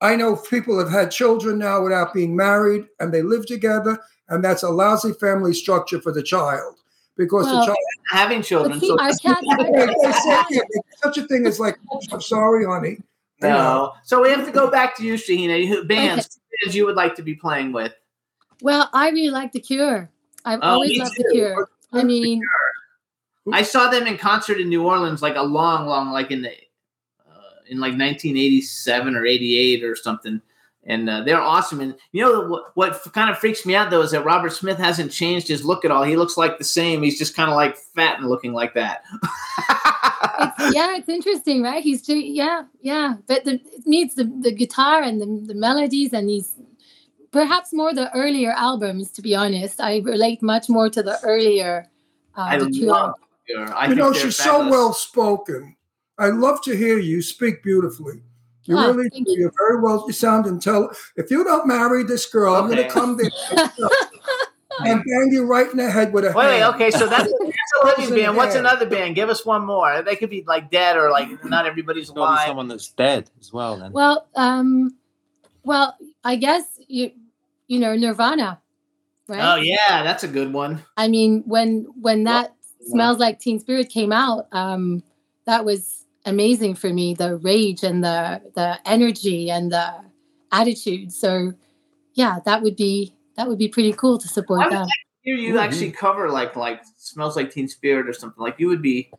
I 0.01 0.15
know 0.15 0.35
people 0.35 0.77
have 0.77 0.91
had 0.91 1.09
children 1.09 1.57
now 1.57 1.81
without 1.83 2.13
being 2.13 2.35
married, 2.35 2.85
and 2.99 3.13
they 3.13 3.21
live 3.23 3.45
together, 3.47 3.99
and 4.29 4.43
that's 4.43 4.63
a 4.63 4.69
lousy 4.69 5.13
family 5.13 5.53
structure 5.53 5.99
for 6.01 6.11
the 6.11 6.21
child 6.21 6.75
because 7.15 7.45
Well, 7.45 7.59
the 7.61 7.65
child. 7.67 7.77
Having 8.11 8.41
children. 8.43 8.79
But 8.79 8.87
so 8.87 8.99
our 8.99 9.09
cats 9.09 9.47
They- 9.57 9.71
they 9.85 10.11
say 10.11 10.43
there's 10.51 10.83
such 11.03 11.17
a 11.17 11.27
thing 11.27 11.45
as 11.45 11.59
like, 11.59 11.77
I'm 12.11 12.21
sorry, 12.21 12.65
honey. 12.65 12.99
No. 13.41 13.93
So 14.03 14.21
we 14.21 14.29
have 14.29 14.45
to 14.45 14.51
go 14.51 14.69
back 14.71 14.95
to 14.97 15.03
you, 15.03 15.13
Shaheena. 15.13 15.87
Bands, 15.87 16.39
bands 16.63 16.75
you 16.75 16.85
would 16.85 16.95
like 16.95 17.15
to 17.15 17.21
be 17.21 17.35
playing 17.35 17.71
with. 17.71 17.93
Well, 18.61 18.89
I 18.93 19.09
really 19.09 19.29
like 19.29 19.51
The 19.51 19.59
Cure. 19.59 20.09
I've 20.45 20.59
Oh, 20.63 20.73
always 20.75 20.97
loved 20.97 21.15
too. 21.15 21.23
The 21.23 21.33
Cure. 21.33 21.69
I 21.93 22.03
mean, 22.03 22.41
I 23.53 23.61
saw 23.61 23.89
them 23.89 24.07
in 24.07 24.17
concert 24.17 24.59
in 24.59 24.69
New 24.69 24.83
Orleans, 24.85 25.21
like 25.21 25.35
a 25.35 25.43
long, 25.43 25.85
long, 25.87 26.11
like 26.11 26.31
in 26.31 26.41
the 26.41 26.49
uh, 26.49 27.63
in 27.69 27.79
like 27.79 27.91
1987 27.91 29.15
or 29.15 29.25
88 29.25 29.83
or 29.83 29.95
something. 29.95 30.41
And 30.87 31.09
uh, 31.09 31.21
they're 31.23 31.41
awesome. 31.41 31.81
And 31.81 31.95
you 32.13 32.23
know 32.23 32.47
what, 32.47 32.71
what 32.75 33.13
kind 33.13 33.29
of 33.29 33.37
freaks 33.37 33.65
me 33.65 33.75
out 33.75 33.89
though 33.89 34.01
is 34.01 34.11
that 34.11 34.23
Robert 34.23 34.53
Smith 34.53 34.77
hasn't 34.77 35.11
changed 35.11 35.49
his 35.49 35.65
look 35.65 35.83
at 35.83 35.91
all. 35.91 36.03
He 36.03 36.15
looks 36.15 36.37
like 36.37 36.57
the 36.57 36.63
same. 36.63 37.03
He's 37.03 37.19
just 37.19 37.35
kind 37.35 37.49
of 37.49 37.57
like 37.57 37.75
fat 37.75 38.19
and 38.19 38.29
looking 38.29 38.53
like 38.53 38.73
that. 38.73 39.03
it's, 39.11 40.73
yeah, 40.75 40.95
it's 40.95 41.09
interesting, 41.09 41.61
right? 41.61 41.83
He's 41.83 42.01
too, 42.01 42.17
yeah, 42.17 42.63
yeah. 42.81 43.15
But 43.27 43.43
the, 43.43 43.55
it 43.55 43.85
needs 43.85 44.15
the, 44.15 44.23
the 44.41 44.51
guitar 44.51 45.01
and 45.01 45.19
the, 45.19 45.53
the 45.53 45.59
melodies 45.59 46.13
and 46.13 46.29
these 46.29 46.53
perhaps 47.31 47.73
more 47.73 47.93
the 47.93 48.13
earlier 48.15 48.51
albums. 48.51 49.11
To 49.11 49.21
be 49.21 49.35
honest, 49.35 49.81
I 49.81 49.97
relate 49.97 50.41
much 50.41 50.69
more 50.69 50.89
to 50.89 51.03
the 51.03 51.19
earlier. 51.21 51.89
Uh, 52.35 52.41
I 52.41 52.57
the 52.59 52.69
love 52.85 53.15
her. 53.53 53.73
I 53.73 53.83
you 53.83 53.89
think 53.89 53.97
know, 53.99 54.13
she's 54.13 54.37
fabulous. 54.37 54.67
so 54.67 54.69
well 54.69 54.93
spoken. 54.93 55.75
I 56.17 56.27
love 56.27 56.61
to 56.63 56.75
hear 56.75 56.97
you 56.97 57.21
speak 57.21 57.61
beautifully. 57.61 58.21
You 58.67 58.77
Oh, 58.77 58.91
really 58.93 59.09
thank 59.09 59.25
do. 59.27 59.31
you. 59.33 59.39
You're 59.41 59.53
very 59.57 59.81
well. 59.81 60.03
You 60.07 60.13
sound 60.13 60.45
intelligent. 60.45 60.97
If 61.15 61.31
you 61.31 61.43
don't 61.43 61.67
marry 61.67 62.03
this 62.03 62.25
girl, 62.25 62.53
I'm 62.55 62.65
going 62.65 62.77
to 62.77 62.89
come 62.89 63.17
there 63.17 63.31
and 64.85 65.03
bang 65.03 65.29
you 65.31 65.45
right 65.45 65.69
in 65.71 65.77
the 65.77 65.89
head 65.89 66.13
with 66.13 66.25
a 66.25 66.27
Wait, 66.27 66.35
wait, 66.35 66.59
hand. 66.59 66.75
okay, 66.75 66.91
so 66.91 67.07
that's, 67.07 67.31
that's 67.39 67.71
a 67.81 67.85
living 68.01 68.15
band. 68.15 68.37
What's 68.37 68.55
another 68.55 68.85
band? 68.85 69.15
Give 69.15 69.29
us 69.29 69.45
one 69.45 69.65
more. 69.65 70.01
They 70.01 70.15
could 70.15 70.29
be 70.29 70.43
like 70.45 70.69
dead 70.69 70.97
or 70.97 71.09
like 71.09 71.43
not 71.45 71.65
everybody's 71.65 72.03
It's 72.03 72.09
to 72.11 72.15
be 72.15 72.19
alive. 72.19 72.47
someone 72.47 72.67
that's 72.67 72.89
dead 72.89 73.29
as 73.39 73.51
well. 73.51 73.77
Then 73.77 73.91
Well, 73.91 74.27
um, 74.35 74.95
well, 75.63 75.95
I 76.23 76.35
guess 76.35 76.63
you 76.87 77.11
you 77.67 77.79
know 77.79 77.95
Nirvana, 77.95 78.59
right? 79.27 79.41
Oh 79.41 79.55
yeah, 79.55 80.03
that's 80.03 80.23
a 80.23 80.27
good 80.27 80.53
one. 80.53 80.83
I 80.95 81.07
mean, 81.07 81.43
when 81.45 81.87
when 81.99 82.25
that 82.25 82.53
smells 82.85 83.17
like 83.17 83.39
Teen 83.39 83.59
Spirit 83.59 83.89
came 83.89 84.11
out, 84.13 84.47
um, 84.51 85.03
that 85.45 85.65
was 85.65 85.96
amazing 86.27 86.75
for 86.75 86.93
me. 86.93 87.13
The 87.13 87.37
rage 87.37 87.83
and 87.83 88.03
the 88.03 88.41
the 88.53 88.77
energy 88.85 89.49
and 89.49 89.71
the 89.71 89.93
attitude. 90.51 91.11
So, 91.11 91.53
yeah, 92.13 92.39
that 92.45 92.61
would 92.61 92.75
be 92.75 93.15
that 93.35 93.47
would 93.47 93.57
be 93.57 93.67
pretty 93.67 93.93
cool 93.93 94.17
to 94.17 94.27
support 94.27 94.59
would 94.65 94.73
them. 94.73 94.81
like 94.81 94.91
hear 95.21 95.35
you 95.35 95.53
Mhm. 95.55 95.61
actually 95.61 95.91
cover 95.91 96.29
like 96.29 96.55
like 96.55 96.81
smells 96.97 97.35
like 97.35 97.51
Teen 97.51 97.67
Spirit 97.67 98.07
or 98.07 98.13
something. 98.13 98.41
Like 98.41 98.59
you 98.59 98.67
would 98.67 98.81
be 98.81 99.09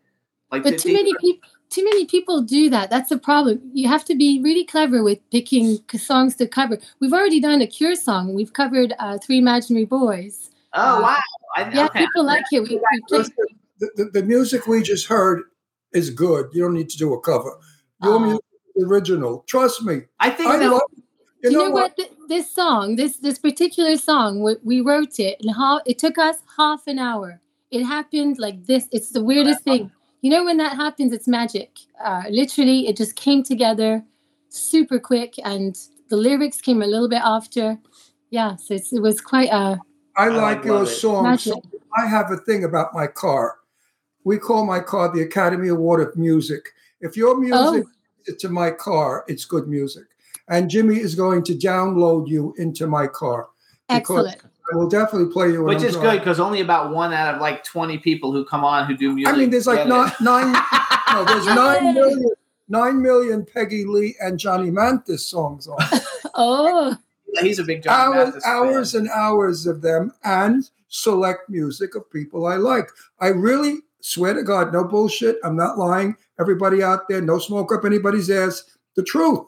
like. 0.52 0.62
But 0.62 0.78
too 0.78 0.92
many 0.92 1.12
people. 1.20 1.48
Too 1.70 1.84
many 1.84 2.06
people 2.06 2.40
do 2.40 2.70
that. 2.70 2.88
That's 2.88 3.11
the 3.11 3.18
problem. 3.18 3.61
You 3.74 3.88
have 3.88 4.02
to 4.06 4.14
be 4.16 4.40
really 4.42 4.64
clever 4.64 5.02
with 5.02 5.18
picking 5.30 5.80
songs 5.98 6.34
to 6.36 6.48
cover. 6.48 6.78
We've 6.98 7.12
already 7.12 7.40
done 7.40 7.61
a 7.61 7.66
Cure 7.66 7.94
song. 7.94 8.32
We've 8.32 8.54
covered 8.54 8.94
uh, 8.98 9.18
Three 9.18 9.36
Imaginary 9.36 9.84
Boys. 9.84 10.50
Oh 10.72 11.02
wow! 11.02 11.20
I, 11.56 11.70
Yeah, 11.70 11.84
okay. 11.86 11.98
people 12.06 12.24
like 12.24 12.44
it. 12.52 12.61
We, 12.62 12.76
we 12.76 13.18
the, 13.78 13.90
the, 13.96 14.04
the 14.06 14.22
music 14.22 14.66
we 14.66 14.82
just 14.82 15.06
heard 15.06 15.42
is 15.93 16.11
good. 16.11 16.47
You 16.53 16.62
don't 16.62 16.74
need 16.74 16.89
to 16.91 16.99
do 16.99 17.12
a 17.14 17.20
cover. 17.20 17.59
Your 18.03 18.14
Oh. 18.14 18.18
music 18.18 18.45
is 18.76 18.84
original. 18.84 19.45
Trust 19.49 19.82
me. 19.84 20.03
I 20.20 20.30
think 20.30 20.49
I 20.51 20.59
that 20.59 20.70
love. 20.70 20.82
You, 21.43 21.51
you 21.51 21.59
know, 21.59 21.70
what? 21.70 21.97
Th- 21.97 22.11
This 22.28 22.51
song, 22.53 22.97
this 22.97 23.16
this 23.18 23.39
particular 23.39 23.97
song, 23.97 24.43
we, 24.43 24.57
we 24.62 24.80
wrote 24.80 25.18
it, 25.18 25.36
and 25.41 25.55
how 25.55 25.80
it 25.86 25.99
took 25.99 26.18
us 26.18 26.36
half 26.57 26.86
an 26.86 26.99
hour. 26.99 27.41
It 27.70 27.84
happened 27.84 28.39
like 28.39 28.66
this. 28.66 28.89
It's 28.93 29.11
the 29.11 29.22
weirdest 29.22 29.62
thing. 29.62 29.91
You 30.20 30.30
know, 30.30 30.45
when 30.45 30.57
that 30.59 30.74
happens, 30.76 31.12
it's 31.12 31.28
magic. 31.28 31.70
Uh, 32.05 32.24
literally, 32.30 32.89
it 32.89 32.97
just 32.97 33.14
came 33.14 33.43
together 33.43 34.05
super 34.49 34.99
quick, 34.99 35.34
and 35.45 35.78
the 36.11 36.16
lyrics 36.16 36.61
came 36.61 36.82
a 36.82 36.86
little 36.86 37.09
bit 37.09 37.22
after. 37.22 37.78
Yeah, 38.30 38.57
so 38.57 38.74
it's, 38.74 38.93
it 38.93 39.01
was 39.01 39.20
quite 39.20 39.49
a. 39.51 39.80
I 40.16 40.24
I 40.24 40.26
I 40.26 40.28
like 40.28 40.64
your 40.64 40.84
song. 40.86 41.39
So 41.39 41.62
I 41.97 42.07
have 42.07 42.30
a 42.32 42.36
thing 42.36 42.64
about 42.64 42.93
my 42.95 43.07
car. 43.07 43.57
We 44.29 44.37
call 44.37 44.66
my 44.66 44.79
car 44.81 45.11
the 45.11 45.22
Academy 45.22 45.68
Award 45.68 46.07
of 46.07 46.14
Music. 46.14 46.74
If 47.01 47.16
your 47.16 47.39
music 47.41 47.85
Oh. 47.87 47.91
is 48.26 48.37
to 48.43 48.51
my 48.51 48.70
car, 48.70 49.24
it's 49.26 49.47
good 49.47 49.66
music. 49.68 50.05
And 50.49 50.68
Jimmy 50.68 50.97
is 51.01 51.14
going 51.14 51.43
to 51.45 51.55
download 51.55 52.29
you 52.29 52.55
into 52.59 52.87
my 52.87 53.07
car. 53.07 53.49
because 53.89 54.26
Excellent. 54.26 54.43
I 54.70 54.76
will 54.76 54.89
definitely 54.91 55.33
play 55.33 55.49
you. 55.53 55.64
when 55.64 55.74
which 55.76 55.83
I'm 55.83 55.89
is 55.89 55.97
good 55.97 56.18
because 56.18 56.39
only 56.39 56.61
about 56.61 56.93
one 56.93 57.14
out 57.14 57.35
of 57.37 57.41
like 57.41 57.64
twenty 57.64 57.97
people 57.97 58.31
who 58.33 58.45
come 58.45 58.64
on 58.66 58.87
who 58.87 58.95
do 58.99 59.14
music. 59.14 59.33
I 59.35 59.39
mean, 59.39 59.49
there's 59.49 59.66
like 59.66 59.79
get 59.79 59.89
nine, 59.89 60.09
it. 60.09 60.20
nine, 60.20 60.53
no, 61.14 61.24
there's 61.24 61.47
nine 61.64 61.95
million, 61.95 62.31
nine 62.68 63.01
million 63.01 63.47
Peggy 63.47 63.87
Lee 63.87 64.14
and 64.20 64.39
Johnny 64.39 64.70
Mathis 64.70 65.26
songs 65.26 65.66
on. 65.68 65.79
Oh, 66.35 66.95
He's 67.41 67.59
a 67.59 67.64
big 67.64 67.83
Johnny 67.83 67.97
hours, 68.18 68.26
Mathis 68.29 68.45
fan. 68.45 68.53
hours 68.57 68.95
and 68.95 69.09
hours 69.09 69.66
of 69.66 69.81
them, 69.81 70.12
and 70.24 70.68
select 70.89 71.49
music 71.49 71.95
of 71.95 72.11
people 72.12 72.45
I 72.47 72.57
like. 72.57 72.91
I 73.20 73.29
really 73.29 73.79
swear 74.01 74.34
to 74.34 74.42
God, 74.42 74.72
no 74.72 74.84
bullshit. 74.84 75.36
I'm 75.44 75.57
not 75.57 75.78
lying. 75.78 76.16
Everybody 76.40 76.82
out 76.82 77.09
there, 77.09 77.20
no 77.20 77.38
smoke 77.38 77.72
up 77.72 77.84
anybody's 77.84 78.30
ass. 78.30 78.64
The 78.96 79.03
truth. 79.03 79.40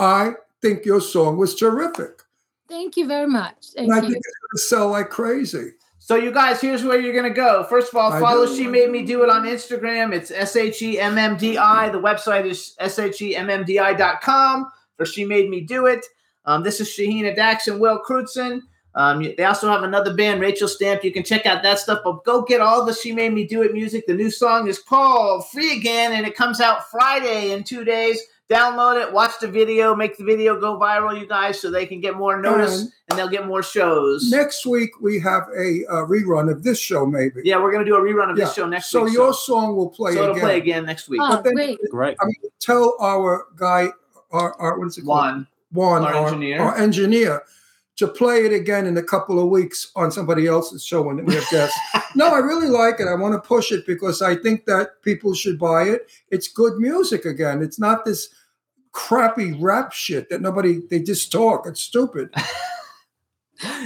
I 0.00 0.32
think 0.62 0.84
your 0.84 1.00
song 1.00 1.36
was 1.36 1.54
terrific. 1.54 2.22
thank 2.68 2.96
you 2.96 3.06
very 3.06 3.26
much. 3.26 3.72
Thank 3.76 3.88
And 3.88 3.92
I 3.92 3.96
you. 3.96 4.02
think 4.12 4.16
it's 4.16 4.26
going 4.38 4.56
to 4.56 4.62
sell 4.62 4.88
like 4.88 5.10
crazy. 5.10 5.72
So 5.98 6.16
you 6.16 6.32
guys, 6.32 6.60
here's 6.60 6.84
where 6.84 7.00
you're 7.00 7.14
gonna 7.14 7.32
go. 7.32 7.64
First 7.64 7.88
of 7.90 7.96
all, 7.96 8.10
follow. 8.20 8.46
She 8.46 8.66
Made 8.66 8.90
Me 8.90 9.06
Do 9.06 9.22
It 9.22 9.30
on 9.30 9.44
Instagram. 9.44 10.12
It's 10.14 10.30
S 10.30 10.54
H 10.54 10.82
E 10.82 11.00
M 11.00 11.16
M 11.16 11.34
D 11.38 11.56
I. 11.56 11.88
The 11.88 11.98
website 11.98 12.44
is 12.44 12.74
S 12.78 12.98
H 12.98 13.22
E 13.22 13.34
M 13.34 13.48
M 13.48 13.64
D 13.64 13.78
I.com 13.78 14.70
for 14.98 15.06
She 15.06 15.24
Made 15.24 15.48
Me 15.48 15.62
Do 15.62 15.86
It. 15.86 16.04
Um, 16.44 16.62
this 16.62 16.78
is 16.78 16.88
Shaheena 16.88 17.34
Dax 17.34 17.68
and 17.68 17.80
Will 17.80 18.02
Crewdson. 18.06 18.60
Um, 18.96 19.22
they 19.36 19.44
also 19.44 19.68
have 19.68 19.82
another 19.82 20.14
band, 20.14 20.40
Rachel 20.40 20.68
Stamp. 20.68 21.02
You 21.02 21.12
can 21.12 21.24
check 21.24 21.46
out 21.46 21.62
that 21.64 21.78
stuff, 21.80 22.00
but 22.04 22.24
go 22.24 22.42
get 22.42 22.60
all 22.60 22.84
the 22.84 22.94
She 22.94 23.10
Made 23.12 23.32
Me 23.32 23.44
Do 23.44 23.62
It 23.62 23.72
music. 23.72 24.06
The 24.06 24.14
new 24.14 24.30
song 24.30 24.68
is 24.68 24.78
called 24.78 25.48
Free 25.50 25.76
Again, 25.76 26.12
and 26.12 26.24
it 26.26 26.36
comes 26.36 26.60
out 26.60 26.88
Friday 26.90 27.50
in 27.52 27.64
two 27.64 27.84
days. 27.84 28.20
Download 28.50 29.02
it, 29.02 29.10
watch 29.10 29.32
the 29.40 29.48
video, 29.48 29.96
make 29.96 30.18
the 30.18 30.22
video 30.22 30.60
go 30.60 30.78
viral, 30.78 31.18
you 31.18 31.26
guys, 31.26 31.58
so 31.58 31.70
they 31.70 31.86
can 31.86 31.98
get 32.02 32.14
more 32.14 32.38
notice 32.40 32.82
And 32.82 32.92
and 33.08 33.18
they'll 33.18 33.28
get 33.28 33.46
more 33.46 33.62
shows. 33.62 34.30
next 34.30 34.66
week 34.66 34.90
we 35.00 35.18
have 35.20 35.44
a, 35.56 35.84
uh 35.86 36.04
rerun 36.06 36.52
of 36.52 36.62
this 36.62 36.78
show, 36.78 37.06
maybe. 37.06 37.40
Yeah, 37.42 37.56
we're 37.60 37.72
gonna 37.72 37.86
do 37.86 37.96
a 37.96 38.00
rerun 38.00 38.30
of 38.30 38.36
this 38.36 38.52
show 38.54 38.66
next 38.68 38.90
so 38.90 39.04
week. 39.04 39.14
So 39.14 39.22
your 39.22 39.32
song 39.34 39.74
will 39.76 39.88
play 39.88 40.12
so 40.12 40.22
it'll 40.24 40.32
again. 40.32 40.44
play 40.44 40.56
again 40.58 40.84
next 40.84 41.08
week. 41.08 41.22
Oh, 41.24 41.40
then- 41.42 41.54
great. 41.54 41.78
great. 41.90 42.16
I 42.20 42.26
mean, 42.26 42.34
tell 42.60 42.96
our 43.00 43.46
guy, 43.56 43.88
our, 44.30 44.52
our 44.60 44.78
what 44.78 44.88
is 44.88 44.98
it 44.98 45.06
called? 45.06 45.16
One. 45.16 45.46
Juan, 45.72 46.04
Our 46.04 46.26
engineer. 46.26 46.60
our 46.60 46.76
engineer, 46.76 47.42
to 47.96 48.08
play 48.08 48.44
it 48.44 48.52
again 48.52 48.86
in 48.86 48.96
a 48.96 49.02
couple 49.02 49.38
of 49.40 49.48
weeks 49.48 49.92
on 49.94 50.10
somebody 50.10 50.46
else's 50.46 50.84
show 50.84 51.02
when 51.02 51.24
we 51.24 51.34
have 51.34 51.48
guests. 51.50 51.78
no, 52.16 52.28
I 52.28 52.38
really 52.38 52.68
like 52.68 52.98
it. 52.98 53.06
I 53.06 53.14
want 53.14 53.34
to 53.34 53.46
push 53.46 53.70
it 53.70 53.86
because 53.86 54.20
I 54.20 54.34
think 54.34 54.64
that 54.66 55.00
people 55.02 55.34
should 55.34 55.58
buy 55.58 55.84
it. 55.84 56.10
It's 56.30 56.48
good 56.48 56.78
music 56.78 57.24
again. 57.24 57.62
It's 57.62 57.78
not 57.78 58.04
this 58.04 58.28
crappy 58.92 59.52
rap 59.52 59.92
shit 59.92 60.28
that 60.30 60.40
nobody 60.40 60.80
they 60.90 61.00
just 61.00 61.30
talk. 61.30 61.66
It's 61.66 61.80
stupid. 61.80 62.30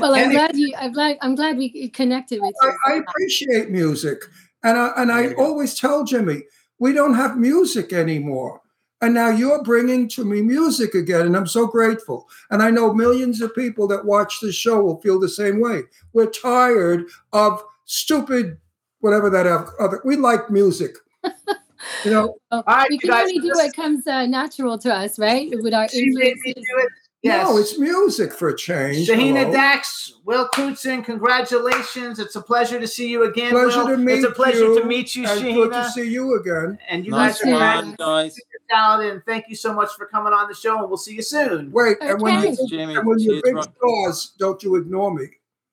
Well, 0.00 0.14
I'm 0.14 0.24
Any- 0.24 0.34
glad 0.34 0.56
you. 0.56 0.74
I'm 0.78 0.92
glad. 0.92 1.18
I'm 1.20 1.34
glad 1.34 1.59
we 1.59 1.88
connected 1.90 2.40
with 2.40 2.54
I, 2.62 2.66
you. 2.66 2.78
I 2.86 2.92
appreciate 2.94 3.70
music, 3.70 4.24
and 4.64 4.78
I, 4.78 4.92
and 4.96 5.12
I 5.12 5.34
always 5.34 5.78
tell 5.78 6.04
Jimmy 6.04 6.42
we 6.78 6.92
don't 6.92 7.14
have 7.14 7.36
music 7.36 7.92
anymore. 7.92 8.61
And 9.01 9.14
now 9.14 9.30
you're 9.30 9.62
bringing 9.62 10.09
to 10.09 10.24
me 10.24 10.42
music 10.42 10.94
again, 10.94 11.26
and 11.26 11.36
I'm 11.36 11.46
so 11.46 11.66
grateful. 11.68 12.28
And 12.51 12.62
I 12.62 12.70
know 12.70 12.92
millions 12.92 13.40
of 13.40 13.55
people 13.55 13.86
that 13.88 14.05
watch 14.05 14.40
this 14.40 14.57
show 14.57 14.80
will 14.82 15.01
feel 15.01 15.20
the 15.20 15.28
same 15.28 15.61
way. 15.61 15.82
We're 16.14 16.30
tired 16.30 17.07
of 17.32 17.62
stupid, 17.84 18.59
whatever 19.01 19.30
that 19.30 19.46
other. 19.46 20.01
We 20.05 20.16
like 20.16 20.51
music, 20.51 20.96
you 21.24 22.11
know. 22.11 22.34
Oh, 22.51 22.62
All 22.66 22.76
right, 22.76 22.90
we 22.90 22.99
can 22.99 23.11
only 23.12 23.38
do 23.38 23.51
what 23.55 23.72
comes 23.74 24.05
uh, 24.07 24.26
natural 24.26 24.76
to 24.78 24.92
us, 24.92 25.16
right? 25.16 25.49
With 25.62 25.74
our 25.74 25.88
She 25.88 26.07
made 26.07 26.14
me 26.14 26.30
influences. 26.30 26.55
do 26.55 26.78
it. 26.82 26.88
Yes. 27.22 27.49
No, 27.49 27.57
it's 27.59 27.78
music 27.80 28.32
for 28.32 28.49
a 28.51 28.57
change. 28.57 29.09
Shaheena 29.09 29.38
Hello. 29.40 29.53
Dax, 29.53 30.12
Will 30.24 30.49
Crewdson, 30.55 31.05
congratulations. 31.05 32.20
It's 32.20 32.36
a 32.36 32.40
pleasure 32.40 32.78
to 32.78 32.86
see 32.86 33.09
you 33.11 33.24
again. 33.24 33.51
Pleasure 33.51 33.80
Will. 33.84 33.88
to 33.88 33.96
meet 33.96 34.12
you. 34.12 34.18
it's 34.18 34.26
a 34.26 34.30
pleasure 34.30 34.59
you, 34.66 34.80
to 34.80 34.86
meet 34.86 35.16
you, 35.16 35.26
and 35.26 35.40
good 35.42 35.72
to 35.72 35.90
see 35.90 36.09
you 36.09 36.36
again. 36.36 36.78
And 36.88 37.05
you 37.05 37.11
Nice 37.11 37.42
guys 37.42 37.53
are 37.53 37.84
Yeah. 37.84 37.94
guys. 37.99 38.36
Talented, 38.70 39.12
and 39.14 39.24
thank 39.24 39.46
you 39.48 39.56
so 39.56 39.72
much 39.72 39.90
for 39.96 40.06
coming 40.06 40.32
on 40.32 40.48
the 40.48 40.54
show, 40.54 40.78
and 40.78 40.88
we'll 40.88 40.96
see 40.96 41.14
you 41.14 41.22
soon. 41.22 41.70
Wait, 41.72 41.96
and 42.00 42.20
when, 42.20 42.34
you, 42.34 42.40
Thanks, 42.56 42.62
Jimmy. 42.70 42.96
and 42.96 43.06
when 43.06 43.18
you're 43.18 43.40
big 43.42 43.54
Rob. 43.56 43.72
stars, 43.76 44.32
don't 44.38 44.62
you 44.62 44.76
ignore 44.76 45.12
me. 45.14 45.26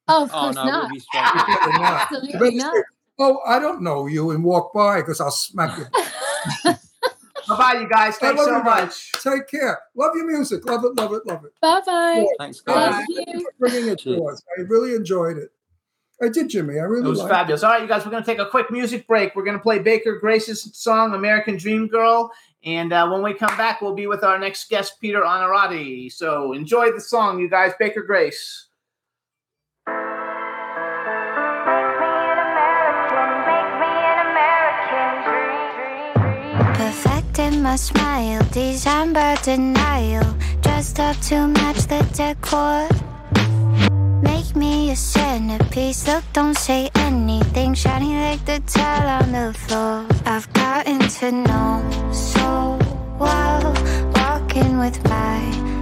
Oh, 0.08 0.24
of 0.24 0.32
Oh 0.34 0.40
course 0.40 0.56
no, 0.56 0.64
we'll 0.64 0.72
not. 0.74 0.92
be 0.92 1.00
straight. 1.00 1.24
You 1.36 1.46
better 1.48 1.72
not. 1.80 2.02
Absolutely 2.12 2.56
not. 2.58 2.76
oh, 3.20 3.40
I 3.48 3.60
don't 3.60 3.82
know 3.82 4.08
you, 4.08 4.32
and 4.32 4.44
walk 4.44 4.74
by 4.74 5.02
because 5.02 5.20
I'll 5.22 5.32
smack 5.32 5.78
you. 5.78 5.86
Bye 6.64 6.78
Bye 7.48 7.74
bye, 7.74 7.80
you 7.82 7.88
guys. 7.90 8.18
Thanks 8.18 8.40
love 8.40 8.48
so 8.48 8.58
you 8.58 8.64
guys. 8.64 8.86
much. 8.86 9.12
Take 9.24 9.48
care. 9.48 9.80
Love 9.96 10.16
your 10.16 10.26
music. 10.26 10.66
Love 10.66 10.84
it, 10.84 10.96
love 10.96 11.14
it, 11.14 11.26
love 11.28 11.46
it. 11.46 11.52
Bye 11.62 11.82
bye. 11.86 12.26
Thanks, 12.40 12.62
Thank 12.66 12.78
guys. 12.78 13.06
Thank 13.16 13.28
you. 13.28 13.40
you 13.40 13.42
for 13.42 13.52
bringing 13.70 13.90
it 13.90 14.00
to 14.00 14.26
us. 14.26 14.42
I 14.58 14.62
really 14.62 14.96
enjoyed 14.96 15.38
it. 15.38 15.52
I 16.24 16.30
did, 16.30 16.50
Jimmy. 16.50 16.80
I 16.80 16.84
really 16.84 17.06
It 17.06 17.10
was 17.10 17.20
liked 17.20 17.32
fabulous. 17.32 17.62
All 17.64 17.72
right, 17.72 17.82
you 17.82 17.88
guys, 17.88 18.04
we're 18.06 18.10
going 18.12 18.24
to 18.24 18.28
take 18.28 18.40
a 18.40 18.46
quick 18.50 18.72
music 18.72 19.06
break. 19.06 19.36
We're 19.36 19.44
going 19.44 19.58
to 19.58 19.62
play 19.62 19.80
Baker 19.80 20.18
Grace's 20.18 20.70
song, 20.76 21.14
American 21.14 21.58
Dream 21.58 21.88
Girl. 21.88 22.32
And 22.66 22.92
uh, 22.92 23.08
when 23.10 23.22
we 23.22 23.34
come 23.34 23.56
back, 23.58 23.82
we'll 23.82 23.94
be 23.94 24.08
with 24.08 24.24
our 24.24 24.40
next 24.40 24.70
guest, 24.70 25.00
Peter 25.00 25.22
Honorati. 25.22 26.12
So 26.12 26.54
enjoy 26.54 26.92
the 26.92 27.02
song, 27.02 27.40
you 27.40 27.48
guys. 27.48 27.74
Baker 27.80 28.02
Grace. 28.02 28.68
My 37.66 37.78
smile, 37.78 38.46
December 38.52 39.36
denial. 39.42 40.24
Dressed 40.62 41.00
up 41.00 41.18
to 41.22 41.48
match 41.48 41.88
the 41.88 42.04
decor. 42.14 42.88
Me 44.56 44.92
a 44.92 44.96
centerpiece. 44.96 46.08
Look, 46.08 46.24
don't 46.32 46.58
say 46.58 46.90
anything. 46.96 47.74
Shiny 47.74 48.14
like 48.16 48.46
the 48.46 48.62
tile 48.66 49.22
on 49.22 49.34
the 49.34 49.54
floor. 49.54 50.06
I've 50.26 50.52
gotten 50.54 51.00
to 51.00 51.32
know 51.32 51.84
so 52.14 52.80
well. 53.20 53.74
Walking 54.16 54.78
with 54.80 55.04
my 55.10 55.40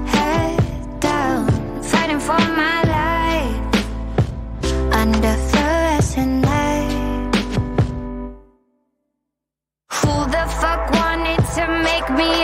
head 0.08 1.00
down. 1.00 1.84
Fighting 1.84 2.20
for 2.20 2.40
my 2.40 2.82
life. 2.98 3.86
Under 4.92 5.36
fluorescent 5.50 6.44
light. 6.44 7.36
Who 9.92 10.14
the 10.36 10.46
fuck 10.60 10.90
wanted 10.92 11.46
to 11.56 11.68
make 11.84 12.10
me 12.10 12.43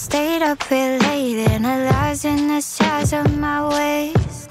stayed 0.00 0.40
up 0.40 0.70
real 0.70 0.96
late, 1.08 1.46
analyzing 1.50 2.48
the 2.48 2.60
size 2.62 3.12
of 3.12 3.26
my 3.36 3.58
waist. 3.68 4.50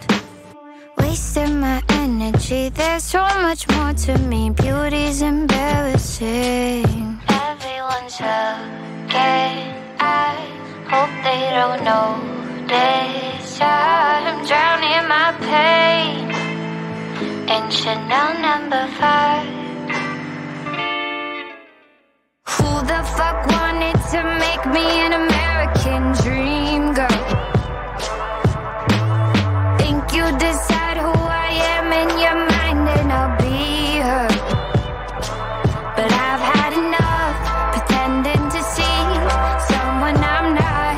Wasting 0.97 1.59
my 1.59 1.81
energy, 1.89 2.69
there's 2.69 3.03
so 3.03 3.23
much 3.45 3.67
more 3.73 3.93
to 3.93 4.15
me. 4.29 4.51
Beauty's 4.51 5.23
embarrassing. 5.23 6.85
Everyone's 7.49 8.17
looking, 8.29 9.57
I 9.99 10.31
hope 10.93 11.13
they 11.25 11.41
don't 11.57 11.81
notice. 11.91 13.59
I'm 13.59 14.45
drowning 14.45 14.93
in 14.99 15.05
my 15.17 15.29
pain 15.49 16.29
in 17.55 17.63
Chanel 17.71 18.29
number 18.47 18.83
five. 18.99 19.49
Who 22.51 22.69
the 22.91 23.01
fuck 23.17 23.58
wanted 23.79 24.01
to 24.11 24.21
make 24.43 24.63
me 24.75 24.85
an 25.05 25.13
American 25.13 26.11
dream 26.23 26.93
girl? 26.93 27.23
Think 29.79 30.03
you 30.13 30.25
decide 30.37 30.97
who 30.97 31.15
I 31.15 31.49
am 31.75 31.87
in 32.01 32.09
your 32.23 32.37
mind 32.53 32.83
and 32.97 33.11
I'll 33.11 33.37
be 33.39 34.01
her. 34.09 34.27
But 35.95 36.11
I've 36.27 36.43
had 36.53 36.71
enough 36.85 37.37
pretending 37.73 38.43
to 38.55 38.61
see 38.75 38.99
someone 39.71 40.17
I'm 40.35 40.47
not, 40.59 40.97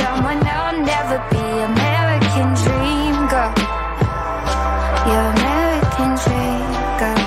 someone 0.00 0.40
I'll 0.58 0.78
never 0.92 1.18
be. 1.30 1.44
American 1.72 2.48
dream 2.64 3.16
girl. 3.32 3.54
Your 5.10 5.24
American 5.36 6.10
dream 6.24 6.70
girl. 7.00 7.22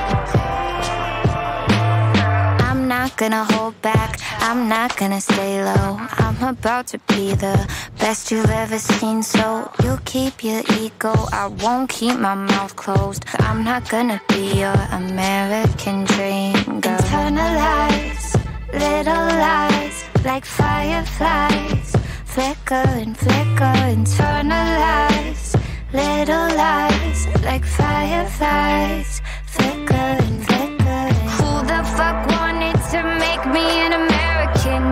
I'm 2.67 2.87
not 2.87 3.15
gonna 3.15 3.45
hold 3.45 3.81
back. 3.81 4.18
I'm 4.59 4.67
not 4.67 4.97
gonna 4.97 5.21
stay 5.21 5.63
low. 5.63 5.95
I'm 6.19 6.43
about 6.43 6.87
to 6.87 6.97
be 7.07 7.33
the 7.33 7.55
best 7.97 8.29
you've 8.29 8.51
ever 8.51 8.77
seen. 8.77 9.23
So 9.23 9.71
you 9.83 9.97
keep 10.03 10.43
your 10.43 10.61
ego. 10.77 11.13
I 11.31 11.47
won't 11.47 11.89
keep 11.89 12.19
my 12.19 12.35
mouth 12.35 12.75
closed. 12.75 13.23
I'm 13.39 13.63
not 13.63 13.87
gonna 13.87 14.21
be 14.27 14.59
your 14.59 14.75
American 14.91 16.03
dream 16.03 16.81
girl. 16.81 16.97
Internalize 16.97 18.35
little 18.73 19.27
lies 19.45 20.03
like 20.25 20.43
fireflies. 20.43 21.95
Flicker 22.25 22.87
and 23.03 23.17
flicker. 23.17 23.75
Internalize 23.95 25.55
little 25.93 26.49
lies 26.63 27.27
like 27.45 27.63
fireflies. 27.63 29.21
Flicker 29.45 30.09
and 30.25 30.45
flicker. 30.45 31.07
Who 31.37 31.49
the 31.65 31.81
fuck 31.95 32.27
wanted 32.27 32.77
to 32.91 33.03
make 33.23 33.45
me 33.55 33.65
an 33.85 33.93
American 33.93 34.08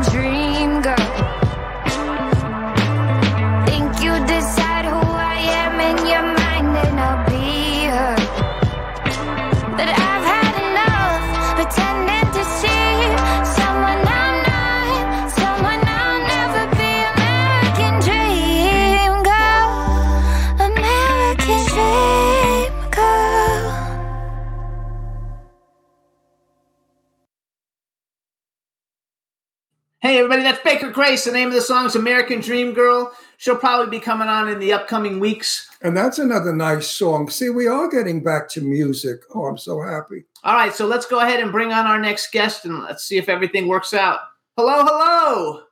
dream 0.03 0.46
Hey, 30.07 30.19
everybody, 30.19 30.43
that's 30.43 30.63
Baker 30.63 30.89
Grace. 30.89 31.25
The 31.25 31.33
name 31.33 31.49
of 31.49 31.53
the 31.53 31.59
song 31.59 31.85
is 31.85 31.97
American 31.97 32.39
Dream 32.39 32.73
Girl. 32.73 33.11
She'll 33.35 33.57
probably 33.57 33.89
be 33.89 33.99
coming 34.01 34.29
on 34.29 34.47
in 34.47 34.57
the 34.57 34.71
upcoming 34.71 35.19
weeks. 35.19 35.69
And 35.81 35.97
that's 35.97 36.17
another 36.17 36.55
nice 36.55 36.89
song. 36.89 37.29
See, 37.29 37.49
we 37.49 37.67
are 37.67 37.89
getting 37.89 38.23
back 38.23 38.47
to 38.51 38.61
music. 38.61 39.19
Oh, 39.35 39.47
I'm 39.47 39.57
so 39.57 39.81
happy. 39.81 40.23
All 40.45 40.53
right, 40.53 40.73
so 40.73 40.87
let's 40.87 41.05
go 41.05 41.19
ahead 41.19 41.41
and 41.41 41.51
bring 41.51 41.73
on 41.73 41.85
our 41.85 41.99
next 41.99 42.31
guest 42.31 42.63
and 42.63 42.79
let's 42.83 43.03
see 43.03 43.17
if 43.17 43.27
everything 43.27 43.67
works 43.67 43.93
out. 43.93 44.19
Hello, 44.55 44.85
hello. 44.85 45.63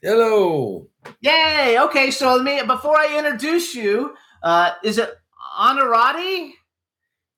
Hello. 0.00 0.86
Yay. 1.20 1.76
Okay, 1.80 2.12
so 2.12 2.36
let 2.36 2.44
me 2.44 2.62
before 2.64 2.96
I 2.96 3.18
introduce 3.18 3.74
you, 3.74 4.14
uh, 4.44 4.70
is 4.84 4.98
it 4.98 5.10
Honorati? 5.58 6.52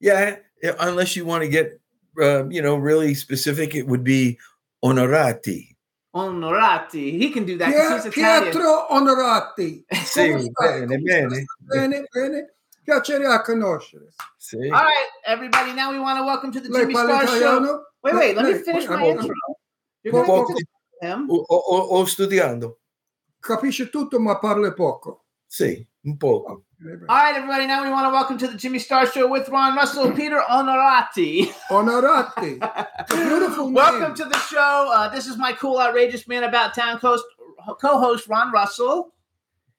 Yeah, 0.01 0.37
yeah, 0.63 0.75
unless 0.81 1.17
you 1.17 1.25
want 1.25 1.45
to 1.45 1.49
get, 1.49 1.81
uh, 2.21 2.47
you 2.51 2.61
know, 2.61 2.77
really 2.77 3.15
specific, 3.15 3.75
it 3.75 3.87
would 3.87 4.05
be 4.05 4.39
onorati. 6.15 7.19
He 7.19 7.31
can 7.31 7.45
do 7.45 7.57
that 7.59 7.69
because 7.69 7.89
Pie- 7.89 8.09
he's 8.11 8.17
Italian. 8.19 8.53
Pietro 8.53 8.87
Onorati. 8.91 9.85
Sì, 10.05 10.51
bene, 10.61 10.99
bene. 10.99 11.45
Bene, 11.61 12.05
bene. 12.13 12.55
Piacere 12.85 13.27
a 13.27 13.41
conoscere. 13.43 14.09
Sì. 14.37 14.57
All 14.57 14.83
right, 14.85 15.09
everybody. 15.25 15.73
Now 15.73 15.91
we 15.93 15.99
want 15.99 16.19
to 16.19 16.25
welcome 16.25 16.51
to 16.53 16.61
the 16.61 16.69
Jimmy 16.69 16.95
Star 16.95 17.27
Show. 17.27 17.37
italiano? 17.37 17.85
Wait, 18.03 18.15
wait. 18.15 18.37
Let 18.37 18.45
me 18.45 18.55
finish 18.63 18.89
my 18.89 19.07
intro. 19.07 19.33
You're 20.03 20.13
going 20.13 20.27
Poco. 20.27 20.55
to 20.55 20.65
him. 21.01 21.31
O, 21.31 21.37
o, 21.49 21.57
o- 21.57 22.01
o 22.01 22.05
studiando. 22.07 22.79
Capisce 23.41 23.89
tutto 23.89 24.19
ma 24.19 24.39
parla 24.39 24.73
poco. 24.73 25.22
Sì, 25.53 25.87
un 26.07 26.17
poco. 26.17 26.65
All 26.83 26.97
right, 27.09 27.37
everybody. 27.37 27.67
Now 27.67 27.85
we 27.85 27.91
want 27.91 28.07
to 28.07 28.11
welcome 28.11 28.39
to 28.39 28.49
the 28.49 28.57
Jimmy 28.57 28.79
Star 28.79 29.07
Show 29.07 29.29
with 29.29 29.51
Ron 29.51 29.77
Russell, 29.77 30.11
Peter 30.17 30.43
Honorati. 30.49 31.53
Onorati. 31.69 32.57
It's 33.01 33.13
a 33.13 33.15
beautiful 33.15 33.67
name. 33.67 33.75
Welcome 33.75 34.15
to 34.15 34.25
the 34.25 34.39
show. 34.39 34.91
Uh, 34.91 35.11
this 35.11 35.27
is 35.27 35.37
my 35.37 35.53
cool, 35.53 35.79
outrageous 35.79 36.27
man 36.27 36.45
about 36.45 36.75
town 36.75 36.99
coast 36.99 37.23
co-host 37.83 38.29
Ron 38.29 38.51
Russell. 38.51 39.13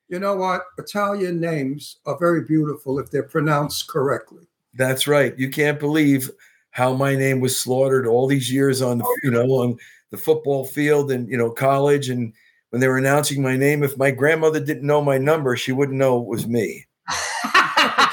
You 0.09 0.19
know 0.19 0.35
what? 0.35 0.61
Italian 0.77 1.39
names 1.39 1.97
are 2.05 2.19
very 2.19 2.43
beautiful 2.43 2.99
if 2.99 3.09
they're 3.09 3.23
pronounced 3.23 3.87
correctly. 3.87 4.43
That's 4.75 5.07
right. 5.07 5.35
You 5.39 5.49
can't 5.49 5.79
believe 5.79 6.29
how 6.69 6.93
my 6.93 7.15
name 7.15 7.39
was 7.39 7.59
slaughtered 7.59 8.05
all 8.05 8.27
these 8.27 8.53
years 8.53 8.83
on, 8.83 8.99
the, 8.99 9.19
you 9.23 9.31
know, 9.31 9.47
on 9.47 9.79
the 10.11 10.17
football 10.19 10.65
field 10.65 11.11
and 11.11 11.27
you 11.27 11.37
know 11.37 11.49
college. 11.49 12.09
And 12.09 12.31
when 12.73 12.79
they 12.81 12.87
were 12.87 12.97
announcing 12.97 13.39
my 13.39 13.55
name, 13.55 13.83
if 13.83 13.99
my 13.99 14.09
grandmother 14.09 14.59
didn't 14.59 14.81
know 14.87 14.99
my 14.99 15.19
number, 15.19 15.55
she 15.55 15.71
wouldn't 15.71 15.95
know 15.99 16.19
it 16.19 16.25
was 16.25 16.47
me. 16.47 16.87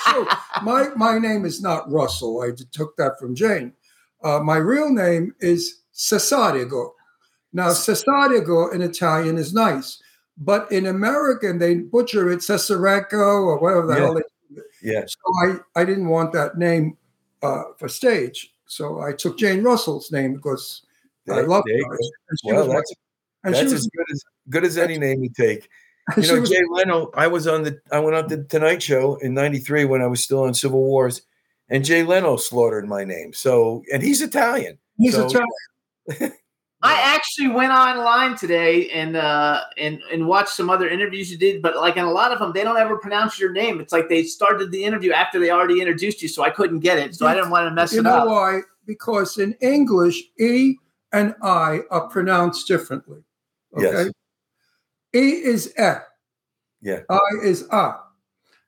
True. 0.04 0.26
My 0.62 0.90
my 0.96 1.18
name 1.18 1.46
is 1.46 1.62
not 1.62 1.90
Russell. 1.90 2.42
I 2.42 2.50
took 2.70 2.94
that 2.98 3.18
from 3.18 3.34
Jane. 3.34 3.72
Uh, 4.22 4.40
my 4.40 4.56
real 4.58 4.92
name 4.92 5.34
is 5.40 5.80
Cesarigo. 5.94 6.90
Now, 7.54 7.68
Cesarigo 7.68 8.74
in 8.74 8.82
Italian 8.82 9.38
is 9.38 9.54
nice, 9.54 9.98
but 10.36 10.70
in 10.70 10.84
American 10.84 11.58
they 11.58 11.76
butcher 11.76 12.30
it 12.30 12.40
Cesareco 12.40 13.14
or 13.46 13.58
whatever 13.60 13.86
the 13.86 13.94
Yeah. 13.94 14.00
hell 14.00 14.14
they 14.14 14.62
Yeah. 14.82 15.04
So 15.06 15.18
I, 15.74 15.80
I 15.80 15.84
didn't 15.86 16.08
want 16.08 16.34
that 16.34 16.58
name 16.58 16.98
uh, 17.42 17.62
for 17.78 17.88
stage. 17.88 18.52
So 18.66 19.00
I 19.00 19.14
took 19.14 19.38
Jane 19.38 19.62
Russell's 19.62 20.12
name 20.12 20.34
because 20.34 20.82
I 21.30 21.36
There- 21.36 21.36
there 21.36 21.44
her. 21.44 21.48
go. 21.48 21.96
And 22.28 22.38
she 22.44 22.52
Well, 22.52 22.66
that's 22.68 22.92
and 23.44 23.54
that's 23.54 23.64
was- 23.64 23.72
as 23.74 23.88
good 23.94 24.06
as 24.12 24.24
good 24.48 24.64
as 24.64 24.78
any 24.78 24.98
name 25.06 25.22
you 25.22 25.30
take. 25.30 25.68
You 26.16 26.26
know, 26.34 26.40
was- 26.40 26.50
Jay 26.50 26.62
Leno. 26.70 27.10
I 27.14 27.26
was 27.28 27.46
on 27.46 27.62
the. 27.62 27.78
I 27.92 28.00
went 28.00 28.16
on 28.16 28.28
the 28.28 28.44
Tonight 28.44 28.82
Show 28.82 29.16
in 29.16 29.34
'93 29.34 29.84
when 29.84 30.02
I 30.02 30.06
was 30.06 30.22
still 30.22 30.42
on 30.44 30.54
Civil 30.54 30.80
Wars, 30.82 31.22
and 31.68 31.84
Jay 31.84 32.02
Leno 32.02 32.36
slaughtered 32.36 32.88
my 32.88 33.04
name. 33.04 33.32
So, 33.32 33.82
and 33.92 34.02
he's 34.02 34.20
Italian. 34.22 34.78
he's 34.98 35.14
so- 35.14 35.26
Italian. 35.26 36.32
I 36.82 36.94
actually 36.94 37.48
went 37.48 37.72
online 37.72 38.38
today 38.38 38.88
and 38.88 39.14
uh 39.14 39.60
and 39.76 40.00
and 40.10 40.26
watched 40.26 40.48
some 40.54 40.70
other 40.70 40.88
interviews 40.88 41.30
you 41.30 41.36
did, 41.36 41.60
but 41.60 41.76
like 41.76 41.98
in 41.98 42.04
a 42.04 42.10
lot 42.10 42.32
of 42.32 42.38
them, 42.38 42.52
they 42.54 42.64
don't 42.64 42.78
ever 42.78 42.96
pronounce 42.96 43.38
your 43.38 43.52
name. 43.52 43.80
It's 43.82 43.92
like 43.92 44.08
they 44.08 44.22
started 44.22 44.72
the 44.72 44.82
interview 44.82 45.12
after 45.12 45.38
they 45.38 45.50
already 45.50 45.80
introduced 45.80 46.22
you, 46.22 46.28
so 46.28 46.42
I 46.42 46.48
couldn't 46.48 46.80
get 46.80 46.98
it. 46.98 47.14
So 47.14 47.26
I 47.26 47.34
didn't 47.34 47.50
want 47.50 47.68
to 47.68 47.74
mess 47.74 47.90
up. 47.90 47.92
You 47.92 48.00
it 48.00 48.04
know 48.04 48.20
up. 48.20 48.28
why? 48.28 48.60
Because 48.86 49.36
in 49.36 49.52
English, 49.60 50.22
E 50.38 50.76
and 51.12 51.34
I 51.42 51.80
are 51.90 52.08
pronounced 52.08 52.66
differently. 52.66 53.22
Okay. 53.76 53.84
Yes. 53.84 54.10
E 55.14 55.28
is 55.44 55.74
E. 55.78 55.92
Yeah. 56.82 57.00
I 57.08 57.18
is 57.42 57.66
A. 57.70 57.94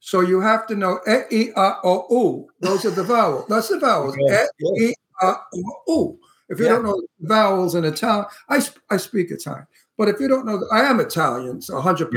So 0.01 0.21
you 0.21 0.41
have 0.41 0.67
to 0.67 0.75
know 0.75 0.99
E, 1.09 1.21
E, 1.31 1.51
A, 1.57 1.77
or 1.85 2.07
U. 2.11 2.49
Those 2.61 2.85
are 2.85 2.91
the 2.91 3.05
vowels. 3.05 3.47
That's 3.49 3.69
the 3.69 3.79
vowels. 3.79 4.17
Yes, 4.19 4.49
E, 4.61 4.65
yes. 4.77 4.91
E, 4.91 4.95
A, 5.23 5.27
or 5.27 5.39
U. 5.89 6.19
If 6.49 6.59
you 6.59 6.67
Yeah. 6.67 6.73
don't 6.73 6.85
know 6.85 7.03
vowels 7.21 7.75
in 7.77 7.85
Italian, 7.85 8.27
I, 8.49 8.59
sp- 8.61 8.83
I 8.91 8.97
speak 8.97 9.31
Italian. 9.31 9.67
But 9.97 10.09
if 10.09 10.19
you 10.21 10.27
don't 10.29 10.45
know, 10.45 10.61
I 10.73 10.81
am 10.81 11.01
Italian, 11.01 11.63
so 11.63 11.75
100%. 11.81 12.11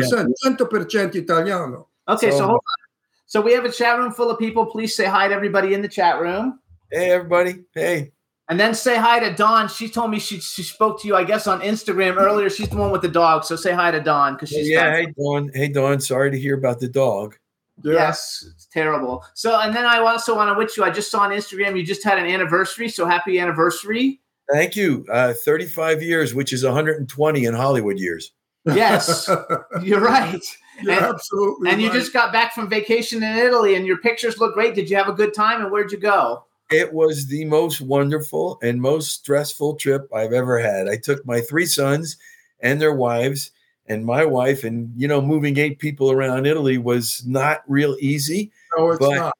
100% 0.43 1.15
Italiano. 1.15 1.87
Okay, 2.07 2.31
so 2.31 2.37
So- 2.37 2.45
hold 2.47 2.55
on. 2.55 2.85
So 3.27 3.41
we 3.41 3.53
have 3.53 3.65
a 3.65 3.71
chat 3.71 3.97
room 3.97 4.11
full 4.11 4.29
of 4.29 4.37
people. 4.39 4.65
Please 4.67 4.95
say 4.95 5.05
hi 5.05 5.27
to 5.27 5.33
everybody 5.33 5.73
in 5.73 5.81
the 5.81 5.87
chat 5.87 6.19
room. 6.21 6.59
Hey, 6.91 7.09
everybody. 7.11 7.65
Hey. 7.73 8.11
And 8.47 8.59
then 8.59 8.75
say 8.75 8.95
hi 8.97 9.19
to 9.19 9.33
Dawn. 9.33 9.67
She 9.67 9.89
told 9.89 10.11
me 10.11 10.19
she, 10.19 10.39
she 10.39 10.61
spoke 10.61 11.01
to 11.01 11.07
you, 11.07 11.15
I 11.15 11.23
guess, 11.23 11.47
on 11.47 11.61
Instagram 11.61 12.17
earlier. 12.17 12.49
She's 12.49 12.69
the 12.69 12.77
one 12.77 12.91
with 12.91 13.01
the 13.01 13.07
dog. 13.09 13.43
So 13.43 13.55
say 13.55 13.73
hi 13.73 13.89
to 13.89 13.99
Dawn 13.99 14.33
because 14.35 14.49
she's 14.49 14.69
yeah. 14.69 14.91
Hey, 14.95 15.07
Dawn. 15.17 15.49
Hey, 15.53 15.67
Dawn. 15.67 15.99
Sorry 15.99 16.29
to 16.29 16.37
hear 16.39 16.55
about 16.55 16.79
the 16.79 16.87
dog. 16.87 17.35
Yes, 17.83 18.47
it's 18.53 18.67
terrible. 18.67 19.25
So, 19.33 19.59
and 19.59 19.75
then 19.75 19.85
I 19.85 19.97
also 19.97 20.35
want 20.35 20.49
to 20.49 20.57
wish 20.57 20.77
you. 20.77 20.83
I 20.83 20.91
just 20.91 21.11
saw 21.11 21.21
on 21.21 21.31
Instagram 21.31 21.75
you 21.77 21.83
just 21.83 22.03
had 22.03 22.17
an 22.17 22.25
anniversary. 22.25 22.87
So 22.87 23.05
happy 23.05 23.37
anniversary! 23.39 24.21
Thank 24.51 24.75
you. 24.75 25.05
Uh, 25.11 25.33
35 25.33 26.01
years, 26.01 26.33
which 26.33 26.53
is 26.53 26.63
120 26.63 27.45
in 27.45 27.53
Hollywood 27.53 27.99
years. 27.99 28.31
Yes, 28.65 29.29
you're 29.83 29.99
right. 29.99 30.41
You're 30.81 30.93
And- 30.93 31.05
absolutely 31.05 31.69
And 31.69 31.81
you 31.81 31.91
just 31.91 32.13
got 32.13 32.31
back 32.31 32.53
from 32.53 32.69
vacation 32.69 33.21
in 33.23 33.37
Italy, 33.37 33.75
and 33.75 33.85
your 33.85 33.97
pictures 33.97 34.37
look 34.37 34.53
great. 34.53 34.73
Did 34.75 34.89
you 34.89 34.95
have 34.95 35.09
a 35.09 35.13
good 35.13 35.33
time? 35.33 35.61
And 35.61 35.71
where'd 35.71 35.91
you 35.91 35.97
go? 35.97 36.45
It 36.71 36.93
was 36.93 37.27
the 37.27 37.45
most 37.45 37.81
wonderful 37.81 38.57
and 38.63 38.81
most 38.81 39.11
stressful 39.13 39.75
trip 39.75 40.09
I've 40.13 40.33
ever 40.33 40.57
had. 40.59 40.87
I 40.87 40.97
took 40.97 41.25
my 41.25 41.41
three 41.41 41.65
sons 41.67 42.17
and 42.59 42.81
their 42.81 42.93
wives 42.93 43.51
and 43.87 44.03
my 44.03 44.25
wife, 44.25 44.63
and 44.63 44.91
you 44.97 45.07
know, 45.07 45.21
moving 45.21 45.57
eight 45.59 45.77
people 45.77 46.11
around 46.11 46.47
Italy 46.47 46.77
was 46.79 47.23
not 47.25 47.61
real 47.67 47.95
easy. 47.99 48.51
no, 48.77 48.89
it's 48.91 48.99
but- 48.99 49.15
not. 49.15 49.37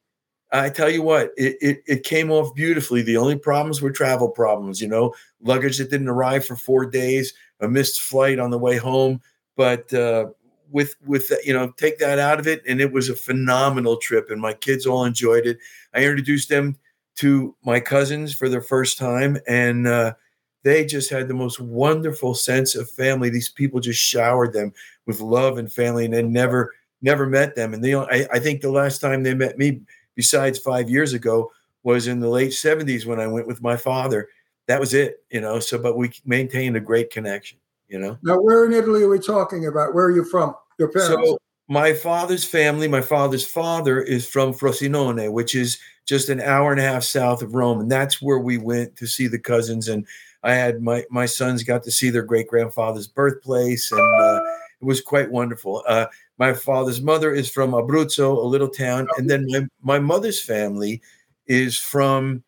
I 0.52 0.70
tell 0.70 0.88
you 0.88 1.02
what, 1.02 1.32
it, 1.36 1.56
it 1.60 1.82
it 1.88 2.04
came 2.04 2.30
off 2.30 2.54
beautifully. 2.54 3.02
The 3.02 3.16
only 3.16 3.36
problems 3.36 3.82
were 3.82 3.90
travel 3.90 4.28
problems, 4.28 4.80
you 4.80 4.86
know, 4.86 5.12
luggage 5.42 5.76
that 5.78 5.90
didn't 5.90 6.08
arrive 6.08 6.46
for 6.46 6.54
four 6.54 6.86
days, 6.86 7.34
a 7.60 7.68
missed 7.68 8.00
flight 8.00 8.38
on 8.38 8.50
the 8.50 8.58
way 8.58 8.76
home. 8.76 9.20
But 9.56 9.92
uh, 9.92 10.26
with 10.70 10.94
with 11.04 11.28
that, 11.30 11.44
you 11.44 11.52
know, 11.52 11.72
take 11.76 11.98
that 11.98 12.20
out 12.20 12.38
of 12.38 12.46
it, 12.46 12.62
and 12.66 12.80
it 12.80 12.92
was 12.92 13.08
a 13.08 13.16
phenomenal 13.16 13.96
trip, 13.96 14.30
and 14.30 14.40
my 14.40 14.52
kids 14.54 14.86
all 14.86 15.04
enjoyed 15.04 15.46
it. 15.46 15.58
I 15.92 16.04
introduced 16.04 16.48
them 16.48 16.76
to 17.16 17.54
my 17.64 17.80
cousins 17.80 18.34
for 18.34 18.48
the 18.48 18.60
first 18.60 18.98
time, 18.98 19.38
and 19.46 19.86
uh, 19.86 20.14
they 20.62 20.84
just 20.84 21.10
had 21.10 21.28
the 21.28 21.34
most 21.34 21.60
wonderful 21.60 22.34
sense 22.34 22.74
of 22.74 22.90
family. 22.90 23.30
These 23.30 23.50
people 23.50 23.80
just 23.80 24.00
showered 24.00 24.52
them 24.52 24.72
with 25.06 25.20
love 25.20 25.58
and 25.58 25.72
family, 25.72 26.04
and 26.04 26.14
they 26.14 26.22
never 26.22 26.74
never 27.02 27.26
met 27.26 27.54
them. 27.54 27.74
And 27.74 27.82
they, 27.82 27.94
I, 27.94 28.26
I 28.32 28.38
think 28.38 28.60
the 28.60 28.70
last 28.70 29.00
time 29.00 29.22
they 29.22 29.34
met 29.34 29.58
me, 29.58 29.80
besides 30.14 30.58
five 30.58 30.90
years 30.90 31.12
ago, 31.12 31.50
was 31.82 32.06
in 32.06 32.20
the 32.20 32.28
late 32.28 32.50
'70s 32.50 33.06
when 33.06 33.20
I 33.20 33.26
went 33.26 33.46
with 33.46 33.62
my 33.62 33.76
father. 33.76 34.28
That 34.66 34.80
was 34.80 34.94
it, 34.94 35.24
you 35.30 35.40
know. 35.40 35.60
So, 35.60 35.78
but 35.78 35.96
we 35.96 36.12
maintained 36.24 36.76
a 36.76 36.80
great 36.80 37.10
connection, 37.10 37.58
you 37.88 37.98
know. 37.98 38.18
Now, 38.22 38.40
where 38.40 38.66
in 38.66 38.72
Italy 38.72 39.02
are 39.02 39.08
we 39.08 39.20
talking 39.20 39.66
about? 39.66 39.94
Where 39.94 40.06
are 40.06 40.10
you 40.10 40.24
from? 40.24 40.54
Your 40.78 40.88
parents? 40.88 41.28
So 41.28 41.38
my 41.68 41.92
father's 41.92 42.44
family, 42.44 42.88
my 42.88 43.00
father's 43.00 43.46
father 43.46 44.00
is 44.00 44.28
from 44.28 44.52
Frosinone, 44.52 45.32
which 45.32 45.54
is 45.54 45.78
just 46.06 46.28
an 46.28 46.40
hour 46.40 46.70
and 46.70 46.80
a 46.80 46.84
half 46.84 47.02
south 47.02 47.42
of 47.42 47.54
Rome, 47.54 47.80
and 47.80 47.90
that's 47.90 48.22
where 48.22 48.38
we 48.38 48.58
went 48.58 48.96
to 48.96 49.06
see 49.06 49.26
the 49.26 49.38
cousins. 49.38 49.88
And 49.88 50.06
I 50.42 50.54
had 50.54 50.80
my 50.80 51.04
my 51.10 51.26
sons 51.26 51.62
got 51.62 51.82
to 51.84 51.90
see 51.90 52.10
their 52.10 52.22
great 52.22 52.48
grandfather's 52.48 53.08
birthplace, 53.08 53.90
and 53.92 54.20
uh, 54.22 54.40
it 54.80 54.84
was 54.84 55.00
quite 55.00 55.30
wonderful. 55.30 55.82
Uh, 55.86 56.06
my 56.38 56.52
father's 56.52 57.02
mother 57.02 57.32
is 57.32 57.50
from 57.50 57.72
Abruzzo, 57.72 58.36
a 58.36 58.46
little 58.46 58.68
town, 58.68 59.08
and 59.18 59.28
then 59.28 59.46
my 59.48 59.66
my 59.82 59.98
mother's 59.98 60.40
family 60.40 61.02
is 61.46 61.78
from. 61.78 62.42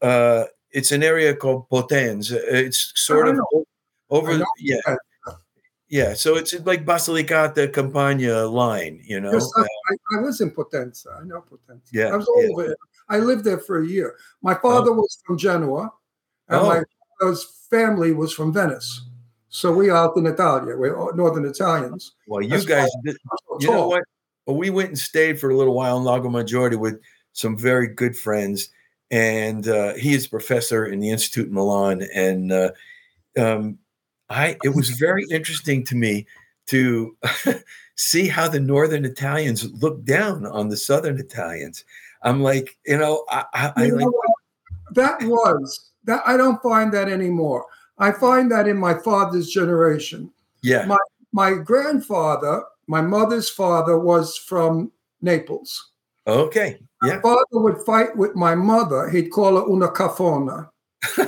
Uh, 0.00 0.44
it's 0.70 0.90
an 0.90 1.02
area 1.02 1.36
called 1.36 1.68
Potenza. 1.68 2.40
It's 2.48 2.92
sort 2.96 3.28
of 3.28 3.36
know. 3.36 3.64
over, 4.10 4.42
yeah, 4.58 4.80
yeah, 5.88 6.14
so 6.14 6.36
it's 6.36 6.52
like 6.64 6.84
Basilicata 6.84 7.72
Campania 7.72 8.46
line, 8.46 9.00
you 9.04 9.20
know. 9.20 9.32
Yes, 9.32 9.48
I, 9.90 10.18
I, 10.18 10.20
was 10.20 10.40
in 10.40 10.50
Potenza. 10.50 11.20
I 11.20 11.24
know 11.24 11.42
Potenza. 11.42 11.88
Yeah, 11.92 12.06
I 12.06 12.16
was 12.16 12.26
all 12.26 12.42
yeah. 12.42 12.50
over 12.50 12.64
it. 12.72 12.78
I 13.08 13.18
lived 13.18 13.44
there 13.44 13.58
for 13.58 13.82
a 13.82 13.86
year. 13.86 14.16
My 14.42 14.54
father 14.54 14.92
was 14.92 15.18
from 15.26 15.38
Genoa, 15.38 15.92
and 16.48 16.60
Oh. 16.60 16.68
my 16.68 16.82
father's 17.20 17.44
family 17.70 18.12
was 18.12 18.32
from 18.32 18.52
Venice. 18.52 19.02
So 19.48 19.72
we 19.72 19.90
out 19.90 20.16
in 20.16 20.26
Italia. 20.26 20.76
We're 20.76 20.96
all 20.96 21.12
Northern 21.14 21.44
Italians. 21.44 22.12
well, 22.26 22.42
you 22.42 22.48
That's 22.48 22.64
guys, 22.64 22.90
did, 23.04 23.16
you 23.60 23.70
know 23.70 23.88
what? 23.88 24.02
Well, 24.46 24.56
we 24.56 24.70
went 24.70 24.88
and 24.88 24.98
stayed 24.98 25.38
for 25.38 25.50
a 25.50 25.56
little 25.56 25.74
while 25.74 25.96
in 25.96 26.04
Lago 26.04 26.28
Maggiore 26.28 26.76
with 26.76 27.00
some 27.32 27.56
very 27.56 27.86
good 27.86 28.16
friends, 28.16 28.70
and 29.10 29.68
uh, 29.68 29.94
he 29.94 30.12
is 30.14 30.26
a 30.26 30.30
professor 30.30 30.86
in 30.86 30.98
the 31.00 31.10
Institute 31.10 31.48
in 31.48 31.54
Milan, 31.54 32.02
and 32.14 32.52
uh, 32.52 32.70
um, 33.38 33.78
I. 34.28 34.56
It 34.64 34.74
was 34.74 34.90
very 34.90 35.24
interesting 35.30 35.84
to 35.86 35.94
me 35.94 36.26
to 36.66 37.16
see 37.96 38.28
how 38.28 38.48
the 38.48 38.60
Northern 38.60 39.04
Italians 39.04 39.70
look 39.82 40.04
down 40.04 40.46
on 40.46 40.68
the 40.68 40.76
Southern 40.76 41.18
Italians. 41.18 41.84
I'm 42.22 42.42
like, 42.42 42.76
you 42.86 42.96
know, 42.98 43.24
I, 43.30 43.44
I, 43.54 43.72
I 43.76 43.84
You 43.86 43.96
like, 43.96 44.06
that 44.94 45.22
was 45.22 45.90
that. 46.04 46.22
I 46.26 46.36
don't 46.36 46.62
find 46.62 46.92
that 46.94 47.08
anymore. 47.08 47.66
I 47.98 48.12
find 48.12 48.50
that 48.50 48.66
in 48.68 48.76
my 48.78 48.94
father's 48.94 49.48
generation. 49.50 50.30
yeah, 50.62 50.86
my 50.86 50.96
my 51.32 51.54
grandfather, 51.54 52.62
my 52.86 53.00
mother's 53.00 53.50
father, 53.50 53.98
was 53.98 54.36
from 54.36 54.90
Naples. 55.20 55.90
okay, 56.26 56.78
My 57.02 57.08
yeah, 57.08 57.20
father 57.20 57.44
would 57.52 57.78
fight 57.84 58.16
with 58.16 58.34
my 58.34 58.54
mother. 58.54 59.08
He'd 59.10 59.30
call 59.30 59.56
her 59.56 59.66
una 59.68 59.88
cafona, 59.88 60.68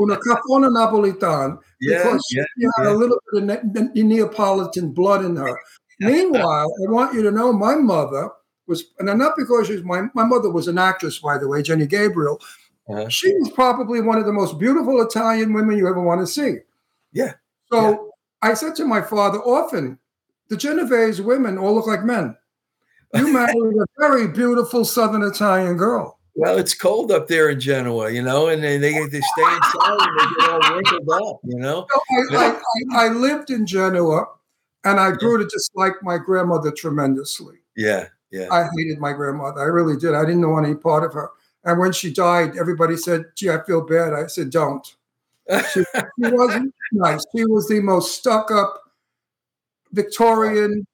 una 0.00 0.16
cafona 0.16 0.68
napolitan, 0.68 1.58
yeah, 1.80 1.98
because 1.98 2.26
yeah. 2.30 2.44
she 2.58 2.66
had 2.76 2.86
a 2.86 2.94
little 2.94 3.18
bit 3.32 3.42
of 3.42 3.64
Ne- 3.94 4.02
Neapolitan 4.02 4.92
blood 4.92 5.24
in 5.24 5.36
her. 5.36 5.58
Meanwhile, 6.00 6.72
I 6.86 6.90
want 6.90 7.14
you 7.14 7.22
to 7.22 7.30
know 7.30 7.52
my 7.52 7.74
mother 7.74 8.30
was, 8.66 8.84
and 8.98 9.18
not 9.18 9.34
because 9.36 9.66
she's 9.66 9.82
my 9.82 10.02
my 10.14 10.24
mother 10.24 10.50
was 10.50 10.68
an 10.68 10.78
actress, 10.78 11.18
by 11.18 11.36
the 11.36 11.48
way, 11.48 11.62
Jenny 11.62 11.86
Gabriel. 11.86 12.40
Uh-huh. 12.88 13.08
She 13.08 13.32
was 13.34 13.50
probably 13.50 14.00
one 14.00 14.18
of 14.18 14.26
the 14.26 14.32
most 14.32 14.58
beautiful 14.58 15.00
Italian 15.02 15.52
women 15.52 15.76
you 15.76 15.88
ever 15.88 16.00
want 16.00 16.20
to 16.20 16.26
see. 16.26 16.58
Yeah. 17.12 17.34
So 17.70 18.10
I 18.42 18.54
said 18.54 18.74
to 18.76 18.84
my 18.84 19.02
father 19.02 19.38
often, 19.38 19.98
the 20.48 20.56
Genovese 20.56 21.20
women 21.20 21.58
all 21.58 21.74
look 21.74 21.86
like 21.86 22.04
men. 22.04 22.36
You 23.14 23.32
married 23.32 23.56
a 23.56 23.86
very 23.98 24.28
beautiful 24.28 24.84
Southern 24.84 25.22
Italian 25.22 25.76
girl. 25.76 26.19
Well, 26.34 26.58
it's 26.58 26.74
cold 26.74 27.10
up 27.12 27.26
there 27.28 27.48
in 27.50 27.60
Genoa, 27.60 28.10
you 28.10 28.22
know, 28.22 28.48
and 28.48 28.62
they, 28.62 28.76
they, 28.78 28.92
they 28.92 29.20
stay 29.20 29.54
inside 29.54 29.98
and 30.00 30.20
they 30.20 30.26
get 30.40 30.50
all 30.50 30.74
wrinkled 30.74 31.10
up, 31.10 31.40
you 31.44 31.58
know. 31.58 31.86
So 32.30 32.36
I, 32.38 32.60
I, 32.96 33.06
I 33.06 33.08
lived 33.08 33.50
in 33.50 33.66
Genoa 33.66 34.26
and 34.84 34.98
I 35.00 35.10
grew 35.12 35.38
to 35.38 35.44
dislike 35.44 35.94
my 36.02 36.18
grandmother 36.18 36.70
tremendously. 36.70 37.56
Yeah, 37.76 38.06
yeah. 38.30 38.46
I 38.50 38.68
hated 38.76 38.98
my 38.98 39.12
grandmother. 39.12 39.60
I 39.60 39.64
really 39.64 39.96
did. 39.96 40.14
I 40.14 40.24
didn't 40.24 40.48
want 40.48 40.66
any 40.66 40.76
part 40.76 41.04
of 41.04 41.12
her. 41.14 41.30
And 41.64 41.78
when 41.78 41.92
she 41.92 42.12
died, 42.12 42.56
everybody 42.56 42.96
said, 42.96 43.24
gee, 43.36 43.50
I 43.50 43.62
feel 43.64 43.82
bad. 43.82 44.14
I 44.14 44.26
said, 44.26 44.50
don't. 44.50 44.86
She, 45.72 45.80
she 45.82 46.06
wasn't 46.18 46.72
nice. 46.92 47.24
She 47.36 47.44
was 47.44 47.68
the 47.68 47.80
most 47.80 48.16
stuck 48.16 48.50
up 48.50 48.80
Victorian, 49.92 50.86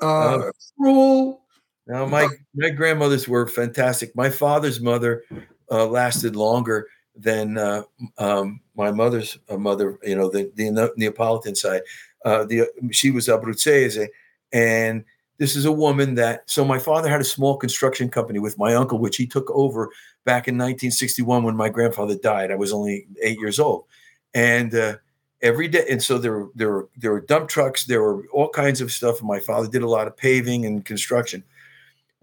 uh, 0.00 0.38
Oh. 0.38 0.50
cruel. 0.78 1.43
Now, 1.86 2.06
my 2.06 2.28
my 2.54 2.70
grandmothers 2.70 3.28
were 3.28 3.46
fantastic. 3.46 4.14
My 4.16 4.30
father's 4.30 4.80
mother 4.80 5.24
uh, 5.70 5.86
lasted 5.86 6.34
longer 6.34 6.88
than 7.16 7.58
uh, 7.58 7.82
um, 8.18 8.60
my 8.74 8.90
mother's 8.90 9.38
uh, 9.48 9.58
mother. 9.58 9.98
You 10.02 10.16
know, 10.16 10.30
the, 10.30 10.50
the 10.54 10.92
Neapolitan 10.96 11.54
side. 11.54 11.82
Uh, 12.24 12.44
the 12.44 12.68
she 12.90 13.10
was 13.10 13.28
Abruzzese, 13.28 14.08
and 14.52 15.04
this 15.38 15.56
is 15.56 15.66
a 15.66 15.72
woman 15.72 16.14
that. 16.14 16.48
So 16.48 16.64
my 16.64 16.78
father 16.78 17.10
had 17.10 17.20
a 17.20 17.24
small 17.24 17.56
construction 17.56 18.08
company 18.08 18.38
with 18.38 18.58
my 18.58 18.74
uncle, 18.74 18.98
which 18.98 19.18
he 19.18 19.26
took 19.26 19.50
over 19.50 19.90
back 20.24 20.48
in 20.48 20.54
1961 20.54 21.42
when 21.42 21.56
my 21.56 21.68
grandfather 21.68 22.16
died. 22.16 22.50
I 22.50 22.56
was 22.56 22.72
only 22.72 23.06
eight 23.22 23.38
years 23.38 23.60
old, 23.60 23.84
and 24.32 24.74
uh, 24.74 24.96
every 25.42 25.68
day, 25.68 25.84
and 25.90 26.02
so 26.02 26.16
there 26.16 26.32
were 26.32 26.50
there 26.54 26.70
were 26.70 26.88
there 26.96 27.12
were 27.12 27.20
dump 27.20 27.50
trucks, 27.50 27.84
there 27.84 28.02
were 28.02 28.26
all 28.32 28.48
kinds 28.48 28.80
of 28.80 28.90
stuff. 28.90 29.18
And 29.18 29.28
my 29.28 29.38
father 29.38 29.68
did 29.68 29.82
a 29.82 29.88
lot 29.88 30.06
of 30.06 30.16
paving 30.16 30.64
and 30.64 30.82
construction. 30.82 31.44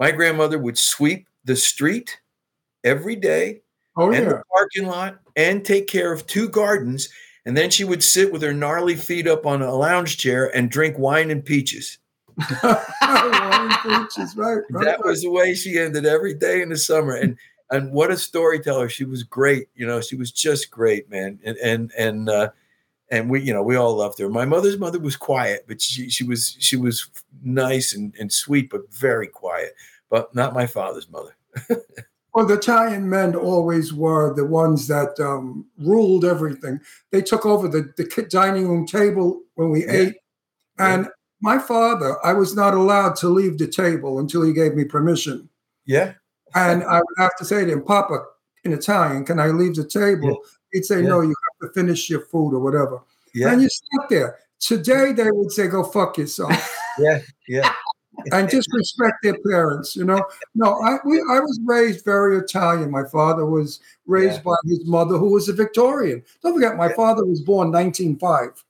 My 0.01 0.09
grandmother 0.09 0.57
would 0.57 0.79
sweep 0.79 1.27
the 1.45 1.55
street 1.55 2.19
every 2.83 3.15
day 3.15 3.61
Oh 3.95 4.11
and 4.11 4.23
yeah. 4.23 4.29
the 4.29 4.43
parking 4.51 4.87
lot 4.87 5.19
and 5.35 5.63
take 5.63 5.85
care 5.85 6.11
of 6.11 6.25
two 6.25 6.49
gardens. 6.49 7.07
And 7.45 7.55
then 7.55 7.69
she 7.69 7.83
would 7.83 8.03
sit 8.03 8.31
with 8.31 8.41
her 8.41 8.53
gnarly 8.53 8.95
feet 8.95 9.27
up 9.27 9.45
on 9.45 9.61
a 9.61 9.75
lounge 9.75 10.17
chair 10.17 10.55
and 10.55 10.71
drink 10.71 10.97
wine 10.97 11.29
and 11.29 11.45
peaches. 11.45 11.99
Wine 12.63 12.77
and 13.03 13.73
peaches, 13.83 14.35
right, 14.35 14.63
right, 14.71 14.85
That 14.85 15.03
was 15.03 15.21
the 15.21 15.29
way 15.29 15.53
she 15.53 15.77
ended 15.77 16.07
every 16.07 16.33
day 16.33 16.63
in 16.63 16.69
the 16.69 16.77
summer. 16.77 17.13
And 17.13 17.37
and 17.69 17.91
what 17.91 18.09
a 18.09 18.17
storyteller. 18.17 18.89
She 18.89 19.05
was 19.05 19.21
great. 19.21 19.67
You 19.75 19.85
know, 19.85 20.01
she 20.01 20.15
was 20.15 20.31
just 20.31 20.71
great, 20.71 21.09
man. 21.11 21.39
And 21.43 21.57
and 21.57 21.91
and 21.95 22.29
uh 22.29 22.49
and 23.11 23.29
we, 23.29 23.41
you 23.41 23.53
know, 23.53 23.61
we 23.61 23.75
all 23.75 23.95
loved 23.95 24.17
her. 24.19 24.29
My 24.29 24.45
mother's 24.45 24.77
mother 24.79 24.99
was 24.99 25.15
quiet, 25.15 25.65
but 25.67 25.81
she 25.81 26.09
she 26.09 26.23
was 26.23 26.55
she 26.59 26.77
was 26.77 27.07
nice 27.43 27.93
and, 27.93 28.15
and 28.19 28.31
sweet, 28.31 28.69
but 28.69 28.91
very 28.91 29.27
quiet. 29.27 29.75
But 30.09 30.33
not 30.33 30.53
my 30.53 30.65
father's 30.65 31.09
mother. 31.09 31.35
Well, 32.33 32.45
the 32.45 32.53
Italian 32.53 33.09
men 33.09 33.35
always 33.35 33.93
were 33.93 34.33
the 34.33 34.45
ones 34.45 34.87
that 34.87 35.19
um, 35.19 35.65
ruled 35.77 36.23
everything. 36.23 36.79
They 37.11 37.21
took 37.21 37.45
over 37.45 37.67
the, 37.67 37.93
the 37.97 38.27
dining 38.29 38.69
room 38.69 38.87
table 38.87 39.41
when 39.55 39.69
we 39.69 39.85
Yeah. 39.85 39.91
ate. 39.91 40.15
And 40.79 41.09
my 41.41 41.59
father, 41.59 42.25
I 42.25 42.33
was 42.33 42.55
not 42.55 42.73
allowed 42.73 43.15
to 43.17 43.27
leave 43.27 43.57
the 43.57 43.67
table 43.67 44.19
until 44.19 44.43
he 44.43 44.53
gave 44.53 44.75
me 44.75 44.85
permission. 44.85 45.49
Yeah. 45.85 46.13
And 46.55 46.83
I 46.83 46.99
would 46.99 47.17
have 47.17 47.35
to 47.37 47.45
say 47.45 47.65
to 47.65 47.71
him, 47.71 47.83
Papa, 47.83 48.23
in 48.63 48.71
Italian, 48.71 49.25
can 49.25 49.39
I 49.39 49.47
leave 49.47 49.75
the 49.75 49.85
table? 49.85 50.39
He'd 50.71 50.85
say, 50.85 51.01
Yeah. 51.01 51.09
No, 51.09 51.21
you 51.21 51.35
to 51.61 51.69
finish 51.69 52.09
your 52.09 52.21
food 52.21 52.53
or 52.53 52.59
whatever. 52.59 53.01
Yeah. 53.33 53.53
And 53.53 53.61
you 53.61 53.69
sat 53.69 54.09
there. 54.09 54.39
Today, 54.59 55.11
they 55.13 55.31
would 55.31 55.51
say, 55.51 55.67
Go 55.67 55.83
fuck 55.83 56.17
yourself. 56.17 56.51
Yeah. 56.99 57.19
Yeah. 57.47 57.71
and 58.33 58.49
just 58.49 58.67
respect 58.73 59.15
their 59.23 59.37
parents. 59.49 59.95
You 59.95 60.03
know, 60.03 60.21
no, 60.55 60.73
I 60.83 60.97
we, 61.05 61.17
I 61.31 61.39
was 61.39 61.57
raised 61.63 62.03
very 62.03 62.37
Italian. 62.37 62.91
My 62.91 63.05
father 63.05 63.45
was 63.45 63.79
raised 64.05 64.35
Yeah. 64.35 64.41
by 64.43 64.55
his 64.65 64.85
mother, 64.85 65.17
who 65.17 65.31
was 65.31 65.47
a 65.47 65.53
Victorian. 65.53 66.21
Don't 66.43 66.53
forget, 66.53 66.75
my 66.75 66.89
Yeah. 66.89 66.95
father 66.95 67.25
was 67.25 67.39
born 67.41 67.71
1905. 67.71 68.63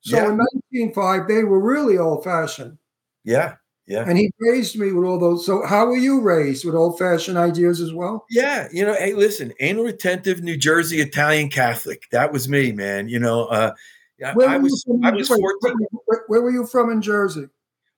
So 0.00 0.16
Yeah. 0.16 0.30
in 0.30 0.38
1905, 0.38 1.28
they 1.28 1.44
were 1.44 1.60
really 1.60 1.98
old 1.98 2.24
fashioned, 2.24 2.78
Yeah. 3.24 3.56
Yeah. 3.88 4.04
and 4.06 4.18
he 4.18 4.30
raised 4.38 4.78
me 4.78 4.92
with 4.92 5.08
all 5.08 5.18
those. 5.18 5.46
So 5.46 5.64
how 5.64 5.86
were 5.86 5.96
you 5.96 6.20
raised 6.20 6.66
with 6.66 6.74
old 6.74 6.98
fashioned 6.98 7.38
ideas 7.38 7.80
as 7.80 7.94
well? 7.94 8.26
Yeah, 8.28 8.68
you 8.70 8.84
know, 8.84 8.92
hey, 8.92 9.14
listen, 9.14 9.54
anal 9.60 9.84
retentive 9.84 10.42
New 10.42 10.58
Jersey 10.58 11.00
Italian 11.00 11.48
Catholic. 11.48 12.06
That 12.12 12.30
was 12.30 12.50
me, 12.50 12.70
man. 12.70 13.08
You 13.08 13.18
know, 13.18 13.46
uh, 13.46 13.72
Where 14.34 14.46
I 14.46 14.58
were 14.58 14.66
you 14.66 14.72
was 14.72 14.84
from? 14.86 15.04
I 15.04 15.10
was 15.12 15.28
fourteen. 15.28 15.86
Where, 16.04 16.24
where 16.26 16.42
were 16.42 16.50
you 16.50 16.66
from 16.66 16.90
in 16.90 17.00
Jersey? 17.00 17.46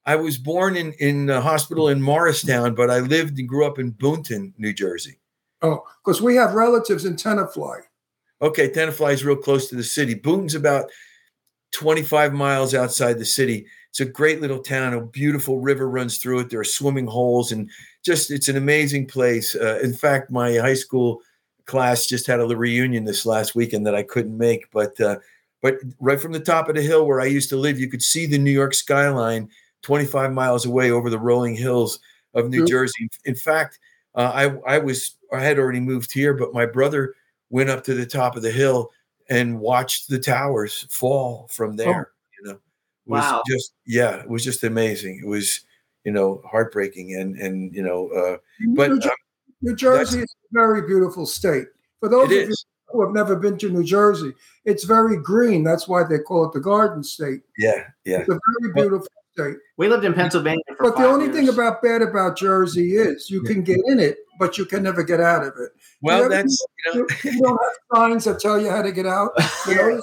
I 0.07 0.15
was 0.15 0.39
born 0.39 0.77
in 0.77 0.93
in 1.01 1.29
a 1.29 1.41
hospital 1.41 1.89
in 1.89 2.01
Morristown, 2.01 2.77
but 2.77 2.89
I 2.89 3.01
lived 3.01 3.39
and 3.41 3.49
grew 3.49 3.67
up 3.67 3.81
in 3.81 3.93
Boonton, 3.93 4.53
New 4.59 4.73
Jersey. 4.73 5.19
Oh, 5.61 5.83
because 6.05 6.23
we 6.23 6.37
have 6.37 6.55
relatives 6.55 7.05
in 7.05 7.17
Tenafly. 7.17 7.81
Okay, 8.41 8.71
Tenafly 8.71 9.13
is 9.13 9.25
real 9.25 9.37
close 9.37 9.69
to 9.69 9.77
the 9.77 9.83
city. 9.83 10.15
Boonton's 10.15 10.55
about 10.55 10.89
25 11.73 12.33
miles 12.33 12.75
outside 12.75 13.19
the 13.19 13.25
city. 13.25 13.67
It's 13.91 14.01
a 14.01 14.05
great 14.05 14.41
little 14.41 14.61
town. 14.61 14.95
A 14.95 15.01
beautiful 15.05 15.59
river 15.61 15.89
runs 15.89 16.19
through 16.19 16.41
it. 16.41 16.51
There 16.51 16.61
are 16.61 16.65
swimming 16.65 17.07
holes 17.07 17.53
and 17.53 17.69
just 18.05 18.31
it's 18.31 18.49
an 18.49 18.57
amazing 18.57 19.07
place. 19.07 19.55
Uh, 19.55 19.81
in 19.83 19.93
fact, 19.93 20.31
my 20.31 20.55
high 20.57 20.75
school 20.75 21.21
class 21.67 22.07
just 22.07 22.27
had 22.27 22.41
a 22.41 22.45
little 22.45 22.61
reunion 22.61 23.05
this 23.05 23.27
last 23.27 23.55
weekend 23.55 23.87
that 23.87 23.95
I 23.95 24.03
couldn't 24.03 24.37
make. 24.39 24.71
But 24.71 25.01
uh, 25.01 25.17
but 25.61 25.77
right 25.99 26.21
from 26.21 26.33
the 26.33 26.41
top 26.41 26.69
of 26.69 26.77
the 26.77 26.83
hill 26.83 27.07
where 27.07 27.21
I 27.21 27.27
used 27.27 27.49
to 27.51 27.57
live, 27.57 27.79
you 27.79 27.89
could 27.89 28.03
see 28.03 28.27
the 28.27 28.39
New 28.39 28.51
York 28.51 28.75
skyline 28.75 29.49
25 29.83 30.33
miles 30.33 30.67
away 30.67 30.91
over 30.91 31.11
the 31.11 31.19
rolling 31.19 31.57
hills 31.57 31.99
of 32.35 32.49
New 32.49 32.59
Sure. 32.59 32.67
Jersey. 32.67 33.09
In 33.25 33.35
fact, 33.35 33.79
uh, 34.15 34.31
I 34.67 34.75
I 34.77 34.79
was 34.79 35.17
I 35.33 35.41
had 35.41 35.59
already 35.59 35.81
moved 35.81 36.13
here, 36.13 36.35
but 36.35 36.55
my 36.55 36.67
brother 36.67 37.15
went 37.51 37.71
up 37.71 37.83
to 37.85 37.95
the 37.95 38.07
top 38.07 38.37
of 38.37 38.43
the 38.43 38.53
hill 38.53 38.91
and 39.29 39.61
watched 39.61 40.09
the 40.09 40.19
towers 40.19 40.87
fall 40.91 41.49
from 41.51 41.77
there. 41.77 41.87
You 41.89 41.95
know, 41.95 42.01
it 42.01 42.20
was 43.11 43.23
Wow. 43.23 43.43
just 43.49 43.73
yeah, 43.87 44.21
it 44.21 44.29
was 44.29 44.45
just 44.45 44.65
amazing. 44.65 45.21
It 45.25 45.29
was 45.29 45.61
you 46.05 46.13
know 46.13 46.43
heartbreaking 46.51 47.15
and 47.17 47.37
and 47.37 47.75
you 47.75 47.83
know, 47.83 48.09
uh, 48.11 48.37
but 48.75 48.91
New, 48.91 49.01
Jer- 49.01 49.11
um, 49.11 49.17
New 49.63 49.77
Jersey 49.77 50.21
is 50.21 50.35
a 50.35 50.49
very 50.53 50.83
beautiful 50.87 51.27
state. 51.27 51.67
For 52.01 52.09
those 52.09 52.31
it 52.31 52.45
of 52.45 52.49
you 52.49 52.55
who 52.89 53.05
have 53.05 53.13
never 53.15 53.37
been 53.37 53.59
to 53.59 53.69
New 53.71 53.85
Jersey, 53.85 54.33
it's 54.65 54.85
very 54.85 55.17
green. 55.23 55.63
That's 55.63 55.87
why 55.87 56.03
they 56.05 56.19
call 56.19 56.47
it 56.47 56.53
the 56.53 56.61
Garden 56.61 57.03
State. 57.05 57.43
yeah 57.59 57.85
yeah 58.05 58.21
It's 58.21 58.29
a 58.31 58.39
very 58.63 58.73
beautiful 58.75 59.07
state. 59.33 59.57
We 59.77 59.89
lived 59.89 60.05
in 60.05 60.13
Pennsylvania 60.15 60.63
for 60.77 60.85
But 60.91 60.91
the 60.97 61.05
five 61.05 61.13
only 61.13 61.29
thing 61.29 61.49
about 61.49 61.83
bad 61.83 62.03
about 62.03 62.37
Jersey 62.37 62.97
is 62.97 63.31
you 63.31 63.43
can 63.43 63.63
get 63.63 63.79
in 63.87 64.01
it, 64.01 64.19
but 64.41 64.59
you 64.59 64.65
can 64.65 64.83
never 64.83 65.03
get 65.05 65.21
out 65.21 65.43
of 65.45 65.53
it. 65.59 65.71
well 66.03 66.21
ever- 66.25 66.29
that's 66.31 66.59
you 66.87 66.95
know 66.95 67.07
You, 67.25 67.31
you 67.33 67.41
don't 67.43 67.61
have 67.63 67.77
signs 67.95 68.25
that 68.25 68.41
tell 68.41 68.59
you 68.61 68.71
how 68.71 68.83
to 68.83 68.91
get 68.93 69.07
out. 69.07 69.31
You 69.69 69.75
know? 69.77 70.01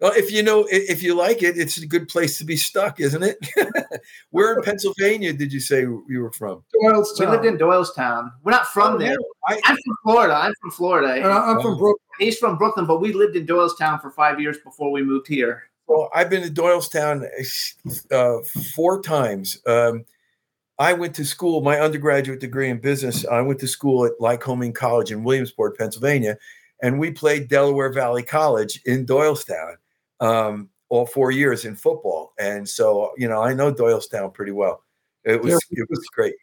Well, 0.00 0.12
if 0.16 0.30
you 0.32 0.42
know 0.42 0.66
if 0.70 1.02
you 1.02 1.14
like 1.14 1.42
it, 1.42 1.56
it's 1.56 1.78
a 1.78 1.86
good 1.86 2.08
place 2.08 2.38
to 2.38 2.44
be 2.44 2.56
stuck, 2.56 3.00
isn't 3.00 3.22
it? 3.22 3.38
Where 4.30 4.54
in 4.54 4.62
Pennsylvania 4.62 5.32
did 5.32 5.52
you 5.52 5.60
say 5.60 5.80
you 5.82 6.20
were 6.20 6.32
from? 6.32 6.64
Doylestown. 6.82 7.20
we 7.20 7.26
lived 7.26 7.44
in 7.44 7.56
Doylestown. 7.58 8.30
We're 8.42 8.52
not 8.52 8.66
from 8.66 8.94
Oh, 8.94 8.98
there. 8.98 9.16
I, 9.48 9.60
I'm 9.64 9.76
from 9.76 9.96
Florida. 10.02 10.34
I'm 10.34 10.52
from 10.60 10.70
Florida. 10.72 11.14
And 11.14 11.26
I- 11.26 11.50
I'm 11.52 11.60
from 11.60 11.78
Brooklyn. 11.78 11.98
He's 12.18 12.38
from 12.38 12.58
Brooklyn, 12.58 12.86
but 12.86 13.00
we 13.00 13.12
lived 13.12 13.34
in 13.36 13.46
Doylestown 13.46 14.00
for 14.00 14.10
five 14.10 14.40
years 14.40 14.58
before 14.58 14.90
we 14.92 15.02
moved 15.02 15.26
here. 15.26 15.64
Well, 15.86 16.10
I've 16.14 16.30
been 16.30 16.42
to 16.42 16.50
Doylestown 16.50 17.26
uh, 18.10 18.38
four 18.74 19.02
times. 19.02 19.60
Um, 19.66 20.04
I 20.78 20.92
went 20.92 21.14
to 21.16 21.24
school, 21.24 21.60
my 21.60 21.78
undergraduate 21.78 22.40
degree 22.40 22.68
in 22.68 22.78
business. 22.78 23.24
I 23.26 23.40
went 23.42 23.60
to 23.60 23.68
school 23.68 24.04
at 24.06 24.12
Lycoming 24.20 24.74
College 24.74 25.12
in 25.12 25.22
Williamsport, 25.24 25.78
Pennsylvania, 25.78 26.36
and 26.82 26.98
we 26.98 27.10
played 27.10 27.48
Delaware 27.48 27.92
Valley 27.92 28.22
College 28.22 28.80
in 28.86 29.06
Doylestown 29.06 29.74
um, 30.24 30.68
all 30.88 31.06
four 31.06 31.30
years 31.30 31.64
in 31.64 31.76
football. 31.76 32.32
And 32.38 32.68
so, 32.68 33.12
you 33.16 33.28
know, 33.28 33.42
I 33.42 33.52
know 33.54 33.72
Doylestown 33.72 34.32
pretty 34.32 34.52
well. 34.52 34.82
It 35.24 35.40
was 35.42 35.58
it 35.70 35.86
was 35.88 36.00
great. 36.14 36.34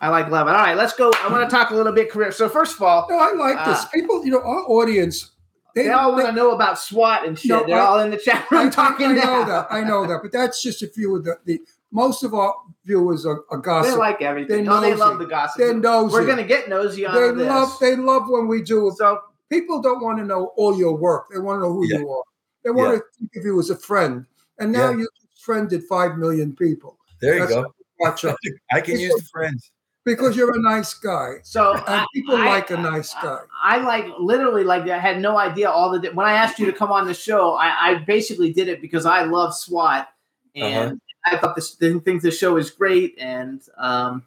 I 0.00 0.08
like 0.08 0.28
Levin. 0.30 0.54
All 0.54 0.60
right, 0.60 0.76
let's 0.76 0.94
go. 0.94 1.12
I 1.22 1.28
want 1.30 1.48
to 1.48 1.54
talk 1.54 1.70
a 1.70 1.74
little 1.74 1.92
bit 1.92 2.10
career. 2.10 2.32
So 2.32 2.48
first 2.48 2.74
of 2.76 2.82
all, 2.82 3.06
No, 3.08 3.16
I 3.18 3.32
like 3.32 3.64
this. 3.64 3.78
Ah. 3.84 3.90
People, 3.92 4.24
you 4.24 4.32
know, 4.32 4.40
our 4.40 4.64
audience, 4.68 5.32
they, 5.74 5.84
they 5.84 5.90
all 5.90 6.12
want 6.12 6.26
to 6.26 6.32
know 6.32 6.50
about 6.52 6.78
SWAT 6.78 7.26
and 7.26 7.38
shit. 7.38 7.50
No, 7.50 7.64
They're 7.66 7.78
I- 7.80 7.84
all 7.86 8.00
in 8.00 8.10
the 8.10 8.16
chat 8.16 8.46
I, 8.50 8.54
room 8.56 8.66
I- 8.66 8.70
talking 8.70 9.06
I 9.06 9.12
know 9.12 9.22
now. 9.40 9.44
that. 9.44 9.66
I 9.70 9.82
know 9.82 10.06
that. 10.06 10.20
But 10.22 10.32
that's 10.32 10.62
just 10.62 10.82
a 10.82 10.88
few 10.88 11.16
of 11.16 11.24
the, 11.24 11.36
the 11.44 11.60
most 11.92 12.24
of 12.24 12.34
our 12.34 12.54
viewers 12.84 13.24
are, 13.24 13.44
are 13.50 13.82
They 13.82 13.92
like 13.94 14.20
everything. 14.20 14.64
They're 14.64 14.72
oh, 14.74 14.80
they 14.80 14.94
love 14.94 15.18
the 15.18 15.26
gossip. 15.26 15.58
They're 15.58 15.72
nosy. 15.74 16.12
We're 16.12 16.26
gonna 16.26 16.44
get 16.44 16.68
nosy 16.68 17.06
on 17.06 17.14
they 17.14 17.30
this. 17.44 17.48
love 17.48 17.78
they 17.80 17.96
love 17.96 18.24
when 18.28 18.48
we 18.48 18.62
do 18.62 18.88
it. 18.88 18.94
so 18.96 19.20
People 19.50 19.80
don't 19.80 20.02
want 20.02 20.18
to 20.18 20.24
know 20.24 20.52
all 20.56 20.76
your 20.76 20.96
work. 20.96 21.26
They 21.32 21.38
want 21.38 21.58
to 21.58 21.68
know 21.68 21.72
who 21.72 21.86
Yeah. 21.86 21.98
you 21.98 22.10
are. 22.10 22.22
They 22.64 22.70
want 22.70 22.92
Yeah. 22.92 22.98
to 22.98 23.04
think 23.18 23.36
of 23.36 23.44
you 23.44 23.58
as 23.60 23.70
a 23.70 23.76
friend. 23.76 24.26
And 24.58 24.72
now 24.72 24.90
Yeah. 24.90 24.98
you 24.98 25.08
friended 25.40 25.84
five 25.84 26.16
million 26.16 26.54
people. 26.56 26.98
There 27.20 27.34
you 27.34 27.40
That's 27.40 27.52
go. 27.52 27.74
Watch 28.00 28.24
out. 28.24 28.38
I 28.72 28.80
can 28.80 28.98
use 28.98 29.14
the 29.14 29.28
friends. 29.32 29.70
because 30.04 30.36
you're 30.36 30.54
a 30.54 30.60
nice 30.60 30.92
guy. 30.94 31.36
so 31.44 31.72
And 31.74 31.82
I- 31.86 32.06
people 32.14 32.36
I- 32.36 32.46
like 32.46 32.70
a 32.70 32.76
nice 32.76 33.14
guy. 33.14 33.38
I 33.62 33.78
like 33.78 34.06
literally 34.18 34.62
like 34.64 34.82
I 34.88 34.98
had 34.98 35.20
no 35.20 35.38
idea 35.38 35.70
all 35.70 35.98
the 35.98 36.08
when 36.10 36.26
I 36.26 36.32
asked 36.34 36.58
you 36.58 36.66
to 36.66 36.72
come 36.72 36.92
on 36.92 37.06
the 37.06 37.14
show. 37.14 37.54
I, 37.54 37.90
I 37.90 37.94
basically 38.04 38.52
did 38.52 38.68
it 38.68 38.82
because 38.82 39.06
I 39.06 39.22
love 39.22 39.54
SWAT 39.54 40.08
and 40.54 40.92
Uh-huh. 40.92 41.36
I 41.36 41.38
thought 41.38 41.56
this 41.56 41.74
didn't 41.74 42.02
think 42.02 42.20
the 42.20 42.30
show 42.30 42.56
is 42.58 42.70
great 42.70 43.14
and 43.18 43.62
um 43.78 44.24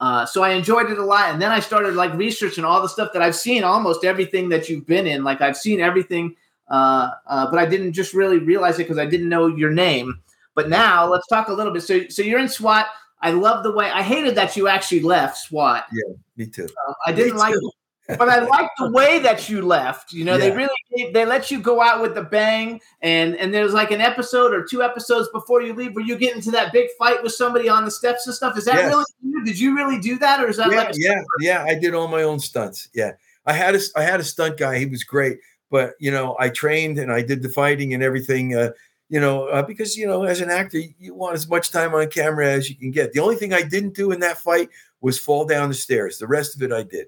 uh, 0.00 0.24
so 0.24 0.42
I 0.44 0.50
enjoyed 0.50 0.90
it 0.92 0.98
a 0.98 1.04
lot 1.04 1.30
and 1.32 1.42
then 1.42 1.50
I 1.50 1.58
started 1.60 1.94
like 1.96 2.14
researching 2.14 2.64
all 2.64 2.80
the 2.80 2.88
stuff 2.88 3.12
that 3.12 3.20
I've 3.20 3.34
seen 3.36 3.64
almost 3.64 4.04
everything 4.04 4.48
that 4.50 4.68
you've 4.68 4.86
been 4.86 5.06
in 5.08 5.24
like 5.24 5.40
I've 5.42 5.56
seen 5.58 5.80
everything 5.80 6.36
uh, 6.70 7.10
uh, 7.26 7.50
but 7.50 7.58
I 7.58 7.66
didn't 7.66 7.92
just 7.92 8.14
really 8.14 8.38
realize 8.38 8.76
it 8.76 8.84
because 8.84 8.98
I 8.98 9.06
didn't 9.06 9.28
know 9.28 9.46
your 9.46 9.70
name 9.70 10.20
but 10.54 10.68
now 10.68 11.06
let's 11.06 11.26
talk 11.28 11.48
a 11.48 11.52
little 11.52 11.72
bit 11.72 11.82
so 11.82 12.06
so 12.08 12.22
you're 12.22 12.40
in 12.40 12.48
SWAT 12.48 12.86
I 13.20 13.32
love 13.32 13.62
the 13.64 13.72
way 13.72 13.90
I 13.90 14.02
hated 14.02 14.34
that 14.36 14.56
you 14.56 14.68
actually 14.68 15.00
left 15.02 15.38
SWAT 15.38 15.86
Yeah, 15.92 16.14
Me 16.36 16.46
too. 16.46 16.68
uh, 16.88 16.92
I 17.06 17.12
didn't 17.12 17.34
Me 17.34 17.38
like, 17.40 17.54
too. 17.54 17.70
but 18.18 18.28
I 18.28 18.40
like 18.40 18.70
the 18.78 18.90
way 18.90 19.18
that 19.26 19.48
you 19.48 19.60
left. 19.62 20.12
You 20.12 20.24
know, 20.24 20.38
they 20.38 20.50
really 20.50 20.70
they 21.12 21.24
let 21.26 21.50
you 21.50 21.60
go 21.60 21.82
out 21.82 22.00
with 22.00 22.14
the 22.14 22.22
bang, 22.22 22.80
and 23.02 23.36
and 23.36 23.52
there's 23.52 23.72
like 23.74 23.90
an 23.90 24.00
episode 24.00 24.54
or 24.54 24.64
two 24.64 24.82
episodes 24.82 25.28
before 25.32 25.60
you 25.62 25.74
leave 25.74 25.94
where 25.94 26.04
you 26.04 26.16
get 26.16 26.34
into 26.34 26.50
that 26.52 26.72
big 26.72 26.88
fight 26.98 27.22
with 27.22 27.32
somebody 27.32 27.68
on 27.68 27.84
the 27.84 27.90
steps 27.90 28.26
and 28.26 28.34
stuff. 28.34 28.56
Is 28.56 28.64
that 28.64 28.76
Yes. 28.76 28.88
really 28.88 29.04
you? 29.22 29.44
Did 29.44 29.58
you 29.58 29.76
really 29.76 29.98
do 29.98 30.18
that, 30.20 30.42
or 30.42 30.48
is 30.48 30.56
that 30.56 30.70
yeah, 30.70 30.76
like 30.76 30.90
a 30.90 30.92
yeah, 30.96 31.22
yeah. 31.40 31.64
I 31.64 31.74
did 31.74 31.92
all 31.94 32.08
my 32.08 32.22
own 32.22 32.38
stunts. 32.40 32.88
Yeah, 32.94 33.12
I 33.44 33.52
had 33.52 33.74
a 33.74 33.80
I 33.96 34.02
had 34.02 34.20
a 34.20 34.24
stunt 34.24 34.56
guy. 34.58 34.78
He 34.78 34.86
was 34.86 35.04
great, 35.04 35.38
but 35.70 35.94
you 35.98 36.10
know, 36.10 36.36
I 36.38 36.48
trained 36.48 36.98
and 36.98 37.12
I 37.12 37.22
did 37.22 37.42
the 37.42 37.48
fighting 37.48 37.94
and 37.94 38.02
everything. 38.02 38.54
Uh, 38.54 38.70
you 39.08 39.20
know, 39.20 39.46
uh, 39.46 39.62
because 39.62 39.96
you 39.96 40.06
know, 40.06 40.24
as 40.24 40.40
an 40.40 40.50
actor, 40.50 40.78
you 40.98 41.14
want 41.14 41.34
as 41.34 41.48
much 41.48 41.70
time 41.70 41.94
on 41.94 42.08
camera 42.10 42.46
as 42.50 42.68
you 42.68 42.76
can 42.76 42.90
get. 42.90 43.12
The 43.12 43.20
only 43.20 43.36
thing 43.36 43.52
I 43.54 43.62
didn't 43.62 43.94
do 43.94 44.10
in 44.12 44.20
that 44.20 44.38
fight 44.38 44.68
was 45.00 45.18
fall 45.18 45.46
down 45.46 45.68
the 45.68 45.74
stairs. 45.74 46.18
The 46.18 46.26
rest 46.26 46.54
of 46.54 46.62
it, 46.62 46.72
I 46.72 46.82
did. 46.82 47.06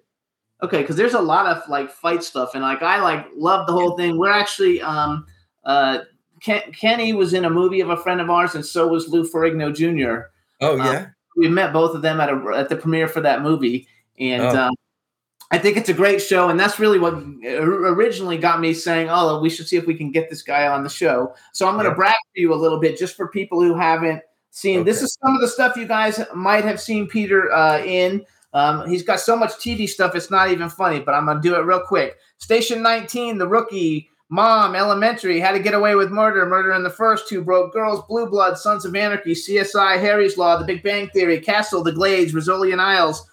Okay, 0.62 0.81
because 0.82 0.97
there's 0.97 1.15
a 1.15 1.20
lot 1.20 1.47
of 1.47 1.66
like 1.69 1.91
fight 1.91 2.23
stuff, 2.23 2.51
and 2.55 2.62
like 2.62 2.82
I 2.82 3.01
like 3.01 3.27
love 3.35 3.66
the 3.66 3.73
whole 3.73 3.97
thing. 3.97 4.19
We're 4.19 4.31
actually 4.32 4.81
um 4.82 5.27
uh 5.65 6.01
Ken- 6.43 6.73
Kenny 6.73 7.12
was 7.12 7.35
in 7.35 7.45
a 7.45 7.51
movie 7.51 7.81
of 7.81 7.91
a 7.91 7.97
friend 7.97 8.20
of 8.20 8.31
ours, 8.31 8.55
and 8.55 8.65
so 8.65 8.89
was 8.89 9.09
Lou 9.09 9.28
Ferrigno 9.28 9.74
Jr. 9.74 10.28
Oh 10.62 10.78
Um, 10.78 10.87
yeah, 10.87 11.07
we 11.37 11.49
met 11.49 11.73
both 11.73 11.95
of 11.95 12.03
them 12.03 12.20
at 12.20 12.28
a 12.31 12.53
at 12.57 12.69
the 12.69 12.77
premiere 12.77 13.09
for 13.09 13.20
that 13.20 13.43
movie, 13.43 13.89
and 14.19 14.43
Oh. 14.43 14.66
um, 14.69 14.74
I 15.52 15.59
think 15.59 15.77
it's 15.77 15.89
a 15.89 15.94
great 15.94 16.22
show, 16.22 16.48
and 16.48 16.59
that's 16.60 16.78
really 16.78 16.98
what 17.01 17.14
originally 17.44 18.39
got 18.39 18.60
me 18.60 18.72
saying, 18.72 19.09
"Oh, 19.10 19.40
we 19.40 19.51
should 19.51 19.66
see 19.66 19.77
if 19.77 19.86
we 19.86 19.94
can 19.94 20.12
get 20.12 20.31
this 20.31 20.43
guy 20.43 20.68
on 20.68 20.85
the 20.85 20.89
show." 20.89 21.35
So 21.52 21.66
I'm 21.66 21.74
going 21.74 21.85
to 21.85 21.90
Yeah. 21.90 21.97
brag 21.97 22.14
for 22.14 22.40
you 22.40 22.55
a 22.55 22.56
little 22.56 22.78
bit, 22.78 22.97
just 22.97 23.16
for 23.16 23.28
people 23.28 23.60
who 23.60 23.74
haven't 23.74 24.22
seen. 24.51 24.85
This 24.85 25.02
is 25.02 25.16
some 25.24 25.35
of 25.35 25.40
the 25.40 25.48
stuff 25.48 25.77
you 25.77 25.86
guys 25.86 26.20
might 26.35 26.64
have 26.64 26.81
seen 26.81 27.09
Peter 27.09 27.52
uh, 27.52 27.78
in. 27.81 28.24
Um, 28.52 28.89
he's 28.89 29.02
got 29.02 29.18
so 29.20 29.36
much 29.36 29.52
TV 29.55 29.89
stuff; 29.89 30.14
it's 30.14 30.31
not 30.31 30.51
even 30.51 30.68
funny. 30.68 31.01
But 31.01 31.14
I'm 31.14 31.24
going 31.27 31.39
to 31.39 31.43
do 31.43 31.56
it 31.56 31.64
real 31.64 31.81
quick. 31.81 32.16
Station 32.39 32.82
19, 32.82 33.39
The 33.39 33.48
Rookie. 33.48 34.09
Mom, 34.32 34.77
Elementary, 34.77 35.40
How 35.40 35.51
to 35.51 35.59
Get 35.59 35.74
Away 35.74 35.97
with 35.97 36.12
Murder, 36.12 36.47
Murder 36.47 36.72
in 36.74 36.85
the 36.85 36.89
First, 36.90 37.28
Two 37.28 37.43
Broke 37.43 37.72
Girls, 37.72 38.05
Blue 38.09 38.28
Blood, 38.31 38.56
Sons 38.56 38.85
of 38.85 38.94
Anarchy, 38.94 39.32
CSI, 39.35 39.98
Harry's 39.98 40.39
Law, 40.39 40.56
The 40.56 40.64
Big 40.64 40.85
Bang 40.85 41.09
Theory, 41.09 41.40
Castle, 41.40 41.82
The 41.82 41.90
Glades, 41.90 42.32
Rizzoli 42.32 42.70
and 42.70 42.81
Isles, 42.81 43.27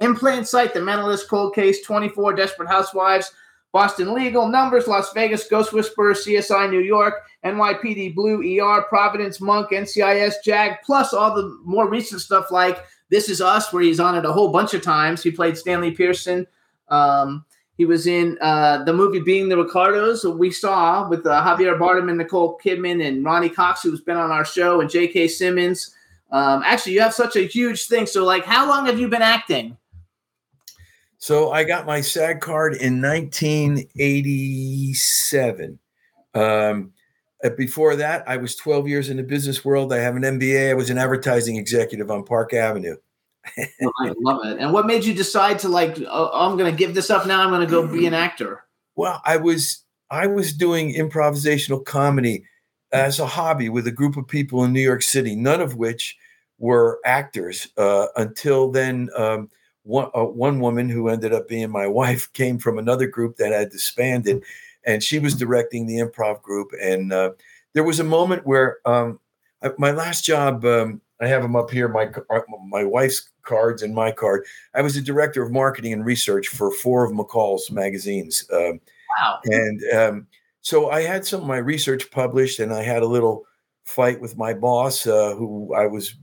In 0.00 0.14
Plain 0.14 0.44
Sight, 0.44 0.72
The 0.72 0.80
Mentalist, 0.80 1.28
Cold 1.28 1.54
Case, 1.54 1.82
24, 1.84 2.34
Desperate 2.34 2.68
Housewives, 2.68 3.32
Boston 3.72 4.14
Legal, 4.14 4.48
Numbers, 4.48 4.88
Las 4.88 5.12
Vegas, 5.12 5.46
Ghost 5.46 5.72
Whisperer, 5.72 6.14
CSI 6.14 6.70
New 6.70 6.80
York, 6.80 7.22
NYPD 7.44 8.14
Blue, 8.14 8.42
ER, 8.42 8.82
Providence, 8.88 9.40
Monk, 9.40 9.70
NCIS, 9.70 10.34
JAG, 10.44 10.78
plus 10.84 11.12
all 11.12 11.34
the 11.34 11.58
more 11.64 11.88
recent 11.88 12.20
stuff 12.20 12.50
like 12.50 12.84
This 13.10 13.28
Is 13.28 13.40
Us, 13.40 13.72
where 13.72 13.82
he's 13.82 14.00
on 14.00 14.16
it 14.16 14.24
a 14.24 14.32
whole 14.32 14.50
bunch 14.50 14.74
of 14.74 14.82
times. 14.82 15.22
He 15.22 15.30
played 15.30 15.56
Stanley 15.56 15.92
Pearson. 15.92 16.46
Um, 16.88 17.44
he 17.76 17.84
was 17.84 18.06
in 18.06 18.36
uh, 18.40 18.84
the 18.84 18.92
movie 18.92 19.20
Being 19.20 19.48
the 19.48 19.56
Ricardos, 19.56 20.24
we 20.24 20.50
saw 20.50 21.08
with 21.08 21.24
uh, 21.24 21.42
Javier 21.42 21.78
Bardem 21.78 22.08
and 22.08 22.18
Nicole 22.18 22.58
Kidman 22.62 23.06
and 23.06 23.24
Ronny 23.24 23.48
Cox, 23.48 23.82
who's 23.82 24.02
been 24.02 24.18
on 24.18 24.30
our 24.30 24.44
show, 24.44 24.80
and 24.80 24.90
J.K. 24.90 25.28
Simmons. 25.28 25.94
Um, 26.30 26.62
actually, 26.64 26.92
you 26.92 27.00
have 27.00 27.14
such 27.14 27.36
a 27.36 27.46
huge 27.46 27.86
thing. 27.86 28.06
So, 28.06 28.24
like, 28.24 28.44
how 28.44 28.68
long 28.68 28.84
have 28.86 28.98
you 28.98 29.08
been 29.08 29.22
acting? 29.22 29.76
So 31.20 31.52
I 31.52 31.62
got 31.64 31.84
my 31.84 32.00
SAG 32.00 32.40
card 32.40 32.74
in 32.74 33.02
1987. 33.02 35.78
Um, 36.34 36.92
uh, 37.44 37.50
before 37.50 37.94
that, 37.96 38.26
I 38.26 38.38
was 38.38 38.56
12 38.56 38.88
years 38.88 39.10
in 39.10 39.18
the 39.18 39.22
business 39.22 39.62
world. 39.62 39.92
I 39.92 39.98
have 39.98 40.16
an 40.16 40.22
MBA. 40.22 40.70
I 40.70 40.74
was 40.74 40.88
an 40.88 40.96
advertising 40.96 41.56
executive 41.56 42.10
on 42.10 42.24
Park 42.24 42.54
Avenue. 42.54 42.96
I 43.58 44.14
love 44.18 44.46
it. 44.46 44.60
And 44.60 44.72
what 44.72 44.86
made 44.86 45.04
you 45.04 45.12
decide 45.12 45.58
to 45.60 45.68
like? 45.68 45.98
Oh, 46.08 46.30
I'm 46.32 46.56
going 46.56 46.72
to 46.72 46.76
give 46.76 46.94
this 46.94 47.10
up 47.10 47.26
now. 47.26 47.42
I'm 47.42 47.50
going 47.50 47.66
to 47.66 47.70
go 47.70 47.86
be 47.86 48.06
an 48.06 48.14
actor. 48.14 48.64
Well, 48.96 49.20
I 49.26 49.36
was 49.36 49.84
I 50.10 50.26
was 50.26 50.54
doing 50.54 50.94
improvisational 50.94 51.84
comedy 51.84 52.46
as 52.92 53.18
a 53.18 53.26
hobby 53.26 53.68
with 53.68 53.86
a 53.86 53.92
group 53.92 54.16
of 54.16 54.26
people 54.26 54.64
in 54.64 54.72
New 54.72 54.80
York 54.80 55.02
City, 55.02 55.36
none 55.36 55.60
of 55.60 55.76
which 55.76 56.16
were 56.58 56.98
actors. 57.04 57.68
Uh, 57.76 58.06
until 58.16 58.70
then, 58.70 59.10
um, 59.16 59.50
one 59.82 60.10
uh, 60.14 60.24
one 60.24 60.60
woman 60.60 60.88
who 60.88 61.08
ended 61.08 61.32
up 61.32 61.48
being 61.48 61.70
my 61.70 61.86
wife 62.00 62.32
came 62.32 62.58
from 62.58 62.78
another 62.78 63.06
group 63.06 63.36
that 63.36 63.52
had 63.52 63.70
disbanded, 63.70 64.42
and 64.84 65.02
she 65.02 65.18
was 65.18 65.34
directing 65.34 65.86
the 65.86 65.98
improv 65.98 66.42
group. 66.42 66.70
And 66.80 67.12
uh, 67.12 67.32
there 67.72 67.84
was 67.84 68.00
a 68.00 68.04
moment 68.04 68.46
where 68.46 68.78
um, 68.86 69.20
I, 69.62 69.70
my 69.78 69.90
last 69.90 70.24
job. 70.24 70.64
Um, 70.64 71.00
I 71.22 71.26
have 71.26 71.42
them 71.42 71.54
up 71.54 71.70
here. 71.70 71.86
My 71.86 72.10
uh, 72.30 72.40
my 72.66 72.82
wife's 72.82 73.28
cards 73.42 73.82
and 73.82 73.94
my 73.94 74.10
card. 74.10 74.46
I 74.74 74.80
was 74.80 74.94
the 74.94 75.02
director 75.02 75.42
of 75.42 75.52
marketing 75.52 75.92
and 75.92 76.02
research 76.04 76.48
for 76.48 76.72
four 76.72 77.04
of 77.04 77.12
McCall's 77.12 77.70
magazines. 77.70 78.46
Um, 78.52 78.80
Wow. 79.18 79.40
and 79.44 79.82
um, 79.92 80.26
so 80.62 80.90
I 80.90 81.02
had 81.02 81.26
some 81.26 81.40
of 81.40 81.46
my 81.46 81.58
research 81.58 82.10
published, 82.10 82.60
and 82.60 82.72
I 82.72 82.82
had 82.82 83.02
a 83.02 83.06
little 83.06 83.44
fight 83.84 84.20
with 84.20 84.36
my 84.36 84.54
boss, 84.54 85.06
uh, 85.06 85.34
who 85.34 85.74
I 85.74 85.86
was 85.86 86.14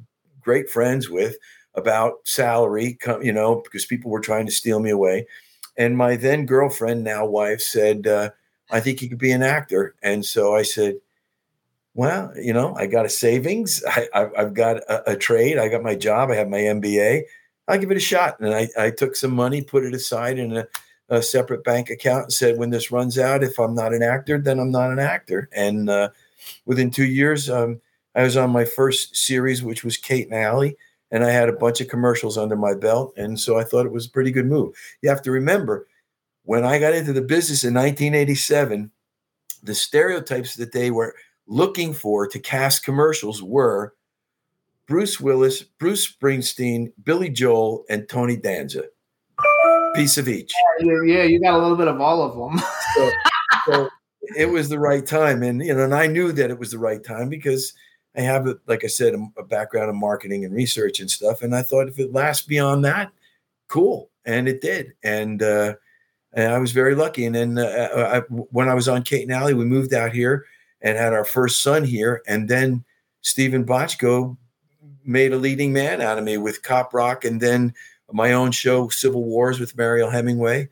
great 0.41 0.69
friends 0.69 1.09
with, 1.09 1.35
about 1.77 2.27
salary, 2.27 2.97
you 3.21 3.31
know, 3.31 3.61
because 3.63 3.85
people 3.85 4.11
were 4.11 4.19
trying 4.19 4.47
to 4.47 4.51
steal 4.51 4.79
me 4.79 4.89
away. 4.89 5.27
And 5.77 5.95
my 5.95 6.15
then 6.15 6.45
girlfriend, 6.45 7.03
now 7.03 7.25
wife, 7.25 7.61
said, 7.61 8.07
uh, 8.07 8.31
I 8.71 8.79
think 8.79 9.01
you 9.01 9.09
could 9.09 9.19
be 9.19 9.31
an 9.31 9.43
actor. 9.43 9.95
And 10.01 10.25
so 10.25 10.55
I 10.55 10.63
said, 10.63 10.95
well, 11.93 12.33
you 12.35 12.51
know, 12.51 12.75
I 12.75 12.87
got 12.87 13.05
a 13.05 13.09
savings, 13.09 13.83
I, 13.87 14.07
I've 14.13 14.53
got 14.53 14.77
a, 14.77 15.11
a 15.11 15.15
trade, 15.15 15.57
I 15.57 15.69
got 15.69 15.83
my 15.83 15.95
job, 15.95 16.31
I 16.31 16.35
have 16.35 16.49
my 16.49 16.59
MBA. 16.59 17.23
I'll 17.67 17.79
give 17.79 17.91
it 17.91 17.97
a 17.97 18.01
shot. 18.01 18.39
And 18.39 18.53
I, 18.53 18.69
I 18.77 18.91
took 18.91 19.15
some 19.15 19.33
money, 19.33 19.61
put 19.61 19.83
it 19.83 19.93
aside 19.93 20.39
in 20.39 20.57
a, 20.57 20.67
a 21.09 21.21
separate 21.21 21.63
bank 21.63 21.89
account 21.89 22.23
and 22.23 22.33
said, 22.33 22.57
when 22.57 22.69
this 22.69 22.91
runs 22.91 23.17
out, 23.17 23.43
if 23.43 23.59
I'm 23.59 23.75
not 23.75 23.93
an 23.93 24.03
actor, 24.03 24.39
then 24.39 24.59
I'm 24.59 24.71
not 24.71 24.91
an 24.91 24.99
actor. 24.99 25.49
And 25.53 25.89
uh, 25.89 26.09
within 26.65 26.91
two 26.91 27.05
years, 27.05 27.49
um, 27.49 27.81
I 28.15 28.23
was 28.23 28.35
on 28.35 28.49
my 28.49 28.65
first 28.65 29.15
series, 29.15 29.61
which 29.61 29.83
was 29.83 29.95
Kate 29.95 30.27
and 30.27 30.35
Allie, 30.35 30.77
and 31.11 31.23
I 31.23 31.31
had 31.31 31.49
a 31.49 31.53
bunch 31.53 31.81
of 31.81 31.87
commercials 31.87 32.37
under 32.37 32.55
my 32.55 32.73
belt. 32.73 33.13
And 33.17 33.39
so 33.39 33.57
I 33.57 33.63
thought 33.63 33.85
it 33.85 33.91
was 33.91 34.07
a 34.07 34.11
pretty 34.11 34.31
good 34.31 34.45
move. 34.45 34.75
You 35.01 35.09
have 35.09 35.21
to 35.23 35.31
remember, 35.31 35.87
when 36.43 36.65
I 36.65 36.79
got 36.79 36.93
into 36.93 37.13
the 37.13 37.21
business 37.21 37.63
in 37.63 37.73
1987, 37.73 38.91
the 39.63 39.75
stereotypes 39.75 40.55
that 40.55 40.71
they 40.71 40.91
were 40.91 41.15
looking 41.47 41.93
for 41.93 42.27
to 42.27 42.39
cast 42.39 42.83
commercials 42.83 43.41
were 43.41 43.93
Bruce 44.87 45.19
Willis, 45.19 45.63
Bruce 45.63 46.09
Springsteen, 46.09 46.91
Billy 47.03 47.29
Joel, 47.29 47.85
and 47.89 48.07
Tony 48.07 48.37
Danza. 48.37 48.83
Piece 49.95 50.17
of 50.17 50.27
each. 50.27 50.53
Yeah, 50.79 51.01
yeah, 51.05 51.23
you 51.23 51.41
got 51.41 51.55
a 51.55 51.61
little 51.61 51.75
bit 51.75 51.87
of 51.87 51.99
all 51.99 52.21
of 52.21 52.35
them. 52.37 52.63
So, 52.95 53.11
so 53.65 53.89
it 54.37 54.45
was 54.45 54.69
the 54.69 54.79
right 54.79 55.05
time, 55.05 55.43
and 55.43 55.63
you 55.63 55.73
know, 55.73 55.83
and 55.83 55.93
I 55.93 56.07
knew 56.07 56.31
that 56.31 56.51
it 56.51 56.59
was 56.59 56.71
the 56.71 56.77
right 56.77 57.03
time 57.03 57.29
because 57.29 57.73
I 58.17 58.21
have, 58.21 58.47
like 58.65 58.83
I 58.83 58.87
said, 58.87 59.13
a, 59.37 59.43
background 59.43 59.89
in 59.89 59.99
marketing 59.99 60.43
and 60.43 60.53
research 60.53 60.99
and 60.99 61.09
stuff, 61.09 61.43
and 61.43 61.55
I 61.55 61.61
thought 61.61 61.87
if 61.87 61.99
it 61.99 62.13
lasts 62.13 62.45
beyond 62.45 62.83
that, 62.85 63.11
cool, 63.67 64.09
and 64.25 64.49
it 64.49 64.59
did, 64.59 64.93
and 65.03 65.41
uh, 65.43 65.75
and 66.33 66.51
I 66.51 66.57
was 66.57 66.71
very 66.71 66.95
lucky. 66.95 67.25
And 67.25 67.35
then 67.35 67.57
uh, 67.59 67.89
I, 67.93 68.19
when 68.31 68.69
I 68.69 68.73
was 68.73 68.87
on 68.87 69.03
Kate 69.03 69.23
and 69.23 69.31
Allie, 69.31 69.53
we 69.53 69.65
moved 69.65 69.93
out 69.93 70.11
here 70.11 70.45
and 70.81 70.97
had 70.97 71.13
our 71.13 71.25
first 71.25 71.61
son 71.61 71.83
here, 71.83 72.23
and 72.27 72.49
then 72.49 72.83
Steven 73.21 73.65
Bochco 73.65 74.35
made 75.05 75.31
a 75.31 75.37
leading 75.37 75.71
man 75.71 76.01
out 76.01 76.17
of 76.17 76.23
me 76.23 76.37
with 76.37 76.63
Cop 76.63 76.93
Rock, 76.93 77.23
and 77.23 77.39
then 77.39 77.73
my 78.11 78.33
own 78.33 78.51
show, 78.51 78.89
Civil 78.89 79.23
Wars, 79.23 79.59
with 79.59 79.77
Mariel 79.77 80.09
Hemingway. 80.09 80.69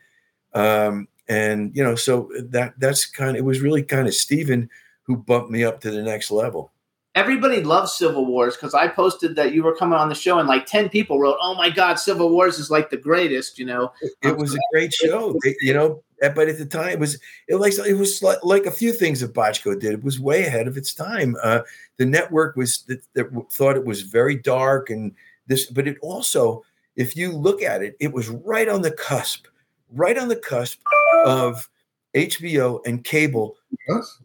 Um, 0.53 1.07
and 1.27 1.75
you 1.75 1.83
know, 1.83 1.95
so 1.95 2.31
that 2.35 2.73
that's 2.79 3.05
kind 3.05 3.31
of 3.31 3.35
it 3.37 3.45
was 3.45 3.61
really 3.61 3.83
kind 3.83 4.07
of 4.07 4.15
Steven 4.15 4.69
who 5.03 5.15
bumped 5.15 5.51
me 5.51 5.63
up 5.63 5.81
to 5.81 5.91
the 5.91 6.01
next 6.01 6.31
level. 6.31 6.71
Everybody 7.15 7.63
loves 7.63 7.93
Civil 7.93 8.25
Wars 8.25 8.55
because 8.57 8.73
I 8.73 8.89
posted 8.89 9.37
that 9.37 9.53
you 9.53 9.63
were 9.63 9.75
coming 9.75 9.97
on 9.97 10.09
the 10.09 10.15
show, 10.15 10.37
and 10.39 10.49
like 10.49 10.65
ten 10.65 10.89
people 10.89 11.17
wrote, 11.19 11.37
"Oh 11.41 11.55
my 11.55 11.69
God, 11.69 11.95
Civil 11.95 12.29
Wars 12.29 12.59
is 12.59 12.69
like 12.69 12.89
the 12.89 12.97
greatest." 12.97 13.57
You 13.57 13.65
know, 13.65 13.93
It 14.21 14.35
was 14.37 14.53
a 14.53 14.59
great 14.73 14.93
show, 14.93 15.37
They- 15.43 15.55
you 15.61 15.73
know. 15.73 16.03
eh, 16.21 16.27
But 16.29 16.49
at 16.49 16.57
the 16.57 16.65
time, 16.65 16.89
it 16.89 16.99
was 16.99 17.17
it 17.47 17.55
like 17.55 17.73
it 17.77 17.93
was 17.93 18.21
like, 18.21 18.43
like 18.43 18.65
a 18.65 18.71
few 18.71 18.91
things 18.91 19.21
that 19.21 19.33
Bochco 19.33 19.79
did. 19.79 19.93
It 19.93 20.03
was 20.03 20.19
way 20.19 20.45
ahead 20.45 20.67
of 20.67 20.75
its 20.77 20.93
time. 20.93 21.37
Uh, 21.41 21.61
the 21.97 22.05
network 22.05 22.57
was 22.57 22.83
that, 22.87 23.01
that 23.13 23.27
thought 23.51 23.77
it 23.77 23.85
was 23.85 24.01
very 24.01 24.35
dark 24.35 24.89
and 24.89 25.13
this, 25.47 25.67
but 25.67 25.87
it 25.87 25.97
also, 26.01 26.63
if 26.97 27.15
you 27.15 27.31
look 27.31 27.61
at 27.61 27.81
it, 27.81 27.95
it 28.01 28.11
was 28.11 28.27
right 28.27 28.67
on 28.67 28.81
the 28.81 28.91
cusp, 28.91 29.45
right 29.93 30.17
on 30.17 30.27
the 30.27 30.35
cusp 30.35 30.81
of 31.25 31.69
HBO 32.13 32.81
and 32.85 33.03
cable 33.05 33.55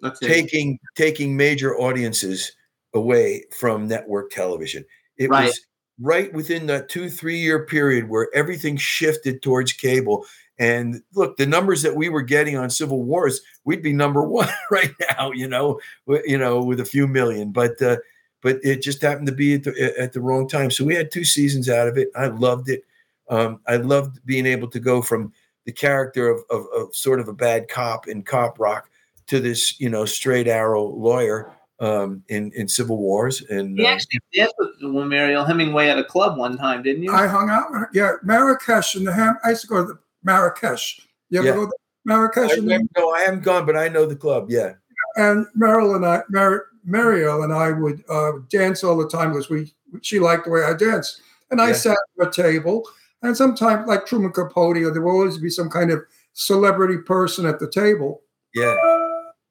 that's 0.01 0.21
it. 0.23 0.27
taking 0.27 0.79
taking 0.97 1.37
major 1.37 1.77
audiences 1.77 2.53
away 2.95 3.45
from 3.57 3.87
network 3.87 4.31
television. 4.31 4.85
It 5.17 5.31
Right. 5.31 5.47
was 5.47 5.61
right 6.01 6.33
within 6.33 6.67
that 6.67 6.89
two 6.89 7.11
three 7.11 7.39
year 7.39 7.65
period 7.67 8.09
where 8.09 8.29
everything 8.35 8.77
shifted 8.77 9.43
towards 9.43 9.73
cable. 9.73 10.27
And 10.59 11.03
look, 11.15 11.37
the 11.37 11.47
numbers 11.47 11.83
that 11.83 11.97
we 11.97 12.09
were 12.09 12.23
getting 12.23 12.57
on 12.57 12.69
Civil 12.71 13.03
Wars, 13.03 13.41
we'd 13.65 13.83
be 13.83 13.93
number 13.93 14.23
one 14.29 14.49
right 14.71 14.93
now. 15.17 15.33
You 15.33 15.49
know, 15.49 15.81
you 16.25 16.39
know, 16.39 16.63
with 16.63 16.81
a 16.81 16.85
few 16.85 17.07
million, 17.07 17.53
but. 17.53 17.81
Uh, 17.81 17.99
but 18.43 18.59
it 18.63 18.81
just 18.81 19.03
happened 19.03 19.27
to 19.27 19.35
be 19.35 19.53
at 19.53 19.65
the, 19.65 19.95
at 19.99 20.15
the 20.15 20.21
wrong 20.23 20.49
time. 20.49 20.71
So 20.71 20.83
we 20.83 20.95
had 20.95 21.11
two 21.11 21.25
seasons 21.25 21.69
out 21.69 21.89
of 21.89 21.99
it. 21.99 22.09
I 22.17 22.29
loved 22.29 22.71
it. 22.71 22.85
Um, 23.29 23.61
I 23.67 23.77
loved 23.77 24.25
being 24.25 24.47
able 24.47 24.69
to 24.69 24.81
go 24.81 25.03
from 25.03 25.33
the 25.67 25.73
character 25.73 26.31
of, 26.31 26.43
of, 26.51 26.65
of 26.75 26.95
sort 26.95 27.21
of 27.21 27.29
a 27.29 27.35
bad 27.35 27.69
cop 27.69 28.09
in 28.09 28.23
Cop 28.23 28.59
Rock 28.59 28.89
to 29.27 29.41
this, 29.41 29.79
you 29.79 29.91
know, 29.91 30.07
straight 30.07 30.49
arrow 30.49 30.85
lawyer 30.85 31.53
um, 31.81 32.23
in 32.29 32.53
in 32.53 32.69
Civil 32.69 32.99
Wars. 32.99 33.43
And 33.49 33.77
You 33.79 33.87
uh, 33.87 33.91
actually 33.91 34.21
danced 34.33 34.55
with 34.59 34.71
Mariel 34.81 35.45
Hemingway 35.45 35.89
at 35.89 35.99
a 35.99 36.05
club 36.05 36.39
one 36.39 36.57
time, 36.57 36.83
didn't 36.83 37.03
you? 37.03 37.13
I 37.13 37.27
hung 37.27 37.51
out 37.51 37.71
with 37.71 37.81
her. 37.81 37.91
Yeah, 37.93 38.13
Marrakesh 38.23 38.97
in 38.97 39.05
the 39.05 39.13
Ham. 39.13 39.39
I 39.45 39.51
used 39.51 39.63
to 39.63 39.67
go 39.67 39.83
to 39.87 39.93
the 39.95 39.99
Marrakesh. 40.23 41.01
You 41.31 41.39
ever 41.41 41.49
Yeah. 41.49 41.55
go 41.55 41.67
to 41.67 41.73
Marrakesh? 42.05 42.53
I, 42.53 42.57
in 42.57 42.67
the, 42.67 42.89
no, 42.97 43.11
I 43.11 43.21
haven't 43.21 43.43
gone, 43.43 43.67
but 43.67 43.77
I 43.77 43.89
know 43.89 44.07
the 44.07 44.17
club. 44.17 44.47
Yeah, 44.51 44.75
and 45.17 45.47
Meryl 45.59 45.97
and 45.97 46.05
I, 46.07 46.23
Mar- 46.29 46.67
Mariel 46.85 47.43
and 47.43 47.53
I 47.53 47.73
would 47.73 48.05
uh, 48.09 48.33
dance 48.49 48.85
all 48.85 48.97
the 48.97 49.09
time 49.09 49.31
because 49.33 49.49
we 49.51 49.73
she 50.03 50.21
liked 50.21 50.45
the 50.45 50.51
way 50.51 50.63
I 50.63 50.75
danced. 50.75 51.23
And 51.51 51.61
I 51.61 51.69
Yeah. 51.69 51.75
sat 51.75 51.99
at 52.21 52.29
a 52.29 52.31
table, 52.31 52.89
and 53.23 53.37
sometimes 53.37 53.89
like 53.89 54.07
Truman 54.07 54.33
Capote, 54.33 54.77
there 54.93 55.03
will 55.03 55.13
always 55.13 55.39
be 55.39 55.51
some 55.51 55.69
kind 55.69 55.91
of 55.91 56.03
celebrity 56.33 56.99
person 56.99 57.45
at 57.47 57.59
the 57.59 57.69
table. 57.69 58.23
Yeah. 58.55 58.77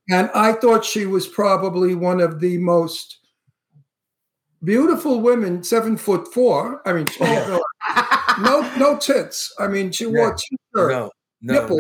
And 0.09 0.29
I 0.33 0.53
thought 0.53 0.83
she 0.83 1.05
was 1.05 1.27
probably 1.27 1.93
one 1.95 2.19
of 2.21 2.39
the 2.39 2.57
most 2.57 3.17
beautiful 4.63 5.21
women, 5.21 5.63
seven 5.63 5.97
foot 5.97 6.33
four. 6.33 6.81
I 6.85 6.93
mean, 6.93 7.05
tall 7.05 7.27
Yeah. 7.27 7.45
girl. 7.45 7.61
no, 8.41 8.75
no 8.77 8.97
tits. 8.97 9.53
I 9.59 9.67
mean, 9.67 9.91
she 9.91 10.05
wore 10.05 10.29
Yeah. 10.29 10.35
t-shirt. 10.35 10.91
No, 10.91 11.11
no, 11.41 11.53
Nipples. 11.61 11.79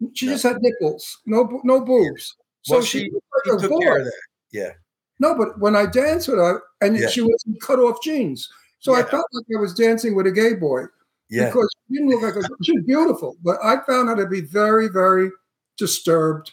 no. 0.00 0.10
She 0.14 0.26
just 0.26 0.42
had 0.44 0.62
nipples, 0.62 1.18
no, 1.26 1.60
no 1.64 1.80
boobs. 1.80 2.36
So 2.62 2.74
Well, 2.76 2.82
she, 2.82 2.98
she, 3.00 3.04
she 3.06 3.10
like 3.12 3.58
a 3.58 3.68
took 3.68 3.80
care 3.80 3.98
of 3.98 4.04
that. 4.04 4.22
Yeah. 4.52 4.72
No, 5.20 5.34
but 5.34 5.58
when 5.58 5.74
I 5.74 5.86
danced 5.86 6.28
with 6.28 6.38
her, 6.38 6.62
and 6.80 6.96
Yeah. 6.96 7.08
she 7.08 7.20
was 7.20 7.42
in 7.46 7.56
cut 7.60 7.80
off 7.80 8.00
jeans, 8.02 8.48
so 8.78 8.94
I 8.94 9.02
felt 9.02 9.26
like 9.32 9.44
I 9.56 9.60
was 9.60 9.74
dancing 9.74 10.14
with 10.14 10.26
a 10.28 10.32
gay 10.32 10.54
boy 10.54 10.84
Yeah. 11.28 11.46
because 11.46 11.68
she 11.88 11.94
didn't 11.94 12.10
look 12.10 12.22
like 12.22 12.36
a. 12.36 12.48
She's 12.62 12.82
beautiful, 12.84 13.36
but 13.42 13.58
I 13.62 13.80
found 13.84 14.08
her 14.08 14.16
to 14.16 14.26
be 14.26 14.40
very, 14.40 14.86
very 14.88 15.30
disturbed 15.76 16.52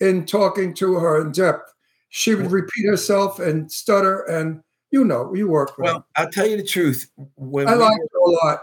in 0.00 0.26
talking 0.26 0.74
to 0.74 0.94
her 0.94 1.20
in 1.20 1.32
depth. 1.32 1.72
She 2.10 2.34
would 2.34 2.50
repeat 2.50 2.86
herself 2.86 3.38
and 3.38 3.70
stutter, 3.70 4.22
and 4.22 4.62
you 4.90 5.04
know, 5.04 5.34
you 5.34 5.48
work 5.48 5.76
with 5.76 5.84
Well, 5.84 6.06
I'll 6.16 6.30
tell 6.30 6.46
you 6.46 6.56
the 6.56 6.62
truth. 6.62 7.10
When. 7.36 7.68
I 7.68 7.74
we 7.74 7.80
like 7.80 7.98
her 7.98 8.18
a 8.18 8.30
lot. 8.30 8.60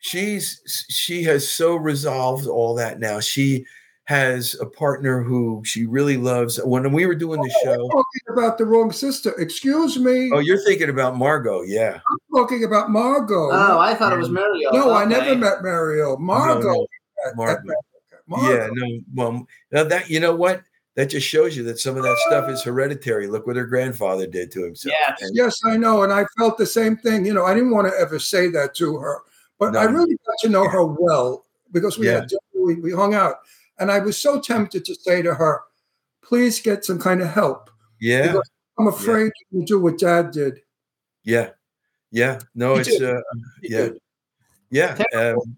she's 0.00 0.84
she 0.90 1.22
has 1.24 1.50
so 1.50 1.76
resolved 1.76 2.46
all 2.46 2.74
that 2.74 3.00
now. 3.00 3.20
She 3.20 3.64
has 4.06 4.54
a 4.60 4.66
partner 4.66 5.22
who 5.22 5.62
she 5.64 5.86
really 5.86 6.18
loves. 6.18 6.60
When 6.62 6.92
we 6.92 7.06
were 7.06 7.14
doing 7.14 7.40
the 7.40 7.50
oh, 7.64 7.70
I'm 7.70 7.76
show, 7.76 7.88
talking 7.88 8.22
about 8.36 8.58
the 8.58 8.66
wrong 8.66 8.92
sister. 8.92 9.32
Excuse 9.40 9.98
me. 9.98 10.30
oh, 10.32 10.40
you're 10.40 10.62
thinking 10.62 10.90
about 10.90 11.16
Margaux, 11.16 11.62
yeah. 11.62 12.00
I'm 12.10 12.18
talking 12.36 12.64
about 12.64 12.90
Margaux. 12.90 13.50
Oh, 13.50 13.78
I 13.78 13.94
thought 13.94 14.12
it 14.12 14.18
was 14.18 14.28
Mario. 14.28 14.70
no, 14.72 14.92
I 14.92 15.06
never 15.06 15.34
met 15.34 15.62
Mario. 15.62 16.18
Margaux. 16.18 16.68
no, 16.70 16.86
at- 17.24 17.30
at- 17.30 17.36
Margaux. 17.36 17.72
Margaux. 18.26 18.50
Yeah, 18.54 18.68
no, 18.72 19.00
well, 19.14 19.46
now 19.72 19.84
that 19.84 20.08
you 20.10 20.20
know 20.20 20.34
what, 20.34 20.62
that 20.96 21.06
just 21.10 21.26
shows 21.26 21.56
you 21.56 21.62
that 21.64 21.78
some 21.78 21.96
of 21.96 22.02
that 22.04 22.16
stuff 22.28 22.48
is 22.48 22.62
hereditary. 22.62 23.26
Look 23.26 23.46
what 23.46 23.56
her 23.56 23.66
grandfather 23.66 24.26
did 24.26 24.50
to 24.52 24.64
himself. 24.64 24.94
Yes. 24.98 25.22
And- 25.22 25.36
Yes, 25.36 25.60
I 25.64 25.76
know, 25.76 26.02
and 26.04 26.12
I 26.12 26.24
felt 26.38 26.56
the 26.56 26.66
same 26.66 26.96
thing. 26.96 27.26
You 27.26 27.34
know, 27.34 27.44
I 27.44 27.52
didn't 27.54 27.70
want 27.72 27.88
to 27.88 27.98
ever 27.98 28.18
say 28.18 28.48
that 28.48 28.74
to 28.76 28.96
her, 28.98 29.22
but 29.58 29.72
No. 29.72 29.80
I 29.80 29.84
really 29.84 30.16
got 30.24 30.36
to 30.42 30.48
know 30.48 30.68
her 30.68 30.84
well 30.84 31.44
because 31.72 31.98
we 31.98 32.06
Yeah. 32.06 32.20
had 32.20 32.32
we, 32.54 32.76
we 32.76 32.92
hung 32.92 33.14
out, 33.14 33.40
and 33.78 33.90
I 33.90 33.98
was 33.98 34.16
so 34.16 34.40
tempted 34.40 34.84
to 34.86 34.94
say 34.94 35.20
to 35.20 35.34
her, 35.34 35.62
"Please 36.22 36.60
get 36.60 36.84
some 36.84 36.98
kind 36.98 37.20
of 37.20 37.28
help." 37.28 37.68
yeah, 38.00 38.28
Because 38.28 38.50
I'm 38.78 38.86
afraid 38.86 39.32
you 39.50 39.64
do 39.64 39.78
what 39.80 39.98
Dad 39.98 40.30
did. 40.30 40.62
yeah, 41.24 41.50
yeah. 42.10 42.38
No, 42.54 42.74
He 42.74 42.80
it's 42.80 42.98
did. 42.98 43.02
uh, 43.02 43.20
He 43.62 43.72
yeah, 43.72 43.88
did. 43.88 43.98
yeah. 44.70 45.02
Um, 45.14 45.56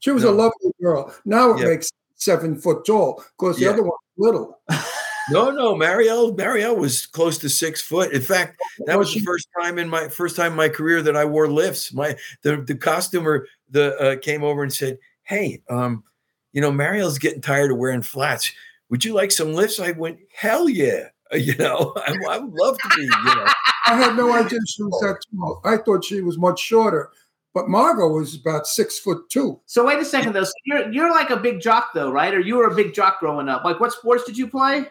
She 0.00 0.10
was 0.12 0.22
No. 0.22 0.30
a 0.30 0.32
lovely 0.32 0.70
girl. 0.80 1.12
Now 1.24 1.50
it 1.54 1.58
Yeah. 1.60 1.66
makes 1.70 1.90
seven 2.18 2.56
foot 2.60 2.84
tall 2.84 3.24
because 3.38 3.56
the 3.56 3.64
Yeah. 3.64 3.70
other 3.70 3.82
one 3.82 3.90
was 4.16 4.26
little. 4.32 4.60
No, 5.30 5.50
no, 5.50 5.76
Mariel, 5.76 6.32
Mariel 6.32 6.74
was 6.74 7.04
close 7.04 7.36
to 7.36 7.50
six 7.50 7.82
foot. 7.82 8.12
In 8.14 8.22
fact, 8.22 8.58
that 8.86 8.98
Was 8.98 9.08
was 9.08 9.16
the 9.16 9.26
first 9.26 9.46
time 9.60 9.78
in 9.78 9.86
my 9.86 10.08
first 10.08 10.36
time 10.36 10.52
in 10.52 10.56
my 10.56 10.70
career 10.70 11.02
that 11.02 11.16
I 11.18 11.26
wore 11.26 11.46
lifts. 11.48 11.92
My 11.92 12.16
the 12.40 12.62
the 12.62 12.74
costumer 12.74 13.46
the 13.68 13.94
uh, 13.98 14.16
came 14.16 14.42
over 14.42 14.62
and 14.62 14.72
said, 14.72 14.96
"Hey, 15.24 15.60
um, 15.68 16.02
you 16.54 16.62
know, 16.62 16.72
Mariel's 16.72 17.18
getting 17.18 17.42
tired 17.42 17.70
of 17.70 17.76
wearing 17.76 18.00
flats. 18.00 18.50
Would 18.88 19.04
you 19.04 19.12
like 19.12 19.30
some 19.30 19.52
lifts?" 19.52 19.78
I 19.78 19.90
went, 19.90 20.18
"Hell 20.34 20.66
yeah!" 20.66 21.08
You 21.34 21.54
know, 21.56 21.92
I, 21.94 22.16
I 22.30 22.38
would 22.38 22.54
love 22.54 22.78
to 22.78 22.88
be. 22.96 23.02
You 23.02 23.08
know, 23.34 23.44
I 23.86 23.96
had 23.96 24.16
no 24.16 24.32
idea 24.32 24.60
she 24.66 24.82
was 24.82 24.98
that 25.02 25.18
tall. 25.36 25.60
I 25.62 25.76
thought 25.76 26.06
she 26.06 26.22
was 26.22 26.38
much 26.38 26.58
shorter, 26.58 27.10
but 27.58 27.68
Margaux 27.68 28.06
was 28.12 28.36
about 28.36 28.68
six 28.68 29.00
foot 29.00 29.28
two. 29.28 29.58
So 29.66 29.84
wait 29.84 29.98
a 29.98 30.04
second 30.04 30.32
though. 30.32 30.44
So 30.44 30.52
you're 30.64 30.92
you're 30.92 31.10
like 31.10 31.30
a 31.30 31.36
big 31.36 31.60
jock 31.60 31.90
though, 31.92 32.08
right? 32.08 32.32
Or 32.32 32.38
you 32.38 32.54
were 32.54 32.68
a 32.68 32.74
big 32.74 32.94
jock 32.94 33.18
growing 33.18 33.48
up. 33.48 33.64
Like 33.64 33.80
what 33.80 33.92
sports 33.92 34.22
did 34.22 34.38
you 34.38 34.46
play? 34.46 34.86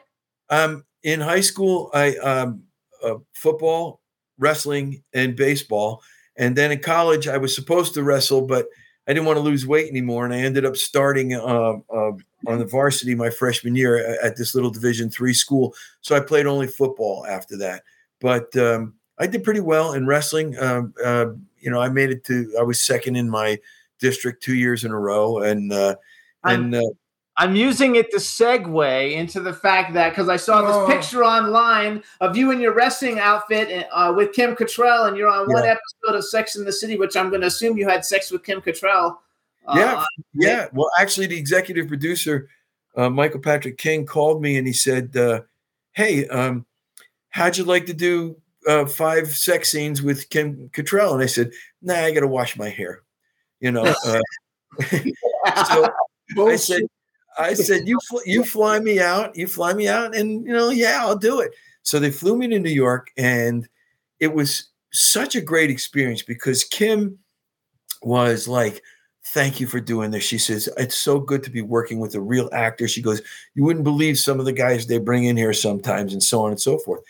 um, 0.50 0.84
in 1.04 1.22
high 1.22 1.40
school, 1.40 1.90
I 1.94 2.18
um, 2.18 2.64
uh, 3.02 3.16
football, 3.34 4.02
wrestling, 4.38 5.02
and 5.14 5.34
baseball, 5.34 6.04
and 6.36 6.58
then 6.58 6.74
in 6.74 6.80
college, 6.80 7.30
I 7.30 7.38
was 7.38 7.56
supposed 7.56 7.94
to 7.94 8.04
wrestle, 8.04 8.42
but 8.42 8.68
I 9.08 9.14
didn't 9.14 9.26
want 9.28 9.38
to 9.38 9.42
lose 9.44 9.66
weight 9.66 9.90
anymore, 9.90 10.26
and 10.26 10.34
I 10.34 10.40
ended 10.40 10.66
up 10.66 10.76
starting 10.76 11.36
um, 11.36 11.86
uh, 11.90 12.12
on 12.48 12.60
the 12.60 12.66
varsity 12.66 13.16
my 13.16 13.30
freshman 13.30 13.76
year 13.78 13.96
a- 13.98 14.26
at 14.26 14.36
this 14.36 14.56
little 14.56 14.72
Division 14.72 15.10
three 15.10 15.34
school. 15.34 15.74
So 16.02 16.18
I 16.18 16.20
played 16.20 16.46
only 16.48 16.68
football 16.68 17.26
after 17.26 17.56
that, 17.60 17.84
but 18.20 18.54
um, 18.58 18.96
I 19.20 19.28
did 19.28 19.46
pretty 19.46 19.62
well 19.62 19.94
in 19.94 20.06
wrestling. 20.06 20.60
Um, 20.60 20.94
uh, 21.04 21.28
you 21.60 21.72
know, 21.72 21.80
I 21.80 21.90
made 21.90 22.10
it 22.12 22.24
to 22.26 22.54
I 22.60 22.64
was 22.64 22.82
second 22.82 23.16
in 23.16 23.30
my 23.30 23.60
district 24.00 24.44
two 24.44 24.56
years 24.56 24.84
in 24.84 24.92
a 24.92 25.00
row, 25.00 25.40
and 25.40 25.72
uh, 25.74 25.96
and 26.44 26.76
uh, 26.76 26.82
I'm 27.38 27.56
using 27.56 27.96
it 27.96 28.10
to 28.12 28.18
segue 28.18 29.12
into 29.14 29.40
the 29.40 29.54
fact 29.54 29.94
that 29.94 30.10
because 30.10 30.30
I 30.30 30.38
saw 30.38 30.62
this 30.62 30.76
Oh. 30.76 30.88
picture 30.88 31.24
online 31.24 32.04
of 32.20 32.36
you 32.36 32.52
in 32.52 32.60
your 32.60 32.74
wrestling 32.74 33.20
outfit 33.20 33.88
uh, 33.92 34.14
with 34.16 34.34
Kim 34.34 34.56
Cattrall, 34.56 35.08
and 35.08 35.16
you're 35.18 35.30
on 35.30 35.48
one 35.52 35.64
episode 35.64 36.18
of 36.18 36.26
Sex 36.26 36.56
in 36.56 36.66
the 36.66 36.72
City, 36.74 36.98
which 36.98 37.16
I'm 37.16 37.30
going 37.30 37.42
to 37.42 37.48
assume 37.48 37.78
you 37.78 37.88
had 37.88 38.04
sex 38.06 38.32
with 38.32 38.44
Kim 38.44 38.62
Cattrall. 38.62 39.18
Uh, 39.68 39.74
Yeah, 39.76 40.06
Yeah, 40.34 40.68
well, 40.74 40.90
actually, 41.00 41.28
the 41.28 41.38
executive 41.38 41.88
producer, 41.88 42.50
uh, 42.96 43.10
Michael 43.10 43.40
Patrick 43.40 43.78
King, 43.78 44.06
called 44.06 44.42
me 44.42 44.58
and 44.58 44.66
he 44.66 44.74
said, 44.74 45.16
uh, 45.16 45.42
"Hey, 45.92 46.28
um, 46.30 46.66
how'd 47.30 47.58
you 47.58 47.66
like 47.66 47.86
to 47.86 47.94
do 47.94 48.38
uh, 48.68 48.86
five 48.86 49.30
sex 49.30 49.72
scenes 49.72 50.02
with 50.02 50.30
Kim 50.30 50.70
Cattrall?" 50.74 51.14
And 51.14 51.24
I 51.24 51.28
said, 51.28 51.52
"Nah, 51.82 51.96
I 51.96 52.12
got 52.12 52.22
to 52.22 52.28
wash 52.28 52.58
my 52.58 52.70
hair." 52.70 53.04
You 53.60 53.72
know, 53.72 53.84
uh, 54.06 54.22
so 55.66 55.94
I 56.38 56.56
said, 56.56 56.84
"I 57.38 57.54
said 57.54 57.88
you 57.88 58.00
fl- 58.10 58.26
you 58.26 58.44
fly 58.44 58.80
me 58.80 59.00
out, 59.00 59.36
you 59.36 59.48
fly 59.48 59.74
me 59.74 59.88
out, 59.88 60.16
and 60.16 60.46
you 60.46 60.54
know, 60.54 60.70
yeah, 60.70 61.00
I'll 61.02 61.18
do 61.18 61.40
it." 61.40 61.52
So 61.84 62.00
they 62.00 62.12
flew 62.12 62.38
me 62.38 62.48
to 62.50 62.60
New 62.60 62.70
York, 62.70 63.12
and 63.18 63.68
it 64.20 64.34
was 64.34 64.70
such 64.92 65.36
a 65.36 65.42
great 65.42 65.70
experience 65.70 66.22
because 66.22 66.64
Kim 66.64 67.20
was 68.02 68.48
like 68.48 68.82
thank 69.34 69.60
you 69.60 69.68
for 69.68 69.80
doing 69.80 70.12
this. 70.12 70.24
She 70.24 70.38
says, 70.38 70.70
it's 70.78 70.96
so 70.96 71.20
good 71.20 71.44
to 71.44 71.50
be 71.50 71.62
working 71.62 72.00
with 72.00 72.16
a 72.16 72.22
real 72.22 72.50
actor. 72.54 72.88
She 72.88 73.02
goes, 73.02 73.22
you 73.56 73.64
wouldn't 73.64 73.84
believe 73.84 74.18
some 74.18 74.40
of 74.40 74.46
the 74.46 74.54
guys 74.54 74.88
they 74.88 75.00
bring 75.00 75.26
in 75.26 75.36
here 75.36 75.54
sometimes 75.54 76.14
and 76.14 76.24
so 76.24 76.46
on 76.46 76.52
and 76.52 76.62
so 76.62 76.78
forth. 76.78 77.02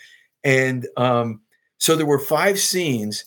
And 0.43 0.87
um, 0.97 1.41
so 1.77 1.95
there 1.95 2.05
were 2.05 2.19
five 2.19 2.59
scenes 2.59 3.25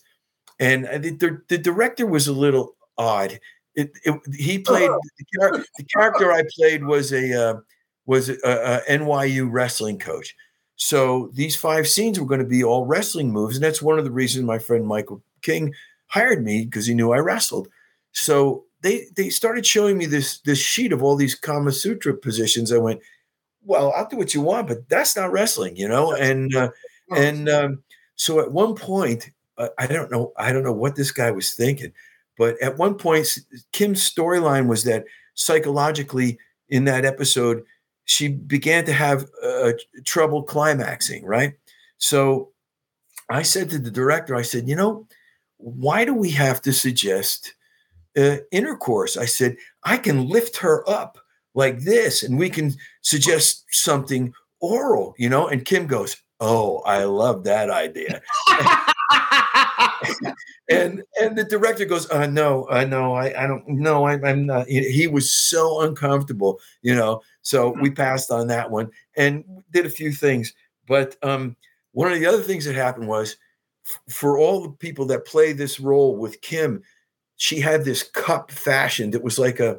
and 0.60 0.86
I 0.86 0.98
the, 0.98 1.40
the 1.48 1.58
director 1.58 2.06
was 2.06 2.28
a 2.28 2.32
little 2.32 2.76
odd. 2.98 3.40
It, 3.74 3.92
it, 4.04 4.20
he 4.34 4.58
played 4.58 4.90
the, 4.90 5.24
char- 5.34 5.64
the 5.78 5.84
character 5.84 6.32
I 6.32 6.44
played 6.54 6.84
was 6.84 7.12
a 7.12 7.50
uh, 7.50 7.60
was 8.06 8.28
a, 8.28 8.34
a 8.44 8.80
NYU 8.88 9.48
wrestling 9.50 9.98
coach. 9.98 10.36
So 10.76 11.30
these 11.32 11.56
five 11.56 11.88
scenes 11.88 12.20
were 12.20 12.26
going 12.26 12.40
to 12.40 12.46
be 12.46 12.62
all 12.62 12.86
wrestling 12.86 13.32
moves, 13.32 13.56
and 13.56 13.64
that's 13.64 13.82
one 13.82 13.98
of 13.98 14.04
the 14.04 14.10
reasons 14.10 14.44
my 14.44 14.58
friend 14.58 14.86
Michael 14.86 15.22
King 15.42 15.74
hired 16.06 16.44
me 16.44 16.64
because 16.64 16.86
he 16.86 16.94
knew 16.94 17.12
I 17.12 17.18
wrestled. 17.18 17.68
So 18.12 18.64
they 18.82 19.06
they 19.16 19.30
started 19.30 19.64
showing 19.64 19.96
me 19.96 20.06
this 20.06 20.40
this 20.40 20.58
sheet 20.58 20.92
of 20.92 21.02
all 21.02 21.16
these 21.16 21.34
Kama 21.34 21.72
Sutra 21.72 22.14
positions. 22.14 22.72
I 22.72 22.78
went, 22.78 23.00
well, 23.64 23.92
I'll 23.96 24.08
do 24.08 24.16
what 24.16 24.34
you 24.34 24.42
want, 24.42 24.68
but 24.68 24.88
that's 24.90 25.16
not 25.16 25.32
wrestling, 25.32 25.76
you 25.76 25.88
know. 25.88 26.12
And 26.12 26.54
uh, 26.54 26.70
and 27.14 27.48
um, 27.48 27.82
so 28.20 28.38
at 28.38 28.52
one 28.52 28.74
point, 28.74 29.30
uh, 29.56 29.68
I 29.78 29.86
don't 29.86 30.10
know, 30.12 30.34
I 30.36 30.52
don't 30.52 30.62
know 30.62 30.74
what 30.74 30.94
this 30.94 31.10
guy 31.10 31.30
was 31.30 31.52
thinking, 31.52 31.90
but 32.36 32.60
at 32.60 32.76
one 32.76 32.96
point, 32.96 33.26
Kim's 33.72 34.02
storyline 34.02 34.66
was 34.66 34.84
that 34.84 35.06
psychologically 35.32 36.38
in 36.68 36.84
that 36.84 37.06
episode, 37.06 37.64
she 38.04 38.28
began 38.28 38.84
to 38.84 38.92
have 38.92 39.24
uh, 39.42 39.72
trouble 40.04 40.42
climaxing, 40.42 41.24
right? 41.24 41.54
So 41.96 42.50
I 43.30 43.40
said 43.40 43.70
to 43.70 43.78
the 43.78 43.90
director, 43.90 44.36
I 44.36 44.42
said, 44.42 44.68
you 44.68 44.76
know, 44.76 45.06
why 45.56 46.04
do 46.04 46.12
we 46.12 46.28
have 46.32 46.60
to 46.60 46.74
suggest 46.74 47.54
uh, 48.18 48.36
intercourse? 48.52 49.16
I 49.16 49.24
said, 49.24 49.56
I 49.84 49.96
can 49.96 50.28
lift 50.28 50.58
her 50.58 50.86
up 50.86 51.16
like 51.54 51.80
this 51.84 52.22
and 52.22 52.38
we 52.38 52.50
can 52.50 52.74
suggest 53.00 53.64
something 53.70 54.34
oral, 54.60 55.14
you 55.16 55.30
know? 55.30 55.48
And 55.48 55.64
Kim 55.64 55.86
goes, 55.86 56.18
Oh, 56.40 56.78
I 56.86 57.04
love 57.04 57.44
that 57.44 57.68
idea. 57.70 58.22
and 60.70 61.02
and 61.20 61.36
the 61.36 61.44
director 61.44 61.84
goes, 61.84 62.10
uh, 62.10 62.26
no, 62.26 62.64
uh, 62.64 62.84
no, 62.84 63.14
I, 63.14 63.44
I 63.44 63.46
don't 63.46 63.68
know. 63.68 64.04
I, 64.04 64.14
I'm 64.26 64.46
not. 64.46 64.66
He, 64.66 64.90
he 64.90 65.06
was 65.06 65.32
so 65.32 65.82
uncomfortable, 65.82 66.58
you 66.82 66.94
know. 66.94 67.20
So 67.42 67.74
we 67.80 67.90
passed 67.90 68.30
on 68.30 68.46
that 68.46 68.70
one 68.70 68.90
and 69.16 69.44
did 69.70 69.84
a 69.84 69.90
few 69.90 70.12
things. 70.12 70.54
But 70.86 71.16
um, 71.22 71.56
one 71.92 72.10
of 72.10 72.18
the 72.18 72.26
other 72.26 72.42
things 72.42 72.64
that 72.64 72.74
happened 72.74 73.08
was 73.08 73.36
f- 73.86 74.14
for 74.14 74.38
all 74.38 74.62
the 74.62 74.70
people 74.70 75.06
that 75.06 75.26
play 75.26 75.52
this 75.52 75.78
role 75.78 76.16
with 76.16 76.40
Kim, 76.40 76.82
she 77.36 77.60
had 77.60 77.84
this 77.84 78.02
cup 78.02 78.50
fashioned. 78.50 79.14
It 79.14 79.22
was 79.22 79.38
like 79.38 79.60
a, 79.60 79.78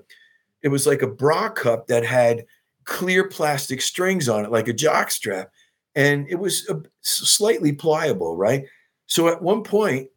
it 0.61 0.67
was 0.69 0.85
like 0.85 1.01
a 1.01 1.07
bra 1.07 1.49
cup 1.49 1.88
that 1.88 2.05
had 2.05 2.45
clear 2.83 3.27
plastic 3.27 3.81
strings 3.81 4.29
on 4.29 4.45
it, 4.45 4.51
like 4.51 4.67
a 4.67 4.73
jock 4.73 5.11
strap, 5.11 5.51
and 5.95 6.27
it 6.30 6.35
was 6.35 6.68
a, 6.69 6.81
slightly 7.01 7.73
pliable, 7.73 8.35
right? 8.38 8.65
So 9.07 9.27
at 9.27 9.41
one 9.41 9.63
point, 9.63 10.09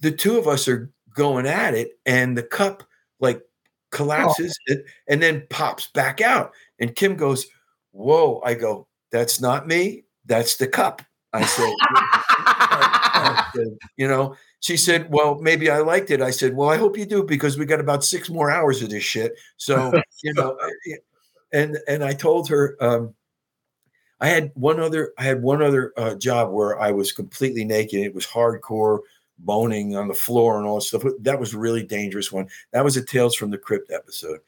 the 0.00 0.10
two 0.10 0.38
of 0.38 0.48
us 0.48 0.66
are 0.68 0.90
going 1.14 1.46
at 1.46 1.74
it, 1.74 1.98
and 2.06 2.36
the 2.36 2.42
cup 2.42 2.82
like 3.20 3.42
collapses 3.90 4.58
it 4.66 4.84
and 5.08 5.22
then 5.22 5.46
pops 5.50 5.88
back 5.88 6.20
out. 6.20 6.52
And 6.78 6.94
Kim 6.94 7.16
goes, 7.16 7.46
Whoa. 7.92 8.40
I 8.44 8.54
go, 8.54 8.86
That's 9.12 9.40
not 9.40 9.66
me. 9.66 10.04
That's 10.26 10.56
the 10.56 10.66
cup. 10.66 11.02
I 11.32 11.44
said, 11.44 11.72
I 11.80 13.50
said, 13.54 13.78
You 13.96 14.08
know, 14.08 14.36
she 14.60 14.76
said, 14.76 15.10
Well, 15.10 15.38
maybe 15.40 15.70
I 15.70 15.78
liked 15.78 16.10
it. 16.10 16.22
I 16.22 16.30
said, 16.30 16.54
Well, 16.54 16.70
I 16.70 16.76
hope 16.76 16.96
you 16.96 17.06
do 17.06 17.22
because 17.24 17.58
we 17.58 17.66
got 17.66 17.80
about 17.80 18.04
six 18.04 18.30
more 18.30 18.50
hours 18.50 18.82
of 18.82 18.90
this 18.90 19.04
shit. 19.04 19.32
So, 19.56 19.92
you 20.22 20.34
know, 20.34 20.56
and 21.52 21.78
and 21.88 22.04
I 22.04 22.12
told 22.12 22.48
her, 22.48 22.76
um, 22.80 23.14
I 24.20 24.28
had 24.28 24.52
one 24.54 24.80
other, 24.80 25.12
I 25.18 25.24
had 25.24 25.42
one 25.42 25.62
other 25.62 25.92
uh, 25.96 26.14
job 26.14 26.50
where 26.50 26.78
I 26.78 26.92
was 26.92 27.12
completely 27.12 27.64
naked. 27.64 28.00
It 28.00 28.14
was 28.14 28.26
hardcore 28.26 29.00
boning 29.38 29.96
on 29.96 30.08
the 30.08 30.14
floor 30.14 30.58
and 30.58 30.66
all 30.66 30.76
that 30.76 30.82
stuff. 30.82 31.02
That 31.20 31.40
was 31.40 31.54
a 31.54 31.58
really 31.58 31.82
dangerous 31.82 32.30
one. 32.30 32.48
That 32.72 32.84
was 32.84 32.96
a 32.96 33.04
Tales 33.04 33.34
from 33.34 33.50
the 33.50 33.58
Crypt 33.58 33.90
episode, 33.90 34.40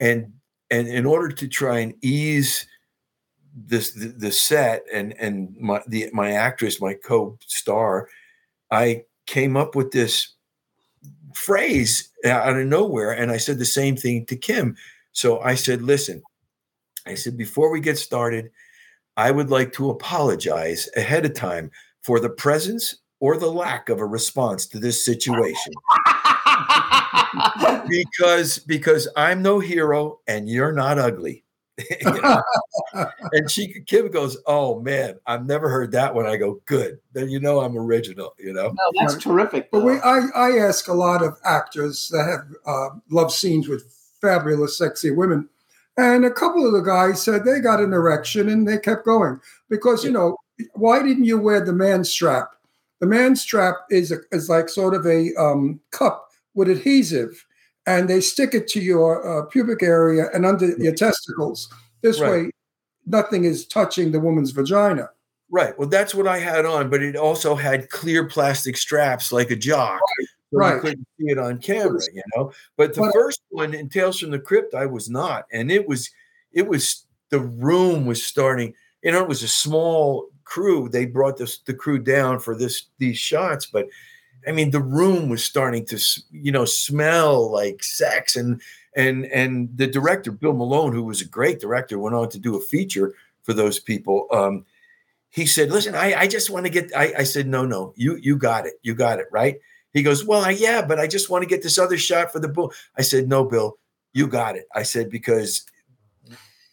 and 0.00 0.32
and 0.70 0.88
in 0.88 1.06
order 1.06 1.28
to 1.28 1.48
try 1.48 1.78
and 1.78 1.94
ease 2.02 2.66
this 3.54 3.92
the, 3.92 4.08
the 4.08 4.32
set 4.32 4.84
and 4.92 5.14
and 5.18 5.54
my 5.58 5.80
the 5.86 6.10
my 6.12 6.32
actress, 6.32 6.80
my 6.80 6.94
co-star, 6.94 8.08
I 8.70 9.04
came 9.26 9.56
up 9.56 9.74
with 9.74 9.92
this 9.92 10.34
phrase 11.34 12.10
out 12.24 12.56
of 12.56 12.66
nowhere, 12.66 13.12
and 13.12 13.30
I 13.30 13.36
said 13.36 13.58
the 13.58 13.64
same 13.64 13.96
thing 13.96 14.26
to 14.26 14.36
Kim. 14.36 14.76
So 15.12 15.40
I 15.40 15.54
said, 15.54 15.82
"Listen," 15.82 16.22
I 17.06 17.14
said, 17.14 17.36
"before 17.36 17.70
we 17.70 17.80
get 17.80 17.98
started." 17.98 18.50
I 19.16 19.30
would 19.30 19.50
like 19.50 19.72
to 19.74 19.90
apologize 19.90 20.88
ahead 20.96 21.24
of 21.24 21.34
time 21.34 21.70
for 22.02 22.18
the 22.20 22.30
presence 22.30 22.96
or 23.20 23.36
the 23.36 23.50
lack 23.50 23.88
of 23.88 24.00
a 24.00 24.06
response 24.06 24.66
to 24.66 24.78
this 24.78 25.04
situation 25.04 25.72
because 27.88 28.58
because 28.58 29.08
I'm 29.16 29.42
no 29.42 29.60
hero 29.60 30.20
and 30.26 30.48
you're 30.48 30.72
not 30.72 30.98
ugly. 30.98 31.44
You 32.02 32.20
know? 32.20 32.42
and 33.32 33.50
she 33.50 33.82
Kim 33.86 34.10
goes, 34.10 34.36
"Oh 34.46 34.80
man, 34.80 35.18
I've 35.26 35.46
never 35.46 35.70
heard 35.70 35.90
that 35.92 36.14
one." 36.14 36.26
I 36.26 36.36
go, 36.36 36.60
"Good, 36.66 36.98
then 37.14 37.30
you 37.30 37.40
know 37.40 37.60
I'm 37.60 37.76
original." 37.78 38.34
You 38.38 38.52
know, 38.52 38.68
No, 38.68 39.00
that's 39.00 39.16
terrific. 39.16 39.70
But 39.70 39.82
we. 39.82 39.94
I, 39.94 40.20
I 40.34 40.58
ask 40.58 40.88
a 40.88 40.92
lot 40.92 41.22
of 41.22 41.38
actors 41.44 42.08
that 42.12 42.24
have 42.24 42.46
uh, 42.66 42.90
love 43.08 43.32
scenes 43.32 43.68
with 43.68 43.90
fabulous, 44.20 44.76
sexy 44.76 45.10
women, 45.10 45.48
and 45.96 46.24
a 46.24 46.30
couple 46.30 46.66
of 46.66 46.72
the 46.72 46.80
guys 46.80 47.22
said 47.22 47.44
they 47.44 47.60
got 47.60 47.80
an 47.80 47.92
erection 47.92 48.48
and 48.48 48.66
they 48.66 48.78
kept 48.78 49.04
going 49.04 49.40
because 49.68 50.04
you 50.04 50.10
know 50.10 50.36
why 50.74 51.02
didn't 51.02 51.24
you 51.24 51.38
wear 51.38 51.64
the 51.64 51.72
man 51.72 52.04
strap? 52.04 52.50
The 53.00 53.06
man 53.06 53.34
strap 53.34 53.74
is 53.90 54.12
a, 54.12 54.18
is 54.30 54.48
like 54.48 54.68
sort 54.68 54.94
of 54.94 55.04
a 55.06 55.34
um, 55.34 55.80
cup 55.90 56.28
with 56.54 56.68
adhesive, 56.68 57.44
and 57.86 58.08
they 58.08 58.20
stick 58.20 58.54
it 58.54 58.68
to 58.68 58.80
your 58.80 59.26
uh, 59.26 59.46
pubic 59.46 59.82
area 59.82 60.26
and 60.32 60.46
under 60.46 60.68
your 60.78 60.94
testicles. 60.94 61.68
This 62.02 62.20
Right. 62.20 62.30
way, 62.30 62.50
nothing 63.06 63.44
is 63.44 63.66
touching 63.66 64.12
the 64.12 64.20
woman's 64.20 64.52
vagina. 64.52 65.10
right? 65.50 65.76
Well, 65.78 65.88
that's 65.88 66.14
what 66.14 66.26
I 66.28 66.38
had 66.38 66.64
on, 66.64 66.88
but 66.90 67.02
it 67.02 67.16
also 67.16 67.54
had 67.56 67.90
clear 67.90 68.24
plastic 68.26 68.76
straps 68.76 69.32
like 69.32 69.50
a 69.50 69.56
jock. 69.56 70.00
So 70.52 70.58
you 70.58 70.60
right. 70.60 70.80
couldn't 70.80 71.06
see 71.18 71.26
it 71.30 71.38
on 71.38 71.58
camera, 71.58 72.00
you 72.12 72.22
know. 72.36 72.52
But 72.76 72.94
the 72.94 73.00
But- 73.02 73.14
first 73.14 73.40
one 73.48 73.72
in 73.74 73.88
Tales 73.88 74.20
from 74.20 74.30
the 74.30 74.38
Crypt, 74.38 74.74
I 74.74 74.86
was 74.86 75.08
not, 75.08 75.46
and 75.52 75.70
it 75.70 75.88
was, 75.88 76.10
it 76.52 76.68
was 76.68 77.06
the 77.30 77.40
room 77.40 78.04
was 78.04 78.22
starting. 78.22 78.74
You 79.02 79.12
know, 79.12 79.22
it 79.22 79.28
was 79.28 79.42
a 79.42 79.48
small 79.48 80.28
crew. 80.44 80.88
They 80.88 81.06
brought 81.06 81.38
this 81.38 81.58
the 81.60 81.74
crew 81.74 81.98
down 81.98 82.38
for 82.38 82.54
this 82.54 82.84
these 82.98 83.18
shots, 83.18 83.66
but 83.66 83.88
I 84.46 84.52
mean, 84.52 84.70
the 84.70 84.82
room 84.82 85.28
was 85.28 85.42
starting 85.42 85.86
to, 85.86 85.98
you 86.30 86.52
know, 86.52 86.64
smell 86.64 87.50
like 87.50 87.82
sex, 87.82 88.36
and 88.36 88.60
and 88.94 89.24
and 89.26 89.70
the 89.76 89.86
director 89.86 90.30
Bill 90.30 90.52
Malone, 90.52 90.92
who 90.92 91.02
was 91.04 91.22
a 91.22 91.26
great 91.26 91.60
director, 91.60 91.98
went 91.98 92.14
on 92.14 92.28
to 92.28 92.38
do 92.38 92.56
a 92.56 92.60
feature 92.60 93.14
for 93.42 93.54
those 93.54 93.78
people. 93.78 94.26
Um, 94.30 94.66
he 95.30 95.46
said, 95.46 95.70
"Listen, 95.70 95.94
I, 95.94 96.14
I 96.14 96.26
just 96.26 96.50
want 96.50 96.66
to 96.66 96.70
get." 96.70 96.94
I, 96.94 97.14
I 97.18 97.24
said, 97.24 97.46
"No, 97.46 97.64
no, 97.64 97.94
you 97.96 98.16
you 98.16 98.36
got 98.36 98.66
it, 98.66 98.74
you 98.82 98.94
got 98.94 99.18
it, 99.18 99.26
right?" 99.30 99.58
He 99.92 100.02
goes, 100.02 100.24
"Well, 100.24 100.44
I, 100.44 100.50
yeah, 100.50 100.82
but 100.82 100.98
I 100.98 101.06
just 101.06 101.30
want 101.30 101.42
to 101.42 101.48
get 101.48 101.62
this 101.62 101.78
other 101.78 101.98
shot 101.98 102.32
for 102.32 102.40
the 102.40 102.48
bull." 102.48 102.72
I 102.96 103.02
said, 103.02 103.28
"No, 103.28 103.44
Bill, 103.44 103.78
you 104.12 104.26
got 104.26 104.56
it." 104.56 104.66
I 104.74 104.82
said 104.82 105.10
because 105.10 105.64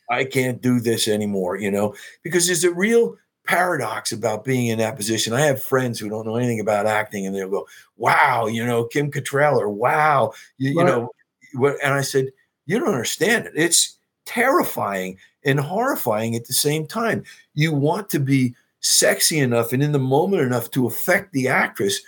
I 0.10 0.24
can't 0.24 0.62
do 0.62 0.80
this 0.80 1.08
anymore, 1.08 1.58
you 1.58 1.70
know, 1.70 1.96
because 2.24 2.48
there's 2.48 2.64
a 2.64 2.74
real 2.74 3.16
paradox 3.46 4.12
about 4.12 4.44
being 4.44 4.68
in 4.68 4.80
that 4.80 4.96
position. 4.96 5.34
I 5.34 5.42
have 5.42 5.62
friends 5.62 6.00
who 6.00 6.10
don't 6.10 6.26
know 6.26 6.36
anything 6.36 6.60
about 6.60 6.86
acting, 6.86 7.26
and 7.26 7.36
they'll 7.36 7.50
go, 7.50 7.68
"Wow, 7.98 8.48
you 8.48 8.66
know, 8.66 8.86
Kim 8.86 9.12
Cattrall," 9.12 9.60
or 9.60 9.70
"Wow, 9.70 10.34
you, 10.58 10.72
you 10.72 10.84
know," 10.84 11.10
what? 11.54 11.76
And 11.84 11.94
I 11.94 12.02
said, 12.02 12.28
"You 12.68 12.80
don't 12.80 12.90
understand 12.90 13.48
it. 13.48 13.54
It's 13.56 13.98
terrifying 14.26 15.18
and 15.44 15.60
horrifying 15.60 16.36
at 16.36 16.46
the 16.46 16.54
same 16.54 16.86
time. 16.86 17.24
You 17.54 17.74
want 17.74 18.10
to 18.12 18.20
be 18.20 18.56
sexy 18.82 19.40
enough 19.40 19.74
and 19.74 19.84
in 19.84 19.92
the 19.92 20.00
moment 20.00 20.44
enough 20.44 20.72
to 20.72 20.88
affect 20.88 21.34
the 21.34 21.48
actress." 21.48 22.00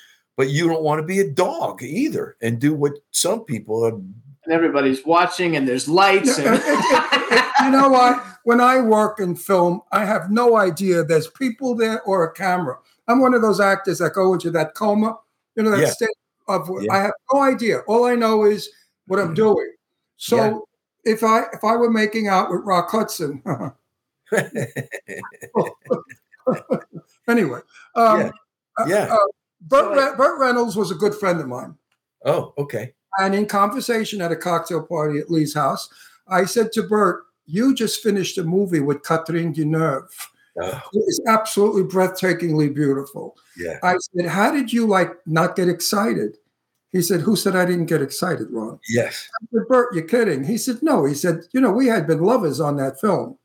But 0.42 0.50
you 0.50 0.68
don't 0.68 0.82
want 0.82 0.98
to 1.00 1.06
be 1.06 1.20
a 1.20 1.30
dog 1.30 1.84
either 1.84 2.36
and 2.42 2.60
do 2.60 2.74
what 2.74 2.94
some 3.12 3.46
people 3.46 3.86
are 3.86 3.90
and 3.94 4.16
everybody's 4.52 5.06
watching, 5.06 5.56
and 5.56 5.68
there's 5.68 5.88
lights. 5.88 6.40
And 6.40 6.58
you 7.64 7.70
know 7.70 7.90
what? 7.90 8.26
When 8.44 8.60
I 8.60 8.82
work 8.82 9.20
in 9.20 9.36
film, 9.36 9.82
I 9.92 10.04
have 10.04 10.32
no 10.32 10.58
idea 10.58 11.04
there's 11.04 11.28
people 11.28 11.76
there 11.76 12.02
or 12.06 12.24
a 12.24 12.34
camera. 12.34 12.80
I'm 13.08 13.22
one 13.22 13.36
of 13.36 13.44
those 13.44 13.60
actors 13.60 14.00
that 14.00 14.14
go 14.14 14.34
into 14.34 14.50
that 14.50 14.74
coma, 14.74 15.20
you 15.56 15.62
know, 15.62 15.70
that 15.70 15.82
Yeah. 15.82 15.92
state 15.92 16.10
of 16.48 16.68
Yeah. 16.82 16.92
I 16.92 16.98
have 17.04 17.14
no 17.32 17.42
idea. 17.42 17.82
All 17.82 18.06
I 18.06 18.16
know 18.16 18.44
is 18.46 18.68
what 19.06 19.20
I'm 19.20 19.36
doing. 19.36 19.74
So 20.18 20.38
Yeah. 20.38 20.58
if 21.14 21.24
I 21.24 21.44
if 21.54 21.64
I 21.64 21.76
were 21.76 21.92
making 21.92 22.30
out 22.30 22.50
with 22.50 22.62
Rock 22.64 22.90
Hudson, 22.90 23.44
anyway, 27.28 27.60
um, 27.94 28.22
Yeah. 28.22 28.32
Yeah. 28.88 29.14
uh, 29.14 29.18
Burt, 29.62 29.96
So, 29.96 30.10
Re- 30.12 30.18
Burt 30.18 30.40
Reynolds 30.40 30.76
was 30.76 30.92
a 30.92 30.96
good 30.96 31.16
friend 31.16 31.40
of 31.40 31.48
mine. 31.48 31.76
oh, 32.26 32.54
okay. 32.58 32.94
And 33.20 33.36
in 33.36 33.46
conversation 33.46 34.22
at 34.22 34.32
a 34.32 34.36
cocktail 34.38 34.82
party 34.84 35.20
at 35.20 35.30
Lee's 35.30 35.54
house, 35.54 35.90
I 36.28 36.46
said 36.46 36.72
to 36.74 36.84
Burt, 36.84 37.24
You 37.46 37.76
just 37.76 38.02
finished 38.02 38.38
a 38.38 38.44
movie 38.44 38.80
with 38.80 39.04
Catherine 39.04 39.54
Deneuve. 39.54 40.08
Oh, 40.62 40.82
It 40.94 41.00
is 41.08 41.22
absolutely 41.28 41.84
breathtakingly 41.84 42.74
beautiful. 42.74 43.36
yeah. 43.58 43.80
I 43.84 43.96
said, 43.98 44.28
How 44.30 44.52
did 44.52 44.72
you 44.72 44.86
like 44.88 45.12
not 45.28 45.56
get 45.58 45.68
excited? 45.70 46.38
He 46.94 47.02
said, 47.02 47.22
Who 47.22 47.36
said 47.36 47.56
I 47.56 47.66
didn't 47.66 47.86
get 47.88 48.02
excited, 48.02 48.48
Ron? 48.50 48.80
Yes. 48.90 49.28
I 49.42 49.46
said, 49.54 49.68
Burt, 49.68 49.94
you're 49.94 50.04
kidding. 50.06 50.44
He 50.46 50.58
said, 50.58 50.82
No. 50.82 51.06
He 51.06 51.14
said, 51.14 51.42
You 51.54 51.60
know, 51.62 51.72
we 51.72 51.88
had 51.88 52.08
been 52.08 52.22
lovers 52.22 52.60
on 52.62 52.78
that 52.78 53.00
film. 53.02 53.38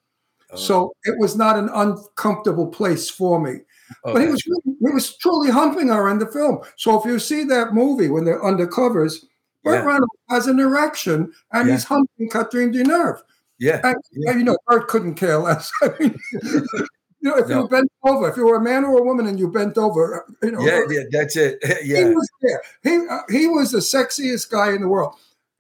Oh, 0.53 0.57
So 0.57 0.93
it 1.05 1.19
was 1.19 1.37
not 1.37 1.59
an 1.59 1.69
uncomfortable 1.75 2.69
place 2.69 3.11
for 3.11 3.41
me. 3.41 3.61
Oh, 4.05 4.13
But 4.15 4.23
he 4.23 4.29
was 4.29 4.43
he 4.43 4.91
was 4.93 5.17
truly 5.19 5.51
humping 5.51 5.89
her 5.89 6.09
in 6.09 6.19
the 6.19 6.27
film. 6.27 6.61
So 6.77 6.99
if 7.01 7.05
you 7.07 7.19
see 7.19 7.45
that 7.45 7.75
movie 7.75 8.09
when 8.09 8.25
they're 8.25 8.43
undercovers, 8.43 9.25
Burt 9.65 9.81
Yeah. 9.83 9.85
Reynolds 9.87 10.13
has 10.31 10.47
an 10.47 10.59
erection 10.61 11.33
and 11.53 11.69
Yeah. 11.69 11.75
he's 11.75 11.85
humping 11.85 12.29
Catherine 12.31 12.73
Deneuve. 12.73 13.21
yeah. 13.59 13.81
And, 13.85 13.97
Yeah. 14.13 14.33
you 14.37 14.45
know, 14.45 14.57
Burt 14.67 14.89
couldn't 14.89 15.15
care 15.15 15.39
less. 15.39 15.71
I 15.83 15.91
mean, 15.99 16.19
you 17.21 17.31
know, 17.31 17.37
if 17.37 17.49
No. 17.49 17.63
you 17.63 17.69
bent 17.69 17.91
over, 18.05 18.29
if 18.29 18.37
you 18.37 18.45
were 18.47 18.57
a 18.57 18.61
man 18.61 18.85
or 18.85 18.99
a 18.99 19.03
woman 19.03 19.27
and 19.27 19.39
you 19.39 19.49
bent 19.49 19.77
over, 19.79 20.25
you 20.43 20.53
know, 20.53 20.61
Yeah, 20.61 20.83
yeah, 20.91 21.03
that's 21.11 21.37
it. 21.37 21.59
he 21.83 21.95
yeah. 21.95 22.09
was 22.11 22.29
there. 22.43 22.63
He 22.83 23.07
uh, 23.09 23.23
he 23.29 23.47
was 23.49 23.73
the 23.73 23.79
sexiest 23.79 24.51
guy 24.51 24.73
in 24.73 24.83
the 24.83 24.89
world. 24.89 25.15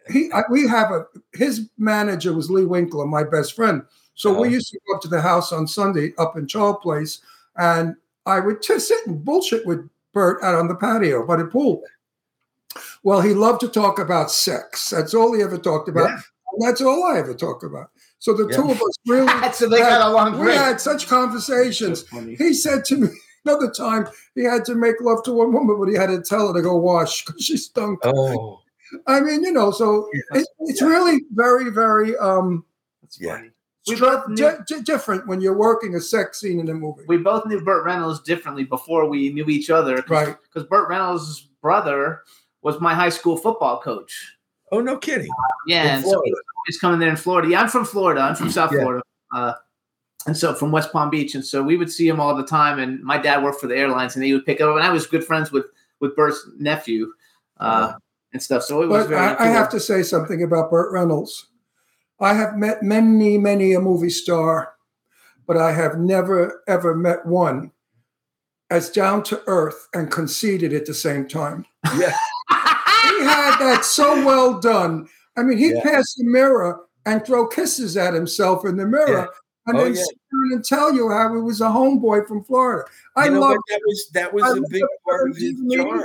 He 0.09 0.31
I, 0.33 0.45
we 0.51 0.69
have 0.69 0.91
a 0.93 1.07
his 1.33 1.69
manager 1.79 2.33
was 2.33 2.51
Lee 2.51 2.65
Winkler, 2.65 3.07
my 3.07 3.25
best 3.25 3.55
friend. 3.55 3.83
So 4.15 4.33
we 4.41 4.49
Oh. 4.49 4.51
used 4.51 4.71
to 4.73 4.79
go 4.87 4.95
up 4.97 5.03
to 5.03 5.09
the 5.09 5.21
house 5.21 5.53
on 5.53 5.67
Sunday 5.67 6.15
up 6.17 6.37
in 6.39 6.47
Charles 6.47 6.79
Place, 6.83 7.21
and 7.57 7.97
I 8.27 8.41
would 8.41 8.63
just 8.63 8.89
sit 8.89 9.07
and 9.07 9.25
bullshit 9.25 9.65
with 9.67 9.89
Burt 10.13 10.43
out 10.43 10.55
on 10.55 10.69
the 10.69 10.75
patio 10.75 11.25
by 11.27 11.37
the 11.37 11.45
pool. 11.47 11.83
Well, 13.03 13.21
he 13.21 13.35
loved 13.35 13.61
to 13.61 13.69
talk 13.69 13.99
about 13.99 14.31
sex. 14.31 14.91
That's 14.91 15.15
all 15.15 15.33
he 15.35 15.43
ever 15.43 15.59
talked 15.59 15.89
about. 15.89 16.11
Yeah. 16.11 16.21
That's 16.61 16.81
all 16.81 17.05
I 17.05 17.19
ever 17.19 17.35
talk 17.35 17.63
about. 17.63 17.91
So 18.19 18.33
the 18.35 18.49
Yeah. 18.51 18.57
two 18.57 18.71
of 18.71 18.83
us 18.83 18.95
really 19.07 19.29
so 19.53 19.69
they 19.69 19.79
had, 19.81 19.91
got 19.99 20.11
along 20.11 20.33
we 20.39 20.47
great. 20.47 20.57
had 20.57 20.81
such 20.81 21.07
conversations. 21.07 22.05
He 22.39 22.53
said 22.55 22.85
to 22.87 22.97
me 22.97 23.09
another 23.45 23.71
time 23.71 24.09
he 24.35 24.43
had 24.43 24.65
to 24.67 24.75
make 24.75 24.97
love 25.01 25.23
to 25.25 25.33
one 25.33 25.53
woman, 25.53 25.79
but 25.79 25.89
he 25.89 25.95
had 25.95 26.09
to 26.09 26.21
tell 26.23 26.49
her 26.49 26.55
to 26.55 26.63
go 26.63 26.77
wash 26.77 27.25
because 27.25 27.45
she 27.45 27.57
stunk. 27.57 28.01
Oh, 28.05 28.61
I 29.07 29.21
mean, 29.21 29.43
you 29.45 29.53
know, 29.53 29.71
so 29.71 30.09
Yeah. 30.13 30.41
it, 30.41 30.49
it's 30.61 30.83
really 30.83 31.23
very, 31.33 31.71
very 31.71 32.17
um, 32.17 32.65
That's 33.03 33.21
Yeah. 33.21 33.43
We 33.89 33.97
both 34.01 34.29
knew- 34.29 34.37
di- 34.37 34.59
di- 34.67 34.83
different 34.83 35.27
when 35.27 35.41
you're 35.41 35.57
working 35.57 35.95
a 35.95 36.01
sex 36.01 36.41
scene 36.41 36.59
in 36.61 36.69
a 36.69 36.75
movie. 36.75 37.03
we 37.09 37.19
both 37.19 37.47
knew 37.47 37.61
Burt 37.61 37.85
Reynolds 37.85 38.21
differently 38.21 38.65
before 38.65 39.09
we 39.09 39.33
knew 39.33 39.47
each 39.47 39.71
other. 39.71 40.03
Right. 40.09 40.37
Because 40.43 40.65
Burt 40.69 40.89
Reynolds' 40.89 41.49
brother 41.63 42.23
was 42.63 42.81
my 42.81 42.95
high 42.95 43.11
school 43.11 43.37
football 43.37 43.81
coach. 43.81 44.37
oh, 44.73 44.81
no 44.81 44.97
kidding. 44.99 45.31
Yeah. 45.69 45.85
In 45.85 45.89
and 45.91 46.05
so 46.05 46.11
Florida. 46.11 46.23
he 46.27 46.33
was 46.33 46.43
always 46.57 46.79
coming 46.81 46.99
there 47.01 47.11
in 47.11 47.17
Florida. 47.17 47.49
Yeah, 47.49 47.61
I'm 47.63 47.69
from 47.69 47.85
Florida. 47.85 48.21
I'm 48.23 48.35
from 48.35 48.51
South 48.51 48.73
Yeah. 48.73 48.81
Florida. 48.81 49.03
Uh, 49.33 49.53
and 50.27 50.37
so 50.37 50.53
from 50.55 50.73
West 50.73 50.91
Palm 50.93 51.09
Beach, 51.09 51.37
and 51.37 51.45
so 51.47 51.63
we 51.63 51.77
would 51.77 51.93
see 51.93 52.09
him 52.09 52.19
all 52.19 52.35
the 52.35 52.45
time. 52.45 52.81
And 52.81 53.01
my 53.05 53.17
dad 53.17 53.45
worked 53.45 53.61
for 53.61 53.69
the 53.69 53.77
airlines, 53.77 54.17
and 54.17 54.25
he 54.25 54.33
would 54.33 54.45
pick 54.45 54.61
up. 54.61 54.75
And 54.75 54.83
I 54.85 54.91
was 54.91 55.07
good 55.07 55.25
friends 55.25 55.53
with 55.53 55.67
with 56.01 56.17
Burt's 56.17 56.45
nephew 56.59 57.13
uh, 57.61 57.93
and 58.33 58.43
stuff. 58.43 58.65
So 58.65 58.83
it 58.83 58.89
was 58.89 59.05
But 59.05 59.11
very. 59.11 59.21
I, 59.37 59.45
I 59.45 59.47
have 59.49 59.69
to 59.71 59.79
say 59.79 60.03
something 60.03 60.43
about 60.43 60.69
Burt 60.71 60.91
Reynolds. 60.93 61.47
I 62.21 62.35
have 62.35 62.57
met 62.57 62.83
many, 62.83 63.37
many 63.39 63.75
a 63.75 63.81
movie 63.81 64.11
star, 64.11 64.73
but 65.47 65.57
I 65.57 65.73
have 65.73 65.99
never, 65.99 66.63
ever 66.67 66.95
met 66.95 67.25
one 67.27 67.71
as 68.71 68.91
down 68.91 69.23
to 69.25 69.43
earth 69.47 69.87
and 69.95 70.11
conceited 70.11 70.73
at 70.73 70.87
the 70.87 70.95
same 70.95 71.29
time. 71.29 71.65
Yeah. 71.97 72.17
He 72.51 73.23
had 73.25 73.59
that 73.59 73.85
so 73.85 74.25
well 74.25 74.59
done. 74.61 75.09
I 75.37 75.43
mean, 75.43 75.59
he'd 75.59 75.75
Yeah. 75.77 75.83
pass 75.83 76.15
the 76.15 76.25
mirror 76.25 76.81
and 77.05 77.25
throw 77.25 77.47
kisses 77.47 77.97
at 77.97 78.15
himself 78.15 78.65
in 78.67 78.77
the 78.77 78.87
mirror 78.87 79.09
Yeah. 79.09 79.27
and 79.67 79.77
Oh, 79.79 79.85
then 79.85 79.95
yeah. 79.95 80.03
and 80.53 80.65
tell 80.65 80.93
you 80.93 81.09
how 81.11 81.33
he 81.35 81.41
was 81.41 81.61
a 81.61 81.67
homeboy 81.67 82.27
from 82.27 82.43
Florida. 82.45 82.85
I 83.15 83.27
You 83.27 83.33
know 83.33 83.41
love 83.41 83.57
that 83.69 83.81
was 83.87 84.09
that 84.15 84.35
was 84.35 84.43
I 84.45 84.57
a 84.59 84.61
big 84.69 84.83
part 85.05 85.31
of 85.31 85.37
his 85.37 85.55
charm. 85.73 86.03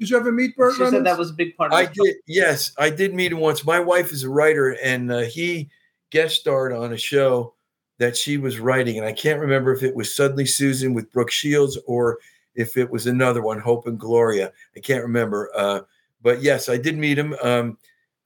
Did 0.00 0.08
you 0.10 0.16
ever 0.16 0.32
meet 0.32 0.56
Burt 0.56 0.74
She 0.74 0.82
Reynolds? 0.82 0.96
said 0.96 1.06
that 1.06 1.18
was 1.18 1.30
a 1.30 1.34
big 1.34 1.56
part. 1.56 1.72
Of 1.72 1.78
I 1.78 1.82
it. 1.82 1.92
did. 1.92 2.16
Yes, 2.26 2.72
I 2.78 2.88
did 2.90 3.14
meet 3.14 3.32
him 3.32 3.38
once. 3.38 3.64
My 3.66 3.78
wife 3.78 4.12
is 4.12 4.24
a 4.24 4.30
writer, 4.30 4.76
and 4.82 5.12
uh, 5.12 5.18
he 5.20 5.68
guest 6.10 6.40
starred 6.40 6.72
on 6.72 6.94
a 6.94 6.96
show 6.96 7.54
that 7.98 8.16
she 8.16 8.38
was 8.38 8.58
writing, 8.58 8.96
and 8.96 9.06
I 9.06 9.12
can't 9.12 9.38
remember 9.38 9.74
if 9.74 9.82
it 9.82 9.94
was 9.94 10.16
Suddenly 10.16 10.46
Susan 10.46 10.94
with 10.94 11.12
Brooke 11.12 11.30
Shields 11.30 11.78
or 11.86 12.18
if 12.54 12.78
it 12.78 12.90
was 12.90 13.06
another 13.06 13.42
one, 13.42 13.60
Hope 13.60 13.86
and 13.86 14.00
Gloria. 14.00 14.50
I 14.74 14.80
can't 14.80 15.02
remember. 15.02 15.50
Uh, 15.54 15.80
but 16.22 16.40
yes, 16.40 16.70
I 16.70 16.78
did 16.78 16.96
meet 16.96 17.18
him. 17.18 17.34
Um, 17.42 17.76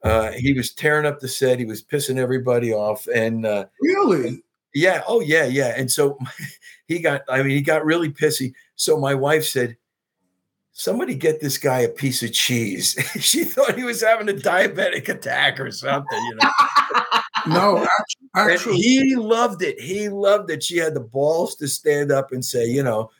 uh, 0.01 0.31
he 0.31 0.53
was 0.53 0.71
tearing 0.73 1.05
up 1.05 1.19
the 1.19 1.27
set. 1.27 1.59
He 1.59 1.65
was 1.65 1.83
pissing 1.83 2.17
everybody 2.17 2.71
off, 2.73 3.05
and 3.13 3.45
uh, 3.45 3.65
really? 3.81 4.43
yeah, 4.73 5.01
oh 5.07 5.19
yeah, 5.19 5.45
yeah. 5.45 5.73
And 5.75 5.91
so 5.91 6.17
he 6.87 6.99
got, 6.99 7.23
I 7.27 7.39
mean, 7.39 7.51
he 7.51 7.61
got 7.61 7.83
really 7.83 8.09
pissy. 8.09 8.53
So 8.77 8.97
my 8.97 9.13
wife 9.13 9.43
said, 9.45 9.75
Somebody 10.77 11.15
get 11.15 11.39
this 11.39 11.57
guy 11.57 11.79
a 11.79 11.87
piece 11.89 12.21
of 12.21 12.33
cheese. 12.33 12.95
she 13.21 13.45
thought 13.45 13.77
he 13.77 13.85
was 13.85 14.03
having 14.03 14.27
a 14.27 14.33
diabetic 14.33 15.07
attack 15.07 15.57
or 15.57 15.71
something, 15.71 16.21
you 16.25 16.35
know. 16.35 16.49
No, 17.47 17.77
actually, 18.35 18.53
actually 18.53 18.77
he 18.77 19.15
loved 19.15 19.61
it. 19.61 19.79
He 19.79 20.09
loved 20.09 20.49
it. 20.49 20.63
She 20.63 20.77
had 20.77 20.95
the 20.95 20.99
balls 20.99 21.53
to 21.57 21.67
stand 21.67 22.11
up 22.11 22.31
and 22.31 22.43
say, 22.43 22.65
you 22.65 22.81
know, 22.81 23.11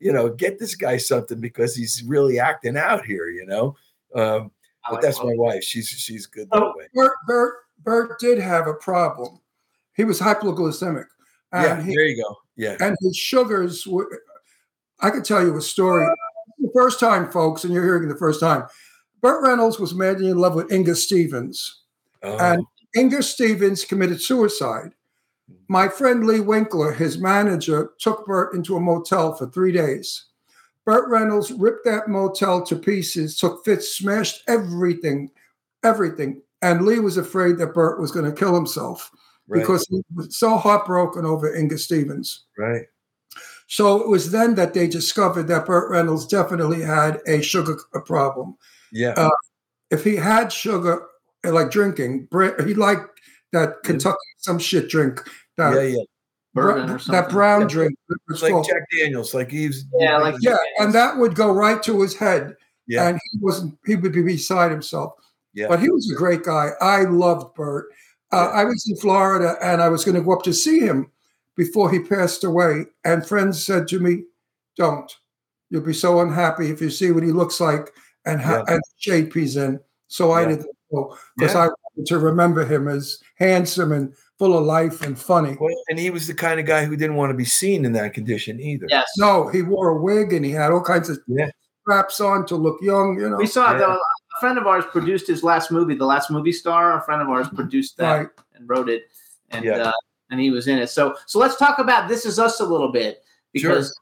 you 0.00 0.14
know, 0.14 0.30
get 0.30 0.58
this 0.58 0.74
guy 0.74 0.96
something 0.96 1.40
because 1.40 1.76
he's 1.76 2.02
really 2.06 2.40
acting 2.40 2.78
out 2.78 3.04
here, 3.04 3.28
you 3.28 3.44
know. 3.44 3.76
Um, 4.14 4.50
but 4.88 4.94
like 4.94 5.02
that's 5.02 5.22
my 5.22 5.34
wife. 5.34 5.62
She's 5.62 5.88
she's 5.90 6.24
good 6.26 6.48
that 6.50 6.62
Oh. 6.62 6.72
way. 6.74 6.86
Burt, 6.94 7.12
Burt, 7.26 7.54
Burt 7.84 8.18
did 8.18 8.38
have 8.38 8.66
a 8.66 8.72
problem. 8.74 9.40
He 9.94 10.04
was 10.04 10.18
hypoglycemic. 10.20 11.04
Yeah, 11.52 11.82
he, 11.82 11.94
there 11.94 12.06
you 12.06 12.22
go. 12.24 12.34
Yeah. 12.56 12.76
and 12.80 12.96
his 13.02 13.14
sugars 13.14 13.86
were, 13.86 14.22
I 15.00 15.10
could 15.10 15.24
tell 15.26 15.42
you 15.44 15.54
a 15.54 15.60
story. 15.60 16.08
First 16.76 17.00
time, 17.00 17.30
folks, 17.30 17.64
and 17.64 17.72
you're 17.72 17.84
hearing 17.84 18.04
it 18.04 18.12
the 18.12 18.18
first 18.18 18.38
time, 18.38 18.66
Burt 19.22 19.42
Reynolds 19.42 19.78
was 19.78 19.94
madly 19.94 20.28
in 20.28 20.36
love 20.36 20.54
with 20.54 20.70
Inger 20.70 20.94
Stevens. 20.94 21.84
Oh, 22.22 22.36
And 22.36 22.66
Inger 22.94 23.22
Stevens 23.22 23.82
committed 23.82 24.20
suicide. 24.20 24.90
My 25.68 25.88
friend 25.88 26.26
Lee 26.26 26.40
Winkler, 26.40 26.92
his 26.92 27.16
manager, 27.16 27.92
took 27.98 28.26
Burt 28.26 28.54
into 28.54 28.76
a 28.76 28.80
motel 28.80 29.34
for 29.34 29.48
three 29.48 29.72
days. 29.72 30.26
Burt 30.84 31.08
Reynolds 31.08 31.50
ripped 31.50 31.86
that 31.86 32.08
motel 32.08 32.62
to 32.66 32.76
pieces, 32.76 33.38
took 33.38 33.64
fits, 33.64 33.96
smashed 33.96 34.42
everything, 34.46 35.30
everything. 35.82 36.42
And 36.60 36.84
Lee 36.84 37.00
was 37.00 37.16
afraid 37.16 37.56
that 37.56 37.72
Burt 37.72 37.98
was 37.98 38.12
going 38.12 38.26
to 38.26 38.36
kill 38.36 38.54
himself 38.54 39.10
right, 39.48 39.60
because 39.60 39.86
he 39.88 40.02
was 40.14 40.36
so 40.36 40.58
heartbroken 40.58 41.24
over 41.24 41.54
Inger 41.54 41.78
Stevens. 41.78 42.44
right. 42.58 42.82
So 43.68 44.00
it 44.00 44.08
was 44.08 44.30
then 44.30 44.54
that 44.54 44.74
they 44.74 44.86
discovered 44.86 45.48
that 45.48 45.66
Burt 45.66 45.90
Reynolds 45.90 46.26
definitely 46.26 46.82
had 46.82 47.20
a 47.26 47.42
sugar 47.42 47.76
problem. 48.04 48.56
Yeah. 48.92 49.14
Uh, 49.16 49.30
If 49.90 50.02
he 50.02 50.16
had 50.16 50.52
sugar, 50.52 51.06
uh, 51.44 51.52
like 51.52 51.70
drinking, 51.70 52.26
he 52.64 52.74
liked 52.74 53.20
that 53.52 53.82
Kentucky 53.84 54.16
some 54.38 54.58
shit 54.58 54.88
drink. 54.88 55.22
That, 55.56 55.74
yeah, 55.74 55.82
yeah. 55.96 56.02
Br- 56.54 57.12
that 57.12 57.28
brown 57.30 57.62
Yeah. 57.62 57.66
drink. 57.68 57.98
was 58.28 58.42
like 58.42 58.52
called- 58.52 58.66
Jack 58.66 58.82
Daniels, 58.98 59.32
like 59.34 59.50
he's 59.50 59.84
Yeah, 59.98 60.18
like- 60.18 60.36
yeah, 60.40 60.56
and 60.78 60.92
that 60.92 61.18
would 61.18 61.34
go 61.36 61.52
right 61.52 61.80
to 61.84 62.02
his 62.02 62.16
head, 62.16 62.56
Yeah. 62.88 63.08
and 63.08 63.20
he 63.30 63.38
wasn't. 63.40 63.78
He 63.86 63.94
would 63.94 64.12
be 64.12 64.22
beside 64.22 64.70
himself. 64.72 65.12
Yeah. 65.54 65.68
But 65.68 65.80
he 65.80 65.88
was 65.90 66.10
a 66.10 66.14
great 66.16 66.42
guy. 66.42 66.70
I 66.80 67.02
loved 67.04 67.54
Burt. 67.54 67.86
Uh, 68.32 68.50
I 68.52 68.64
was 68.64 68.84
in 68.90 68.96
Florida, 68.96 69.56
and 69.62 69.80
I 69.80 69.88
was 69.88 70.04
going 70.04 70.16
to 70.16 70.20
go 70.20 70.32
up 70.32 70.42
to 70.44 70.52
see 70.52 70.80
him 70.80 71.10
before 71.56 71.90
he 71.90 72.00
passed 72.00 72.44
away. 72.44 72.86
And 73.04 73.26
friends 73.26 73.64
said 73.64 73.88
to 73.88 73.98
me, 74.00 74.24
"Don't. 74.76 75.10
You'll 75.70 75.82
be 75.82 75.92
so 75.94 76.20
unhappy 76.20 76.70
if 76.70 76.80
you 76.80 76.90
see 76.90 77.10
what 77.12 77.22
he 77.24 77.32
looks 77.32 77.60
like 77.60 77.92
and, 78.24 78.40
ha- 78.40 78.64
Yeah. 78.68 78.74
and 78.74 78.82
shape 78.98 79.34
he's 79.34 79.56
in." 79.56 79.80
So 80.08 80.30
I 80.32 80.42
Yeah. 80.42 80.48
didn't 80.48 80.66
go 80.92 81.16
because 81.36 81.54
Yeah. 81.54 81.60
I 81.62 81.68
wanted 81.68 82.06
to 82.06 82.18
remember 82.18 82.64
him 82.64 82.86
as 82.88 83.18
handsome 83.36 83.92
and 83.92 84.14
full 84.38 84.56
of 84.56 84.64
life 84.64 85.02
and 85.02 85.18
funny. 85.18 85.56
Well, 85.60 85.74
and 85.88 85.98
he 85.98 86.10
was 86.10 86.26
the 86.26 86.34
kind 86.34 86.60
of 86.60 86.66
guy 86.66 86.84
who 86.84 86.94
didn't 86.96 87.16
want 87.16 87.30
to 87.30 87.34
be 87.36 87.44
seen 87.46 87.84
in 87.84 87.92
that 87.94 88.12
condition 88.12 88.60
either. 88.60 88.86
Yes. 88.88 89.08
No, 89.18 89.48
he 89.48 89.62
wore 89.62 89.88
a 89.88 90.00
wig 90.00 90.32
and 90.32 90.44
he 90.44 90.52
had 90.52 90.70
all 90.72 90.82
kinds 90.82 91.08
of 91.08 91.18
Yeah. 91.26 91.48
straps 91.82 92.20
on 92.20 92.44
to 92.46 92.56
look 92.56 92.80
young. 92.82 93.18
You 93.18 93.30
know, 93.30 93.36
We 93.38 93.46
saw 93.46 93.72
Yeah. 93.72 93.78
though, 93.78 93.92
a 93.94 94.40
friend 94.40 94.58
of 94.58 94.66
ours 94.66 94.84
produced 94.92 95.26
his 95.26 95.42
last 95.42 95.72
movie, 95.72 95.94
The 95.94 96.04
Last 96.04 96.30
Movie 96.30 96.52
Star. 96.52 96.98
A 96.98 97.02
friend 97.02 97.22
of 97.22 97.28
ours 97.30 97.48
produced 97.48 97.96
that 97.96 98.12
right? 98.18 98.28
and 98.54 98.68
wrote 98.68 98.90
it, 98.90 99.04
and 99.50 99.64
Yeah. 99.64 99.78
uh, 99.88 99.92
and 100.30 100.40
he 100.40 100.50
was 100.50 100.68
in 100.68 100.78
it. 100.78 100.88
So 100.88 101.16
so 101.26 101.38
let's 101.38 101.56
talk 101.56 101.78
about 101.78 102.08
This 102.08 102.24
Is 102.24 102.38
Us 102.38 102.60
a 102.60 102.64
little 102.64 102.90
bit 102.92 103.22
because 103.52 103.98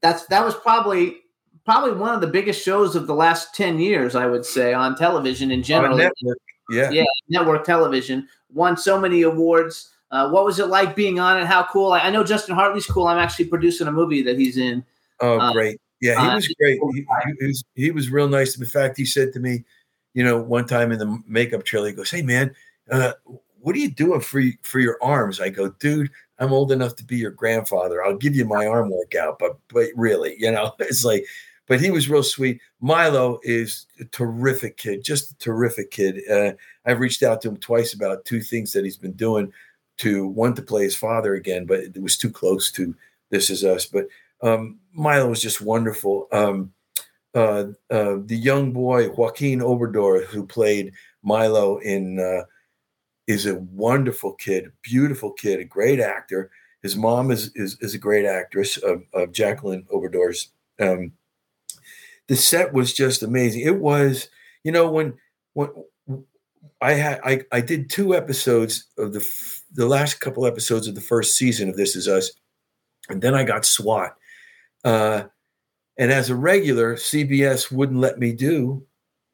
that's 0.00 0.26
that 0.26 0.44
was 0.44 0.54
probably 0.54 1.18
probably 1.64 1.92
one 1.92 2.14
of 2.14 2.20
the 2.20 2.26
biggest 2.26 2.62
shows 2.62 2.96
of 2.96 3.06
the 3.06 3.14
last 3.14 3.54
ten 3.54 3.78
years, 3.78 4.14
I 4.14 4.26
would 4.26 4.44
say, 4.44 4.72
on 4.72 4.96
television 4.96 5.50
in 5.50 5.62
general, 5.62 5.96
network. 5.96 6.38
Yeah. 6.70 6.90
Yeah. 6.90 7.04
network 7.28 7.64
television. 7.64 8.28
Won 8.52 8.76
so 8.76 9.00
many 9.00 9.22
awards. 9.22 9.90
Uh, 10.10 10.28
what 10.30 10.44
was 10.44 10.58
it 10.58 10.66
like 10.66 10.96
being 10.96 11.20
on 11.20 11.38
it? 11.38 11.46
How 11.46 11.66
cool! 11.70 11.92
I, 11.92 12.00
I 12.00 12.10
know 12.10 12.24
Justin 12.24 12.56
Hartley's 12.56 12.86
cool. 12.86 13.06
I'm 13.06 13.18
actually 13.18 13.44
producing 13.44 13.86
a 13.86 13.92
movie 13.92 14.22
that 14.22 14.38
he's 14.38 14.56
in. 14.56 14.84
Oh, 15.20 15.38
Uh, 15.38 15.52
great. 15.52 15.80
Yeah, 16.00 16.20
he 16.20 16.28
uh, 16.28 16.34
was 16.34 16.48
great. 16.58 16.80
He, 16.94 17.06
he 17.38 17.46
was 17.46 17.64
he 17.74 17.90
was 17.90 18.10
real 18.10 18.28
nice. 18.28 18.58
In 18.58 18.66
fact, 18.66 18.96
he 18.96 19.04
said 19.04 19.32
to 19.34 19.40
me, 19.40 19.64
you 20.14 20.24
know, 20.24 20.40
one 20.40 20.66
time 20.66 20.90
in 20.90 20.98
the 20.98 21.22
makeup 21.28 21.62
trailer, 21.64 21.88
he 21.88 21.92
goes, 21.92 22.10
"Hey, 22.10 22.22
man, 22.22 22.54
uh, 22.90 23.12
what 23.60 23.74
are 23.74 23.78
you 23.78 23.90
doing 23.90 24.20
for 24.20 24.42
for 24.62 24.80
your 24.80 24.98
arms?" 25.02 25.40
I 25.40 25.50
go, 25.50 25.70
"Dude, 25.80 26.10
I'm 26.38 26.52
old 26.52 26.72
enough 26.72 26.96
to 26.96 27.04
be 27.04 27.16
your 27.16 27.30
grandfather. 27.30 28.02
I'll 28.02 28.16
give 28.16 28.34
you 28.34 28.44
my 28.44 28.66
arm 28.66 28.90
workout, 28.90 29.38
but 29.38 29.58
but 29.68 29.88
really, 29.94 30.36
you 30.38 30.50
know, 30.50 30.74
it's 30.78 31.04
like." 31.04 31.24
But 31.66 31.80
he 31.80 31.92
was 31.92 32.10
real 32.10 32.24
sweet. 32.24 32.60
Milo 32.80 33.38
is 33.44 33.86
a 34.00 34.04
terrific 34.06 34.76
kid, 34.76 35.04
just 35.04 35.30
a 35.30 35.38
terrific 35.38 35.92
kid. 35.92 36.20
Uh, 36.28 36.54
I've 36.84 36.98
reached 36.98 37.22
out 37.22 37.40
to 37.42 37.48
him 37.48 37.58
twice 37.58 37.94
about 37.94 38.24
two 38.24 38.40
things 38.40 38.72
that 38.72 38.82
he's 38.82 38.96
been 38.96 39.12
doing. 39.12 39.52
To 39.98 40.26
one 40.26 40.54
to 40.54 40.62
play 40.62 40.82
his 40.82 40.96
father 40.96 41.34
again, 41.34 41.66
but 41.66 41.80
it 41.80 42.02
was 42.02 42.16
too 42.16 42.30
close 42.30 42.72
to 42.72 42.96
This 43.28 43.50
Is 43.50 43.62
Us. 43.62 43.86
But 43.86 44.06
um, 44.42 44.78
Milo 44.92 45.28
was 45.28 45.42
just 45.42 45.60
wonderful. 45.60 46.26
Um, 46.32 46.72
uh, 47.34 47.66
uh, 47.90 48.16
the 48.24 48.36
young 48.36 48.72
boy 48.72 49.10
Joaquin 49.10 49.60
Obrador, 49.60 50.24
who 50.24 50.46
played 50.46 50.92
Milo 51.22 51.78
in, 51.78 52.18
uh, 52.18 52.44
is 53.30 53.46
a 53.46 53.54
wonderful 53.54 54.34
kid, 54.34 54.72
beautiful 54.82 55.30
kid, 55.32 55.60
a 55.60 55.64
great 55.64 56.00
actor. 56.00 56.50
His 56.82 56.96
mom 56.96 57.30
is 57.30 57.52
is, 57.54 57.76
is 57.80 57.94
a 57.94 57.98
great 57.98 58.26
actress 58.26 58.76
of, 58.76 59.02
of 59.14 59.32
Jacqueline 59.32 59.86
Obradors. 59.92 60.48
Um, 60.80 61.12
the 62.26 62.36
set 62.36 62.72
was 62.72 62.92
just 62.92 63.22
amazing. 63.22 63.62
It 63.62 63.78
was, 63.78 64.28
you 64.64 64.72
know, 64.72 64.90
when 64.90 65.14
when 65.52 65.68
I 66.80 66.92
had 66.92 67.20
I, 67.24 67.42
I 67.52 67.60
did 67.60 67.88
two 67.88 68.14
episodes 68.14 68.86
of 68.98 69.12
the 69.12 69.20
f- 69.20 69.62
the 69.72 69.86
last 69.86 70.20
couple 70.20 70.46
episodes 70.46 70.88
of 70.88 70.94
the 70.94 71.00
first 71.00 71.36
season 71.36 71.68
of 71.68 71.76
This 71.76 71.94
Is 71.94 72.08
Us, 72.08 72.32
and 73.08 73.22
then 73.22 73.34
I 73.34 73.44
got 73.44 73.64
SWAT. 73.64 74.16
Uh, 74.84 75.24
and 75.98 76.10
as 76.10 76.30
a 76.30 76.34
regular, 76.34 76.96
CBS 76.96 77.70
wouldn't 77.70 78.00
let 78.00 78.18
me 78.18 78.32
do 78.32 78.84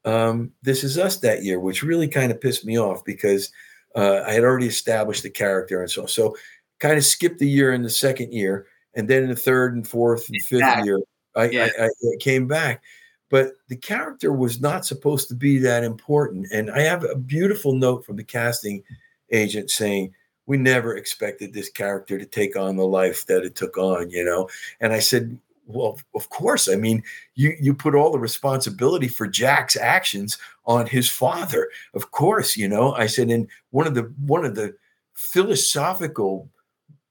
um, 0.05 0.53
This 0.63 0.83
Is 0.85 0.99
Us 0.99 1.19
that 1.19 1.45
year, 1.45 1.61
which 1.61 1.83
really 1.83 2.09
kind 2.09 2.33
of 2.33 2.41
pissed 2.41 2.67
me 2.67 2.79
off 2.79 3.05
because 3.05 3.53
uh, 3.97 4.23
I 4.27 4.33
had 4.35 4.45
already 4.45 4.67
established 4.67 5.23
the 5.23 5.31
character 5.31 5.81
and 5.81 5.91
so 5.91 6.03
on. 6.03 6.09
So 6.09 6.37
kind 6.79 6.99
of 6.99 7.05
skipped 7.05 7.39
the 7.39 7.49
year 7.49 7.73
in 7.73 7.83
the 7.83 7.91
second 7.91 8.33
year, 8.33 8.67
and 8.95 9.09
then 9.09 9.25
in 9.25 9.31
the 9.31 9.37
third 9.37 9.75
and 9.75 9.89
fourth 9.89 10.29
and 10.29 10.41
fifth 10.43 10.85
year, 10.85 11.01
I, 11.35 11.49
Yeah. 11.49 11.69
I, 11.79 11.85
I 11.85 11.87
I 11.87 12.17
came 12.21 12.47
back. 12.47 12.83
But 13.29 13.55
the 13.69 13.77
character 13.77 14.33
was 14.33 14.61
not 14.61 14.87
supposed 14.87 15.29
to 15.29 15.35
be 15.35 15.59
that 15.59 15.83
important. 15.83 16.47
And 16.53 16.71
I 16.71 16.83
have 16.83 17.03
a 17.03 17.17
beautiful 17.17 17.75
note 17.75 18.07
from 18.07 18.15
the 18.15 18.23
casting 18.23 18.85
agent 19.33 19.71
saying, 19.71 20.15
we 20.47 20.57
never 20.57 20.97
expected 20.97 21.53
this 21.53 21.69
character 21.69 22.19
to 22.19 22.25
take 22.25 22.57
on 22.57 22.77
the 22.77 22.87
life 22.87 23.27
that 23.27 23.43
it 23.43 23.57
took 23.57 23.79
on, 23.79 24.11
you 24.11 24.25
know. 24.25 24.49
And 24.81 24.93
I 24.93 25.01
said, 25.01 25.37
well, 25.67 25.99
of 26.15 26.31
course. 26.31 26.69
I 26.69 26.77
mean, 26.77 27.03
you 27.35 27.55
you 27.61 27.75
put 27.75 27.95
all 27.95 28.13
the 28.13 28.19
responsibility 28.19 29.09
for 29.09 29.27
Jack's 29.27 29.77
actions 29.77 30.39
on 30.65 30.87
his 30.87 31.11
father. 31.11 31.69
Of 31.95 32.11
course, 32.13 32.57
you 32.57 32.69
know. 32.69 32.93
I 32.95 33.07
said, 33.07 33.31
and 33.31 33.49
one 33.71 33.87
of 33.87 33.95
the 33.95 34.13
one 34.25 34.45
of 34.45 34.55
the 34.55 34.75
philosophical, 35.15 36.49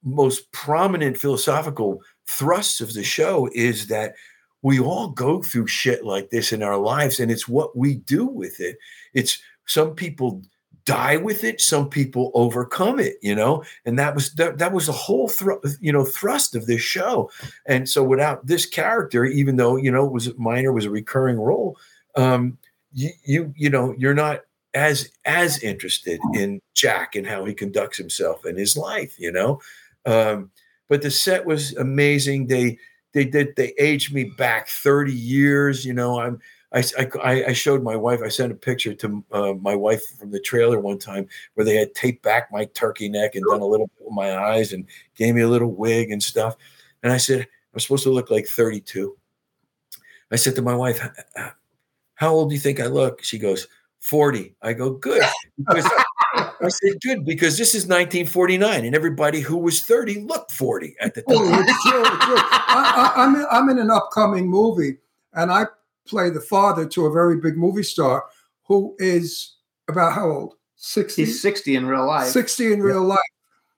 most 0.03 0.51
prominent 0.51 1.17
philosophical 1.17 2.01
thrusts 2.27 2.81
of 2.81 2.93
the 2.93 3.03
show 3.03 3.49
is 3.53 3.87
that 3.87 4.15
we 4.61 4.79
all 4.79 5.09
go 5.09 5.41
through 5.43 5.67
shit 5.67 6.05
like 6.05 6.29
this 6.29 6.51
in 6.51 6.63
our 6.63 6.77
lives, 6.77 7.19
and 7.19 7.31
it's 7.31 7.47
what 7.47 7.77
we 7.77 7.95
do 7.95 8.25
with 8.25 8.59
it. 8.59 8.77
It's 9.13 9.39
some 9.65 9.95
people 9.95 10.41
die 10.85 11.17
with 11.17 11.43
it 11.43 11.59
some 11.59 11.89
people 11.89 12.31
overcome 12.35 12.99
it 12.99 13.17
you 13.21 13.33
know? 13.33 13.63
And 13.85 13.97
that 13.99 14.13
was 14.13 14.31
that, 14.33 14.59
that 14.59 14.71
was 14.71 14.85
the 14.85 14.91
whole 14.91 15.27
thr- 15.27 15.53
you 15.81 15.91
know 15.91 16.05
thrust 16.05 16.55
of 16.55 16.67
this 16.67 16.81
show. 16.81 17.31
And 17.65 17.89
so 17.89 18.03
without 18.03 18.45
this 18.45 18.65
character 18.65 19.25
even 19.25 19.55
though 19.57 19.75
you 19.75 19.91
know 19.91 20.05
it 20.05 20.11
was 20.11 20.37
minor 20.37 20.71
was 20.71 20.85
a 20.85 20.89
recurring 20.91 21.39
role 21.39 21.77
um 22.15 22.57
you 22.93 23.09
you, 23.23 23.53
you 23.57 23.69
know 23.69 23.95
you're 23.97 24.13
not 24.13 24.41
as 24.73 25.09
as 25.25 25.61
interested 25.63 26.19
in 26.33 26.61
jack 26.75 27.15
and 27.15 27.25
how 27.25 27.45
he 27.45 27.53
conducts 27.53 27.97
himself 27.97 28.45
in 28.45 28.55
his 28.55 28.77
life 28.77 29.15
you 29.19 29.31
know? 29.31 29.59
Um 30.05 30.51
but 30.87 31.01
the 31.01 31.09
set 31.09 31.47
was 31.47 31.75
amazing. 31.77 32.45
They 32.45 32.77
they 33.13 33.25
did 33.25 33.55
they 33.55 33.73
aged 33.79 34.13
me 34.13 34.25
back 34.37 34.67
30 34.67 35.11
years 35.11 35.83
you 35.83 35.93
know? 35.93 36.19
I'm 36.19 36.39
I, 36.75 36.83
I, 37.23 37.45
I 37.45 37.53
showed 37.53 37.83
my 37.83 37.95
wife. 37.95 38.19
I 38.21 38.27
sent 38.27 38.51
a 38.51 38.55
picture 38.55 38.93
to 38.93 39.23
uh, 39.31 39.53
my 39.53 39.75
wife 39.75 40.03
from 40.19 40.31
the 40.31 40.41
trailer 40.41 40.79
one 40.79 40.99
time 40.99 41.27
where 41.53 41.63
they 41.63 41.75
had 41.75 41.95
taped 41.95 42.21
back 42.21 42.51
my 42.51 42.65
turkey 42.65 43.07
neck 43.07 43.35
and 43.35 43.45
done 43.45 43.61
a 43.61 43.65
little 43.65 43.87
bit 43.87 44.05
with 44.05 44.13
my 44.13 44.37
eyes 44.37 44.73
and 44.73 44.85
gave 45.15 45.35
me 45.35 45.41
a 45.41 45.47
little 45.47 45.71
wig 45.71 46.11
and 46.11 46.21
stuff. 46.21 46.57
And 47.01 47.13
I 47.13 47.17
said 47.17 47.47
I'm 47.73 47.79
supposed 47.79 48.03
to 48.03 48.11
look 48.11 48.29
like 48.29 48.45
32. 48.45 49.17
I 50.31 50.35
said 50.35 50.55
to 50.55 50.61
my 50.61 50.75
wife, 50.75 50.99
"How 52.15 52.33
old 52.33 52.49
do 52.49 52.55
you 52.55 52.61
think 52.61 52.79
I 52.81 52.87
look?" 52.87 53.23
She 53.23 53.37
goes, 53.37 53.67
40. 54.01 54.55
I 54.61 54.73
go, 54.73 54.91
"Good." 54.91 55.23
Because 55.57 55.89
I 56.35 56.67
said, 56.67 56.99
"Good," 57.01 57.25
because 57.25 57.57
this 57.57 57.73
is 57.73 57.83
1949, 57.85 58.85
and 58.85 58.95
everybody 58.95 59.39
who 59.39 59.55
was 59.55 59.81
30 59.83 60.21
looked 60.21 60.51
40 60.51 60.95
at 60.99 61.13
the 61.13 61.21
time. 61.21 61.37
Oh, 61.37 61.59
it's 61.61 61.83
true, 61.83 62.01
it's 62.01 62.25
true. 62.25 62.35
I, 62.37 63.13
I, 63.15 63.23
I'm, 63.23 63.35
in, 63.35 63.45
I'm 63.51 63.69
in 63.69 63.79
an 63.79 63.91
upcoming 63.91 64.49
movie, 64.49 64.97
and 65.33 65.51
I 65.51 65.67
play 66.07 66.29
the 66.29 66.41
father 66.41 66.85
to 66.87 67.05
a 67.05 67.11
very 67.11 67.37
big 67.37 67.57
movie 67.57 67.83
star 67.83 68.23
who 68.67 68.95
is 68.99 69.55
about 69.87 70.13
how 70.13 70.29
old? 70.29 70.53
60? 70.77 71.25
He's 71.25 71.41
60 71.41 71.75
in 71.75 71.85
real 71.85 72.05
life. 72.05 72.27
60 72.27 72.73
in 72.73 72.81
real 72.81 73.03
life. 73.03 73.19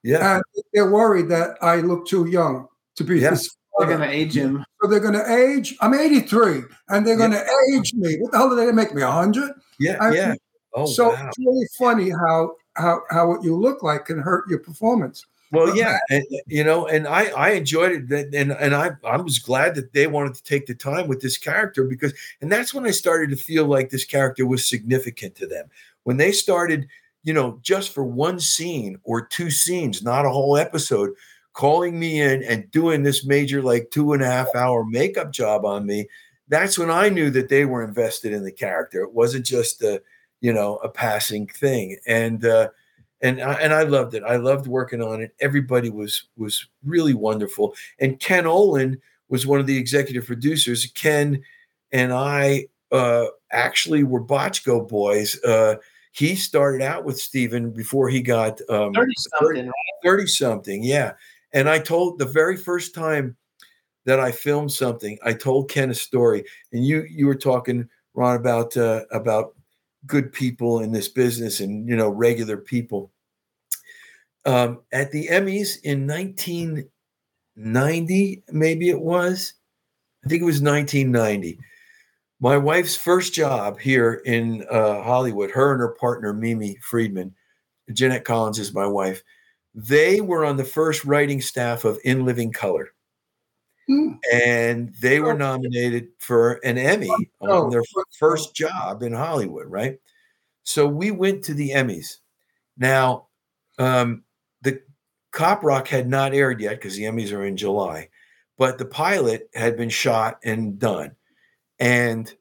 Yeah. 0.02 0.36
And 0.36 0.42
they're 0.72 0.90
worried 0.90 1.28
that 1.28 1.56
I 1.62 1.76
look 1.76 2.06
too 2.06 2.26
young 2.28 2.66
to 2.96 3.04
be 3.04 3.18
Yeah. 3.20 3.30
his 3.30 3.54
They're 3.78 3.86
going 3.88 4.00
to 4.00 4.08
age 4.08 4.36
him. 4.36 4.64
So 4.82 4.88
they're 4.88 5.00
going 5.00 5.14
to 5.14 5.32
age. 5.32 5.76
I'm 5.80 5.94
83, 5.94 6.62
and 6.88 7.06
they're 7.06 7.16
going 7.16 7.30
to 7.30 7.44
age 7.72 7.94
me. 7.94 8.16
What 8.18 8.32
the 8.32 8.38
hell 8.38 8.48
did 8.48 8.56
they 8.58 8.64
going 8.64 8.76
to 8.76 8.82
make 8.82 8.94
me? 8.94 9.02
100? 9.02 9.52
Yeah, 9.78 9.96
I- 10.00 10.12
yeah. 10.14 10.34
Oh, 10.74 10.86
so 10.86 11.10
wow. 11.10 11.28
it's 11.28 11.38
really 11.38 11.66
funny 11.78 12.10
how 12.10 12.54
how 12.74 13.00
how 13.10 13.26
what 13.28 13.42
you 13.42 13.56
look 13.56 13.82
like 13.82 14.04
can 14.06 14.18
hurt 14.18 14.44
your 14.50 14.58
performance. 14.58 15.24
Well, 15.50 15.74
yeah, 15.74 15.98
and, 16.10 16.24
you 16.46 16.62
know, 16.62 16.86
and 16.86 17.06
I 17.08 17.24
I 17.30 17.50
enjoyed 17.52 18.12
it, 18.12 18.34
and 18.34 18.52
and 18.52 18.74
I 18.74 18.90
I 19.02 19.16
was 19.16 19.38
glad 19.38 19.74
that 19.76 19.94
they 19.94 20.06
wanted 20.06 20.34
to 20.34 20.42
take 20.42 20.66
the 20.66 20.74
time 20.74 21.08
with 21.08 21.22
this 21.22 21.38
character 21.38 21.84
because, 21.84 22.12
and 22.42 22.52
that's 22.52 22.74
when 22.74 22.84
I 22.86 22.90
started 22.90 23.30
to 23.30 23.36
feel 23.36 23.64
like 23.64 23.88
this 23.88 24.04
character 24.04 24.46
was 24.46 24.66
significant 24.68 25.36
to 25.36 25.46
them 25.46 25.66
when 26.04 26.18
they 26.18 26.32
started, 26.32 26.86
you 27.24 27.32
know, 27.32 27.58
just 27.62 27.94
for 27.94 28.04
one 28.04 28.38
scene 28.40 28.98
or 29.04 29.24
two 29.26 29.50
scenes, 29.50 30.02
not 30.02 30.26
a 30.26 30.30
whole 30.30 30.58
episode, 30.58 31.14
calling 31.54 31.98
me 31.98 32.20
in 32.20 32.42
and 32.44 32.70
doing 32.70 33.02
this 33.02 33.24
major 33.24 33.62
like 33.62 33.90
two 33.90 34.12
and 34.12 34.22
a 34.22 34.26
half 34.26 34.54
hour 34.54 34.84
makeup 34.84 35.32
job 35.32 35.64
on 35.64 35.86
me. 35.86 36.06
That's 36.48 36.78
when 36.78 36.90
I 36.90 37.08
knew 37.08 37.30
that 37.30 37.48
they 37.48 37.64
were 37.64 37.82
invested 37.84 38.32
in 38.34 38.44
the 38.44 38.52
character. 38.52 39.00
It 39.02 39.12
wasn't 39.14 39.46
just 39.46 39.82
a, 39.82 40.02
you 40.42 40.52
know, 40.52 40.76
a 40.76 40.90
passing 40.90 41.46
thing, 41.46 41.96
and. 42.06 42.44
uh 42.44 42.68
and 43.20 43.40
I, 43.40 43.54
and 43.54 43.72
I 43.72 43.82
loved 43.82 44.14
it. 44.14 44.22
I 44.22 44.36
loved 44.36 44.66
working 44.66 45.02
on 45.02 45.20
it. 45.20 45.34
Everybody 45.40 45.90
was 45.90 46.24
was 46.36 46.66
really 46.84 47.14
wonderful. 47.14 47.74
And 47.98 48.20
Ken 48.20 48.46
Olin 48.46 49.00
was 49.28 49.46
one 49.46 49.60
of 49.60 49.66
the 49.66 49.76
executive 49.76 50.26
producers. 50.26 50.86
Ken 50.94 51.42
and 51.92 52.12
I 52.12 52.66
uh, 52.92 53.26
actually 53.52 54.04
were 54.04 54.22
Bochco 54.22 54.88
boys. 54.88 55.42
Uh, 55.42 55.76
he 56.12 56.34
started 56.34 56.82
out 56.82 57.04
with 57.04 57.20
Steven 57.20 57.70
before 57.70 58.08
he 58.08 58.20
got 58.20 58.60
um, 58.70 58.92
30 58.94 59.12
something, 59.16 59.66
right? 59.66 59.74
30 60.02 60.26
something, 60.26 60.82
yeah. 60.82 61.12
And 61.52 61.68
I 61.68 61.78
told 61.78 62.18
the 62.18 62.26
very 62.26 62.56
first 62.56 62.94
time 62.94 63.36
that 64.04 64.20
I 64.20 64.32
filmed 64.32 64.72
something, 64.72 65.18
I 65.22 65.34
told 65.34 65.70
Ken 65.70 65.90
a 65.90 65.94
story, 65.94 66.44
and 66.72 66.86
you 66.86 67.04
you 67.10 67.26
were 67.26 67.34
talking 67.34 67.88
Ron 68.14 68.36
about 68.36 68.76
uh, 68.76 69.04
about 69.12 69.54
good 70.06 70.32
people 70.32 70.80
in 70.80 70.92
this 70.92 71.08
business 71.08 71.60
and 71.60 71.86
you 71.88 71.96
know 71.96 72.08
regular 72.08 72.56
people. 72.56 73.10
Um, 74.44 74.80
at 74.92 75.10
the 75.10 75.26
Emmys 75.28 75.82
in 75.82 76.06
1990, 76.06 78.44
maybe 78.50 78.88
it 78.88 79.00
was, 79.00 79.54
I 80.24 80.28
think 80.28 80.42
it 80.42 80.46
was 80.46 80.62
1990. 80.62 81.58
My 82.40 82.56
wife's 82.56 82.94
first 82.96 83.34
job 83.34 83.80
here 83.80 84.22
in 84.24 84.64
uh, 84.70 85.02
Hollywood, 85.02 85.50
her 85.50 85.72
and 85.72 85.80
her 85.80 85.96
partner 86.00 86.32
Mimi 86.32 86.76
Friedman, 86.76 87.34
Jeanette 87.92 88.24
Collins 88.24 88.60
is 88.60 88.72
my 88.72 88.86
wife. 88.86 89.24
They 89.74 90.20
were 90.20 90.44
on 90.44 90.56
the 90.56 90.64
first 90.64 91.04
writing 91.04 91.40
staff 91.40 91.84
of 91.84 91.98
In 92.04 92.24
Living 92.24 92.52
Color. 92.52 92.90
And 94.32 94.94
they 95.00 95.20
were 95.20 95.34
nominated 95.34 96.08
for 96.18 96.54
an 96.64 96.76
Emmy 96.78 97.10
on 97.40 97.70
their 97.70 97.82
first 98.18 98.54
job 98.54 99.02
in 99.02 99.12
Hollywood, 99.12 99.66
right? 99.66 99.98
So 100.64 100.86
we 100.86 101.10
went 101.10 101.44
to 101.44 101.54
the 101.54 101.70
Emmys. 101.70 102.16
Now, 102.76 103.28
um, 103.78 104.24
the 104.62 104.82
Cop 105.32 105.62
Rock 105.62 105.88
had 105.88 106.08
not 106.08 106.34
aired 106.34 106.60
yet 106.60 106.76
because 106.76 106.96
the 106.96 107.04
Emmys 107.04 107.32
are 107.32 107.44
in 107.44 107.56
July, 107.56 108.08
but 108.58 108.76
the 108.76 108.84
pilot 108.84 109.48
had 109.54 109.76
been 109.76 109.88
shot 109.88 110.38
and 110.44 110.78
done. 110.78 111.16
And 111.78 112.32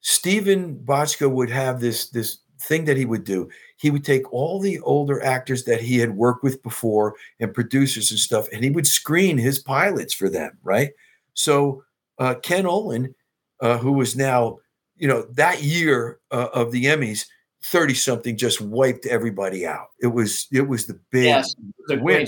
Steven 0.00 0.76
Bochco 0.76 1.30
would 1.30 1.50
have 1.50 1.80
this 1.80 2.08
this 2.08 2.38
thing 2.62 2.84
that 2.84 2.96
he 2.96 3.04
would 3.04 3.24
do. 3.24 3.48
He 3.76 3.90
would 3.90 4.04
take 4.04 4.32
all 4.32 4.60
the 4.60 4.80
older 4.80 5.22
actors 5.22 5.64
that 5.64 5.80
he 5.80 5.98
had 5.98 6.16
worked 6.16 6.42
with 6.42 6.62
before 6.62 7.14
and 7.40 7.52
producers 7.52 8.10
and 8.10 8.20
stuff, 8.20 8.46
and 8.52 8.62
he 8.62 8.70
would 8.70 8.86
screen 8.86 9.38
his 9.38 9.58
pilots 9.58 10.14
for 10.14 10.28
them, 10.28 10.56
right? 10.62 10.90
So 11.34 11.84
uh, 12.18 12.36
Ken 12.42 12.66
Olin, 12.66 13.14
uh, 13.60 13.78
who 13.78 13.92
was 13.92 14.16
now, 14.16 14.58
you 14.96 15.08
know, 15.08 15.22
that 15.32 15.62
year 15.62 16.20
uh, 16.30 16.48
of 16.54 16.70
the 16.72 16.84
Emmys, 16.84 17.26
thirty 17.64 17.94
something, 17.94 18.36
just 18.36 18.60
wiped 18.60 19.06
everybody 19.06 19.66
out. 19.66 19.88
It 20.00 20.08
was 20.08 20.46
it 20.52 20.68
was 20.68 20.86
the 20.86 20.98
big 21.10 21.24
Yes, 21.24 21.54
It 21.88 22.02
win. 22.02 22.26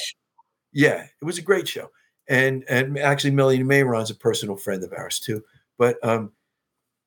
Yeah, 0.72 1.06
it 1.20 1.24
was 1.24 1.38
a 1.38 1.42
great 1.42 1.68
show, 1.68 1.90
and 2.28 2.64
and 2.68 2.98
actually 2.98 3.30
Melanie 3.30 3.62
Mayron's 3.62 4.10
a 4.10 4.16
personal 4.16 4.56
friend 4.56 4.82
of 4.82 4.92
ours 4.92 5.20
too. 5.20 5.44
But 5.78 5.96
um, 6.02 6.32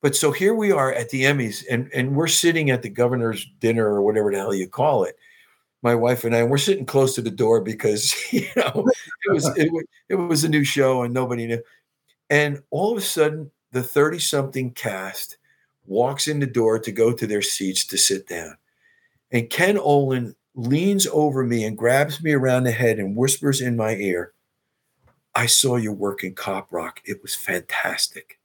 but 0.07 0.15
so 0.15 0.31
here 0.31 0.55
we 0.55 0.71
are 0.71 0.93
at 0.93 1.09
the 1.09 1.23
Emmys, 1.23 1.65
and 1.69 1.91
and 1.93 2.15
we're 2.15 2.29
sitting 2.29 2.69
at 2.69 2.81
the 2.81 2.87
governor's 2.87 3.45
dinner 3.59 3.85
or 3.85 4.01
whatever 4.01 4.31
the 4.31 4.37
hell 4.37 4.53
you 4.53 4.65
call 4.65 5.03
it. 5.03 5.17
My 5.81 5.95
wife 5.95 6.23
and 6.23 6.33
I, 6.33 6.39
and 6.39 6.49
we're 6.49 6.57
sitting 6.57 6.85
close 6.85 7.13
to 7.15 7.21
the 7.21 7.29
door 7.29 7.59
because 7.59 8.15
you 8.31 8.47
know 8.55 8.87
it 9.25 9.33
was 9.33 9.49
it, 9.57 9.69
wa- 9.69 9.81
it 10.07 10.15
was 10.15 10.45
a 10.45 10.49
new 10.49 10.63
show 10.63 11.03
and 11.03 11.13
nobody 11.13 11.45
knew. 11.45 11.61
And 12.29 12.63
all 12.71 12.93
of 12.93 12.97
a 12.97 13.01
sudden, 13.01 13.51
the 13.73 13.83
thirty 13.83 14.17
something 14.17 14.71
cast 14.71 15.39
walks 15.85 16.29
in 16.29 16.39
the 16.39 16.47
door 16.47 16.79
to 16.79 16.91
go 16.93 17.11
to 17.11 17.27
their 17.27 17.41
seats 17.41 17.83
to 17.87 17.97
sit 17.97 18.29
down, 18.29 18.55
and 19.33 19.49
Ken 19.49 19.77
Olin 19.77 20.37
leans 20.55 21.05
over 21.07 21.43
me 21.43 21.65
and 21.65 21.77
grabs 21.77 22.23
me 22.23 22.31
around 22.31 22.63
the 22.63 22.71
head 22.71 22.97
and 22.97 23.13
whispers 23.13 23.59
in 23.59 23.75
my 23.75 23.95
ear, 23.95 24.31
I 25.35 25.47
saw 25.47 25.75
you 25.75 25.91
work 25.91 26.23
in 26.23 26.33
Cop 26.33 26.71
Rock. 26.71 27.01
It 27.03 27.21
was 27.21 27.35
fantastic. 27.35 28.36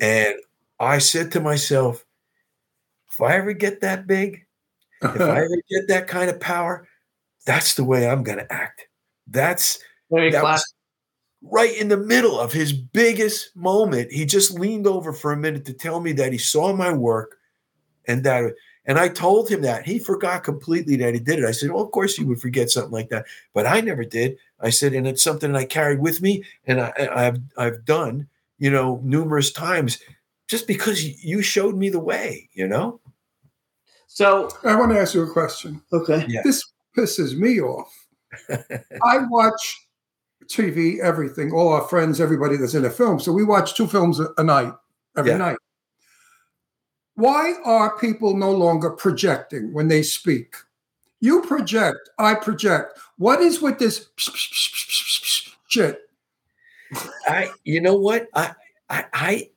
And 0.00 0.34
I 0.78 0.98
said 0.98 1.32
to 1.32 1.40
myself, 1.40 2.04
if 3.10 3.20
I 3.20 3.36
ever 3.36 3.52
get 3.52 3.80
that 3.80 4.06
big, 4.06 4.46
if 5.02 5.20
I 5.20 5.38
ever 5.44 5.56
get 5.68 5.88
that 5.88 6.06
kind 6.06 6.30
of 6.30 6.40
power, 6.40 6.86
that's 7.46 7.74
the 7.74 7.84
way 7.84 8.08
I'm 8.08 8.22
going 8.22 8.38
to 8.38 8.52
act. 8.52 8.86
That's 9.26 9.78
Very 10.10 10.30
that 10.30 10.42
was 10.42 10.74
right 11.42 11.74
in 11.76 11.88
the 11.88 11.96
middle 11.96 12.38
of 12.38 12.52
his 12.52 12.72
biggest 12.72 13.54
moment. 13.56 14.12
He 14.12 14.24
just 14.24 14.58
leaned 14.58 14.86
over 14.86 15.12
for 15.12 15.32
a 15.32 15.36
minute 15.36 15.64
to 15.66 15.72
tell 15.72 16.00
me 16.00 16.12
that 16.12 16.32
he 16.32 16.38
saw 16.38 16.72
my 16.72 16.92
work 16.92 17.38
and 18.06 18.24
that 18.24 18.54
and 18.86 18.98
I 18.98 19.08
told 19.08 19.48
him 19.48 19.62
that. 19.62 19.84
He 19.84 19.98
forgot 19.98 20.42
completely 20.42 20.96
that 20.96 21.14
he 21.14 21.20
did 21.20 21.38
it. 21.38 21.44
I 21.44 21.52
said, 21.52 21.70
Well, 21.70 21.84
of 21.84 21.92
course 21.92 22.18
you 22.18 22.26
would 22.26 22.40
forget 22.40 22.70
something 22.70 22.92
like 22.92 23.08
that. 23.10 23.26
But 23.52 23.66
I 23.66 23.80
never 23.80 24.04
did. 24.04 24.38
I 24.58 24.70
said, 24.70 24.94
and 24.94 25.06
it's 25.06 25.22
something 25.22 25.52
that 25.52 25.58
I 25.58 25.64
carried 25.64 26.00
with 26.00 26.22
me 26.22 26.44
and 26.66 26.80
I, 26.80 26.92
I've 27.12 27.40
I've 27.56 27.84
done, 27.84 28.28
you 28.60 28.70
know, 28.70 29.00
numerous 29.02 29.50
times 29.50 29.98
just 30.48 30.66
because 30.68 31.02
you 31.24 31.42
showed 31.42 31.76
me 31.76 31.88
the 31.88 31.98
way, 31.98 32.48
you 32.52 32.68
know? 32.68 33.00
So, 34.06 34.50
I 34.64 34.74
want 34.76 34.92
to 34.92 34.98
ask 35.00 35.14
you 35.14 35.22
a 35.22 35.30
question. 35.32 35.80
okay. 35.92 36.24
Yeah. 36.28 36.42
This 36.44 36.64
pisses 36.96 37.36
me 37.36 37.60
off. 37.60 37.92
I 38.50 39.18
watch 39.28 39.86
TV, 40.46 40.98
everything, 41.00 41.52
all 41.52 41.68
our 41.72 41.86
friends, 41.88 42.20
everybody 42.20 42.56
that's 42.56 42.74
in 42.74 42.84
a 42.84 42.90
film. 42.90 43.20
So 43.20 43.32
we 43.32 43.44
watch 43.44 43.74
two 43.74 43.86
films 43.86 44.18
a, 44.20 44.28
a 44.38 44.44
night, 44.44 44.72
every 45.16 45.30
Yeah. 45.32 45.36
night. 45.38 45.56
Why 47.14 47.54
are 47.64 47.98
people 47.98 48.36
no 48.36 48.50
longer 48.50 48.90
projecting 48.90 49.72
when 49.72 49.88
they 49.88 50.02
speak? 50.02 50.54
You 51.20 51.42
project, 51.42 51.98
I 52.18 52.34
project. 52.34 52.98
What 53.18 53.40
is 53.40 53.60
with 53.60 53.78
this 53.78 54.08
shit? 55.68 56.00
I, 57.26 57.50
you 57.64 57.80
know 57.80 57.94
what? 57.94 58.28
I, 58.34 58.52
I, 58.88 59.04
I, 59.12 59.50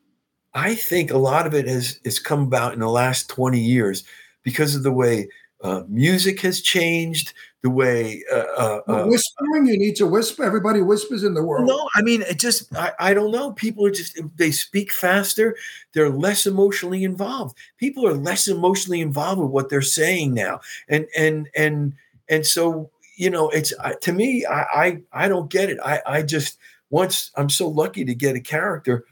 I 0.53 0.75
think 0.75 1.11
a 1.11 1.17
lot 1.17 1.47
of 1.47 1.53
it 1.53 1.67
has 1.67 1.99
has 2.05 2.19
come 2.19 2.43
about 2.43 2.73
in 2.73 2.79
the 2.79 2.89
last 2.89 3.29
twenty 3.29 3.59
years 3.59 4.03
because 4.43 4.75
of 4.75 4.83
the 4.83 4.91
way 4.91 5.27
uh, 5.63 5.83
music 5.87 6.41
has 6.41 6.61
changed, 6.61 7.33
the 7.61 7.69
way. 7.69 8.23
Uh, 8.31 8.43
uh, 8.57 8.81
uh, 8.87 9.05
whispering, 9.05 9.65
you 9.65 9.77
need 9.79 9.95
to 9.95 10.05
whisper. 10.05 10.43
Everybody 10.43 10.81
whispers 10.81 11.23
in 11.23 11.33
the 11.33 11.43
world. 11.43 11.65
no, 11.65 11.89
I 11.95 12.01
mean, 12.01 12.21
it 12.23 12.37
just, 12.37 12.75
I, 12.75 12.91
I 12.99 13.13
don't 13.13 13.31
know. 13.31 13.53
People 13.53 13.85
are 13.85 13.91
just, 13.91 14.19
they 14.35 14.51
speak 14.51 14.91
faster. 14.91 15.55
They're 15.93 16.09
less 16.09 16.45
emotionally 16.45 17.05
involved. 17.05 17.57
People 17.77 18.05
are 18.05 18.13
less 18.13 18.47
emotionally 18.47 18.99
involved 18.99 19.41
with 19.41 19.51
what 19.51 19.69
they're 19.69 19.81
saying 19.81 20.33
now. 20.33 20.59
And, 20.89 21.07
and, 21.17 21.49
and, 21.55 21.93
and 22.27 22.45
so, 22.45 22.91
you 23.15 23.29
know, 23.29 23.49
it's, 23.49 23.73
to 24.01 24.11
me, 24.11 24.45
I, 24.45 24.61
I, 24.61 25.01
I 25.13 25.27
don't 25.29 25.49
get 25.49 25.69
it. 25.69 25.77
I, 25.83 26.01
I 26.05 26.21
just, 26.23 26.57
once 26.93 27.31
I'm 27.35 27.49
so 27.49 27.67
lucky 27.67 28.05
to 28.05 28.13
get 28.13 28.35
a 28.35 28.39
character 28.39 29.05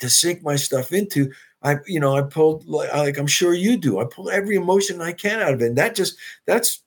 to 0.00 0.10
sink 0.10 0.42
my 0.42 0.56
stuff 0.56 0.92
into, 0.92 1.30
I, 1.62 1.76
you 1.86 2.00
know, 2.00 2.16
I 2.16 2.22
pulled 2.22 2.66
like, 2.66 2.92
like 2.92 3.16
I'm 3.16 3.28
sure 3.28 3.54
you 3.54 3.76
do. 3.76 4.00
I 4.00 4.06
pull 4.06 4.28
every 4.28 4.56
emotion 4.56 5.00
I 5.00 5.12
can 5.12 5.38
out 5.38 5.54
of 5.54 5.62
it. 5.62 5.66
And 5.66 5.78
that 5.78 5.94
just, 5.94 6.16
that's 6.46 6.82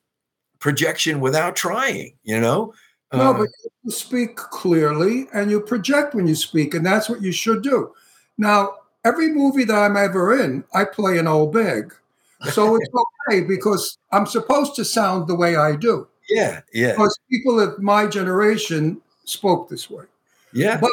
projection 0.58 1.20
without 1.20 1.56
trying, 1.56 2.12
you 2.22 2.38
know? 2.38 2.74
No, 3.14 3.30
Uh, 3.30 3.32
but 3.32 3.48
you 3.82 3.90
speak 3.90 4.36
clearly 4.36 5.26
and 5.32 5.50
you 5.50 5.58
project 5.58 6.14
when 6.14 6.26
you 6.26 6.34
speak, 6.34 6.74
and 6.74 6.84
that's 6.84 7.08
what 7.08 7.22
you 7.22 7.32
should 7.32 7.62
do. 7.62 7.94
Now, 8.36 8.74
every 9.06 9.30
movie 9.32 9.64
that 9.64 9.74
I'm 9.74 9.96
ever 9.96 10.38
in, 10.38 10.64
I 10.74 10.84
play 10.84 11.16
an 11.16 11.26
old 11.28 11.54
bag. 11.54 11.94
So 12.52 12.76
it's 12.76 12.90
okay 13.30 13.40
because 13.40 13.96
I'm 14.12 14.26
supposed 14.26 14.76
to 14.76 14.84
sound 14.84 15.28
the 15.28 15.34
way 15.34 15.56
I 15.56 15.76
do. 15.76 16.06
yeah, 16.28 16.60
yeah, 16.74 16.92
Because 16.92 17.18
people 17.30 17.58
of 17.58 17.78
my 17.80 18.06
generation 18.06 19.00
spoke 19.30 19.68
this 19.68 19.88
way. 19.90 20.04
yeah. 20.52 20.78
But 20.80 20.90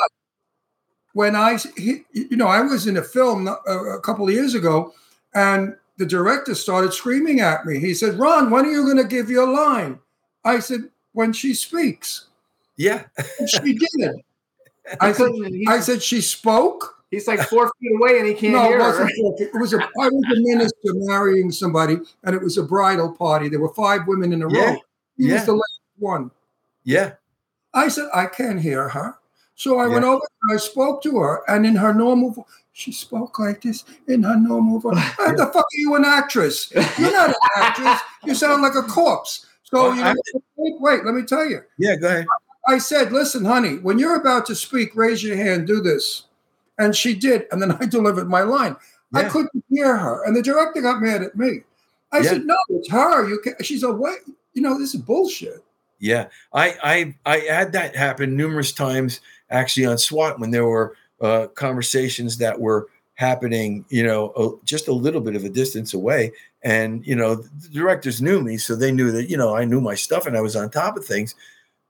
when 1.14 1.36
I, 1.36 1.58
he, 1.76 2.04
you 2.14 2.38
know, 2.38 2.48
I 2.48 2.62
was 2.62 2.86
in 2.88 2.98
a 2.98 3.02
film 3.04 3.48
a, 3.48 3.52
a 3.74 4.00
couple 4.02 4.28
of 4.28 4.34
years 4.34 4.54
ago, 4.56 4.94
and 5.34 5.76
the 5.98 6.06
director 6.06 6.54
started 6.54 6.94
screaming 6.94 7.40
at 7.40 7.66
me. 7.66 7.80
He 7.80 7.94
said, 7.94 8.20
"Ron, 8.20 8.52
when 8.52 8.66
are 8.66 8.72
you 8.72 8.84
going 8.84 8.98
to 8.98 9.04
give 9.04 9.30
your 9.30 9.48
line?" 9.48 10.00
I 10.46 10.60
said, 10.60 10.82
"When 11.14 11.34
she 11.34 11.54
speaks." 11.56 12.28
Yeah. 12.76 13.06
And 13.40 13.50
she 13.50 13.74
did. 13.98 14.12
I 15.02 15.12
said, 15.12 15.32
I 15.68 15.80
said 15.80 16.04
she 16.04 16.22
spoke. 16.22 16.94
He's 17.10 17.28
like 17.28 17.40
four 17.42 17.72
feet 17.80 17.92
away 18.00 18.20
and 18.20 18.28
he 18.28 18.34
can't 18.36 18.54
no, 18.54 18.64
hear 18.68 18.78
it 18.80 18.82
her. 18.84 18.88
wasn't. 18.90 19.10
perfect. 19.10 19.56
It 19.56 19.60
was 19.60 19.74
a. 19.74 19.78
I 19.82 20.10
was 20.10 20.24
a 20.38 20.40
minister 20.42 20.94
marrying 20.94 21.52
somebody, 21.52 21.98
and 22.24 22.36
it 22.36 22.42
was 22.42 22.58
a 22.60 22.64
bridal 22.64 23.12
party. 23.12 23.50
There 23.50 23.60
were 23.60 23.74
five 23.74 24.02
women 24.08 24.34
in 24.34 24.44
a 24.44 24.54
Yeah, 24.54 24.66
row. 24.74 24.78
He 25.18 25.28
yeah. 25.28 25.34
was 25.36 25.46
the 25.46 25.54
last 25.54 25.80
one. 25.98 26.32
Yeah. 26.84 27.14
I 27.74 27.88
said, 27.90 28.08
I 28.14 28.26
can't 28.26 28.60
hear 28.62 28.90
her. 28.90 29.16
So 29.56 29.80
I 29.80 29.88
went 29.88 30.06
over 30.06 30.22
and 30.44 30.54
I 30.54 30.58
spoke 30.62 31.02
to 31.04 31.18
her, 31.20 31.42
and 31.50 31.66
in 31.66 31.76
her 31.76 31.94
normal 31.94 32.30
voice, 32.32 32.46
she 32.74 32.92
spoke 32.92 33.40
like 33.40 33.62
this 33.62 33.86
in 34.08 34.22
her 34.22 34.40
normal 34.40 34.80
voice. 34.80 34.98
How 35.00 35.32
the 35.36 35.46
fuck 35.48 35.56
are 35.56 35.66
you 35.74 35.96
an 35.96 36.06
actress? 36.06 36.72
You're 37.00 37.12
not 37.12 37.30
an 37.30 37.36
actress. 37.56 38.00
You 38.24 38.36
sound 38.36 38.62
like 38.62 38.76
a 38.76 38.84
corpse. 38.84 39.48
So 39.64 39.82
Well, 39.90 39.96
you 39.96 40.04
know, 40.04 40.12
I- 40.12 40.40
wait, 40.58 40.74
wait, 40.80 41.06
let 41.06 41.16
me 41.16 41.24
tell 41.24 41.46
you. 41.50 41.62
Yeah, 41.80 41.96
go 41.96 42.08
ahead. 42.08 42.26
I 42.68 42.78
said, 42.78 43.12
listen, 43.12 43.46
honey, 43.46 43.78
when 43.78 43.98
you're 43.98 44.16
about 44.18 44.46
to 44.48 44.56
speak, 44.56 44.96
raise 44.96 45.24
your 45.24 45.38
hand, 45.38 45.66
do 45.68 45.82
this. 45.82 46.24
And 46.78 46.96
she 46.96 47.16
did. 47.16 47.46
And 47.52 47.60
then 47.62 47.72
I 47.80 47.86
delivered 47.88 48.30
my 48.30 48.42
line. 48.42 48.76
I 49.14 49.24
couldn't 49.24 49.64
hear 49.70 49.98
her. 49.98 50.24
And 50.26 50.36
the 50.36 50.42
director 50.44 50.82
got 50.82 51.02
mad 51.02 51.24
at 51.24 51.36
me. 51.36 51.62
I 52.12 52.18
Yeah. 52.20 52.30
said, 52.32 52.46
no, 52.46 52.58
it's 52.70 52.92
her. 52.92 53.28
You 53.28 53.40
can 53.40 53.56
She's 53.62 53.82
a 53.84 53.92
what? 53.92 54.20
You 54.54 54.62
know, 54.62 54.78
this 54.78 54.94
is 54.94 55.02
bullshit. 55.02 55.64
Yeah, 56.00 56.28
I 56.54 56.76
I 56.84 57.16
I 57.26 57.38
had 57.40 57.72
that 57.74 57.96
happen 57.96 58.36
numerous 58.38 58.72
times 58.72 59.22
actually 59.50 59.86
on 59.86 59.98
SWAT 59.98 60.40
when 60.40 60.52
there 60.52 60.66
were 60.66 60.96
uh, 61.22 61.48
conversations 61.48 62.38
that 62.38 62.60
were 62.60 62.88
happening, 63.16 63.84
you 63.90 64.04
know, 64.04 64.32
a, 64.36 64.66
just 64.66 64.88
a 64.88 64.94
little 64.94 65.22
bit 65.22 65.36
of 65.36 65.44
a 65.44 65.50
distance 65.50 65.94
away, 65.94 66.32
and 66.64 67.06
you 67.06 67.16
know 67.16 67.36
the 67.36 67.70
directors 67.70 68.22
knew 68.22 68.42
me, 68.42 68.58
so 68.58 68.76
they 68.76 68.92
knew 68.92 69.12
that 69.12 69.30
you 69.30 69.38
know 69.38 69.56
I 69.56 69.66
knew 69.66 69.82
my 69.82 69.96
stuff 69.96 70.26
and 70.26 70.38
I 70.38 70.42
was 70.42 70.56
on 70.56 70.70
top 70.70 70.98
of 70.98 71.06
things. 71.06 71.36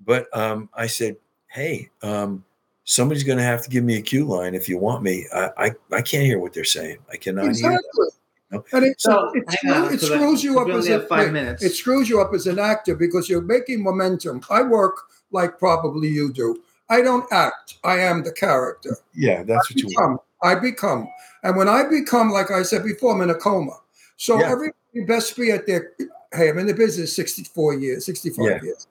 But 0.05 0.27
um, 0.37 0.69
I 0.73 0.87
said, 0.87 1.17
hey, 1.47 1.89
um, 2.03 2.45
somebody's 2.83 3.23
going 3.23 3.39
to 3.39 3.43
have 3.43 3.63
to 3.63 3.69
give 3.69 3.83
me 3.83 3.97
a 3.97 4.01
cue 4.01 4.25
line 4.25 4.55
if 4.55 4.69
you 4.69 4.77
want 4.77 5.03
me. 5.03 5.25
I 5.33 5.49
I, 5.57 5.71
I 5.91 6.01
can't 6.01 6.25
hear 6.25 6.39
what 6.39 6.53
they're 6.53 6.63
saying. 6.63 6.97
I 7.11 7.17
cannot 7.17 7.43
hear. 7.43 7.51
Exactly. 7.51 8.07
No. 8.51 8.63
And 8.71 8.85
it, 8.85 8.99
So, 9.01 9.31
it, 9.33 9.43
hang 9.63 9.73
on, 9.73 9.83
screw- 9.85 9.95
it 9.95 9.99
so 10.01 10.07
screws 10.07 10.43
you 10.43 10.59
up 10.59 10.69
as 10.69 10.87
have 10.87 11.03
a 11.03 11.07
five 11.07 11.31
minutes. 11.33 11.63
It 11.63 11.73
screws 11.73 12.07
you 12.09 12.21
up 12.21 12.33
as 12.33 12.47
an 12.47 12.59
actor 12.59 12.95
because 12.95 13.27
you're 13.29 13.41
making 13.41 13.83
momentum. 13.83 14.41
I 14.49 14.61
work 14.63 14.95
like 15.31 15.59
probably 15.59 16.07
you 16.07 16.31
do. 16.31 16.61
I 16.89 17.01
don't 17.01 17.25
act. 17.31 17.75
I 17.83 17.99
am 17.99 18.23
the 18.23 18.31
character. 18.31 18.95
Yeah, 19.13 19.43
that's 19.43 19.69
what 19.69 19.77
you 19.79 19.87
want. 19.87 20.21
become. 20.41 20.51
I 20.51 20.55
become. 20.59 21.07
And 21.43 21.57
when 21.57 21.67
I 21.67 21.83
become, 21.89 22.31
like 22.31 22.49
I 22.51 22.63
said 22.63 22.83
before, 22.85 23.13
I'm 23.13 23.21
in 23.21 23.29
a 23.31 23.35
coma. 23.35 23.73
So 24.15 24.39
Yeah. 24.39 24.49
everybody 24.51 24.73
best 25.05 25.35
be 25.35 25.51
at 25.51 25.67
their 25.67 25.91
hey, 26.33 26.49
I'm 26.49 26.57
in 26.59 26.67
the 26.67 26.73
business 26.73 27.15
64 27.15 27.75
years, 27.75 28.05
65 28.05 28.45
Yeah. 28.45 28.59
years. 28.63 28.87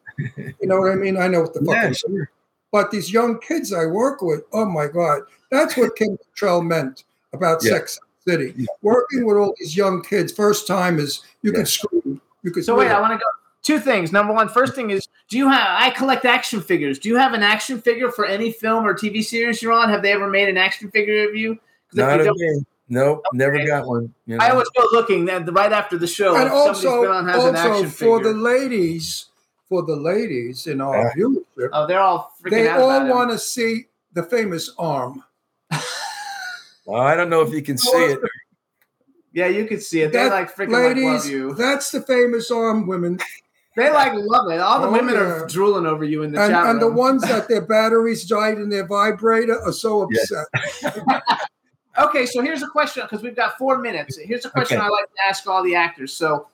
You 0.60 0.68
know 0.68 0.80
what 0.80 0.90
I 0.90 0.94
mean? 0.96 1.16
I 1.18 1.28
know 1.28 1.42
what 1.42 1.54
the 1.54 1.60
fuck 1.64 1.74
Yeah, 1.74 1.82
I'm 1.86 1.94
saying. 1.94 2.26
But 2.72 2.90
these 2.90 3.12
young 3.12 3.38
kids 3.40 3.72
I 3.72 3.86
work 3.86 4.20
with, 4.22 4.42
oh 4.52 4.64
my 4.66 4.86
God, 4.88 5.22
that's 5.50 5.76
what 5.76 5.96
Kim 5.96 6.18
Cattrall 6.36 6.64
meant 6.66 7.04
about 7.32 7.62
Yeah. 7.64 7.72
Sex 7.72 7.98
City. 8.26 8.54
Yeah. 8.56 8.66
Working 8.82 9.24
with 9.24 9.36
all 9.36 9.54
these 9.58 9.76
young 9.76 10.02
kids, 10.02 10.32
first 10.32 10.66
time 10.66 10.98
is 10.98 11.22
you 11.42 11.52
Yeah. 11.52 11.58
could 11.58 11.68
scream. 11.68 12.20
You 12.42 12.50
could 12.50 12.64
So 12.64 12.74
wait, 12.74 12.86
scream. 12.86 12.96
I 12.96 13.00
want 13.00 13.12
to 13.12 13.18
go. 13.18 13.24
Two 13.62 13.80
things. 13.80 14.12
Number 14.12 14.32
one, 14.32 14.48
first 14.48 14.74
thing 14.74 14.90
is, 14.90 15.08
do 15.28 15.36
you 15.36 15.48
have? 15.48 15.80
I 15.80 15.90
collect 15.90 16.24
action 16.24 16.60
figures. 16.60 16.98
Do 16.98 17.08
you 17.08 17.16
have 17.16 17.32
an 17.34 17.42
action 17.42 17.80
figure 17.80 18.10
for 18.12 18.24
any 18.24 18.52
film 18.52 18.86
or 18.86 18.94
TV 18.94 19.22
series 19.24 19.60
you're 19.62 19.72
on? 19.72 19.88
Have 19.90 20.02
they 20.02 20.12
ever 20.12 20.28
made 20.28 20.48
an 20.48 20.56
action 20.56 20.90
figure 20.90 21.28
of 21.28 21.34
you? 21.34 21.54
'Cause 21.54 21.60
if 21.92 21.96
Not 21.98 22.14
you 22.16 22.20
a 22.22 22.24
don't- 22.26 22.38
me. 22.38 22.64
Nope, 22.88 23.22
never 23.32 23.56
Okay. 23.56 23.66
got 23.66 23.86
one. 23.86 24.14
You 24.26 24.36
know? 24.36 24.44
I 24.44 24.50
always 24.50 24.68
go 24.68 24.86
looking 24.92 25.24
then 25.24 25.44
right 25.46 25.72
after 25.72 25.98
the 25.98 26.06
show. 26.06 26.36
and 26.36 26.44
if 26.46 26.52
somebody's 26.52 26.84
also, 26.84 27.02
been 27.02 27.10
on 27.10 27.26
has 27.28 27.44
an 27.44 27.56
also 27.56 27.70
action 27.72 27.90
for 27.90 28.18
figure. 28.18 28.32
the 28.32 28.38
ladies, 28.38 29.24
for 29.68 29.82
the 29.82 29.96
ladies 29.96 30.68
in 30.68 30.80
our 30.80 30.96
Yeah. 30.96 31.12
viewership, 31.16 31.68
oh, 31.72 31.86
they're 31.88 31.98
all 32.00 32.32
freaking 32.40 32.50
they 32.50 32.68
out 32.68 32.78
all 32.80 33.06
want 33.08 33.32
to 33.32 33.38
see 33.40 33.86
the 34.12 34.22
famous 34.22 34.72
arm. 34.78 35.24
Well, 36.86 37.02
I 37.02 37.14
don't 37.16 37.28
know 37.28 37.42
if 37.42 37.52
you 37.52 37.62
can 37.62 37.76
see 37.76 37.90
it. 37.90 38.20
Yeah, 39.32 39.48
you 39.48 39.66
can 39.66 39.80
see 39.80 40.00
it. 40.02 40.12
They 40.12 40.18
That- 40.24 40.30
like 40.32 40.54
freaking 40.54 40.70
like 40.70 40.96
love 40.96 41.26
you. 41.26 41.52
that's 41.54 41.90
the 41.90 42.00
famous 42.00 42.50
arm 42.50 42.86
women. 42.86 43.18
They 43.76 43.90
like 43.90 44.12
love 44.14 44.50
it. 44.50 44.58
All 44.60 44.80
the 44.80 44.86
Oh, 44.88 44.92
women 44.92 45.14
yeah. 45.14 45.20
are 45.20 45.46
drooling 45.46 45.84
over 45.84 46.04
you 46.04 46.22
in 46.22 46.32
the 46.32 46.40
And, 46.40 46.50
chat 46.54 46.66
and 46.66 46.80
the 46.80 46.90
ones 46.90 47.20
that 47.22 47.46
their 47.48 47.60
batteries 47.76 48.24
died 48.24 48.56
in 48.58 48.70
their 48.70 48.86
vibrator 48.86 49.60
are 49.60 49.72
so 49.72 50.08
Yeah. 50.10 50.22
upset. 50.22 51.22
Okay, 51.98 52.26
so 52.26 52.42
here's 52.42 52.62
a 52.62 52.66
question 52.68 53.02
because 53.04 53.22
we've 53.22 53.34
got 53.34 53.56
four 53.56 53.78
minutes. 53.78 54.18
Here's 54.18 54.44
a 54.44 54.50
question 54.50 54.76
Okay. 54.76 54.84
I 54.86 54.90
like 54.90 55.06
to 55.06 55.26
ask 55.26 55.46
all 55.46 55.62
the 55.62 55.74
actors. 55.74 56.12
So 56.12 56.46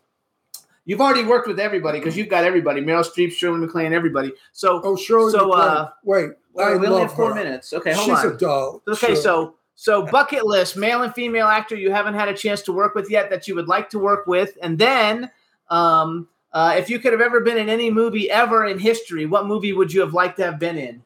you've 0.84 1.00
already 1.00 1.24
worked 1.24 1.48
with 1.48 1.58
everybody 1.58 1.98
because 1.98 2.16
you've 2.16 2.28
got 2.28 2.44
everybody: 2.44 2.80
Meryl 2.80 3.04
Streep, 3.04 3.32
Shirley 3.32 3.58
MacLaine, 3.58 3.92
everybody. 3.92 4.32
So 4.52 4.80
Oh, 4.84 4.94
sure. 4.96 5.32
So, 5.32 5.50
uh, 5.52 5.90
wait, 6.04 6.30
well, 6.52 6.68
I 6.72 6.76
we 6.76 6.86
only 6.86 7.00
have 7.02 7.14
four 7.14 7.30
her. 7.30 7.34
minutes. 7.34 7.72
Okay, 7.72 7.92
hold 7.92 8.04
She's 8.06 8.14
on. 8.18 8.22
She's 8.24 8.32
a 8.32 8.38
doll. 8.38 8.82
Okay, 8.88 9.06
Sure. 9.14 9.16
so 9.16 9.54
so 9.74 10.04
bucket 10.06 10.44
list, 10.44 10.76
male 10.76 11.02
and 11.02 11.14
female 11.14 11.46
actor 11.46 11.74
you 11.74 11.90
haven't 11.90 12.14
had 12.14 12.28
a 12.28 12.34
chance 12.34 12.62
to 12.62 12.72
work 12.72 12.94
with 12.94 13.10
yet 13.10 13.30
that 13.30 13.48
you 13.48 13.54
would 13.54 13.68
like 13.68 13.90
to 13.90 13.98
work 13.98 14.26
with, 14.26 14.56
and 14.62 14.78
then 14.78 15.30
um, 15.70 16.28
uh, 16.52 16.74
if 16.76 16.90
you 16.90 16.98
could 16.98 17.12
have 17.12 17.22
ever 17.22 17.40
been 17.40 17.56
in 17.56 17.68
any 17.68 17.90
movie 17.90 18.30
ever 18.30 18.66
in 18.66 18.78
history, 18.78 19.26
what 19.26 19.46
movie 19.46 19.72
would 19.72 19.92
you 19.92 20.00
have 20.00 20.12
liked 20.12 20.36
to 20.36 20.44
have 20.44 20.58
been 20.58 20.76
in? 20.76 21.02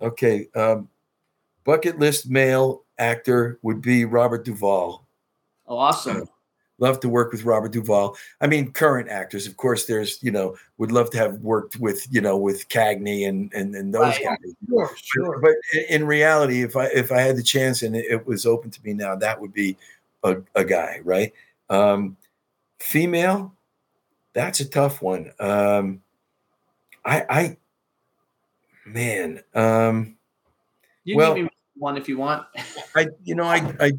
Okay. 0.00 0.48
Um, 0.54 0.88
bucket 1.64 1.98
list 1.98 2.28
male 2.28 2.84
actor 2.98 3.58
would 3.62 3.80
be 3.80 4.04
Robert 4.04 4.44
Duvall. 4.44 5.06
Oh, 5.66 5.76
awesome! 5.76 6.28
Love 6.80 7.00
to 7.00 7.08
work 7.08 7.32
with 7.32 7.44
Robert 7.44 7.72
Duvall. 7.72 8.16
I 8.40 8.46
mean, 8.46 8.70
current 8.72 9.08
actors, 9.08 9.46
of 9.48 9.56
course. 9.56 9.86
There's, 9.86 10.22
you 10.22 10.30
know, 10.30 10.56
would 10.78 10.92
love 10.92 11.10
to 11.10 11.18
have 11.18 11.34
worked 11.40 11.76
with, 11.76 12.06
you 12.10 12.20
know, 12.20 12.36
with 12.36 12.68
Cagney 12.68 13.28
and 13.28 13.52
and, 13.52 13.74
and 13.74 13.92
those 13.92 14.14
Right. 14.16 14.24
guys. 14.24 14.54
Sure, 14.68 14.90
sure. 14.96 15.40
But 15.40 15.54
in 15.88 16.06
reality, 16.06 16.62
if 16.62 16.76
I 16.76 16.86
if 16.86 17.10
I 17.10 17.20
had 17.20 17.36
the 17.36 17.42
chance 17.42 17.82
and 17.82 17.96
it, 17.96 18.24
was 18.26 18.46
open 18.46 18.70
to 18.70 18.80
me 18.84 18.92
now, 18.94 19.16
that 19.16 19.40
would 19.40 19.52
be 19.52 19.76
a, 20.22 20.36
a 20.54 20.64
guy, 20.64 21.00
right? 21.02 21.32
Um, 21.68 22.16
female, 22.78 23.52
that's 24.32 24.60
a 24.60 24.64
tough 24.64 25.02
one. 25.02 25.32
Um, 25.40 26.00
I, 27.04 27.24
I, 27.28 27.56
man, 28.86 29.40
um, 29.54 30.16
You 31.04 31.16
Well- 31.16 31.34
give 31.34 31.44
me 31.44 31.50
one 31.74 31.96
if 31.96 32.08
you 32.08 32.18
want. 32.18 32.46
I, 32.94 33.06
you 33.24 33.34
know, 33.34 33.44
I, 33.44 33.72
I, 33.80 33.92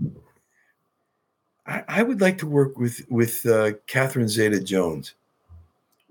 I, 1.69 1.83
I 1.87 2.03
would 2.03 2.19
like 2.19 2.37
to 2.39 2.47
work 2.47 2.77
with 2.77 3.05
with 3.09 3.45
uh, 3.45 3.73
Catherine 3.87 4.27
Zeta-Jones. 4.27 5.13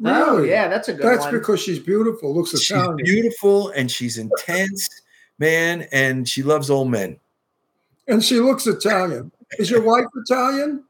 Oh, 0.05 0.43
yeah, 0.44 0.68
that's 0.68 0.89
a 0.89 0.93
good 0.94 1.05
That's 1.05 1.24
one. 1.24 1.35
because 1.35 1.60
she's 1.60 1.80
beautiful. 1.80 2.32
Looks 2.32 2.51
She's 2.51 2.70
Italian. 2.70 2.97
beautiful 3.05 3.70
and 3.70 3.90
she's 3.90 4.16
intense, 4.16 4.89
man, 5.40 5.89
and 5.90 6.28
she 6.28 6.44
loves 6.44 6.70
old 6.70 6.89
men. 6.89 7.18
And 8.06 8.22
she 8.24 8.39
looks 8.39 8.66
Italian. 8.68 9.32
Is 9.59 9.70
your 9.70 9.82
wife 9.82 10.05
Italian? 10.14 10.85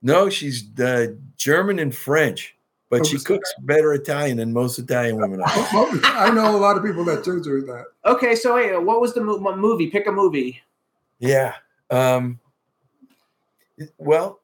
No, 0.00 0.30
she's 0.30 0.64
uh, 0.78 1.08
German 1.36 1.80
and 1.80 1.92
French. 1.92 2.54
but 2.88 3.04
she 3.04 3.16
was- 3.16 3.24
cooks 3.24 3.52
better 3.62 3.92
Italian 3.94 4.36
than 4.36 4.52
most 4.52 4.78
Italian 4.78 5.16
women. 5.16 5.42
I 5.44 5.68
know. 5.72 6.00
I 6.04 6.30
know 6.30 6.56
a 6.56 6.58
lot 6.58 6.76
of 6.76 6.84
people 6.84 7.04
that 7.06 7.24
do 7.24 7.42
do 7.42 7.62
that. 7.62 7.86
Okay, 8.06 8.36
so 8.36 8.54
wait, 8.54 8.80
what 8.80 9.00
was 9.00 9.12
the 9.12 9.22
mo- 9.22 9.38
mo- 9.38 9.56
movie? 9.56 9.88
Pick 9.90 10.06
a 10.06 10.12
movie. 10.12 10.60
Yeah. 11.18 11.54
Um, 11.90 12.38
well, 13.98 14.40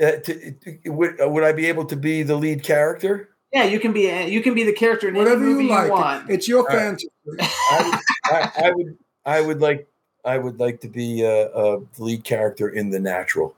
uh, 0.00 0.12
to, 0.12 0.52
to- 0.52 0.90
would, 0.90 1.20
uh, 1.20 1.28
would 1.28 1.44
I 1.44 1.52
be 1.52 1.66
able 1.66 1.84
to 1.86 1.96
be 1.96 2.22
the 2.22 2.36
lead 2.36 2.62
character? 2.62 3.30
Yeah, 3.52 3.64
you 3.64 3.80
can 3.80 3.92
be 3.92 4.02
you 4.30 4.42
can 4.42 4.54
be 4.54 4.62
the 4.62 4.72
character 4.74 5.08
in 5.08 5.16
any 5.16 5.24
Whatever 5.24 5.40
movie 5.42 5.64
you 5.64 5.70
like, 5.70 5.90
want. 5.90 6.30
it's 6.30 6.46
your 6.46 6.60
All 6.60 6.66
right. 6.66 6.76
fantasy. 6.76 7.08
I, 7.40 7.82
would- 7.82 8.00
I, 8.24 8.52
I 8.66 8.70
would. 8.72 8.98
I 9.24 9.40
would 9.40 9.60
like. 9.60 9.88
I 10.24 10.36
would 10.36 10.60
like 10.60 10.80
to 10.82 10.88
be 10.88 11.24
uh, 11.24 11.28
uh, 11.28 11.80
the 11.96 12.04
lead 12.04 12.24
character 12.24 12.68
in 12.68 12.90
The 12.90 12.98
Natural. 13.00 13.54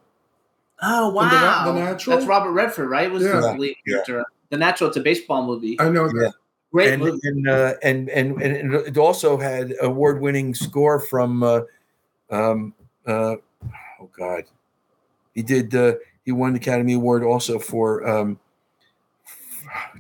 Oh 0.83 1.09
In 1.09 1.15
The 1.15 1.19
wow, 1.35 1.65
The 1.67 1.73
Natural? 1.81 2.17
That's 2.17 2.29
Robert 2.29 2.53
Redford, 2.53 2.89
right? 2.89 3.11
Was 3.11 3.25
Yeah. 3.25 3.41
the 3.41 3.55
lead 3.59 3.77
Yeah. 3.85 4.23
The 4.51 4.57
Natural. 4.57 4.89
It's 4.89 4.97
a 4.97 5.01
baseball 5.01 5.45
movie. 5.45 5.81
I 5.81 5.89
know 5.89 6.07
that. 6.07 6.33
Great 6.73 6.93
and 6.93 7.03
movie. 7.03 7.19
and, 7.25 7.49
uh, 7.49 7.75
and 7.83 8.09
and 8.11 8.41
and 8.41 8.75
it 8.75 8.97
also 8.97 9.37
had 9.37 9.75
award-winning 9.81 10.55
score 10.55 11.01
from. 11.01 11.43
Uh, 11.43 11.61
um, 12.31 12.75
uh, 13.07 13.37
oh 14.01 14.09
God, 14.17 14.45
he 15.35 15.43
did. 15.43 15.75
Uh, 15.75 15.95
he 16.25 16.33
won 16.33 16.53
the 16.53 16.59
Academy 16.59 16.95
Award 16.95 17.23
also 17.23 17.59
for. 17.59 18.07
Um, 18.07 18.39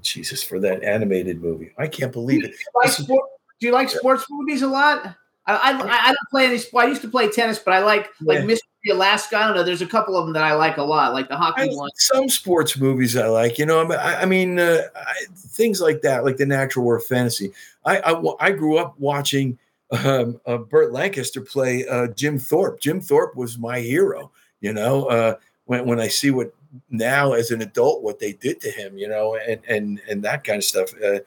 Jesus, 0.02 0.42
for 0.42 0.58
that 0.60 0.82
animated 0.82 1.40
movie, 1.40 1.72
I 1.78 1.86
can't 1.86 2.12
believe 2.12 2.44
it. 2.44 2.50
Do 2.50 2.56
you 2.56 2.82
like 2.82 2.90
sport, 2.90 3.30
do 3.60 3.66
you 3.66 3.72
like 3.72 3.88
sports 3.88 4.24
movies 4.28 4.62
a 4.62 4.66
lot? 4.66 5.14
I, 5.46 5.54
I, 5.54 5.70
I 5.70 6.06
don't 6.08 6.30
play 6.30 6.46
any 6.46 6.58
sport. 6.58 6.86
I 6.86 6.88
used 6.88 7.02
to 7.02 7.08
play 7.08 7.28
tennis, 7.30 7.58
but 7.58 7.72
I 7.74 7.78
like 7.78 8.08
like 8.20 8.40
Yeah. 8.40 8.46
Mystery 8.46 8.90
Alaska. 8.90 9.36
I 9.36 9.46
don't 9.46 9.56
know. 9.56 9.62
There's 9.62 9.82
a 9.82 9.86
couple 9.86 10.16
of 10.16 10.24
them 10.26 10.32
that 10.34 10.42
I 10.42 10.54
like 10.54 10.76
a 10.78 10.82
lot, 10.82 11.12
like 11.12 11.28
the 11.28 11.36
hockey 11.36 11.70
I, 11.70 11.74
one. 11.74 11.90
some 11.94 12.28
sports 12.28 12.78
movies 12.78 13.16
I 13.16 13.26
like, 13.28 13.58
you 13.58 13.66
know. 13.66 13.90
I, 13.92 14.22
I 14.22 14.24
mean, 14.26 14.58
uh, 14.58 14.82
I, 14.96 15.14
things 15.34 15.80
like 15.80 16.02
that, 16.02 16.24
like 16.24 16.36
the 16.36 16.46
natural 16.46 16.86
or 16.86 16.98
fantasy. 16.98 17.52
I, 17.84 17.98
I 18.00 18.34
I 18.40 18.50
grew 18.50 18.78
up 18.78 18.98
watching 18.98 19.58
um, 20.04 20.40
uh, 20.46 20.58
Burt 20.58 20.92
Lancaster 20.92 21.40
play 21.40 21.86
uh, 21.86 22.08
Jim 22.08 22.38
Thorpe. 22.38 22.80
Jim 22.80 23.00
Thorpe 23.00 23.36
was 23.36 23.58
my 23.58 23.80
hero. 23.80 24.30
You 24.60 24.72
know, 24.72 25.06
uh, 25.06 25.34
when 25.64 25.86
when 25.86 26.00
I 26.00 26.08
see 26.08 26.30
what 26.30 26.52
now 26.90 27.32
as 27.32 27.50
an 27.50 27.62
adult 27.62 28.02
what 28.02 28.18
they 28.18 28.32
did 28.34 28.60
to 28.60 28.70
him, 28.70 28.96
you 28.96 29.08
know, 29.08 29.36
and 29.36 29.60
and 29.68 30.00
and 30.08 30.22
that 30.24 30.44
kind 30.44 30.58
of 30.58 30.64
stuff. 30.64 30.90
Uh, 31.02 31.20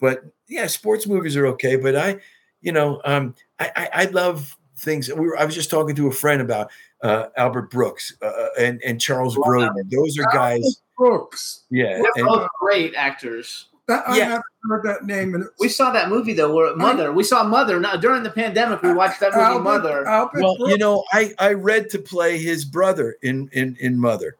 but 0.00 0.24
yeah, 0.48 0.66
sports 0.66 1.06
movies 1.06 1.36
are 1.36 1.46
okay. 1.48 1.76
But 1.76 1.96
I, 1.96 2.18
you 2.62 2.72
know, 2.72 3.00
um, 3.04 3.34
I, 3.58 3.70
I 3.76 3.88
I 3.92 4.04
love 4.06 4.56
things. 4.76 5.12
We 5.12 5.26
were, 5.26 5.38
I 5.38 5.44
was 5.44 5.54
just 5.54 5.70
talking 5.70 5.94
to 5.96 6.08
a 6.08 6.12
friend 6.12 6.40
about 6.42 6.70
uh, 7.02 7.26
Albert 7.36 7.70
Brooks 7.70 8.14
uh, 8.22 8.46
and 8.58 8.80
and 8.84 9.00
Charles. 9.00 9.36
Grodin. 9.36 9.72
Those 9.90 10.18
are 10.18 10.26
guys. 10.32 10.82
Brooks. 10.98 11.64
Yeah, 11.70 11.94
They're 11.96 12.10
and- 12.16 12.26
both 12.26 12.48
great 12.60 12.94
actors. 12.94 13.66
That, 13.90 14.08
I 14.08 14.16
Yeah. 14.16 14.24
haven't 14.24 14.44
heard 14.68 14.82
that 14.84 15.04
name. 15.04 15.34
And 15.34 15.44
We 15.58 15.68
saw 15.68 15.90
that 15.90 16.08
movie 16.08 16.32
though, 16.32 16.54
where 16.54 16.74
Mother. 16.76 17.12
We 17.12 17.24
saw 17.24 17.42
Mother. 17.44 17.80
Now 17.80 17.96
during 17.96 18.22
the 18.22 18.30
pandemic, 18.30 18.82
we 18.82 18.92
watched 18.94 19.18
that 19.20 19.32
movie 19.32 19.44
Albert, 19.44 19.62
Mother. 19.64 20.06
Albert 20.06 20.40
well, 20.42 20.56
Brooks. 20.56 20.70
you 20.72 20.78
know, 20.78 21.04
I 21.12 21.34
I 21.38 21.52
read 21.54 21.90
to 21.90 21.98
play 21.98 22.38
his 22.38 22.64
brother 22.64 23.16
in 23.22 23.48
in 23.52 23.76
in 23.80 23.98
Mother. 24.00 24.36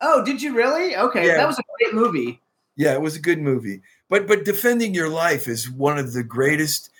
Oh, 0.00 0.24
did 0.24 0.40
you 0.40 0.54
really? 0.54 0.96
Okay, 0.96 1.26
Yeah. 1.26 1.36
that 1.36 1.46
was 1.46 1.58
a 1.58 1.62
great 1.78 1.94
movie. 1.94 2.40
Yeah, 2.76 2.92
it 2.94 3.00
was 3.02 3.16
a 3.16 3.20
good 3.20 3.38
movie. 3.40 3.82
But 4.08 4.26
but 4.26 4.44
defending 4.44 4.94
your 4.94 5.08
life 5.08 5.48
is 5.48 5.68
one 5.70 5.98
of 5.98 6.12
the 6.12 6.22
greatest, 6.22 6.90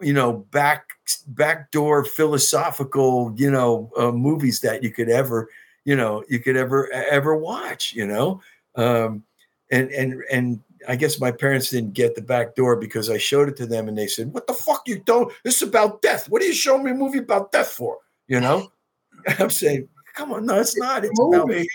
you 0.00 0.12
know, 0.12 0.32
back 0.32 0.90
backdoor 1.26 2.04
philosophical, 2.04 3.32
you 3.36 3.50
know, 3.50 3.90
uh, 3.96 4.12
movies 4.12 4.60
that 4.60 4.82
you 4.82 4.90
could 4.90 5.08
ever, 5.08 5.48
you 5.84 5.96
know, 5.96 6.22
you 6.28 6.38
could 6.38 6.56
ever 6.56 6.90
ever 6.92 7.36
watch. 7.36 7.92
You 7.94 8.06
know, 8.06 8.40
um, 8.76 9.24
and 9.70 9.90
and 9.90 10.22
and 10.30 10.60
I 10.88 10.96
guess 10.96 11.20
my 11.20 11.30
parents 11.30 11.70
didn't 11.70 11.92
get 11.92 12.14
the 12.14 12.22
back 12.22 12.54
door 12.54 12.74
because 12.76 13.10
I 13.10 13.18
showed 13.18 13.48
it 13.48 13.56
to 13.58 13.66
them 13.66 13.88
and 13.88 13.96
they 13.96 14.06
said, 14.06 14.32
"What 14.32 14.46
the 14.46 14.54
fuck 14.54 14.82
you 14.86 14.98
don't? 15.00 15.30
This 15.44 15.56
is 15.62 15.68
about 15.68 16.00
death. 16.02 16.28
What 16.30 16.40
are 16.42 16.46
you 16.46 16.54
showing 16.54 16.82
me 16.84 16.90
a 16.92 16.94
movie 16.94 17.18
about 17.18 17.52
death 17.52 17.68
for?" 17.70 17.98
You 18.26 18.40
know, 18.40 18.72
I'm 19.38 19.50
saying, 19.50 19.88
"Come 20.14 20.32
on, 20.32 20.46
no, 20.46 20.58
it's 20.58 20.76
not. 20.78 21.04
It's 21.04 21.18
about 21.20 21.46
Movie. 21.48 21.68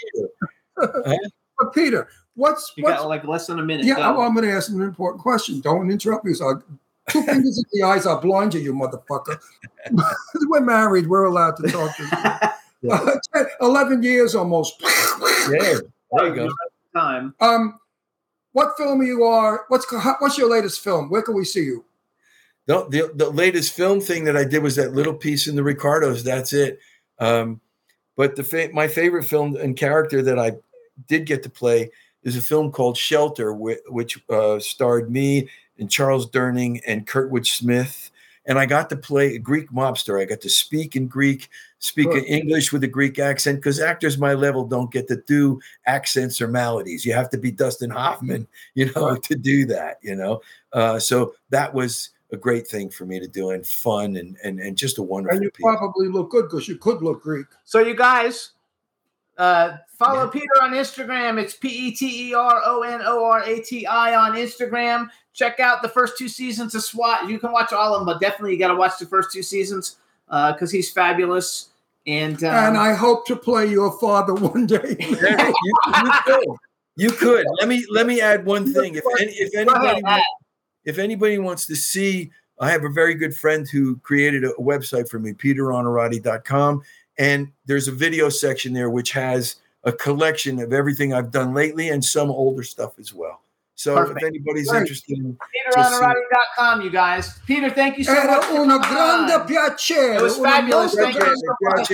fear." 0.77 1.17
But 1.59 1.71
Peter, 1.71 2.07
what's 2.33 2.73
You 2.75 2.83
what's 2.83 2.97
got 2.99 3.07
like 3.07 3.23
less 3.25 3.45
than 3.45 3.59
a 3.59 3.63
minute. 3.63 3.85
yeah? 3.85 3.95
Go. 3.97 4.01
I'm, 4.01 4.19
I'm 4.19 4.33
going 4.33 4.43
to 4.47 4.51
ask 4.51 4.71
an 4.71 4.81
important 4.81 5.21
question. 5.21 5.61
Don't 5.61 5.91
interrupt 5.91 6.25
me. 6.25 6.33
So 6.33 6.47
I'll- 6.47 6.63
two 7.09 7.21
fingers 7.27 7.59
in 7.59 7.63
the 7.79 7.85
eyes, 7.85 8.07
I'll 8.07 8.19
blind 8.19 8.55
you, 8.55 8.59
you 8.59 8.73
motherfucker. 8.73 9.37
We're 10.47 10.61
married. 10.61 11.05
We're 11.07 11.25
allowed 11.25 11.57
to 11.57 11.67
talk 11.71 11.95
to 11.97 12.03
you. 12.81 12.89
Uh, 12.91 13.15
10, 13.35 13.45
Eleven 13.61 14.01
years 14.01 14.33
almost. 14.33 14.81
Yeah, 14.81 15.75
there 16.11 16.27
you 16.27 16.35
go. 16.35 16.49
Time. 16.95 17.35
Um, 17.39 17.79
what 18.53 18.77
film 18.77 19.01
you 19.03 19.23
are? 19.23 19.65
What's 19.67 19.85
what's 20.19 20.37
your 20.37 20.49
latest 20.49 20.83
film? 20.83 21.09
Where 21.09 21.21
can 21.21 21.35
we 21.35 21.45
see 21.45 21.63
you? 21.63 21.85
The, 22.65 22.87
the, 22.87 23.11
the 23.13 23.29
latest 23.29 23.73
film 23.73 23.99
thing 23.99 24.23
that 24.23 24.37
I 24.37 24.45
did 24.45 24.63
was 24.63 24.77
that 24.77 24.93
little 24.93 25.13
piece 25.13 25.47
in 25.47 25.55
the 25.55 25.63
Ricardos. 25.63 26.23
That's 26.23 26.53
it. 26.53 26.79
Um, 27.19 27.59
but 28.15 28.35
the 28.35 28.43
fa- 28.43 28.69
my 28.71 28.87
favorite 28.87 29.25
film 29.25 29.57
and 29.57 29.75
character 29.75 30.21
that 30.21 30.39
I 30.39 30.53
did 31.07 31.25
get 31.25 31.43
to 31.43 31.49
play 31.49 31.91
is 32.23 32.37
a 32.37 32.41
film 32.41 32.71
called 32.71 32.95
Shelter, 32.95 33.53
which, 33.53 33.79
which 33.89 34.23
uh, 34.29 34.59
starred 34.59 35.11
me 35.11 35.49
and 35.77 35.91
Charles 35.91 36.29
Durning 36.29 36.81
and 36.87 37.05
Kurtwood 37.05 37.45
Smith. 37.45 38.11
And 38.45 38.59
I 38.59 38.65
got 38.65 38.89
to 38.89 38.95
play 38.97 39.35
a 39.35 39.39
Greek 39.39 39.71
mobster. 39.71 40.21
I 40.21 40.25
got 40.25 40.41
to 40.41 40.49
speak 40.49 40.95
in 40.97 41.07
Greek, 41.07 41.49
speak 41.79 42.09
Good. 42.11 42.23
in 42.25 42.41
English 42.41 42.73
with 42.73 42.83
a 42.83 42.87
Greek 42.87 43.17
accent, 43.19 43.59
because 43.59 43.79
actors 43.79 44.17
my 44.17 44.33
level 44.33 44.65
don't 44.65 44.91
get 44.91 45.07
to 45.07 45.15
do 45.27 45.59
accents 45.85 46.41
or 46.41 46.47
melodies. 46.49 47.05
You 47.05 47.13
have 47.13 47.29
to 47.29 47.37
be 47.37 47.51
Dustin 47.51 47.89
Hoffman, 47.89 48.45
you 48.73 48.91
know, 48.93 49.11
Right. 49.11 49.23
to 49.23 49.35
do 49.35 49.65
that, 49.67 49.99
you 50.01 50.15
know. 50.15 50.41
Uh, 50.73 50.99
so 50.99 51.33
that 51.51 51.73
was 51.73 52.09
a 52.31 52.37
great 52.37 52.67
thing 52.67 52.89
for 52.89 53.05
me 53.05 53.19
to 53.19 53.27
do 53.27 53.51
and 53.51 53.65
fun 53.65 54.15
and 54.17 54.35
and, 54.43 54.59
and 54.59 54.75
just 54.75 54.97
a 54.97 55.03
wonderful 55.03 55.35
And 55.37 55.43
you 55.43 55.51
piece. 55.51 55.61
probably 55.63 56.07
look 56.07 56.31
good 56.31 56.43
because 56.49 56.67
you 56.67 56.77
could 56.77 57.01
look 57.01 57.21
Greek. 57.23 57.45
So 57.63 57.79
you 57.79 57.95
guys, 57.95 58.51
uh, 59.37 59.77
follow 59.87 60.27
Peter 60.27 60.61
on 60.61 60.71
Instagram. 60.71 61.41
It's 61.41 61.53
P 61.53 61.67
E 61.67 61.91
T 61.91 62.29
E 62.29 62.33
R 62.33 62.61
O 62.65 62.83
N 62.83 63.01
O 63.03 63.23
R 63.25 63.43
A 63.43 63.61
T 63.61 63.85
I 63.85 64.15
on 64.15 64.37
Instagram. 64.37 65.09
Check 65.33 65.59
out 65.59 65.81
the 65.81 65.89
first 65.89 66.17
two 66.17 66.27
seasons 66.27 66.75
of 66.75 66.83
SWAT. 66.83 67.27
You 67.27 67.39
can 67.39 67.51
watch 67.51 67.73
all 67.73 67.95
of 67.95 68.01
them, 68.01 68.05
but 68.05 68.21
definitely 68.21 68.53
you 68.53 68.59
got 68.59 68.67
to 68.67 68.75
watch 68.75 68.99
the 68.99 69.05
first 69.05 69.31
two 69.31 69.41
seasons 69.41 69.97
because 70.27 70.71
he's 70.71 70.91
fabulous. 70.91 71.69
And, 72.05 72.43
um, 72.43 72.53
and 72.53 72.77
I 72.77 72.93
hope 72.93 73.25
to 73.27 73.35
play 73.35 73.67
your 73.67 73.97
father 73.99 74.33
one 74.33 74.67
day. 74.67 74.97
You, 75.09 76.03
you 76.03 76.11
could. 76.25 76.47
You 76.95 77.09
could. 77.09 77.45
Let 77.59 77.67
me 77.67 77.85
let 77.89 78.05
me 78.05 78.21
add 78.21 78.45
one 78.45 78.71
thing. 78.71 78.95
If 78.95 79.03
any, 79.19 79.31
if 79.31 79.55
anybody 79.55 80.01
Matt. 80.03 80.23
if 80.85 80.99
anybody 80.99 81.39
wants 81.39 81.65
to 81.67 81.75
see, 81.75 82.31
I 82.59 82.69
have 82.69 82.83
a 82.83 82.89
very 82.89 83.15
good 83.15 83.35
friend 83.35 83.67
who 83.67 83.97
created 83.97 84.43
a, 84.43 84.51
a 84.51 84.61
website 84.61 85.09
for 85.09 85.17
me, 85.19 85.33
peteronorati.com. 85.33 86.81
And 87.17 87.51
there's 87.65 87.87
a 87.87 87.91
video 87.91 88.29
section 88.29 88.73
there 88.73 88.89
which 88.89 89.11
has 89.11 89.57
a 89.83 89.91
collection 89.91 90.59
of 90.59 90.73
everything 90.73 91.13
I've 91.13 91.31
done 91.31 91.53
lately 91.53 91.89
and 91.89 92.03
some 92.03 92.29
older 92.31 92.63
stuff 92.63 92.97
as 92.99 93.13
well. 93.13 93.41
So 93.75 93.95
Perfect. 93.95 94.21
if 94.21 94.27
anybody's 94.27 94.69
Great. 94.69 94.81
interested 94.81 95.17
in 95.17 95.37
peteronorati.com, 95.75 96.81
you 96.83 96.89
guys. 96.89 97.39
Peter, 97.45 97.69
thank 97.69 97.97
you 97.97 98.03
so 98.03 98.13
much. 98.13 98.23
Era 98.23 98.41
for 98.43 98.61
una 98.61 98.79
grande 98.79 99.47
piacere. 99.47 100.15
It 100.17 100.21
was 100.21 100.37
fabulous. 100.37 100.95
Thank 100.95 101.15
you 101.15 101.21
so 101.21 101.55
much. 101.61 101.91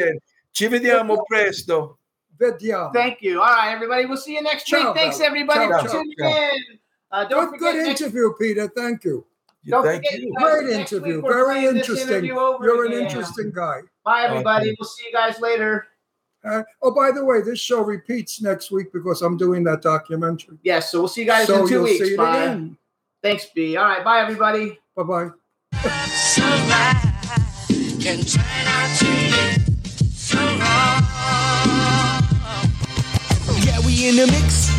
Ci 0.53 0.67
vediamo 0.67 1.23
presto. 1.27 1.97
Vediamo. 2.37 2.91
Thank 2.93 3.21
you. 3.21 3.41
All 3.41 3.47
right, 3.47 3.71
everybody. 3.73 4.05
We'll 4.05 4.17
see 4.17 4.33
you 4.35 4.41
next 4.41 4.65
Ciao, 4.65 4.87
week. 4.91 4.95
Thanks, 5.01 5.19
everybody, 5.19 5.67
Ciao, 5.67 5.81
for 5.81 5.87
ciao, 5.87 5.93
tuning 5.93 6.15
ciao. 6.19 6.27
in. 6.27 6.79
Uh, 7.11 7.25
don't 7.25 7.49
Good, 7.51 7.59
forget 7.59 7.73
good 7.73 7.85
next- 7.87 8.01
interview, 8.01 8.33
Peter. 8.39 8.67
Thank 8.67 9.03
you. 9.03 9.25
Don't 9.67 9.83
Thank 9.83 10.05
forget, 10.05 10.21
you. 10.21 10.33
Great 10.37 10.69
interview. 10.69 11.21
Very 11.21 11.65
interesting. 11.65 12.07
interview 12.07 12.33
You're 12.33 12.85
an 12.85 12.93
interesting 12.93 13.51
guy. 13.53 13.81
Bye, 14.05 14.23
everybody. 14.23 14.69
Okay. 14.69 14.75
We'll 14.79 14.87
see 14.87 15.05
you 15.05 15.13
guys 15.13 15.39
later. 15.39 15.87
Uh, 16.43 16.63
oh, 16.81 16.91
by 16.91 17.11
the 17.11 17.23
way, 17.23 17.41
this 17.41 17.59
show 17.59 17.81
repeats 17.83 18.41
next 18.41 18.71
week 18.71 18.93
because 18.93 19.21
I'm 19.21 19.35
doing 19.35 19.63
that 19.65 19.81
documentary. 19.81 20.57
Yes, 20.63 20.91
so 20.91 20.99
we'll 20.99 21.09
see 21.09 21.21
you 21.21 21.27
guys 21.27 21.47
so 21.47 21.63
in 21.63 21.67
2 21.67 21.73
you'll 21.73 21.83
weeks. 21.83 22.05
see 22.05 22.13
it 22.13 22.17
Bye. 22.17 22.43
again. 22.43 22.77
Thanks, 23.21 23.47
B. 23.53 23.75
All 23.75 23.83
right, 23.85 24.03
bye, 24.03 24.21
everybody. 24.21 24.79
Bye 24.95 25.03
bye. 25.03 25.29
can 27.99 28.21
turn 28.23 28.67
out 28.67 28.97
to 28.99 29.05
be 29.05 29.89
so 29.89 30.37
wrong. 30.37 31.03
Yeah, 33.65 33.85
we 33.85 34.07
in 34.07 34.15
the 34.15 34.27
mix 34.27 34.78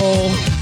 Oh. 0.00 0.57